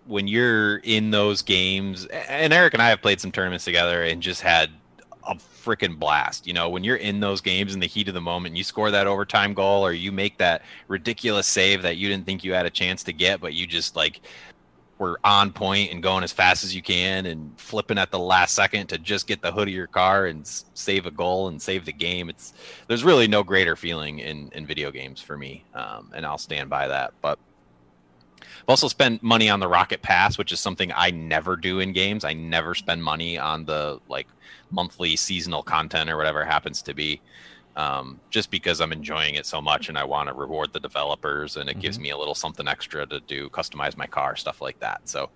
when 0.07 0.29
you're 0.29 0.79
in 0.79 1.11
those 1.11 1.43
games, 1.43 2.07
and 2.07 2.53
Eric 2.53 2.75
and 2.75 2.83
I 2.83 2.89
have 2.89 3.03
played 3.03 3.21
some 3.21 3.33
tournaments 3.33 3.65
together 3.65 4.03
and 4.05 4.23
just 4.23 4.41
had 4.41 4.71
a 5.27 5.35
freaking 5.35 5.99
blast. 5.99 6.47
You 6.47 6.53
know, 6.53 6.69
when 6.69 6.85
you're 6.85 6.97
in 6.97 7.21
those 7.21 7.41
games 7.41 7.75
in 7.75 7.81
the 7.81 7.87
heat 7.87 8.09
of 8.09 8.15
the 8.15 8.21
moment, 8.21 8.57
you 8.57 8.65
score 8.65 8.91
that 8.91 9.07
overtime 9.07 9.55
goal 9.55 9.85
or 9.85 9.93
you 9.93 10.13
make 10.13 10.39
that 10.39 10.63
ridiculous 10.89 11.47
save 11.47 11.83
that 11.83 11.97
you 11.97 12.09
didn't 12.09 12.27
think 12.27 12.45
you 12.45 12.53
had 12.53 12.67
a 12.67 12.71
chance 12.71 13.03
to 13.05 13.13
get, 13.13 13.41
but 13.41 13.53
you 13.53 13.67
just 13.67 13.97
like 13.97 14.21
were 14.99 15.21
on 15.25 15.53
point 15.53 15.93
and 15.93 16.03
going 16.03 16.25
as 16.25 16.33
fast 16.33 16.65
as 16.65 16.75
you 16.75 16.83
can 16.83 17.27
and 17.27 17.53
flipping 17.61 17.99
at 17.99 18.11
the 18.11 18.19
last 18.19 18.55
second 18.55 18.87
to 18.87 18.99
just 18.99 19.27
get 19.27 19.43
the 19.43 19.53
hood 19.53 19.69
of 19.69 19.75
your 19.75 19.87
car 19.87 20.27
and 20.27 20.47
save 20.47 21.07
a 21.07 21.11
goal 21.11 21.49
and 21.49 21.61
save 21.61 21.85
the 21.85 21.93
game. 21.93 22.31
It's 22.31 22.55
there's 22.89 23.05
really 23.05 23.29
no 23.29 23.43
greater 23.43 23.77
feeling 23.77 24.21
in 24.21 24.51
in 24.53 24.67
video 24.67 24.91
games 24.91 25.21
for 25.21 25.37
me, 25.37 25.65
um, 25.75 26.11
and 26.15 26.25
I'll 26.25 26.39
stand 26.39 26.71
by 26.71 26.89
that. 26.89 27.13
But 27.21 27.39
I've 28.41 28.71
also 28.71 28.89
spent 28.89 29.23
money 29.23 29.51
on 29.51 29.61
the 29.61 29.69
Rocket 29.69 30.03
Pass, 30.03 30.39
which 30.39 30.51
is 30.51 30.61
something 30.61 30.91
I 30.95 31.11
never 31.11 31.57
do 31.57 31.81
in 31.81 31.93
games. 31.93 32.25
I 32.25 32.33
never 32.33 32.75
spend 32.75 33.05
money 33.05 33.39
on 33.39 33.65
the 33.65 34.01
like 34.09 34.29
monthly 34.71 35.15
seasonal 35.17 35.63
content 35.63 36.11
or 36.11 36.17
whatever 36.17 36.45
happens 36.45 36.83
to 36.83 36.95
be 36.95 37.21
um, 37.77 38.21
just 38.31 38.51
because 38.51 38.81
I'm 38.81 38.93
enjoying 38.93 39.35
it 39.35 39.47
so 39.47 39.61
much 39.61 39.89
and 39.89 39.99
I 39.99 40.05
want 40.05 40.29
to 40.29 40.35
reward 40.35 40.73
the 40.73 40.81
developers 40.81 41.57
and 41.57 41.69
it 41.69 41.73
mm-hmm. 41.73 41.81
gives 41.81 41.99
me 41.99 42.11
a 42.11 42.17
little 42.17 42.35
something 42.35 42.67
extra 42.67 43.07
to 43.07 43.21
do, 43.21 43.49
customize 43.51 43.97
my 43.97 44.07
car, 44.07 44.35
stuff 44.37 44.61
like 44.61 44.81
that. 44.81 45.03
So, 45.09 45.31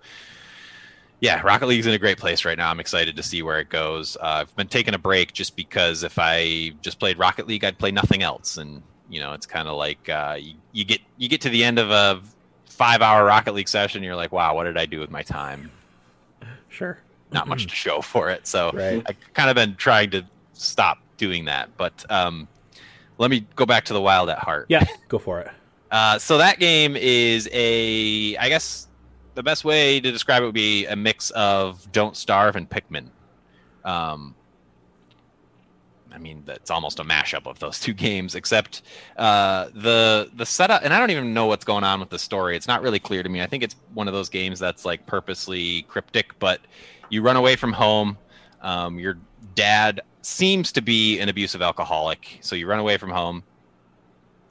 yeah, 1.19 1.39
Rocket 1.41 1.67
League's 1.67 1.85
in 1.85 1.93
a 1.93 1.99
great 1.99 2.17
place 2.17 2.43
right 2.45 2.57
now. 2.57 2.71
I'm 2.71 2.79
excited 2.79 3.15
to 3.15 3.23
see 3.23 3.43
where 3.43 3.59
it 3.59 3.69
goes. 3.69 4.17
Uh, 4.17 4.41
I've 4.41 4.55
been 4.55 4.67
taking 4.67 4.95
a 4.95 4.99
break 4.99 5.33
just 5.33 5.55
because 5.55 6.03
if 6.03 6.17
I 6.17 6.73
just 6.81 6.99
played 6.99 7.19
Rocket 7.19 7.47
League, 7.47 7.63
I'd 7.63 7.77
play 7.77 7.91
nothing 7.91 8.23
else, 8.23 8.57
and 8.57 8.81
you 9.07 9.19
know, 9.19 9.33
it's 9.33 9.45
kind 9.45 9.67
of 9.67 9.77
like 9.77 10.09
uh, 10.09 10.37
you, 10.39 10.55
you 10.71 10.83
get 10.83 11.01
you 11.17 11.29
get 11.29 11.41
to 11.41 11.49
the 11.49 11.63
end 11.63 11.77
of 11.77 11.91
a 11.91 12.23
five 12.81 13.03
hour 13.03 13.23
Rocket 13.23 13.53
League 13.53 13.69
session, 13.69 14.01
you're 14.01 14.15
like, 14.15 14.31
wow, 14.31 14.55
what 14.55 14.63
did 14.63 14.75
I 14.75 14.87
do 14.87 14.99
with 14.99 15.11
my 15.11 15.21
time? 15.21 15.69
Sure. 16.69 16.97
Not 17.31 17.47
much 17.47 17.67
to 17.67 17.75
show 17.75 18.01
for 18.01 18.31
it. 18.31 18.47
So 18.47 18.71
right. 18.73 19.03
I 19.05 19.13
kind 19.35 19.51
of 19.51 19.55
been 19.55 19.75
trying 19.75 20.09
to 20.11 20.25
stop 20.53 20.97
doing 21.21 21.45
that. 21.45 21.69
But 21.77 22.03
um, 22.09 22.47
let 23.19 23.29
me 23.29 23.45
go 23.55 23.67
back 23.67 23.85
to 23.85 23.93
the 23.93 24.01
Wild 24.01 24.29
at 24.29 24.39
Heart. 24.39 24.65
Yeah, 24.69 24.83
go 25.07 25.19
for 25.19 25.39
it. 25.39 25.49
Uh, 25.91 26.17
so 26.17 26.37
that 26.37 26.57
game 26.57 26.95
is 26.95 27.49
a, 27.51 28.37
I 28.37 28.47
guess 28.47 28.87
the 29.35 29.43
best 29.43 29.65
way 29.65 29.99
to 29.99 30.09
describe 30.09 30.41
it 30.41 30.45
would 30.45 30.53
be 30.53 30.85
a 30.85 30.95
mix 30.95 31.31
of 31.31 31.91
Don't 31.91 32.15
Starve 32.15 32.55
and 32.55 32.69
Pikmin. 32.69 33.07
Um, 33.83 34.33
I 36.13 36.17
mean, 36.17 36.43
that's 36.45 36.71
almost 36.71 37.01
a 37.01 37.03
mashup 37.03 37.45
of 37.45 37.59
those 37.59 37.77
two 37.85 37.93
games, 37.93 38.35
except 38.35 38.83
uh, 39.17 39.67
the 39.73 40.31
the 40.33 40.45
setup. 40.45 40.81
And 40.85 40.93
I 40.93 40.99
don't 40.99 41.11
even 41.11 41.33
know 41.33 41.47
what's 41.47 41.65
going 41.65 41.83
on 41.83 41.99
with 41.99 42.09
the 42.09 42.19
story. 42.19 42.55
It's 42.55 42.69
not 42.69 42.81
really 42.81 42.99
clear 42.99 43.21
to 43.21 43.27
me. 43.27 43.41
I 43.41 43.45
think 43.45 43.61
it's 43.61 43.75
one 43.93 44.07
of 44.07 44.13
those 44.13 44.29
games 44.29 44.59
that's 44.59 44.85
like 44.85 45.05
purposely 45.05 45.81
cryptic. 45.89 46.39
But 46.39 46.61
you 47.09 47.21
run 47.21 47.35
away 47.35 47.57
from 47.57 47.73
home. 47.73 48.17
Um, 48.61 48.97
your 48.97 49.17
dad 49.55 50.01
seems 50.21 50.71
to 50.73 50.81
be 50.81 51.19
an 51.19 51.29
abusive 51.29 51.61
alcoholic. 51.61 52.39
So 52.41 52.55
you 52.55 52.67
run 52.67 52.79
away 52.79 52.97
from 52.97 53.09
home 53.09 53.43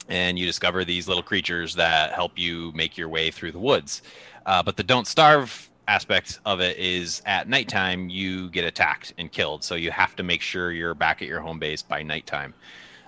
and 0.09 0.37
you 0.37 0.45
discover 0.45 0.83
these 0.83 1.07
little 1.07 1.23
creatures 1.23 1.75
that 1.75 2.13
help 2.13 2.37
you 2.37 2.71
make 2.73 2.97
your 2.97 3.09
way 3.09 3.31
through 3.31 3.53
the 3.53 3.59
woods. 3.59 4.01
Uh, 4.45 4.61
but 4.61 4.75
the 4.75 4.83
don't 4.83 5.07
starve 5.07 5.69
aspect 5.87 6.39
of 6.45 6.59
it 6.59 6.77
is 6.77 7.21
at 7.25 7.49
nighttime 7.49 8.09
you 8.09 8.49
get 8.49 8.65
attacked 8.65 9.13
and 9.17 9.31
killed. 9.31 9.63
So 9.63 9.75
you 9.75 9.91
have 9.91 10.15
to 10.17 10.23
make 10.23 10.41
sure 10.41 10.71
you're 10.71 10.93
back 10.93 11.21
at 11.21 11.27
your 11.27 11.41
home 11.41 11.59
base 11.59 11.81
by 11.81 12.03
nighttime. 12.03 12.53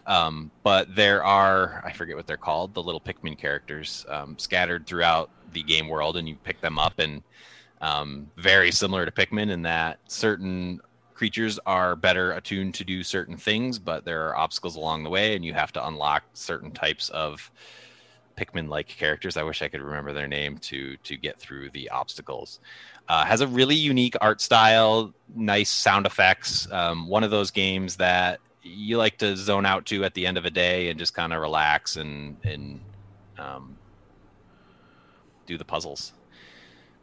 Um, 0.05 0.51
but 0.63 0.93
there 0.95 1.23
are, 1.23 1.81
I 1.85 1.93
forget 1.93 2.15
what 2.15 2.27
they're 2.27 2.37
called, 2.37 2.73
the 2.73 2.83
little 2.83 2.99
Pikmin 2.99 3.37
characters 3.37 4.05
um, 4.09 4.37
scattered 4.37 4.85
throughout 4.85 5.29
the 5.53 5.63
game 5.63 5.87
world, 5.87 6.17
and 6.17 6.27
you 6.27 6.35
pick 6.35 6.59
them 6.59 6.77
up. 6.77 6.99
And 6.99 7.23
um, 7.79 8.29
very 8.37 8.71
similar 8.71 9.05
to 9.05 9.11
Pikmin 9.11 9.49
in 9.49 9.61
that 9.61 9.99
certain 10.07 10.81
creatures 11.23 11.57
are 11.65 11.95
better 11.95 12.33
attuned 12.33 12.73
to 12.73 12.83
do 12.83 13.01
certain 13.01 13.37
things, 13.37 13.79
but 13.79 14.03
there 14.03 14.27
are 14.27 14.35
obstacles 14.35 14.75
along 14.75 15.03
the 15.03 15.09
way, 15.09 15.37
and 15.37 15.45
you 15.45 15.53
have 15.53 15.71
to 15.71 15.87
unlock 15.87 16.21
certain 16.33 16.69
types 16.69 17.07
of 17.11 17.49
Pikmin-like 18.35 18.89
characters. 18.89 19.37
I 19.37 19.43
wish 19.43 19.61
I 19.61 19.69
could 19.69 19.79
remember 19.79 20.11
their 20.11 20.27
name 20.27 20.57
to 20.57 20.97
to 20.97 21.15
get 21.15 21.39
through 21.39 21.69
the 21.69 21.89
obstacles. 21.91 22.59
Uh, 23.07 23.23
has 23.23 23.39
a 23.39 23.47
really 23.47 23.73
unique 23.73 24.17
art 24.19 24.41
style, 24.41 25.13
nice 25.33 25.69
sound 25.69 26.05
effects. 26.05 26.69
Um, 26.69 27.07
one 27.07 27.23
of 27.23 27.31
those 27.31 27.51
games 27.51 27.95
that 27.95 28.41
you 28.61 28.97
like 28.97 29.17
to 29.19 29.37
zone 29.37 29.65
out 29.65 29.85
to 29.85 30.03
at 30.03 30.13
the 30.15 30.27
end 30.27 30.37
of 30.37 30.43
a 30.43 30.51
day 30.51 30.89
and 30.89 30.99
just 30.99 31.13
kind 31.13 31.31
of 31.31 31.39
relax 31.39 31.95
and 31.95 32.35
and 32.43 32.81
um, 33.37 33.77
do 35.45 35.57
the 35.57 35.63
puzzles. 35.63 36.11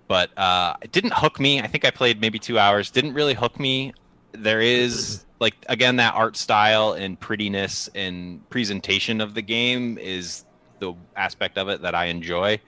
But 0.09 0.37
uh, 0.37 0.75
it 0.83 0.93
didn't 0.93 1.15
hook 1.15 1.41
me. 1.41 1.63
I 1.63 1.69
think 1.69 1.87
I 1.87 1.91
played 1.91 2.21
maybe 2.21 2.39
two 2.39 2.59
hours. 2.59 2.91
Didn't 2.91 3.15
really 3.15 3.33
hook 3.33 3.59
me 3.59 3.95
there 4.33 4.61
is 4.61 5.25
like 5.41 5.55
again 5.69 5.97
that 5.97 6.15
art 6.15 6.37
style 6.37 6.93
and 6.93 7.19
prettiness 7.19 7.89
and 7.95 8.49
presentation 8.51 9.21
of 9.21 9.35
the 9.35 9.43
game 9.43 9.99
is 9.99 10.45
the 10.79 10.95
aspect 11.17 11.59
of 11.59 11.69
it 11.69 11.83
that 11.83 11.95
I 11.95 12.07
enjoy. 12.07 12.61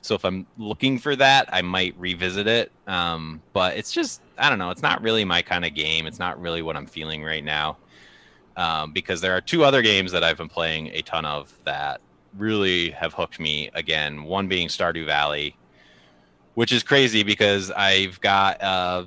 So 0.00 0.14
if 0.14 0.24
I'm 0.24 0.46
looking 0.56 0.98
for 0.98 1.16
that, 1.16 1.48
I 1.52 1.62
might 1.62 1.94
revisit 1.98 2.46
it. 2.46 2.72
Um, 2.86 3.42
but 3.52 3.76
it's 3.76 3.92
just 3.92 4.22
I 4.38 4.48
don't 4.48 4.58
know. 4.58 4.70
It's 4.70 4.82
not 4.82 5.02
really 5.02 5.24
my 5.24 5.42
kind 5.42 5.64
of 5.64 5.74
game. 5.74 6.06
It's 6.06 6.18
not 6.18 6.40
really 6.40 6.62
what 6.62 6.76
I'm 6.76 6.86
feeling 6.86 7.24
right 7.24 7.44
now. 7.44 7.78
Um, 8.56 8.92
because 8.92 9.20
there 9.20 9.32
are 9.36 9.40
two 9.40 9.64
other 9.64 9.82
games 9.82 10.10
that 10.12 10.24
I've 10.24 10.36
been 10.36 10.48
playing 10.48 10.88
a 10.88 11.02
ton 11.02 11.24
of 11.24 11.56
that 11.64 12.00
really 12.36 12.90
have 12.90 13.14
hooked 13.14 13.38
me. 13.38 13.70
Again, 13.74 14.24
one 14.24 14.48
being 14.48 14.68
Stardew 14.68 15.06
Valley, 15.06 15.56
which 16.54 16.72
is 16.72 16.82
crazy 16.82 17.22
because 17.22 17.70
I've 17.70 18.20
got 18.20 18.60
uh, 18.62 19.04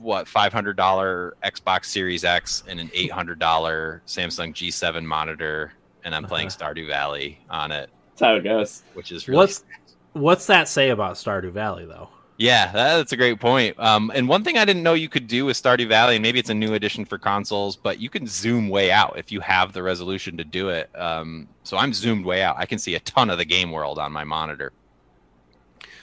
what 0.00 0.28
five 0.28 0.52
hundred 0.52 0.76
dollar 0.76 1.36
Xbox 1.44 1.86
Series 1.86 2.24
X 2.24 2.62
and 2.66 2.80
an 2.80 2.90
eight 2.94 3.10
hundred 3.10 3.38
dollar 3.38 4.02
Samsung 4.06 4.52
G7 4.52 5.04
monitor, 5.04 5.72
and 6.04 6.14
I'm 6.14 6.24
playing 6.24 6.48
uh-huh. 6.48 6.72
Stardew 6.72 6.86
Valley 6.86 7.38
on 7.50 7.72
it. 7.72 7.90
That's 8.10 8.20
how 8.20 8.36
it 8.36 8.44
goes. 8.44 8.82
Which 8.94 9.12
is 9.12 9.28
really 9.28 9.38
what's 9.38 9.64
what's 10.12 10.46
that 10.46 10.68
say 10.68 10.90
about 10.90 11.14
Stardew 11.14 11.52
Valley 11.52 11.86
though? 11.86 12.08
Yeah, 12.38 12.70
that's 12.70 13.10
a 13.10 13.16
great 13.16 13.40
point. 13.40 13.76
Um, 13.80 14.12
and 14.14 14.28
one 14.28 14.44
thing 14.44 14.58
I 14.58 14.64
didn't 14.64 14.84
know 14.84 14.94
you 14.94 15.08
could 15.08 15.26
do 15.26 15.44
with 15.44 15.60
Stardew 15.60 15.88
Valley, 15.88 16.14
and 16.14 16.22
maybe 16.22 16.38
it's 16.38 16.50
a 16.50 16.54
new 16.54 16.74
addition 16.74 17.04
for 17.04 17.18
consoles, 17.18 17.74
but 17.74 18.00
you 18.00 18.08
can 18.08 18.28
zoom 18.28 18.68
way 18.68 18.92
out 18.92 19.18
if 19.18 19.32
you 19.32 19.40
have 19.40 19.72
the 19.72 19.82
resolution 19.82 20.36
to 20.36 20.44
do 20.44 20.68
it. 20.68 20.88
Um, 20.96 21.48
so 21.64 21.76
I'm 21.76 21.92
zoomed 21.92 22.24
way 22.24 22.44
out. 22.44 22.54
I 22.56 22.64
can 22.64 22.78
see 22.78 22.94
a 22.94 23.00
ton 23.00 23.28
of 23.28 23.38
the 23.38 23.44
game 23.44 23.72
world 23.72 23.98
on 23.98 24.12
my 24.12 24.22
monitor, 24.22 24.72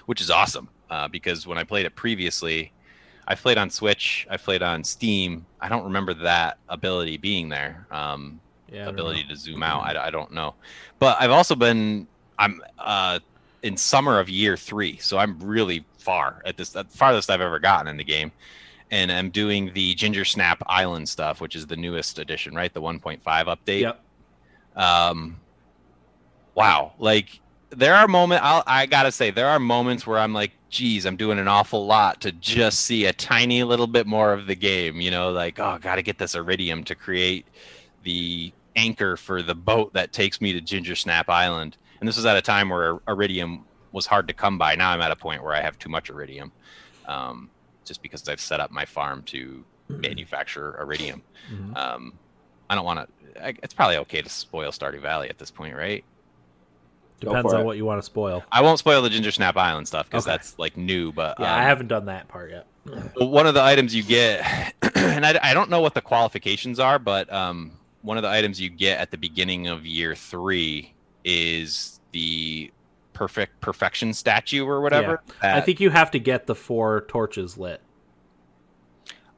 which 0.07 0.19
is 0.19 0.29
awesome. 0.29 0.67
Uh, 0.89 1.07
because 1.07 1.47
when 1.47 1.57
I 1.57 1.63
played 1.63 1.85
it 1.85 1.95
previously, 1.95 2.73
I 3.27 3.35
played 3.35 3.57
on 3.57 3.69
Switch. 3.69 4.27
I 4.29 4.37
played 4.37 4.61
on 4.61 4.83
Steam. 4.83 5.45
I 5.59 5.69
don't 5.69 5.83
remember 5.83 6.13
that 6.13 6.57
ability 6.69 7.17
being 7.17 7.49
there. 7.49 7.87
Um, 7.91 8.39
yeah, 8.71 8.87
ability 8.87 9.23
to 9.29 9.35
zoom 9.35 9.63
out. 9.63 9.83
I, 9.83 10.07
I, 10.07 10.09
don't 10.09 10.31
know, 10.31 10.55
but 10.99 11.17
I've 11.19 11.31
also 11.31 11.55
been. 11.55 12.07
I'm 12.37 12.61
uh, 12.77 13.19
in 13.63 13.77
summer 13.77 14.19
of 14.19 14.29
year 14.29 14.57
three, 14.57 14.97
so 14.97 15.17
I'm 15.17 15.39
really 15.39 15.85
far 15.97 16.41
at 16.45 16.57
this 16.57 16.69
the 16.69 16.83
farthest 16.85 17.29
I've 17.29 17.41
ever 17.41 17.59
gotten 17.59 17.87
in 17.87 17.97
the 17.97 18.03
game, 18.03 18.31
and 18.91 19.11
I'm 19.11 19.29
doing 19.29 19.71
the 19.73 19.95
Ginger 19.95 20.25
Snap 20.25 20.61
Island 20.67 21.07
stuff, 21.09 21.41
which 21.41 21.55
is 21.55 21.67
the 21.67 21.75
newest 21.75 22.19
edition, 22.19 22.53
right? 22.53 22.73
The 22.73 22.81
1.5 22.81 23.21
update. 23.23 23.81
Yep. 23.81 24.01
Um, 24.75 25.37
wow, 26.53 26.93
like 26.99 27.39
there 27.69 27.95
are 27.95 28.07
moments 28.07 28.43
I'll, 28.45 28.63
I 28.67 28.85
gotta 28.85 29.11
say 29.11 29.31
there 29.31 29.47
are 29.47 29.59
moments 29.59 30.05
where 30.05 30.19
I'm 30.19 30.33
like, 30.33 30.51
geez, 30.75 31.05
I'm 31.05 31.15
doing 31.15 31.39
an 31.39 31.47
awful 31.47 31.85
lot 31.85 32.19
to 32.21 32.33
just 32.33 32.81
see 32.81 33.05
a 33.05 33.13
tiny 33.13 33.63
little 33.63 33.87
bit 33.87 34.05
more 34.05 34.33
of 34.33 34.45
the 34.45 34.55
game. 34.55 34.99
You 34.99 35.09
know, 35.09 35.31
like 35.31 35.57
oh, 35.57 35.79
got 35.79 35.95
to 35.95 36.01
get 36.01 36.17
this 36.17 36.35
iridium 36.35 36.83
to 36.83 36.95
create 36.95 37.47
the 38.03 38.51
anchor 38.75 39.15
for 39.15 39.41
the 39.41 39.55
boat 39.55 39.93
that 39.93 40.11
takes 40.11 40.41
me 40.41 40.51
to 40.51 40.59
Ginger 40.59 40.95
Snap 40.95 41.29
Island. 41.29 41.77
And 41.99 42.09
this 42.09 42.17
was 42.17 42.25
at 42.25 42.35
a 42.35 42.41
time 42.41 42.67
where 42.67 42.99
iridium 43.07 43.63
was 43.93 44.05
hard 44.05 44.27
to 44.27 44.33
come 44.33 44.57
by. 44.57 44.75
Now 44.75 44.91
I'm 44.91 44.99
at 44.99 45.11
a 45.11 45.15
point 45.15 45.41
where 45.43 45.53
I 45.53 45.61
have 45.61 45.79
too 45.79 45.87
much 45.87 46.09
iridium, 46.09 46.51
um, 47.05 47.49
just 47.85 48.01
because 48.01 48.27
I've 48.27 48.41
set 48.41 48.59
up 48.59 48.69
my 48.69 48.83
farm 48.83 49.23
to 49.27 49.63
mm-hmm. 49.89 50.01
manufacture 50.01 50.77
iridium. 50.81 51.23
Mm-hmm. 51.49 51.77
Um, 51.77 52.13
I 52.69 52.75
don't 52.75 52.83
want 52.83 52.99
to. 52.99 53.55
It's 53.63 53.73
probably 53.73 53.97
okay 53.97 54.21
to 54.21 54.29
spoil 54.29 54.71
Stardew 54.71 55.01
Valley 55.01 55.29
at 55.29 55.37
this 55.37 55.51
point, 55.51 55.75
right? 55.75 56.03
Depends 57.19 57.53
on 57.53 57.61
it. 57.61 57.63
what 57.63 57.77
you 57.77 57.85
want 57.85 57.99
to 57.99 58.05
spoil. 58.05 58.43
I 58.51 58.61
won't 58.61 58.79
spoil 58.79 59.01
the 59.01 59.09
Ginger 59.09 59.31
Snap 59.31 59.55
Island 59.57 59.87
stuff 59.87 60.07
because 60.07 60.25
okay. 60.25 60.33
that's 60.33 60.59
like 60.59 60.77
new. 60.77 61.11
But 61.11 61.39
yeah, 61.39 61.53
um, 61.53 61.59
I 61.59 61.63
haven't 61.63 61.87
done 61.87 62.05
that 62.05 62.27
part 62.27 62.51
yet. 62.51 62.67
one 63.17 63.47
of 63.47 63.53
the 63.53 63.63
items 63.63 63.95
you 63.95 64.03
get, 64.03 64.73
and 64.95 65.25
I, 65.25 65.39
I, 65.41 65.53
don't 65.53 65.69
know 65.69 65.81
what 65.81 65.95
the 65.95 66.01
qualifications 66.01 66.79
are, 66.79 66.99
but 66.99 67.31
um, 67.33 67.71
one 68.01 68.17
of 68.17 68.23
the 68.23 68.29
items 68.29 68.61
you 68.61 68.69
get 68.69 68.99
at 68.99 69.11
the 69.11 69.17
beginning 69.17 69.67
of 69.67 69.85
year 69.85 70.13
three 70.13 70.93
is 71.23 71.99
the 72.11 72.71
perfect 73.13 73.59
perfection 73.61 74.13
statue 74.13 74.65
or 74.65 74.81
whatever. 74.81 75.21
Yeah. 75.27 75.33
That, 75.41 75.57
I 75.57 75.61
think 75.61 75.79
you 75.79 75.89
have 75.89 76.11
to 76.11 76.19
get 76.19 76.45
the 76.45 76.55
four 76.55 77.05
torches 77.07 77.57
lit. 77.57 77.81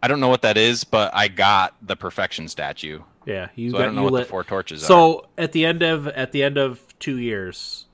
I 0.04 0.08
don't 0.08 0.20
know 0.20 0.28
what 0.28 0.42
that 0.42 0.58
is, 0.58 0.84
but 0.84 1.14
I 1.16 1.28
got 1.28 1.76
the 1.82 1.96
perfection 1.96 2.48
statue. 2.48 3.02
Yeah, 3.28 3.50
you 3.56 3.72
so 3.72 3.78
got 3.78 3.82
I 3.82 3.86
don't 3.88 3.96
know 3.96 4.04
what 4.04 4.14
lit. 4.14 4.24
the 4.24 4.30
four 4.30 4.44
torches 4.46 4.82
so, 4.82 4.86
are. 4.86 5.22
So 5.22 5.28
at 5.38 5.52
the 5.52 5.66
end 5.66 5.82
of 5.84 6.08
at 6.08 6.32
the 6.32 6.44
end 6.44 6.58
of 6.58 6.98
two 6.98 7.18
years, 7.18 7.86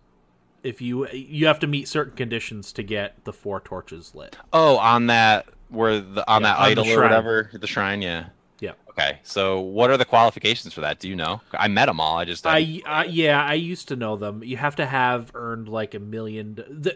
if 0.62 0.80
you 0.80 1.08
you 1.10 1.48
have 1.48 1.60
to 1.60 1.68
meet 1.68 1.88
certain 1.88 2.16
conditions 2.16 2.72
to 2.74 2.84
get 2.84 3.26
the 3.26 3.34
four 3.34 3.60
torches 3.60 4.14
lit. 4.14 4.38
Oh, 4.54 4.78
on 4.78 5.08
that 5.08 5.48
where 5.70 6.00
the 6.00 6.30
on 6.32 6.44
Yeah, 6.44 6.50
that 6.54 6.60
on 6.60 6.66
idol 6.66 6.88
or 6.88 7.02
whatever, 7.02 7.50
the 7.52 7.66
shrine, 7.66 8.04
yeah. 8.04 8.28
Yeah. 8.60 8.74
Okay. 8.92 9.20
So 9.24 9.60
what 9.60 9.90
are 9.90 9.98
the 9.98 10.06
qualifications 10.06 10.72
for 10.72 10.82
that? 10.82 11.00
Do 11.00 11.10
you 11.10 11.16
know? 11.16 11.42
I 11.52 11.68
met 11.68 11.88
them 11.88 12.00
all. 12.00 12.18
I 12.18 12.26
just 12.26 12.46
I, 12.46 12.82
I 12.86 13.06
yeah, 13.06 13.44
I 13.44 13.56
used 13.56 13.88
to 13.88 13.96
know 13.96 14.16
them. 14.16 14.44
You 14.44 14.58
have 14.58 14.76
to 14.76 14.86
have 14.86 15.32
earned 15.34 15.68
like 15.68 15.96
a 15.96 16.00
million. 16.00 16.56
The, 16.56 16.96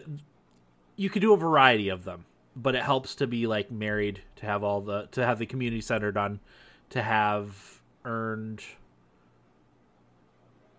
you 0.94 1.10
could 1.10 1.22
do 1.22 1.32
a 1.32 1.36
variety 1.36 1.88
of 1.88 2.04
them, 2.04 2.24
but 2.54 2.76
it 2.76 2.82
helps 2.82 3.16
to 3.16 3.26
be 3.26 3.48
like 3.48 3.72
married 3.72 4.22
to 4.36 4.46
have 4.46 4.62
all 4.62 4.80
the 4.80 5.08
to 5.10 5.26
have 5.26 5.40
the 5.40 5.46
community 5.46 5.80
center 5.80 6.12
done, 6.12 6.38
to 6.90 7.02
have 7.02 7.77
earned. 8.08 8.62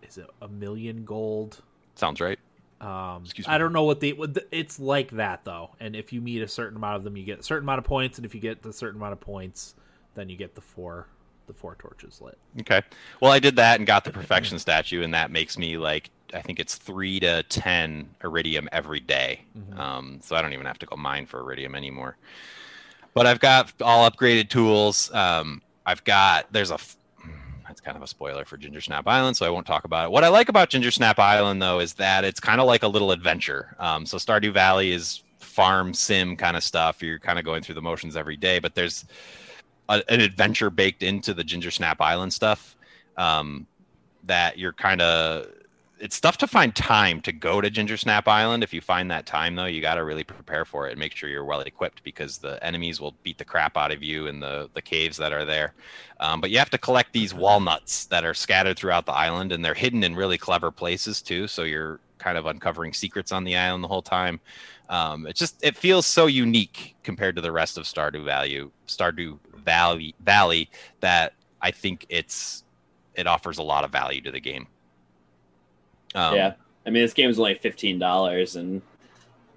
Is 0.01 0.17
it 0.17 0.27
a 0.41 0.47
million 0.47 1.05
gold? 1.05 1.61
sounds 1.95 2.21
right. 2.21 2.39
Um, 2.81 3.23
Excuse 3.25 3.45
I 3.47 3.57
don't 3.57 3.73
know 3.73 3.83
what 3.83 3.99
the, 3.99 4.15
it's 4.51 4.79
like 4.79 5.11
that 5.11 5.43
though, 5.43 5.71
and 5.81 5.95
if 5.97 6.13
you 6.13 6.21
meet 6.21 6.41
a 6.41 6.47
certain 6.47 6.77
amount 6.77 6.95
of 6.95 7.03
them, 7.03 7.17
you 7.17 7.25
get 7.25 7.39
a 7.39 7.43
certain 7.43 7.65
amount 7.65 7.79
of 7.79 7.83
points, 7.83 8.17
and 8.17 8.25
if 8.25 8.33
you 8.33 8.39
get 8.39 8.65
a 8.65 8.71
certain 8.71 8.99
amount 8.99 9.13
of 9.13 9.19
points, 9.19 9.75
then 10.15 10.29
you 10.29 10.37
get 10.37 10.55
the 10.55 10.61
four 10.61 11.07
the 11.47 11.53
four 11.53 11.75
torches 11.75 12.21
lit. 12.21 12.37
Okay. 12.61 12.81
Well, 13.19 13.31
I 13.31 13.39
did 13.39 13.57
that 13.57 13.79
and 13.79 13.85
got 13.87 14.05
the 14.05 14.11
perfection 14.19 14.59
statue, 14.59 15.03
and 15.03 15.13
that 15.13 15.29
makes 15.29 15.57
me 15.57 15.77
like 15.77 16.09
I 16.33 16.41
think 16.41 16.59
it's 16.59 16.75
three 16.75 17.19
to 17.19 17.43
ten 17.43 18.09
iridium 18.23 18.69
every 18.71 19.01
day. 19.01 19.41
Mhm. 19.57 19.77
Um, 19.77 20.19
so 20.23 20.35
I 20.37 20.41
don't 20.41 20.53
even 20.53 20.65
have 20.65 20.79
to 20.79 20.85
go 20.85 20.95
mine 20.95 21.25
for 21.25 21.41
iridium 21.41 21.75
anymore. 21.75 22.15
But 23.13 23.27
I've 23.27 23.41
got 23.41 23.73
all 23.81 24.09
upgraded 24.09 24.49
tools. 24.49 25.13
Um, 25.13 25.61
I've 25.85 26.03
got 26.05 26.45
there's 26.53 26.71
a 26.71 26.77
kind 27.79 27.97
of 27.97 28.03
a 28.03 28.07
spoiler 28.07 28.45
for 28.45 28.57
Ginger 28.57 28.81
Snap 28.81 29.07
Island, 29.07 29.37
so 29.37 29.45
I 29.45 29.49
won't 29.49 29.65
talk 29.65 29.85
about 29.85 30.05
it. 30.05 30.11
What 30.11 30.23
I 30.23 30.29
like 30.29 30.49
about 30.49 30.69
Ginger 30.69 30.91
Snap 30.91 31.19
Island 31.19 31.61
though 31.61 31.79
is 31.79 31.93
that 31.93 32.23
it's 32.23 32.39
kind 32.39 32.59
of 32.61 32.67
like 32.67 32.83
a 32.83 32.87
little 32.87 33.11
adventure. 33.11 33.75
Um, 33.79 34.05
so 34.05 34.17
Stardew 34.17 34.53
Valley 34.53 34.91
is 34.91 35.23
farm 35.39 35.93
sim 35.93 36.35
kind 36.35 36.55
of 36.55 36.63
stuff. 36.63 37.01
You're 37.01 37.19
kind 37.19 37.39
of 37.39 37.45
going 37.45 37.63
through 37.63 37.75
the 37.75 37.81
motions 37.81 38.15
every 38.15 38.37
day, 38.37 38.59
but 38.59 38.75
there's 38.75 39.05
a, 39.89 40.03
an 40.09 40.21
adventure 40.21 40.69
baked 40.69 41.03
into 41.03 41.33
the 41.33 41.43
Ginger 41.43 41.71
Snap 41.71 42.01
Island 42.01 42.33
stuff 42.33 42.75
um, 43.17 43.67
that 44.23 44.57
you're 44.57 44.73
kind 44.73 45.01
of 45.01 45.47
it's 45.99 46.19
tough 46.19 46.37
to 46.37 46.47
find 46.47 46.73
time 46.75 47.21
to 47.21 47.31
go 47.31 47.59
to 47.61 47.69
Ginger 47.69 47.97
Snap 47.97 48.27
Island. 48.27 48.63
If 48.63 48.73
you 48.73 48.81
find 48.81 49.11
that 49.11 49.25
time 49.25 49.55
though, 49.55 49.65
you 49.65 49.81
got 49.81 49.95
to 49.95 50.03
really 50.03 50.23
prepare 50.23 50.65
for 50.65 50.87
it 50.87 50.91
and 50.91 50.99
make 50.99 51.15
sure 51.15 51.29
you're 51.29 51.43
well 51.43 51.61
equipped 51.61 52.03
because 52.03 52.37
the 52.37 52.63
enemies 52.63 53.01
will 53.01 53.15
beat 53.23 53.37
the 53.37 53.45
crap 53.45 53.75
out 53.77 53.91
of 53.91 54.01
you 54.01 54.27
in 54.27 54.39
the 54.39 54.69
the 54.73 54.81
caves 54.81 55.17
that 55.17 55.33
are 55.33 55.45
there. 55.45 55.73
Um, 56.19 56.41
but 56.41 56.49
you 56.49 56.57
have 56.57 56.69
to 56.71 56.77
collect 56.77 57.13
these 57.13 57.33
walnuts 57.33 58.05
that 58.05 58.23
are 58.23 58.33
scattered 58.33 58.77
throughout 58.77 59.05
the 59.05 59.13
island, 59.13 59.51
and 59.51 59.63
they're 59.63 59.73
hidden 59.73 60.03
in 60.03 60.15
really 60.15 60.37
clever 60.37 60.71
places 60.71 61.21
too. 61.21 61.47
So 61.47 61.63
you're 61.63 61.99
kind 62.17 62.37
of 62.37 62.45
uncovering 62.45 62.93
secrets 62.93 63.31
on 63.31 63.43
the 63.43 63.55
island 63.55 63.83
the 63.83 63.87
whole 63.87 64.01
time. 64.01 64.39
Um, 64.89 65.27
it 65.27 65.35
just 65.35 65.63
it 65.63 65.75
feels 65.75 66.05
so 66.05 66.27
unique 66.27 66.95
compared 67.03 67.35
to 67.35 67.41
the 67.41 67.51
rest 67.51 67.77
of 67.77 67.83
Stardew 67.85 68.25
Valley, 68.25 68.69
Stardew 68.87 69.37
Valley 69.65 70.15
Valley 70.21 70.69
that 71.01 71.33
I 71.61 71.71
think 71.71 72.05
it's 72.09 72.63
it 73.15 73.27
offers 73.27 73.57
a 73.57 73.63
lot 73.63 73.83
of 73.83 73.91
value 73.91 74.21
to 74.21 74.31
the 74.31 74.39
game. 74.39 74.67
Um, 76.15 76.35
yeah, 76.35 76.53
I 76.85 76.89
mean 76.89 77.03
this 77.03 77.13
game 77.13 77.29
is 77.29 77.39
only 77.39 77.55
fifteen 77.55 77.99
dollars, 77.99 78.55
and 78.55 78.81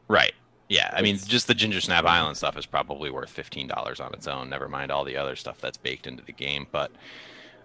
Right. 0.09 0.33
Yeah. 0.69 0.91
I 0.93 1.03
mean, 1.03 1.17
just 1.19 1.47
the 1.49 1.55
Ginger 1.55 1.81
Snap 1.81 2.05
Island 2.07 2.37
stuff 2.37 2.57
is 2.57 2.67
probably 2.67 3.11
worth 3.11 3.31
fifteen 3.31 3.67
dollars 3.67 4.01
on 4.01 4.13
its 4.15 4.27
own. 4.27 4.49
Never 4.51 4.69
mind 4.69 4.91
all 4.91 5.05
the 5.05 5.17
other 5.17 5.37
stuff 5.37 5.59
that's 5.61 5.77
baked 5.77 6.07
into 6.07 6.23
the 6.25 6.33
game. 6.33 6.67
But 6.71 6.91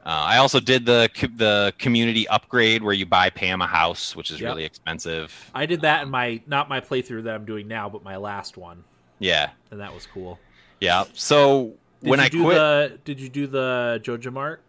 uh, 0.06 0.10
I 0.10 0.38
also 0.38 0.60
did 0.60 0.86
the 0.86 1.10
the 1.36 1.74
community 1.78 2.28
upgrade 2.28 2.84
where 2.84 2.94
you 2.94 3.06
buy 3.06 3.30
Pam 3.30 3.62
a 3.62 3.68
house, 3.68 4.16
which 4.16 4.32
is 4.32 4.40
Yep. 4.40 4.50
really 4.50 4.64
expensive. 4.66 5.52
I 5.54 5.66
did 5.66 5.82
that 5.82 6.04
in 6.04 6.10
my 6.10 6.42
not 6.48 6.70
my 6.70 6.80
playthrough 6.82 7.24
that 7.24 7.36
I'm 7.36 7.46
doing 7.46 7.68
now, 7.68 7.90
but 7.90 8.04
my 8.04 8.18
last 8.18 8.58
one, 8.58 8.84
Yeah. 9.20 9.50
and 9.72 9.80
that 9.80 9.94
was 9.94 10.06
cool. 10.06 10.40
Yeah. 10.80 11.06
So 11.14 11.74
Did 12.02 12.10
when 12.10 12.20
you 12.20 12.26
I 12.26 12.30
do 12.30 12.44
quit, 12.44 12.56
the 12.56 13.00
did 13.04 13.20
you 13.20 13.30
do 13.30 13.48
the 13.48 14.00
Joja 14.04 14.32
Mart 14.32 14.62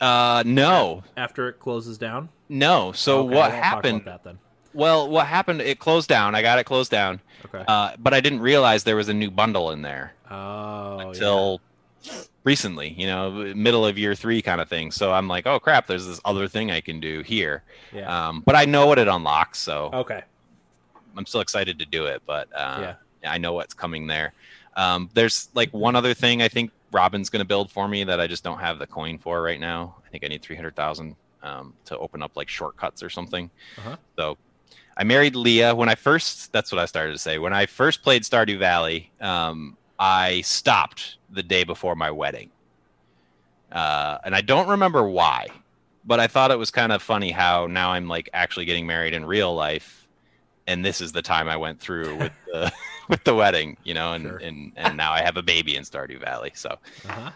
uh, 0.00 0.42
no, 0.46 1.02
after 1.16 1.48
it 1.48 1.58
closes 1.58 1.98
down? 1.98 2.28
no. 2.48 2.92
So 2.92 3.20
Okay, 3.20 3.34
what 3.34 3.34
won't 3.34 3.42
talk 3.42 3.48
about 3.50 3.64
happened? 3.64 4.02
that 4.06 4.24
then? 4.24 4.38
Well, 4.74 5.08
what 5.08 5.26
happened? 5.26 5.62
It 5.62 5.78
closed 5.78 6.08
down. 6.08 6.34
I 6.34 6.42
got 6.42 6.58
it 6.58 6.64
closed 6.64 6.90
down, 6.90 7.20
Okay. 7.46 7.64
uh, 7.66 7.92
but 7.98 8.12
I 8.12 8.20
didn't 8.20 8.40
realize 8.40 8.84
there 8.84 8.96
was 8.96 9.08
a 9.08 9.14
new 9.14 9.30
bundle 9.30 9.70
in 9.70 9.82
there. 9.82 10.12
oh, 10.30 10.98
until 10.98 11.60
recently, 12.44 12.90
you 12.90 13.06
know, 13.06 13.30
middle 13.54 13.84
of 13.86 13.96
year 13.98 14.14
three 14.14 14.42
kind 14.42 14.60
of 14.60 14.68
thing. 14.68 14.90
So 14.92 15.12
I'm 15.12 15.28
like, 15.28 15.46
oh 15.46 15.58
crap, 15.58 15.86
there's 15.86 16.06
this 16.06 16.20
other 16.24 16.46
thing 16.46 16.70
I 16.70 16.80
can 16.80 17.00
do 17.00 17.22
here. 17.22 17.62
yeah. 17.92 18.00
yeah. 18.00 18.28
Um, 18.28 18.42
but 18.44 18.54
I 18.54 18.64
know 18.66 18.86
what 18.86 18.98
it 18.98 19.08
unlocks, 19.08 19.58
so 19.58 19.90
okay. 19.92 20.22
I'm 21.16 21.24
still 21.26 21.40
excited 21.40 21.78
to 21.78 21.86
do 21.86 22.04
it. 22.06 22.22
But 22.26 22.48
uh, 22.54 22.78
Yeah. 23.22 23.30
I 23.32 23.38
know 23.38 23.54
what's 23.54 23.74
coming 23.74 24.06
there. 24.06 24.34
Um, 24.76 25.08
there's 25.14 25.48
like 25.54 25.72
one 25.72 25.96
other 25.96 26.12
thing 26.14 26.42
I 26.42 26.48
think 26.48 26.70
Robin's 26.96 27.28
going 27.28 27.40
to 27.40 27.46
build 27.46 27.70
for 27.70 27.86
me 27.86 28.04
that 28.04 28.20
I 28.20 28.26
just 28.26 28.42
don't 28.42 28.58
have 28.58 28.78
the 28.78 28.86
coin 28.86 29.18
for 29.18 29.42
right 29.42 29.60
now. 29.60 29.96
I 30.06 30.08
think 30.08 30.24
I 30.24 30.28
need 30.28 30.40
three 30.40 30.56
hundred 30.56 30.74
thousand 30.76 31.14
um, 31.42 31.74
to 31.84 31.98
open 31.98 32.22
up 32.22 32.36
like 32.36 32.48
shortcuts 32.48 33.02
or 33.02 33.10
something. 33.10 33.50
Uh-huh. 33.76 33.96
So 34.16 34.38
I 34.96 35.04
married 35.04 35.36
Leah 35.36 35.74
when 35.74 35.90
I 35.90 35.94
first. 35.94 36.52
That's 36.52 36.72
what 36.72 36.78
I 36.78 36.86
started 36.86 37.12
to 37.12 37.18
say. 37.18 37.38
When 37.38 37.52
I 37.52 37.66
first 37.66 38.02
played 38.02 38.22
Stardew 38.22 38.58
Valley, 38.58 39.10
um, 39.20 39.76
I 39.98 40.40
stopped 40.40 41.18
the 41.30 41.42
day 41.42 41.64
before 41.64 41.94
my 41.96 42.10
wedding, 42.10 42.50
uh, 43.70 44.16
and 44.24 44.34
I 44.34 44.40
don't 44.40 44.68
remember 44.68 45.06
why, 45.06 45.48
but 46.06 46.18
I 46.18 46.28
thought 46.28 46.50
it 46.50 46.58
was 46.58 46.70
kind 46.70 46.92
of 46.92 47.02
funny 47.02 47.30
how 47.30 47.66
now 47.66 47.92
I'm 47.92 48.08
like 48.08 48.30
actually 48.32 48.64
getting 48.64 48.86
married 48.86 49.12
in 49.12 49.26
real 49.26 49.54
life, 49.54 50.08
and 50.66 50.82
this 50.82 51.02
is 51.02 51.12
the 51.12 51.22
time 51.22 51.46
I 51.46 51.58
went 51.58 51.78
through 51.78 52.16
with 52.16 52.32
the 52.46 52.72
with 53.08 53.24
the 53.24 53.34
wedding, 53.34 53.76
you 53.84 53.94
know, 53.94 54.12
and 54.12 54.24
Sure. 54.24 54.36
and 54.38 54.72
and 54.76 54.96
now 54.96 55.12
I 55.12 55.22
have 55.22 55.36
a 55.36 55.42
baby 55.42 55.76
in 55.76 55.82
Stardew 55.84 56.20
Valley. 56.20 56.52
So 56.54 56.70
Uh-huh. 57.08 57.30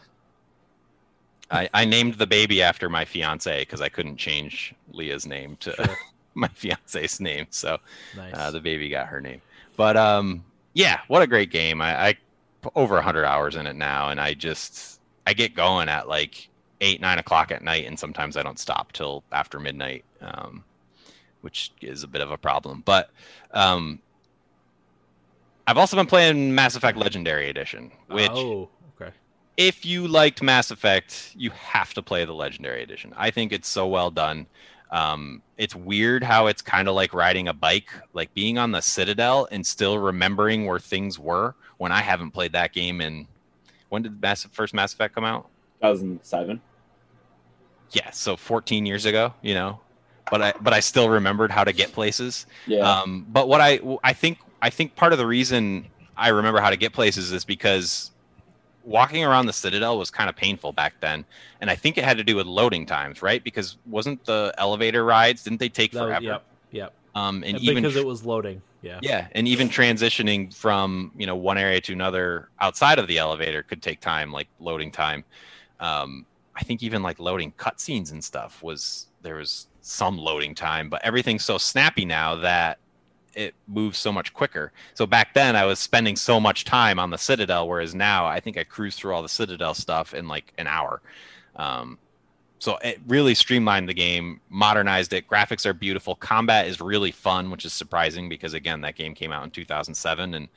I, 1.51 1.69
I 1.75 1.85
named 1.85 2.15
the 2.15 2.27
baby 2.27 2.63
after 2.63 2.89
my 2.89 3.05
fiance 3.05 3.61
because 3.63 3.81
I 3.81 3.89
couldn't 3.89 4.17
change 4.19 4.73
Leah's 4.93 5.27
name 5.27 5.57
to 5.61 5.73
Sure. 5.75 5.97
my 6.35 6.49
fiance's 6.49 7.21
name. 7.21 7.47
So 7.51 7.79
Nice. 8.17 8.35
uh, 8.35 8.51
the 8.53 8.61
baby 8.61 8.89
got 8.89 9.09
her 9.09 9.21
name. 9.21 9.41
But 9.77 9.97
um, 9.97 10.45
yeah, 10.75 11.01
what 11.09 11.23
a 11.23 11.27
great 11.27 11.51
game! 11.51 11.81
I, 11.81 12.09
I 12.11 12.15
put 12.61 12.73
over 12.77 13.01
hundred 13.01 13.25
hours 13.25 13.57
in 13.57 13.67
it 13.67 13.75
now, 13.77 14.11
and 14.11 14.21
I 14.21 14.35
just 14.35 15.01
I 15.27 15.33
get 15.33 15.55
going 15.55 15.89
at 15.89 16.07
like 16.09 16.49
eight 16.81 17.01
nine 17.01 17.19
o'clock 17.19 17.51
at 17.51 17.63
night, 17.63 17.87
and 17.87 17.99
sometimes 17.99 18.37
I 18.37 18.43
don't 18.43 18.59
stop 18.59 18.93
till 18.93 19.25
after 19.33 19.59
midnight, 19.59 20.05
um, 20.21 20.63
which 21.41 21.73
is 21.81 22.03
a 22.05 22.09
bit 22.09 22.21
of 22.21 22.31
a 22.31 22.37
problem. 22.39 22.83
But 22.85 23.11
um, 23.53 23.99
I've 25.67 25.79
also 25.79 25.97
been 25.97 26.07
playing 26.07 26.55
Mass 26.55 26.77
Effect 26.77 26.99
Legendary 26.99 27.49
Edition, 27.49 27.93
which 28.09 28.31
oh, 28.33 28.69
okay. 29.01 29.13
if 29.57 29.85
you 29.85 30.09
liked 30.09 30.43
Mass 30.43 30.71
Effect, 30.71 31.33
you 31.37 31.51
have 31.51 31.95
to 31.95 32.03
play 32.03 32.25
the 32.25 32.33
Legendary 32.35 32.83
Edition. 32.83 33.15
I 33.17 33.31
think 33.31 33.53
it's 33.53 33.69
so 33.69 33.87
well 33.87 34.11
done. 34.11 34.47
Um, 34.91 35.43
it's 35.57 35.75
weird 35.77 36.25
how 36.25 36.49
it's 36.49 36.63
kind 36.63 36.89
of 36.89 36.95
like 36.97 37.15
riding 37.15 37.47
a 37.47 37.53
bike, 37.53 37.91
like 38.13 38.35
being 38.35 38.59
on 38.59 38.73
the 38.73 38.81
Citadel 38.81 39.47
and 39.53 39.65
still 39.65 39.99
remembering 39.99 40.67
where 40.67 40.81
things 40.81 41.19
were. 41.19 41.55
When 41.77 41.93
I 41.93 42.01
haven't 42.01 42.33
played 42.33 42.53
that 42.53 42.73
game 42.73 43.01
in 43.01 43.27
when 43.89 44.03
did 44.03 44.21
Mass 44.21 44.45
first 44.51 44.75
Mass 44.75 44.93
Effect 44.93 45.15
come 45.15 45.25
out? 45.25 45.45
two 45.45 45.87
thousand 45.87 46.21
seven. 46.23 46.61
Yeah, 47.93 48.11
so 48.11 48.37
14 48.37 48.87
years 48.87 49.05
ago, 49.05 49.35
you 49.43 49.55
know. 49.55 49.81
But 50.31 50.43
I 50.43 50.53
but 50.61 50.73
I 50.73 50.81
still 50.81 51.09
remembered 51.09 51.51
how 51.51 51.65
to 51.65 51.73
get 51.73 51.93
places. 51.93 52.47
Yeah, 52.67 52.89
Um, 52.89 53.27
but 53.29 53.49
what 53.49 53.61
I 53.61 53.81
I 54.05 54.13
think 54.13 54.39
I 54.63 54.71
think 54.71 54.95
part 54.97 55.13
of 55.13 55.19
the 55.19 55.27
reason 55.27 55.87
I 56.17 56.29
remember 56.29 56.61
how 56.61 56.71
to 56.71 56.77
get 56.77 56.93
places 56.93 57.33
is 57.33 57.45
because 57.45 58.11
walking 58.85 59.25
around 59.25 59.47
the 59.47 59.53
Citadel 59.53 59.99
was 59.99 60.11
kind 60.11 60.29
of 60.29 60.37
painful 60.37 60.73
back 60.73 60.95
then, 61.01 61.25
and 61.61 61.71
I 61.71 61.77
think 61.77 61.99
it 61.99 62.05
had 62.05 62.17
to 62.19 62.25
do 62.25 62.37
with 62.37 62.47
loading 62.47 62.87
times, 62.87 63.23
right? 63.23 63.43
Because 63.43 63.77
wasn't 63.87 64.25
the 64.25 64.55
elevator 64.59 65.05
rides 65.05 65.43
didn't 65.45 65.61
they 65.61 65.69
take 65.69 65.93
That 65.93 66.01
forever? 66.01 66.25
yep. 66.25 66.45
Yep. 66.73 66.93
Um, 67.15 67.37
and 67.37 67.57
And 67.57 67.61
even 67.61 67.83
because 67.83 67.97
it 67.97 68.07
was 68.07 68.25
loading. 68.25 68.63
Yeah. 68.83 68.99
yeah, 69.03 69.29
and 69.33 69.47
even 69.47 69.69
transitioning 69.69 70.55
from 70.55 71.13
you 71.17 71.27
know 71.27 71.37
one 71.37 71.59
area 71.59 71.83
to 71.83 71.93
another 71.93 72.49
outside 72.61 72.99
of 72.99 73.09
the 73.09 73.19
elevator 73.19 73.63
could 73.63 73.83
take 73.83 74.01
time, 74.01 74.33
like 74.33 74.49
loading 74.59 74.91
time. 74.91 75.25
Um, 75.81 76.25
I 76.57 76.63
think 76.63 76.83
even 76.83 77.03
like 77.03 77.19
loading 77.19 77.53
cutscenes 77.53 78.11
and 78.13 78.23
stuff 78.25 78.63
was 78.63 79.09
there 79.21 79.37
was 79.37 79.67
some 79.83 80.17
loading 80.17 80.55
time, 80.55 80.89
but 80.89 81.05
everything's 81.05 81.45
so 81.45 81.59
snappy 81.59 82.07
now 82.07 82.37
that 82.37 82.79
it 83.35 83.55
moves 83.69 83.99
so 83.99 84.13
much 84.13 84.33
quicker. 84.35 84.73
So 84.95 85.07
back 85.07 85.35
then 85.35 85.57
I 85.57 85.65
was 85.65 85.79
spending 85.79 86.17
so 86.17 86.41
much 86.41 86.65
time 86.65 86.99
on 86.99 87.11
the 87.11 87.19
Citadel, 87.19 87.69
whereas 87.69 87.95
now 87.95 88.27
I 88.27 88.41
think 88.41 88.57
I 88.59 88.65
cruise 88.65 88.97
through 88.97 89.15
all 89.15 89.23
the 89.23 89.29
Citadel 89.29 89.75
stuff 89.75 90.15
in 90.15 90.29
like 90.29 90.53
an 90.59 90.67
hour. 90.67 91.01
Um, 91.57 91.99
so 92.59 92.77
it 92.79 93.01
really 93.09 93.35
streamlined 93.35 93.89
the 93.89 93.95
game, 93.95 94.41
modernized 94.51 95.13
it. 95.15 95.27
Graphics 95.27 95.65
are 95.65 95.73
beautiful. 95.73 96.15
Combat 96.15 96.67
is 96.67 96.81
really 96.81 97.11
fun, 97.11 97.51
which 97.51 97.65
is 97.65 97.73
surprising 97.73 98.29
because 98.29 98.53
again, 98.53 98.83
that 98.83 98.97
game 98.97 99.15
came 99.15 99.33
out 99.33 99.45
in 99.45 99.51
2007 99.51 100.35
and 100.35 100.49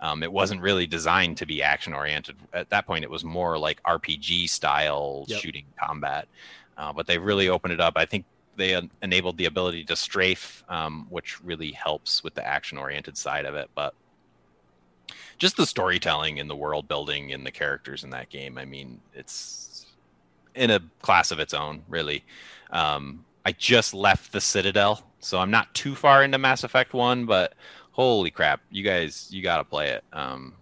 um, 0.00 0.22
it 0.22 0.32
wasn't 0.32 0.60
really 0.60 0.86
designed 0.86 1.36
to 1.38 1.46
be 1.46 1.60
action 1.62 1.92
oriented. 1.92 2.36
At 2.52 2.70
that 2.70 2.86
point, 2.86 3.02
it 3.02 3.10
was 3.10 3.24
more 3.24 3.58
like 3.58 3.82
RPG 3.82 4.48
style 4.48 5.24
Yep. 5.26 5.40
shooting 5.40 5.64
combat. 5.82 6.28
Uh, 6.76 6.92
but 6.92 7.08
they 7.08 7.18
really 7.18 7.48
opened 7.48 7.72
it 7.72 7.80
up. 7.80 7.94
I 7.96 8.04
think 8.04 8.24
they 8.58 8.74
en- 8.74 8.90
enabled 9.02 9.38
the 9.38 9.46
ability 9.46 9.84
to 9.84 9.96
strafe, 9.96 10.62
um, 10.68 11.06
which 11.08 11.40
really 11.42 11.72
helps 11.72 12.22
with 12.22 12.34
the 12.34 12.46
action-oriented 12.46 13.16
side 13.16 13.46
of 13.46 13.54
it. 13.54 13.70
But 13.74 13.94
just 15.38 15.56
the 15.56 15.64
storytelling 15.64 16.38
and 16.38 16.50
the 16.50 16.56
world 16.56 16.86
building 16.88 17.32
and 17.32 17.46
the 17.46 17.50
characters 17.50 18.04
in 18.04 18.10
that 18.10 18.28
game, 18.28 18.58
I 18.58 18.66
mean, 18.66 19.00
it's 19.14 19.86
in 20.54 20.70
a 20.70 20.80
class 21.00 21.30
of 21.30 21.38
its 21.38 21.54
own, 21.54 21.82
really. 21.88 22.24
Um, 22.70 23.24
I 23.46 23.52
just 23.52 23.94
left 23.94 24.32
the 24.32 24.40
Citadel, 24.40 25.02
so 25.20 25.38
I'm 25.38 25.50
not 25.50 25.72
too 25.72 25.94
far 25.94 26.22
into 26.22 26.36
Mass 26.36 26.64
Effect 26.64 26.92
One, 26.92 27.24
but 27.24 27.54
holy 27.92 28.30
crap, 28.30 28.60
you 28.70 28.82
guys, 28.82 29.28
you 29.30 29.42
got 29.42 29.58
to 29.58 29.64
play 29.64 29.90
it. 29.90 30.04
Um, 30.12 30.54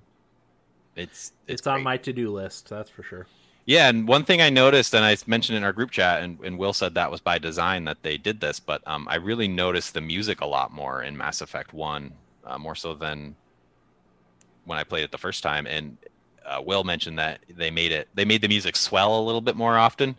it's 0.94 1.32
It's, 1.48 1.60
it's, 1.60 1.66
on 1.66 1.82
my 1.82 1.96
to 1.98 2.12
do 2.12 2.30
list. 2.30 2.68
That's 2.68 2.90
for 2.90 3.02
sure. 3.02 3.26
Yeah, 3.66 3.88
and 3.88 4.06
one 4.06 4.24
thing 4.24 4.40
I 4.40 4.48
noticed, 4.48 4.94
and 4.94 5.04
I 5.04 5.16
mentioned 5.26 5.58
in 5.58 5.64
our 5.64 5.72
group 5.72 5.90
chat, 5.90 6.22
and, 6.22 6.38
and 6.40 6.56
Will 6.56 6.72
said 6.72 6.94
that 6.94 7.10
was 7.10 7.20
by 7.20 7.38
design 7.38 7.84
that 7.86 8.00
they 8.02 8.16
did 8.16 8.40
this, 8.40 8.60
but 8.60 8.80
um, 8.86 9.08
I 9.10 9.16
really 9.16 9.48
noticed 9.48 9.92
the 9.92 10.00
music 10.00 10.40
a 10.40 10.46
lot 10.46 10.72
more 10.72 11.02
in 11.02 11.16
Mass 11.16 11.40
Effect 11.40 11.72
One, 11.74 12.12
uh, 12.44 12.58
more 12.58 12.76
so 12.76 12.94
than 12.94 13.34
when 14.66 14.78
I 14.78 14.84
played 14.84 15.02
it 15.02 15.10
the 15.10 15.18
first 15.18 15.42
time. 15.42 15.66
And 15.66 15.96
uh, 16.46 16.62
Will 16.64 16.84
mentioned 16.84 17.18
that 17.18 17.40
they 17.56 17.72
made 17.72 17.90
it, 17.90 18.08
they 18.14 18.24
made 18.24 18.40
the 18.40 18.48
music 18.48 18.76
swell 18.76 19.18
a 19.18 19.22
little 19.24 19.40
bit 19.40 19.56
more 19.56 19.76
often, 19.76 20.16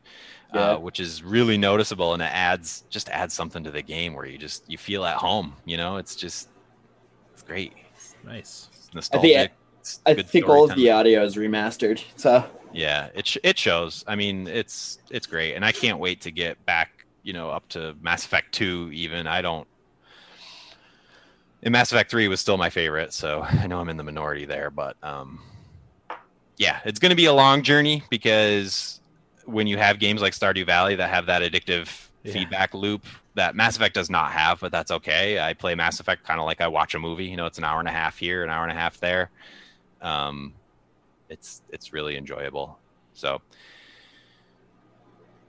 Yeah. 0.53 0.71
uh, 0.71 0.77
which 0.79 0.99
is 0.99 1.23
really 1.23 1.57
noticeable, 1.57 2.13
and 2.13 2.21
it 2.21 2.31
adds 2.33 2.83
just 2.89 3.07
adds 3.07 3.33
something 3.33 3.63
to 3.63 3.71
the 3.71 3.81
game 3.81 4.13
where 4.13 4.25
you 4.25 4.37
just 4.37 4.69
you 4.69 4.77
feel 4.77 5.05
at 5.05 5.15
home. 5.15 5.53
You 5.63 5.77
know, 5.77 5.95
it's 5.95 6.17
just 6.17 6.49
it's 7.33 7.43
great, 7.43 7.71
Nice. 8.25 8.67
it's 8.73 8.93
nostalgic. 8.93 9.53
It's 9.88 9.99
I 10.05 10.14
good 10.15 10.27
think 10.27 10.47
all 10.49 10.69
of 10.69 10.76
the 10.76 10.91
audio 10.91 11.23
is 11.23 11.35
remastered. 11.35 12.03
So 12.15 12.43
Yeah, 12.73 13.09
it 13.15 13.26
sh- 13.27 13.38
it 13.43 13.57
shows. 13.57 14.03
I 14.07 14.15
mean, 14.15 14.47
it's 14.47 14.99
it's 15.09 15.26
great, 15.27 15.55
and 15.55 15.64
I 15.65 15.72
can't 15.72 15.99
wait 15.99 16.22
to 16.22 16.31
get 16.31 16.64
back. 16.65 17.05
You 17.23 17.34
know, 17.34 17.49
up 17.49 17.68
to 17.69 17.95
Mass 18.01 18.26
Effect 18.26 18.53
Two. 18.53 18.89
Even 18.93 19.27
I 19.27 19.41
don't. 19.41 19.68
And 21.64 21.72
Mass 21.72 21.91
Effect 21.91 22.09
Three 22.11 22.27
was 22.27 22.39
still 22.39 22.57
my 22.57 22.69
favorite, 22.69 23.14
so 23.14 23.41
I 23.49 23.68
know 23.68 23.80
I'm 23.80 23.89
in 23.89 23.97
the 23.97 24.03
minority 24.03 24.45
there. 24.45 24.69
But 24.69 24.95
um, 25.03 25.39
yeah, 26.57 26.80
it's 26.85 26.99
going 26.99 27.09
to 27.11 27.15
be 27.15 27.26
a 27.26 27.34
long 27.34 27.64
journey 27.64 28.03
because 28.09 28.99
when 29.45 29.68
you 29.68 29.77
have 29.77 29.99
games 29.99 30.22
like 30.22 30.34
Stardew 30.34 30.65
Valley 30.65 30.95
that 30.95 31.09
have 31.09 31.26
that 31.27 31.41
addictive 31.41 32.07
Yeah. 32.23 32.34
feedback 32.34 32.73
loop 32.73 33.05
that 33.35 33.55
Mass 33.55 33.76
Effect 33.77 33.93
does 33.95 34.09
not 34.09 34.31
have, 34.31 34.59
but 34.59 34.72
that's 34.72 34.91
okay. 34.91 35.39
I 35.39 35.53
play 35.53 35.73
Mass 35.76 35.99
Effect 35.99 36.23
kind 36.26 36.39
of 36.39 36.45
like 36.45 36.59
I 36.59 36.68
watch 36.68 36.95
a 36.95 36.99
movie. 36.99 37.26
You 37.26 37.38
know, 37.38 37.45
it's 37.45 37.57
an 37.57 37.64
hour 37.64 37.80
and 37.80 37.88
a 37.88 37.91
half 37.91 38.18
here, 38.18 38.43
an 38.43 38.49
hour 38.49 38.64
and 38.64 38.72
a 38.72 38.76
half 38.76 38.99
there. 38.99 39.30
Um, 40.01 40.53
it's 41.29 41.61
it's 41.69 41.93
really 41.93 42.17
enjoyable. 42.17 42.77
So 43.13 43.41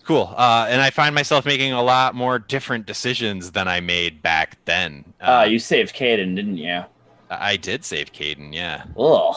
cool. 0.05 0.33
Uh, 0.37 0.67
and 0.69 0.81
I 0.81 0.91
find 0.91 1.15
myself 1.15 1.45
making 1.45 1.73
a 1.73 1.83
lot 1.83 2.15
more 2.15 2.39
different 2.39 2.87
decisions 2.87 3.51
than 3.53 3.69
I 3.69 3.81
made 3.81 4.23
back 4.23 4.57
then. 4.65 5.05
uh, 5.21 5.47
you 5.49 5.59
saved 5.59 5.95
Kaidan, 5.95 6.35
didn't 6.35 6.57
you? 6.57 6.83
I 7.31 7.57
did 7.57 7.85
save 7.85 8.13
Kaidan. 8.13 8.55
Yeah, 8.55 8.85
Ugh. 8.99 9.37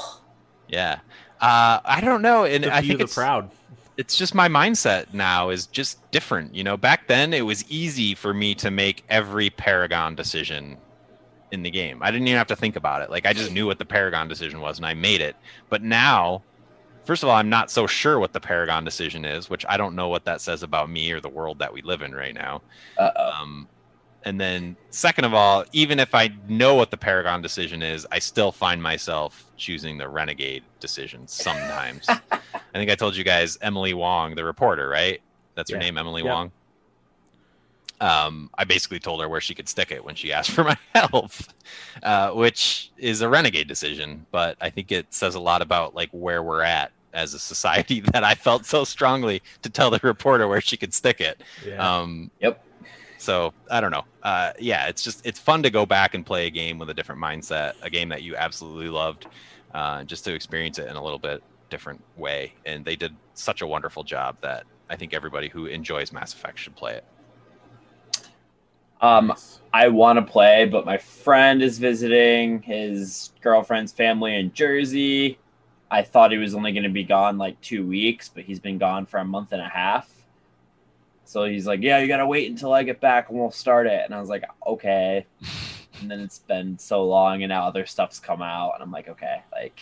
yeah. 0.69 0.99
Uh, 1.41 1.79
I 1.83 1.99
don't 2.01 2.21
know, 2.21 2.45
and 2.45 2.63
The 2.63 2.73
I 2.73 2.81
think 2.81 2.99
the 2.99 3.05
it's 3.05 3.15
proud. 3.15 3.49
it's 3.97 4.15
just 4.15 4.33
my 4.33 4.47
mindset 4.47 5.13
now 5.13 5.49
is 5.49 5.65
just 5.67 6.09
different. 6.11 6.55
You 6.55 6.63
know, 6.63 6.77
back 6.77 7.07
then 7.07 7.33
it 7.33 7.41
was 7.41 7.69
easy 7.69 8.15
for 8.15 8.33
me 8.33 8.55
to 8.55 8.71
make 8.71 9.03
every 9.09 9.49
Paragon 9.49 10.15
decision 10.15 10.77
in 11.51 11.63
the 11.63 11.71
game. 11.71 11.99
I 12.01 12.11
didn't 12.11 12.27
even 12.27 12.37
have 12.37 12.47
to 12.47 12.55
think 12.55 12.75
about 12.75 13.01
it. 13.01 13.09
Like 13.09 13.25
I 13.25 13.33
just 13.33 13.51
knew 13.51 13.65
what 13.65 13.77
the 13.77 13.85
Paragon 13.85 14.27
decision 14.27 14.61
was 14.61 14.77
and 14.77 14.85
I 14.85 14.93
made 14.93 15.21
it. 15.21 15.35
But 15.69 15.83
now, 15.83 16.43
first 17.05 17.23
of 17.23 17.29
all, 17.29 17.35
I'm 17.35 17.49
not 17.49 17.69
so 17.69 17.87
sure 17.87 18.19
what 18.19 18.33
the 18.33 18.39
Paragon 18.39 18.83
decision 18.85 19.25
is, 19.25 19.49
which 19.49 19.65
I 19.67 19.77
don't 19.77 19.95
know 19.95 20.07
what 20.07 20.25
that 20.25 20.41
says 20.41 20.63
about 20.63 20.89
me 20.89 21.11
or 21.11 21.19
the 21.19 21.29
world 21.29 21.59
that 21.59 21.73
we 21.73 21.81
live 21.81 22.01
in 22.01 22.13
right 22.13 22.33
now. 22.33 22.61
Um, 22.97 23.67
and 24.23 24.39
then, 24.39 24.77
second 24.91 25.25
of 25.25 25.33
all, 25.33 25.65
even 25.71 25.99
if 25.99 26.13
I 26.13 26.29
know 26.47 26.75
what 26.75 26.91
the 26.91 26.97
Paragon 26.97 27.41
decision 27.41 27.81
is, 27.81 28.05
I 28.11 28.19
still 28.19 28.51
find 28.51 28.81
myself 28.81 29.45
choosing 29.57 29.97
the 29.97 30.07
Renegade 30.07 30.63
decision 30.79 31.27
sometimes. 31.27 32.05
I 32.09 32.39
think 32.73 32.91
I 32.91 32.95
told 32.95 33.15
you 33.15 33.23
guys 33.23 33.57
Emily 33.61 33.93
Wong, 33.95 34.35
the 34.35 34.45
reporter, 34.45 34.87
right? 34.87 35.21
That's 35.55 35.71
her 35.71 35.77
name, 35.77 35.97
Emily 35.97 36.21
Yep. 36.21 36.31
Wong. 36.31 36.51
Um, 38.01 38.49
I 38.57 38.63
basically 38.63 38.99
told 38.99 39.21
her 39.21 39.29
where 39.29 39.39
she 39.39 39.53
could 39.53 39.69
stick 39.69 39.91
it 39.91 40.03
when 40.03 40.15
she 40.15 40.33
asked 40.33 40.51
for 40.57 40.63
my 40.63 40.77
help, 40.93 41.31
uh, 42.03 42.31
which 42.31 42.91
is 42.97 43.21
a 43.21 43.29
renegade 43.29 43.67
decision. 43.67 44.25
But 44.31 44.57
I 44.59 44.69
think 44.69 44.91
it 44.91 45.13
says 45.13 45.35
a 45.35 45.39
lot 45.39 45.61
about 45.61 45.95
like 45.95 46.09
where 46.11 46.43
we're 46.43 46.63
at 46.63 46.91
as 47.13 47.33
a 47.33 47.39
society 47.39 47.99
that 48.13 48.23
I 48.23 48.35
felt 48.35 48.65
so 48.65 48.83
strongly 48.83 49.41
to 49.61 49.69
tell 49.69 49.89
the 49.89 49.99
reporter 50.03 50.47
where 50.47 50.61
she 50.61 50.77
could 50.77 50.93
stick 50.93 51.21
it. 51.21 51.41
Yeah. 51.65 51.99
Um, 51.99 52.31
Yep. 52.39 52.65
So 53.21 53.53
I 53.69 53.81
don't 53.81 53.91
know. 53.91 54.05
Uh, 54.23 54.51
yeah, 54.57 54.87
it's 54.87 55.03
just 55.03 55.23
it's 55.23 55.39
fun 55.39 55.61
to 55.61 55.69
go 55.69 55.85
back 55.85 56.15
and 56.15 56.25
play 56.25 56.47
a 56.47 56.49
game 56.49 56.79
with 56.79 56.89
a 56.89 56.93
different 56.95 57.21
mindset, 57.21 57.73
a 57.83 57.89
game 57.89 58.09
that 58.09 58.23
you 58.23 58.35
absolutely 58.35 58.89
loved, 58.89 59.27
uh, 59.75 60.03
just 60.05 60.25
to 60.25 60.33
experience 60.33 60.79
it 60.79 60.87
in 60.87 60.95
a 60.95 61.03
little 61.03 61.19
bit 61.19 61.43
different 61.69 62.01
way. 62.17 62.53
And 62.65 62.83
they 62.83 62.95
did 62.95 63.15
such 63.35 63.61
a 63.61 63.67
wonderful 63.67 64.03
job 64.03 64.37
that 64.41 64.65
I 64.89 64.95
think 64.95 65.13
everybody 65.13 65.49
who 65.49 65.67
enjoys 65.67 66.11
Mass 66.11 66.33
Effect 66.33 66.57
should 66.57 66.75
play 66.75 66.95
it. 66.95 67.05
Um, 69.01 69.27
Nice. 69.27 69.59
I 69.73 69.87
want 69.87 70.17
to 70.17 70.31
play, 70.31 70.65
but 70.65 70.85
my 70.85 70.97
friend 70.97 71.61
is 71.61 71.79
visiting 71.79 72.61
his 72.61 73.31
girlfriend's 73.41 73.91
family 73.91 74.35
in 74.35 74.53
Jersey. 74.53 75.39
I 75.89 76.01
thought 76.03 76.31
he 76.31 76.37
was 76.37 76.53
only 76.55 76.71
going 76.71 76.83
to 76.83 76.89
be 76.89 77.03
gone 77.03 77.37
like 77.37 77.59
two 77.61 77.85
weeks, 77.85 78.29
but 78.29 78.43
he's 78.43 78.59
been 78.59 78.77
gone 78.77 79.05
for 79.05 79.17
a 79.19 79.25
month 79.25 79.51
and 79.53 79.61
a 79.61 79.67
half. 79.67 80.09
So 81.25 81.45
he's 81.45 81.65
like, 81.65 81.81
"Yeah, 81.81 81.99
you 81.99 82.07
got 82.07 82.17
to 82.17 82.27
wait 82.27 82.49
until 82.49 82.73
I 82.73 82.83
get 82.83 82.99
back 82.99 83.29
and 83.29 83.39
we'll 83.39 83.51
start 83.51 83.87
it." 83.87 84.01
And 84.05 84.13
I 84.13 84.19
was 84.19 84.29
like, 84.29 84.45
"Okay." 84.65 85.25
And 85.99 86.09
then 86.09 86.19
it's 86.21 86.39
been 86.39 86.79
so 86.79 87.05
long, 87.05 87.43
and 87.43 87.49
now 87.49 87.67
other 87.67 87.85
stuff's 87.85 88.19
come 88.19 88.41
out, 88.41 88.71
and 88.73 88.81
I'm 88.81 88.91
like, 88.91 89.07
"Okay, 89.07 89.43
like 89.51 89.79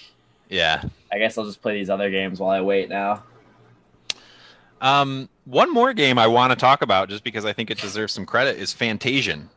Yeah. 0.49 0.81
I 1.13 1.17
guess 1.17 1.37
I'll 1.37 1.45
just 1.45 1.61
play 1.61 1.75
these 1.75 1.89
other 1.89 2.09
games 2.09 2.41
while 2.41 2.49
I 2.49 2.59
wait 2.59 2.89
now." 2.89 3.23
Um, 4.81 5.29
one 5.49 5.73
more 5.73 5.93
game 5.93 6.19
I 6.19 6.27
want 6.27 6.51
to 6.51 6.55
talk 6.55 6.81
about, 6.83 7.09
just 7.09 7.23
because 7.23 7.43
I 7.43 7.53
think 7.53 7.71
it 7.71 7.79
deserves 7.79 8.13
some 8.13 8.25
credit, 8.25 8.57
is 8.57 8.73
Fantasian. 8.73 9.47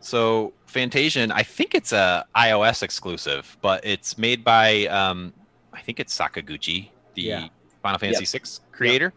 So 0.00 0.52
Fantasian, 0.66 1.30
I 1.32 1.42
think 1.42 1.74
it's 1.74 1.92
a 1.92 2.24
iOS 2.36 2.82
exclusive, 2.82 3.56
but 3.62 3.84
it's 3.84 4.18
made 4.18 4.42
by 4.44 4.86
um, 4.86 5.32
I 5.72 5.80
think 5.80 6.00
it's 6.00 6.16
Sakaguchi, 6.16 6.90
the 7.14 7.22
Yeah. 7.22 7.48
Final 7.82 7.98
Fantasy 7.98 8.24
VI 8.38 8.44
creator. 8.72 9.12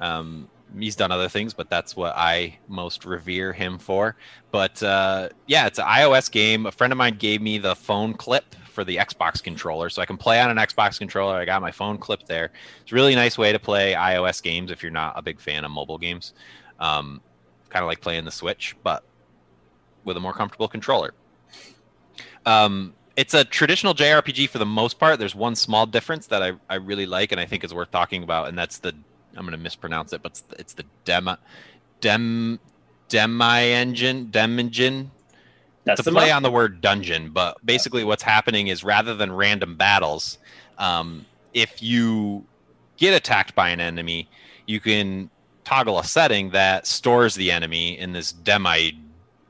Um, 0.00 0.48
he's 0.78 0.96
done 0.96 1.12
other 1.12 1.28
things, 1.28 1.52
but 1.52 1.68
that's 1.68 1.94
what 1.94 2.14
I 2.16 2.58
most 2.68 3.04
revere 3.04 3.52
him 3.52 3.78
for. 3.78 4.16
But 4.50 4.82
uh, 4.82 5.28
yeah, 5.46 5.66
it's 5.66 5.78
an 5.78 5.84
iOS 5.86 6.30
game. 6.30 6.66
A 6.66 6.72
friend 6.72 6.92
of 6.92 6.96
mine 6.96 7.16
gave 7.18 7.42
me 7.42 7.58
the 7.58 7.76
phone 7.76 8.14
clip 8.14 8.56
for 8.76 8.84
the 8.84 8.96
Xbox 8.96 9.42
controller, 9.42 9.88
so 9.88 10.02
I 10.02 10.04
can 10.06 10.18
play 10.18 10.38
on 10.38 10.50
an 10.50 10.58
Xbox 10.58 10.98
controller. 10.98 11.34
I 11.34 11.46
got 11.46 11.62
my 11.62 11.72
phone 11.72 11.96
clipped 11.96 12.28
there. 12.28 12.52
It's 12.82 12.92
a 12.92 12.94
really 12.94 13.14
nice 13.14 13.38
way 13.38 13.50
to 13.50 13.58
play 13.58 13.94
iOS 13.94 14.42
games 14.42 14.70
if 14.70 14.82
you're 14.82 14.92
not 14.92 15.14
a 15.16 15.22
big 15.22 15.40
fan 15.40 15.64
of 15.64 15.70
mobile 15.70 15.96
games. 15.96 16.34
Um, 16.78 17.22
kind 17.70 17.82
of 17.82 17.88
like 17.88 18.02
playing 18.02 18.26
the 18.26 18.30
Switch, 18.30 18.76
but 18.82 19.02
with 20.04 20.18
a 20.18 20.20
more 20.20 20.34
comfortable 20.34 20.68
controller. 20.68 21.14
Um, 22.44 22.92
it's 23.16 23.32
a 23.32 23.44
traditional 23.44 23.94
JRPG 23.94 24.50
for 24.50 24.58
the 24.58 24.66
most 24.66 24.98
part. 24.98 25.18
There's 25.18 25.34
one 25.34 25.56
small 25.56 25.86
difference 25.86 26.26
that 26.26 26.42
I, 26.42 26.52
I 26.68 26.74
really 26.74 27.06
like 27.06 27.32
and 27.32 27.40
I 27.40 27.46
think 27.46 27.64
is 27.64 27.72
worth 27.72 27.90
talking 27.90 28.22
about, 28.22 28.48
and 28.48 28.58
that's 28.58 28.76
the 28.76 28.94
I'm 29.34 29.42
going 29.44 29.52
to 29.52 29.58
mispronounce 29.58 30.12
it, 30.12 30.22
but 30.22 30.32
it's 30.32 30.40
the, 30.42 30.60
it's 30.60 30.74
the 30.74 30.84
dema 31.06 31.38
dem 32.02 32.60
demi 33.08 33.72
engine 33.72 34.30
dem 34.30 34.58
engine 34.58 35.10
That's 35.86 36.02
to 36.02 36.10
play 36.10 36.32
on 36.32 36.42
the 36.42 36.50
word 36.50 36.80
dungeon, 36.80 37.30
but 37.30 37.64
basically 37.64 38.02
what's 38.02 38.24
happening 38.24 38.66
is 38.66 38.82
rather 38.82 39.14
than 39.14 39.32
random 39.32 39.76
battles, 39.76 40.38
um, 40.78 41.24
if 41.54 41.80
you 41.80 42.44
get 42.96 43.14
attacked 43.14 43.54
by 43.54 43.70
an 43.70 43.80
enemy, 43.80 44.28
you 44.66 44.80
can 44.80 45.30
toggle 45.64 45.98
a 45.98 46.04
setting 46.04 46.50
that 46.50 46.86
stores 46.88 47.36
the 47.36 47.52
enemy 47.52 47.98
in 47.98 48.12
this 48.12 48.32
demi 48.32 48.98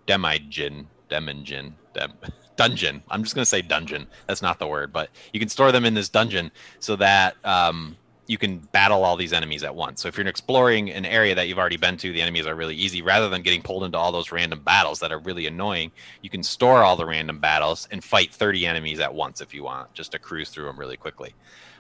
demigin 0.07 0.87
demingin 1.11 1.73
dem, 1.95 2.13
dungeon. 2.57 3.03
I'm 3.11 3.23
just 3.23 3.35
gonna 3.35 3.47
say 3.47 3.63
dungeon. 3.63 4.07
That's 4.27 4.43
not 4.43 4.59
the 4.59 4.67
word, 4.67 4.93
but 4.93 5.09
you 5.33 5.41
can 5.41 5.49
store 5.49 5.73
them 5.73 5.87
in 5.87 5.95
this 5.95 6.11
dungeon 6.11 6.51
so 6.81 6.97
that 6.97 7.37
um, 7.45 7.97
you 8.27 8.39
can 8.39 8.59
battle 8.59 9.05
all 9.05 9.17
these 9.17 9.33
enemies 9.33 9.63
at 9.63 9.75
once. 9.75 10.03
So 10.03 10.09
if 10.09 10.17
you're 10.17 10.27
exploring 10.27 10.91
an 10.91 11.05
area 11.05 11.35
that 11.35 11.49
you've 11.49 11.59
already 11.59 11.77
been 11.77 11.97
to, 11.99 12.13
the 12.13 12.21
enemies 12.21 12.47
are 12.47 12.55
really 12.55 12.75
easy. 12.75 13.03
Rather 13.03 13.29
than 13.29 13.43
getting 13.43 13.63
pulled 13.63 13.85
into 13.85 13.99
all 13.99 14.11
those 14.13 14.33
random 14.33 14.61
battles 14.61 14.99
that 15.01 15.13
are 15.13 15.19
really 15.19 15.47
annoying, 15.47 15.93
you 16.23 16.31
can 16.31 16.43
store 16.43 16.83
all 16.83 16.97
the 16.97 17.07
random 17.07 17.39
battles 17.39 17.87
and 17.91 18.03
fight 18.03 18.33
30 18.33 18.67
enemies 18.67 19.01
at 19.01 19.15
once 19.15 19.41
if 19.41 19.55
you 19.55 19.63
want, 19.63 19.93
just 19.95 20.13
to 20.13 20.19
cruise 20.19 20.51
through 20.51 20.67
them 20.67 20.79
really 20.79 20.97
quickly. 20.97 21.35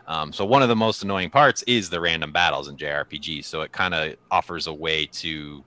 Um, 0.07 0.33
so 0.33 0.45
one 0.45 0.63
of 0.63 0.69
the 0.69 0.77
most 0.77 1.03
annoying 1.03 1.31
parts 1.31 1.63
is 1.65 1.91
the 1.91 2.01
random 2.01 2.33
battles 2.33 2.69
in 2.69 2.77
JRPGs. 2.77 3.45
So 3.45 3.63
it 3.63 3.73
kind 3.73 3.93
of 3.93 4.15
offers 4.31 4.69
a 4.69 4.73
way 4.73 5.07
to 5.07 5.65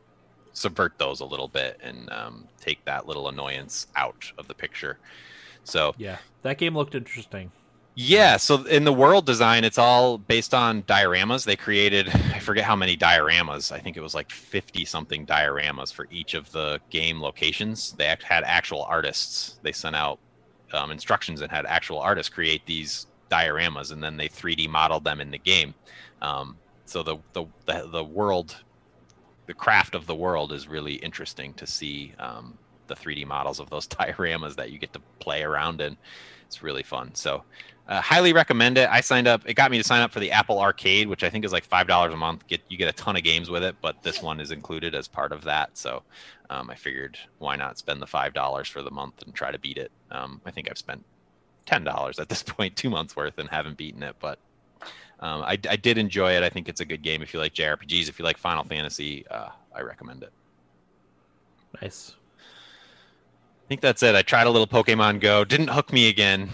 subvert 0.54 0.94
those 0.98 1.20
a 1.20 1.26
little 1.26 1.48
bit 1.48 1.80
and 1.84 2.10
um, 2.12 2.48
take 2.60 2.84
that 2.86 3.08
little 3.08 3.28
annoyance 3.28 3.88
out 3.96 4.32
of 4.38 4.48
the 4.48 4.54
picture. 4.54 4.98
So 5.66 5.94
Yeah, 5.98 6.18
that 6.44 6.58
game 6.58 6.76
looked 6.76 6.96
interesting. 6.96 7.52
Yeah, 8.02 8.38
so 8.38 8.64
in 8.64 8.86
the 8.86 8.94
world 8.94 9.26
design, 9.26 9.66
it's 9.66 9.78
all 9.78 10.18
based 10.18 10.54
on 10.54 10.84
dioramas. 10.84 11.44
They 11.44 11.58
created, 11.58 12.08
I 12.34 12.40
forget 12.40 12.64
how 12.64 12.78
many 12.78 12.96
dioramas. 12.96 13.74
I 13.74 13.80
think 13.80 13.98
it 13.98 14.00
was 14.00 14.16
like 14.16 14.32
50 14.32 14.86
something 14.86 15.26
dioramas 15.26 15.94
for 15.94 16.08
each 16.10 16.34
of 16.34 16.50
the 16.54 16.80
game 16.92 17.22
locations. 17.22 17.92
They 17.92 18.06
had 18.06 18.46
actual 18.46 18.84
artists. 18.84 19.60
They 19.64 19.74
sent 19.74 19.98
out 19.98 20.18
um, 20.72 20.92
instructions 20.92 21.42
and 21.42 21.52
had 21.52 21.66
actual 21.66 22.00
artists 22.00 22.34
create 22.34 22.66
these 22.66 23.08
dioramas, 23.30 23.92
and 23.92 24.02
then 24.02 24.16
they 24.16 24.30
3D 24.30 24.70
modeled 24.70 25.04
them 25.04 25.20
in 25.20 25.30
the 25.30 25.38
game. 25.38 25.74
Um, 26.22 26.56
so 26.86 27.04
the, 27.04 27.18
the, 27.34 27.48
the 27.66 27.90
the 27.92 28.04
world, 28.06 28.64
the 29.46 29.54
craft 29.54 29.94
of 29.94 30.06
the 30.06 30.16
world 30.16 30.54
is 30.54 30.70
really 30.70 30.94
interesting 30.94 31.54
to 31.56 31.68
see 31.68 32.14
um, 32.18 32.58
the 32.88 32.96
3D 32.96 33.28
models 33.28 33.60
of 33.60 33.70
those 33.70 33.88
dioramas 33.90 34.56
that 34.56 34.72
you 34.72 34.80
get 34.80 34.94
to 34.94 35.02
play 35.20 35.44
around 35.44 35.82
in. 35.82 35.98
It's 36.50 36.64
really 36.64 36.82
fun. 36.82 37.14
So, 37.14 37.44
uh, 37.88 38.02
highly 38.02 38.34
recommend 38.34 38.80
it. 38.80 38.90
I 38.90 39.02
signed 39.02 39.28
up. 39.28 39.48
It 39.48 39.54
got 39.54 39.70
me 39.70 39.78
to 39.78 39.84
sign 39.84 40.02
up 40.02 40.12
for 40.12 40.20
the 40.20 40.32
Apple 40.32 40.60
Arcade, 40.60 41.08
which 41.08 41.24
I 41.24 41.30
think 41.30 41.46
is 41.46 41.52
like 41.52 41.64
five 41.64 41.86
dollars 41.86 42.12
a 42.12 42.18
month. 42.18 42.48
Get 42.48 42.62
you 42.70 42.78
get 42.78 42.90
a 42.90 42.94
ton 42.94 43.16
of 43.16 43.22
games 43.22 43.52
with 43.52 43.64
it, 43.64 43.76
but 43.82 44.02
this 44.02 44.20
one 44.20 44.40
is 44.40 44.50
included 44.50 44.96
as 44.96 45.08
part 45.08 45.32
of 45.32 45.44
that. 45.44 45.78
So, 45.78 46.02
um, 46.50 46.72
I 46.72 46.76
figured 46.76 47.20
why 47.38 47.56
not 47.56 47.78
spend 47.78 48.02
the 48.02 48.08
five 48.08 48.34
dollars 48.34 48.68
for 48.68 48.82
the 48.82 48.90
month 48.90 49.22
and 49.22 49.34
try 49.36 49.52
to 49.52 49.60
beat 49.60 49.78
it. 49.78 49.92
Um, 50.10 50.42
I 50.44 50.50
think 50.50 50.72
I've 50.72 50.78
spent 50.80 51.06
ten 51.68 51.84
dollars 51.84 52.18
at 52.18 52.30
this 52.30 52.42
point, 52.56 52.76
two 52.76 52.90
months 52.90 53.16
worth, 53.16 53.38
and 53.38 53.48
haven't 53.48 53.78
beaten 53.78 54.02
it. 54.02 54.16
But 54.20 54.40
um, 55.20 55.44
I, 55.44 55.60
I, 55.70 55.76
did 55.76 56.00
enjoy 56.00 56.32
it. 56.32 56.44
I 56.44 56.50
think 56.50 56.68
it's 56.68 56.82
a 56.82 56.86
good 56.86 57.04
game 57.04 57.22
if 57.22 57.32
you 57.34 57.40
like 57.40 57.54
JRPGs. 57.54 58.10
If 58.10 58.18
you 58.18 58.26
like 58.26 58.38
Final 58.38 58.64
Fantasy, 58.64 59.28
uh, 59.28 59.50
I 59.76 59.82
recommend 59.82 60.24
it. 60.24 60.32
Nice. 61.80 62.16
I 63.70 63.76
think 63.78 63.82
that's 63.82 64.02
it. 64.02 64.16
I 64.16 64.24
tried 64.24 64.48
a 64.48 64.50
little 64.50 64.66
Pokemon 64.66 65.20
Go, 65.20 65.46
didn't 65.46 65.68
hook 65.68 65.94
me 65.94 66.10
again 66.10 66.50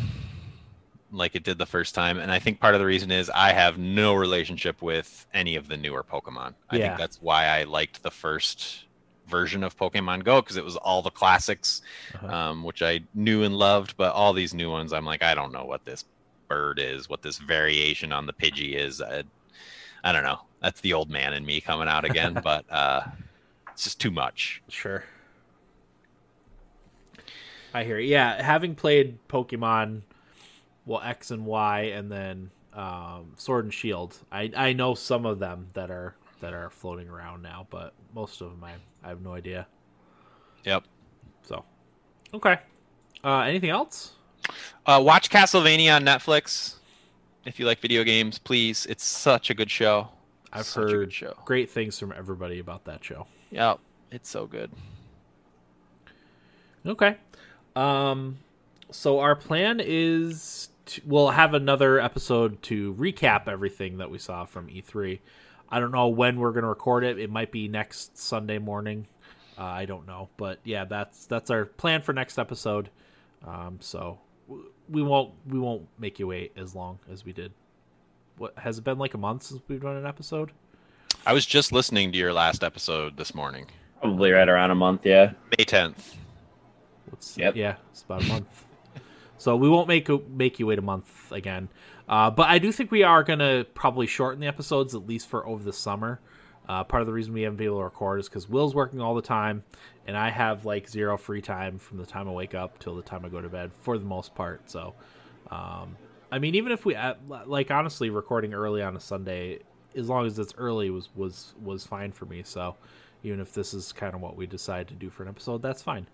like 1.14 1.34
it 1.34 1.44
did 1.44 1.58
the 1.58 1.66
first 1.66 1.96
time, 1.96 2.20
and 2.20 2.30
I 2.30 2.40
think 2.40 2.60
part 2.60 2.76
of 2.76 2.82
the 2.82 2.86
reason 2.86 3.10
is 3.10 3.30
I 3.30 3.54
have 3.54 3.78
no 3.78 4.16
relationship 4.16 4.82
with 4.82 5.26
any 5.34 5.56
of 5.56 5.70
the 5.70 5.78
newer 5.78 6.04
Pokemon. 6.04 6.56
I 6.70 6.76
yeah. 6.76 6.88
think 6.88 7.00
that's 7.00 7.22
why 7.22 7.46
I 7.46 7.64
liked 7.64 8.04
the 8.04 8.12
first 8.12 8.84
version 9.30 9.64
of 9.64 9.78
Pokemon 9.78 10.26
Go 10.26 10.42
because 10.42 10.58
it 10.58 10.66
was 10.66 10.76
all 10.76 11.02
the 11.02 11.10
classics, 11.10 11.84
uh-huh. 12.16 12.28
um, 12.28 12.64
which 12.66 12.82
I 12.82 13.00
knew 13.14 13.44
and 13.44 13.56
loved. 13.56 13.96
But 13.96 14.12
all 14.12 14.34
these 14.34 14.54
new 14.54 14.70
ones, 14.70 14.92
I'm 14.92 15.06
like, 15.06 15.24
I 15.24 15.36
don't 15.36 15.54
know 15.54 15.64
what 15.64 15.86
this 15.86 16.04
bird 16.50 16.80
is, 16.80 17.08
what 17.08 17.22
this 17.22 17.38
variation 17.38 18.12
on 18.12 18.26
the 18.26 18.34
Pidgey 18.34 18.76
is. 18.76 19.02
I, 19.02 19.24
I 20.04 20.12
don't 20.12 20.24
know. 20.24 20.42
That's 20.62 20.82
the 20.82 20.92
old 20.92 21.10
man 21.10 21.32
in 21.32 21.46
me 21.46 21.62
coming 21.62 21.88
out 21.88 22.04
again, 22.04 22.34
but 22.44 22.70
uh, 22.70 23.04
it's 23.72 23.86
just 23.86 24.02
too 24.02 24.12
much. 24.12 24.62
Sure. 24.68 25.06
I 27.76 27.84
hear. 27.84 28.00
It. 28.00 28.06
Yeah, 28.06 28.42
having 28.42 28.74
played 28.74 29.18
Pokemon, 29.28 30.04
well 30.86 31.02
X 31.02 31.32
and 31.32 31.46
Y, 31.46 31.82
and 31.94 32.10
then 32.10 32.50
um, 32.74 33.34
Sword 33.36 33.66
and 33.66 33.74
Shield, 33.74 34.18
I 34.32 34.50
I 34.56 34.72
know 34.72 34.96
some 34.96 35.26
of 35.26 35.40
them 35.40 35.68
that 35.74 35.92
are 35.92 36.16
that 36.40 36.54
are 36.54 36.70
floating 36.70 37.10
around 37.10 37.42
now, 37.42 37.68
but 37.70 37.94
most 38.14 38.40
of 38.40 38.52
them 38.52 38.64
I 38.64 38.76
I 39.04 39.10
have 39.10 39.22
no 39.22 39.34
idea. 39.34 39.68
Yep. 40.64 40.86
So, 41.44 41.66
okay. 42.34 42.60
Uh, 43.26 43.40
anything 43.40 43.72
else? 43.72 44.14
Uh, 44.86 45.02
watch 45.04 45.30
Castlevania 45.30 45.98
on 45.98 46.06
Netflix 46.06 46.76
if 47.44 47.60
you 47.60 47.66
like 47.66 47.80
video 47.80 48.06
games. 48.06 48.40
Please, 48.40 48.86
it's 48.86 49.04
such 49.04 49.50
a 49.50 49.54
good 49.54 49.70
show. 49.70 50.08
I've 50.54 50.66
such 50.66 50.92
heard 50.92 51.12
show. 51.12 51.34
great 51.44 51.70
things 51.70 52.00
from 52.00 52.14
everybody 52.16 52.60
about 52.60 52.86
that 52.86 53.04
show. 53.04 53.28
Yep, 53.52 53.80
it's 54.12 54.30
so 54.30 54.46
good. 54.46 54.72
Okay. 56.86 57.18
Um, 57.76 58.38
so 58.92 59.20
our 59.20 59.36
plan 59.36 59.82
is 59.84 60.70
to, 60.88 61.02
we'll 61.06 61.30
have 61.30 61.54
another 61.54 62.00
episode 62.00 62.62
to 62.64 62.94
recap 62.96 63.48
everything 63.48 63.98
that 63.98 64.10
we 64.10 64.18
saw 64.18 64.46
from 64.46 64.68
E3. 64.68 65.20
I 65.70 65.80
don't 65.80 65.92
know 65.92 66.08
when 66.08 66.40
we're 66.40 66.52
going 66.52 66.64
to 66.64 66.70
record 66.70 67.04
it. 67.04 67.20
It 67.20 67.30
might 67.30 67.52
be 67.52 67.68
next 67.68 68.18
Sunday 68.18 68.60
morning. 68.60 69.08
Uh, 69.58 69.64
I 69.64 69.86
don't 69.86 70.06
know, 70.06 70.30
but 70.38 70.60
yeah, 70.64 70.84
that's 70.84 71.26
that's 71.28 71.50
our 71.50 71.66
plan 71.66 72.02
for 72.02 72.12
next 72.12 72.38
episode. 72.38 72.90
Um, 73.46 73.78
so 73.80 74.20
we 74.90 75.02
won't 75.02 75.34
we 75.48 75.58
won't 75.58 75.88
make 75.98 76.20
you 76.20 76.28
wait 76.28 76.52
as 76.58 76.76
long 76.76 77.00
as 77.12 77.24
we 77.24 77.32
did. 77.32 77.54
What 78.38 78.58
has 78.58 78.78
it 78.78 78.84
been 78.84 78.98
like 78.98 79.14
a 79.14 79.18
month 79.18 79.44
since 79.44 79.62
we've 79.70 79.82
done 79.82 79.96
an 79.96 80.06
episode? 80.06 80.52
I 81.26 81.32
was 81.32 81.46
just 81.46 81.72
listening 81.72 82.12
to 82.12 82.18
your 82.18 82.34
last 82.34 82.64
episode 82.64 83.16
this 83.16 83.34
morning. 83.34 83.68
Probably 84.02 84.32
right 84.32 84.48
around 84.48 84.72
a 84.72 84.76
month, 84.76 85.06
yeah. 85.06 85.32
May 85.58 85.64
tenth. 85.64 86.18
Yep. 87.36 87.56
Yeah, 87.56 87.76
it's 87.92 88.04
about 88.04 88.24
a 88.24 88.28
month. 88.28 88.66
so 89.38 89.56
we 89.56 89.70
won't 89.70 89.88
make 89.88 90.10
make 90.30 90.60
you 90.60 90.68
wait 90.68 90.80
a 90.80 90.84
month 90.84 91.32
again. 91.32 91.70
Uh, 92.08 92.30
but 92.30 92.50
I 92.50 92.60
do 92.60 92.72
think 92.72 92.92
we 92.92 93.04
are 93.04 93.24
gonna 93.24 93.66
probably 93.74 94.08
shorten 94.08 94.40
the 94.40 94.48
episodes 94.48 94.94
at 94.96 95.08
least 95.08 95.28
for 95.28 95.46
over 95.46 95.64
the 95.64 95.74
summer. 95.74 96.20
Uh, 96.68 96.84
part 96.84 97.02
of 97.02 97.08
the 97.08 97.14
reason 97.14 97.34
we 97.34 97.44
haven't 97.44 97.58
been 97.58 97.68
able 97.68 97.78
to 97.78 97.84
record 97.84 98.20
is 98.20 98.28
because 98.28 98.50
Will's 98.50 98.74
working 98.74 99.00
all 99.00 99.14
the 99.14 99.22
time, 99.22 99.64
and 100.08 100.18
I 100.18 100.30
have 100.30 100.66
like 100.66 100.90
zero 100.90 101.18
free 101.18 101.42
time 101.42 101.78
from 101.78 101.98
the 101.98 102.06
time 102.06 102.28
I 102.28 102.32
wake 102.32 102.56
up 102.56 102.80
till 102.80 102.96
the 102.96 103.04
time 103.04 103.24
I 103.24 103.30
go 103.30 103.42
to 103.42 103.50
bed 103.50 103.72
for 103.82 103.98
the 103.98 104.06
most 104.06 104.34
part. 104.34 104.70
So, 104.70 104.96
um, 105.52 105.96
I 106.32 106.40
mean, 106.40 106.56
even 106.56 106.72
if 106.72 106.86
we 106.86 106.96
uh, 106.96 107.16
like 107.46 107.70
honestly 107.70 108.10
recording 108.10 108.54
early 108.54 108.82
on 108.82 108.96
a 108.96 109.00
Sunday, 109.00 109.60
as 109.96 110.10
long 110.10 110.26
as 110.26 110.40
it's 110.40 110.54
early 110.58 110.90
was 110.90 111.10
was 111.16 111.54
was 111.62 111.86
fine 111.86 112.12
for 112.12 112.26
me. 112.26 112.42
So, 112.44 112.76
even 113.24 113.40
if 113.40 113.54
this 113.54 113.74
is 113.74 113.92
kind 113.92 114.16
of 114.16 114.22
what 114.22 114.36
we 114.36 114.48
decide 114.48 114.88
to 114.88 114.96
do 114.96 115.10
for 115.10 115.24
an 115.24 115.30
episode, 115.30 115.62
that's 115.62 115.84
fine. 115.84 116.08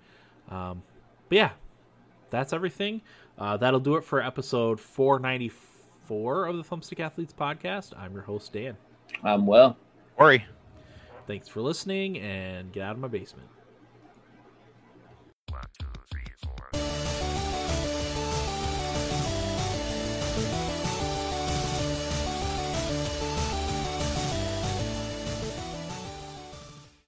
Um, 0.49 0.84
but 1.30 1.35
yeah, 1.35 1.51
that's 2.30 2.53
everything. 2.53 3.01
Uh, 3.38 3.57
that'll 3.57 3.80
do 3.80 3.95
it 3.95 4.03
for 4.03 4.22
episode 4.22 4.80
494 4.80 6.45
of 6.45 6.57
the 6.57 6.63
Thumbstick 6.63 6.99
Athletes 6.99 7.34
podcast. 7.38 7.97
I'm 7.97 8.13
your 8.13 8.23
host 8.23 8.53
Dan. 8.53 8.77
I'm 9.23 9.45
well. 9.45 9.77
Worry. 10.18 10.45
Thanks 11.27 11.47
for 11.47 11.61
listening 11.61 12.18
and 12.19 12.72
get 12.72 12.84
out 12.84 12.93
of 12.93 12.99
my 12.99 13.07
basement. 13.07 13.47